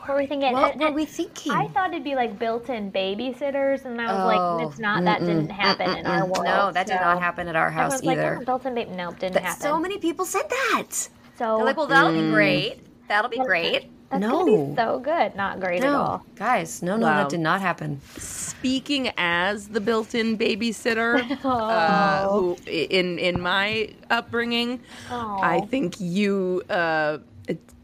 What 0.00 0.08
were 0.08 0.16
we 0.16 0.26
thinking? 0.26 0.52
What 0.52 0.72
And- 0.72 0.80
were 0.82 0.90
we 0.92 1.04
thinking? 1.04 1.52
I 1.52 1.68
thought 1.68 1.90
it'd 1.90 2.04
be 2.04 2.14
like 2.14 2.38
built-in 2.38 2.92
babysitters, 2.92 3.84
and 3.84 4.00
I 4.00 4.06
was 4.06 4.20
Oh, 4.22 4.56
like, 4.56 4.68
"It's 4.68 4.78
not. 4.80 5.04
That 5.04 5.20
didn't 5.20 5.50
happen 5.50 5.96
in 5.98 6.06
our 6.06 6.24
world." 6.26 6.44
no, 6.44 6.70
that 6.72 6.86
did 6.86 6.98
so- 6.98 7.04
not 7.04 7.20
happen 7.20 7.48
at 7.48 7.56
our 7.56 7.70
house 7.70 7.94
Everyone's 7.94 8.06
like, 8.18 8.18
either. 8.18 8.38
oh, 8.40 8.44
built-in 8.44 8.74
baby. 8.74 8.90
Nope, 8.96 9.18
didn't 9.18 9.34
But 9.34 9.42
happen. 9.42 9.60
so 9.60 9.78
many 9.78 9.98
people 9.98 10.24
said 10.24 10.48
that. 10.48 10.92
So 11.38 11.56
They're 11.56 11.64
like, 11.66 11.76
well, 11.76 11.86
that'll 11.86 12.12
be 12.12 12.30
great. 12.30 12.80
That'll 13.08 13.30
be 13.30 13.38
great. 13.38 13.90
that's 14.10 14.20
no, 14.20 14.30
gonna 14.44 14.66
be 14.68 14.76
so 14.76 14.98
good. 15.00 15.34
Not 15.36 15.60
great 15.60 15.82
at 15.84 15.92
all. 15.92 16.22
guys, 16.36 16.82
no, 16.82 16.96
no, 16.96 17.06
Wow. 17.06 17.16
that 17.18 17.28
did 17.28 17.40
not 17.40 17.60
happen. 17.60 18.00
Speaking 18.16 19.10
as 19.18 19.68
the 19.68 19.80
built-in 19.80 20.38
babysitter, 20.38 21.38
uh, 21.44 22.28
who 22.28 22.56
in 22.66 23.18
in 23.18 23.40
my 23.40 23.88
upbringing, 24.10 24.80
I 25.10 25.60
think 25.70 26.00
you 26.00 26.62
uh, 26.70 27.18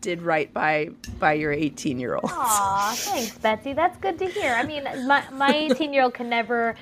did 0.03 0.21
right 0.21 0.53
by 0.53 0.91
by 1.19 1.33
your 1.33 1.55
18-year-old. 1.55 2.25
Aw, 2.25 2.95
thanks, 2.97 3.39
Betsy. 3.39 3.73
That's 3.73 3.97
good 3.99 4.19
to 4.19 4.27
hear. 4.27 4.53
I 4.53 4.65
mean, 4.65 4.85
my 5.07 5.25
my 5.31 5.55
18 5.55 5.93
year 5.95 6.03
old 6.03 6.15
can 6.15 6.29
never 6.29 6.75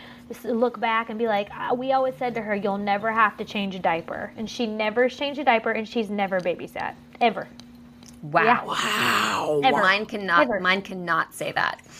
look 0.44 0.80
back 0.80 1.10
and 1.10 1.18
be 1.18 1.28
like, 1.28 1.48
"Ah, 1.52 1.74
we 1.74 1.92
always 1.92 2.14
said 2.16 2.34
to 2.34 2.40
her, 2.40 2.54
you'll 2.54 2.78
never 2.78 3.12
have 3.12 3.36
to 3.36 3.44
change 3.44 3.74
a 3.74 3.78
diaper, 3.78 4.32
and 4.36 4.48
she 4.48 4.66
never 4.66 5.08
changed 5.08 5.38
a 5.38 5.44
diaper, 5.44 5.70
and 5.70 5.88
she's 5.88 6.10
never 6.10 6.40
babysat 6.40 6.94
ever. 7.20 7.46
Wow. 8.22 8.42
Yeah. 8.44 8.64
Wow. 8.64 9.60
Ever. 9.64 9.82
Mine 9.82 10.06
cannot. 10.06 10.42
Ever. 10.42 10.60
Mine 10.60 10.82
cannot 10.82 11.34
say 11.34 11.52
that. 11.52 11.80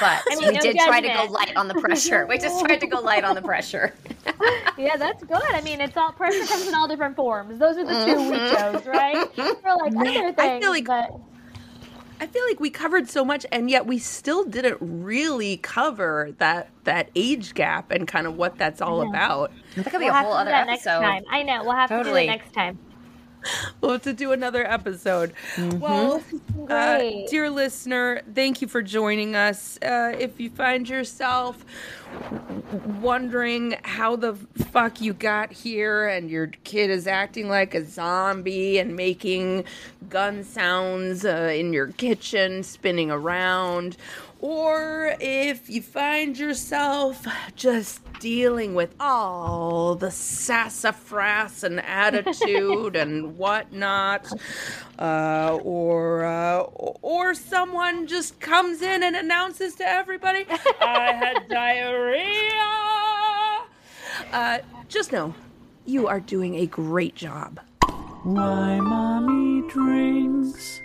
But 0.00 0.22
mean, 0.28 0.38
we 0.46 0.52
no 0.52 0.60
did 0.60 0.76
try 0.78 1.00
to 1.00 1.08
go 1.08 1.24
light 1.32 1.56
on 1.56 1.66
the 1.66 1.74
pressure. 1.80 2.24
We 2.24 2.38
just 2.38 2.64
tried 2.64 2.78
to 2.78 2.86
go 2.86 3.00
light 3.00 3.24
on 3.24 3.34
the 3.34 3.42
pressure. 3.42 3.94
Yeah, 4.78 4.96
that's 4.96 5.22
good. 5.22 5.42
I 5.42 5.60
mean, 5.60 5.82
it's 5.82 5.94
all 5.94 6.12
pressure 6.12 6.46
comes 6.46 6.66
in 6.66 6.74
all 6.74 6.88
different 6.88 7.14
forms. 7.14 7.58
Those 7.58 7.76
are 7.76 7.84
the 7.84 8.06
two 8.06 8.30
we 8.30 8.38
mm-hmm. 8.38 8.76
chose, 8.76 8.86
right? 8.86 9.28
We're 9.36 9.74
like 9.74 9.94
other 9.94 10.32
things, 10.32 10.34
I 10.38 10.58
feel 10.58 10.70
like- 10.70 10.86
but 10.86 11.20
I 12.20 12.26
feel 12.26 12.42
like 12.46 12.60
we 12.60 12.70
covered 12.70 13.08
so 13.08 13.24
much, 13.24 13.44
and 13.52 13.70
yet 13.70 13.86
we 13.86 13.98
still 13.98 14.44
didn't 14.44 14.78
really 14.80 15.56
cover 15.58 16.34
that 16.38 16.68
that 16.84 17.10
age 17.14 17.54
gap 17.54 17.90
and 17.90 18.06
kind 18.06 18.26
of 18.26 18.36
what 18.36 18.56
that's 18.56 18.80
all 18.80 19.08
about. 19.08 19.52
That 19.76 19.90
could 19.90 20.00
be 20.00 20.06
we'll 20.06 20.14
a 20.14 20.18
whole 20.18 20.32
other 20.32 20.50
do 20.50 20.52
that 20.52 20.66
next 20.66 20.86
episode. 20.86 21.00
time. 21.02 21.24
I 21.30 21.42
know. 21.42 21.62
We'll 21.62 21.72
have 21.72 21.88
to 21.88 22.04
do 22.04 22.14
it 22.14 22.26
next 22.26 22.52
time. 22.52 22.78
We'll 23.80 23.92
have 23.92 24.02
to 24.02 24.12
do 24.12 24.32
another 24.32 24.66
episode. 24.66 25.32
Well, 25.58 26.22
uh, 26.68 26.98
dear 27.28 27.48
listener, 27.48 28.22
thank 28.34 28.60
you 28.60 28.68
for 28.68 28.82
joining 28.82 29.34
us. 29.34 29.78
Uh, 29.82 30.14
if 30.18 30.38
you 30.38 30.50
find 30.50 30.88
yourself 30.88 31.64
wondering 33.00 33.76
how 33.82 34.16
the 34.16 34.34
fuck 34.70 35.00
you 35.00 35.14
got 35.14 35.52
here 35.52 36.08
and 36.08 36.30
your 36.30 36.48
kid 36.64 36.90
is 36.90 37.06
acting 37.06 37.48
like 37.48 37.74
a 37.74 37.84
zombie 37.84 38.78
and 38.78 38.94
making 38.96 39.64
gun 40.08 40.44
sounds 40.44 41.24
uh, 41.24 41.52
in 41.54 41.72
your 41.72 41.88
kitchen, 41.88 42.62
spinning 42.62 43.10
around, 43.10 43.96
or 44.40 45.14
if 45.20 45.68
you 45.68 45.82
find 45.82 46.38
yourself 46.38 47.26
just 47.56 48.00
dealing 48.20 48.74
with 48.74 48.94
all 48.98 49.94
the 49.94 50.10
sassafras 50.10 51.62
and 51.62 51.80
attitude 51.80 52.96
and 52.96 53.36
whatnot, 53.38 54.26
uh, 54.98 55.58
or 55.62 56.24
uh, 56.24 56.60
or 56.60 57.34
someone 57.34 58.06
just 58.06 58.40
comes 58.40 58.80
in 58.82 59.02
and 59.02 59.14
announces 59.14 59.74
to 59.76 59.86
everybody, 59.86 60.46
"I 60.80 61.12
had 61.12 61.48
diarrhea." 61.50 62.52
Uh, 64.32 64.58
just 64.88 65.12
know, 65.12 65.34
you 65.84 66.08
are 66.08 66.20
doing 66.20 66.56
a 66.56 66.66
great 66.66 67.14
job. 67.14 67.60
My 68.24 68.80
mommy 68.80 69.68
drinks. 69.68 70.82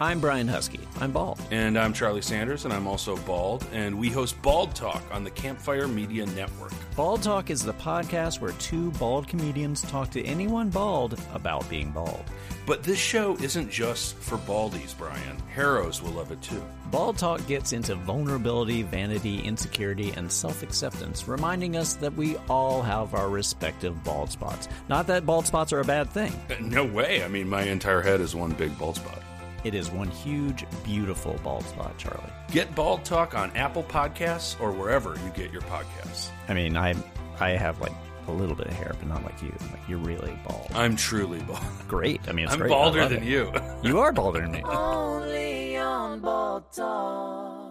I'm 0.00 0.18
Brian 0.18 0.48
Huskey. 0.48 0.80
I'm 1.00 1.12
bald. 1.12 1.40
And 1.52 1.78
I'm 1.78 1.92
Charlie 1.92 2.20
Sanders, 2.20 2.64
and 2.64 2.74
I'm 2.74 2.88
also 2.88 3.16
bald. 3.18 3.64
And 3.72 3.96
we 3.96 4.10
host 4.10 4.40
Bald 4.42 4.74
Talk 4.74 5.00
on 5.12 5.22
the 5.22 5.30
Campfire 5.30 5.86
Media 5.86 6.26
Network. 6.26 6.72
Bald 6.96 7.22
Talk 7.22 7.48
is 7.48 7.62
the 7.62 7.74
podcast 7.74 8.40
where 8.40 8.50
two 8.52 8.90
bald 8.92 9.28
comedians 9.28 9.82
talk 9.82 10.10
to 10.10 10.24
anyone 10.24 10.68
bald 10.68 11.20
about 11.32 11.68
being 11.70 11.92
bald. 11.92 12.24
But 12.66 12.82
this 12.82 12.98
show 12.98 13.36
isn't 13.36 13.70
just 13.70 14.16
for 14.16 14.36
baldies, 14.38 14.98
Brian. 14.98 15.38
Harrows 15.54 16.02
will 16.02 16.10
love 16.12 16.32
it 16.32 16.42
too. 16.42 16.62
Bald 16.90 17.16
Talk 17.16 17.46
gets 17.46 17.72
into 17.72 17.94
vulnerability, 17.94 18.82
vanity, 18.82 19.38
insecurity, 19.42 20.10
and 20.16 20.30
self 20.30 20.64
acceptance, 20.64 21.28
reminding 21.28 21.76
us 21.76 21.94
that 21.94 22.14
we 22.14 22.36
all 22.48 22.82
have 22.82 23.14
our 23.14 23.28
respective 23.28 24.02
bald 24.02 24.30
spots. 24.32 24.68
Not 24.88 25.06
that 25.06 25.24
bald 25.24 25.46
spots 25.46 25.72
are 25.72 25.80
a 25.80 25.84
bad 25.84 26.10
thing. 26.10 26.32
No 26.60 26.84
way. 26.84 27.22
I 27.22 27.28
mean, 27.28 27.48
my 27.48 27.62
entire 27.62 28.00
head 28.00 28.20
is 28.20 28.34
one 28.34 28.50
big 28.52 28.76
bald 28.78 28.96
spot. 28.96 29.22
It 29.64 29.74
is 29.74 29.90
one 29.90 30.08
huge, 30.10 30.66
beautiful 30.84 31.38
bald 31.42 31.64
spot, 31.64 31.96
Charlie. 31.96 32.20
Get 32.50 32.74
Bald 32.74 33.02
Talk 33.04 33.34
on 33.34 33.50
Apple 33.56 33.82
Podcasts 33.82 34.60
or 34.60 34.70
wherever 34.72 35.14
you 35.24 35.30
get 35.34 35.50
your 35.52 35.62
podcasts. 35.62 36.28
I 36.48 36.54
mean, 36.54 36.76
I 36.76 36.94
I 37.40 37.50
have 37.50 37.80
like 37.80 37.92
a 38.28 38.32
little 38.32 38.54
bit 38.54 38.66
of 38.66 38.74
hair, 38.74 38.94
but 38.98 39.08
not 39.08 39.24
like 39.24 39.40
you. 39.42 39.52
Like 39.70 39.80
you're 39.88 39.98
really 39.98 40.38
bald. 40.46 40.70
I'm 40.74 40.96
truly 40.96 41.40
bald. 41.40 41.60
Great. 41.88 42.20
I 42.28 42.32
mean, 42.32 42.44
it's 42.44 42.52
I'm 42.54 42.60
great. 42.60 42.68
Balder 42.70 43.08
than 43.08 43.22
it. 43.22 43.26
you. 43.26 43.52
You 43.82 44.00
are 44.00 44.12
balder 44.12 44.40
than 44.42 44.52
me. 44.52 44.62
Only 44.64 45.76
on 45.78 46.20
Bald 46.20 46.70
Talk. 46.72 47.70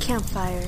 Campfire. 0.00 0.66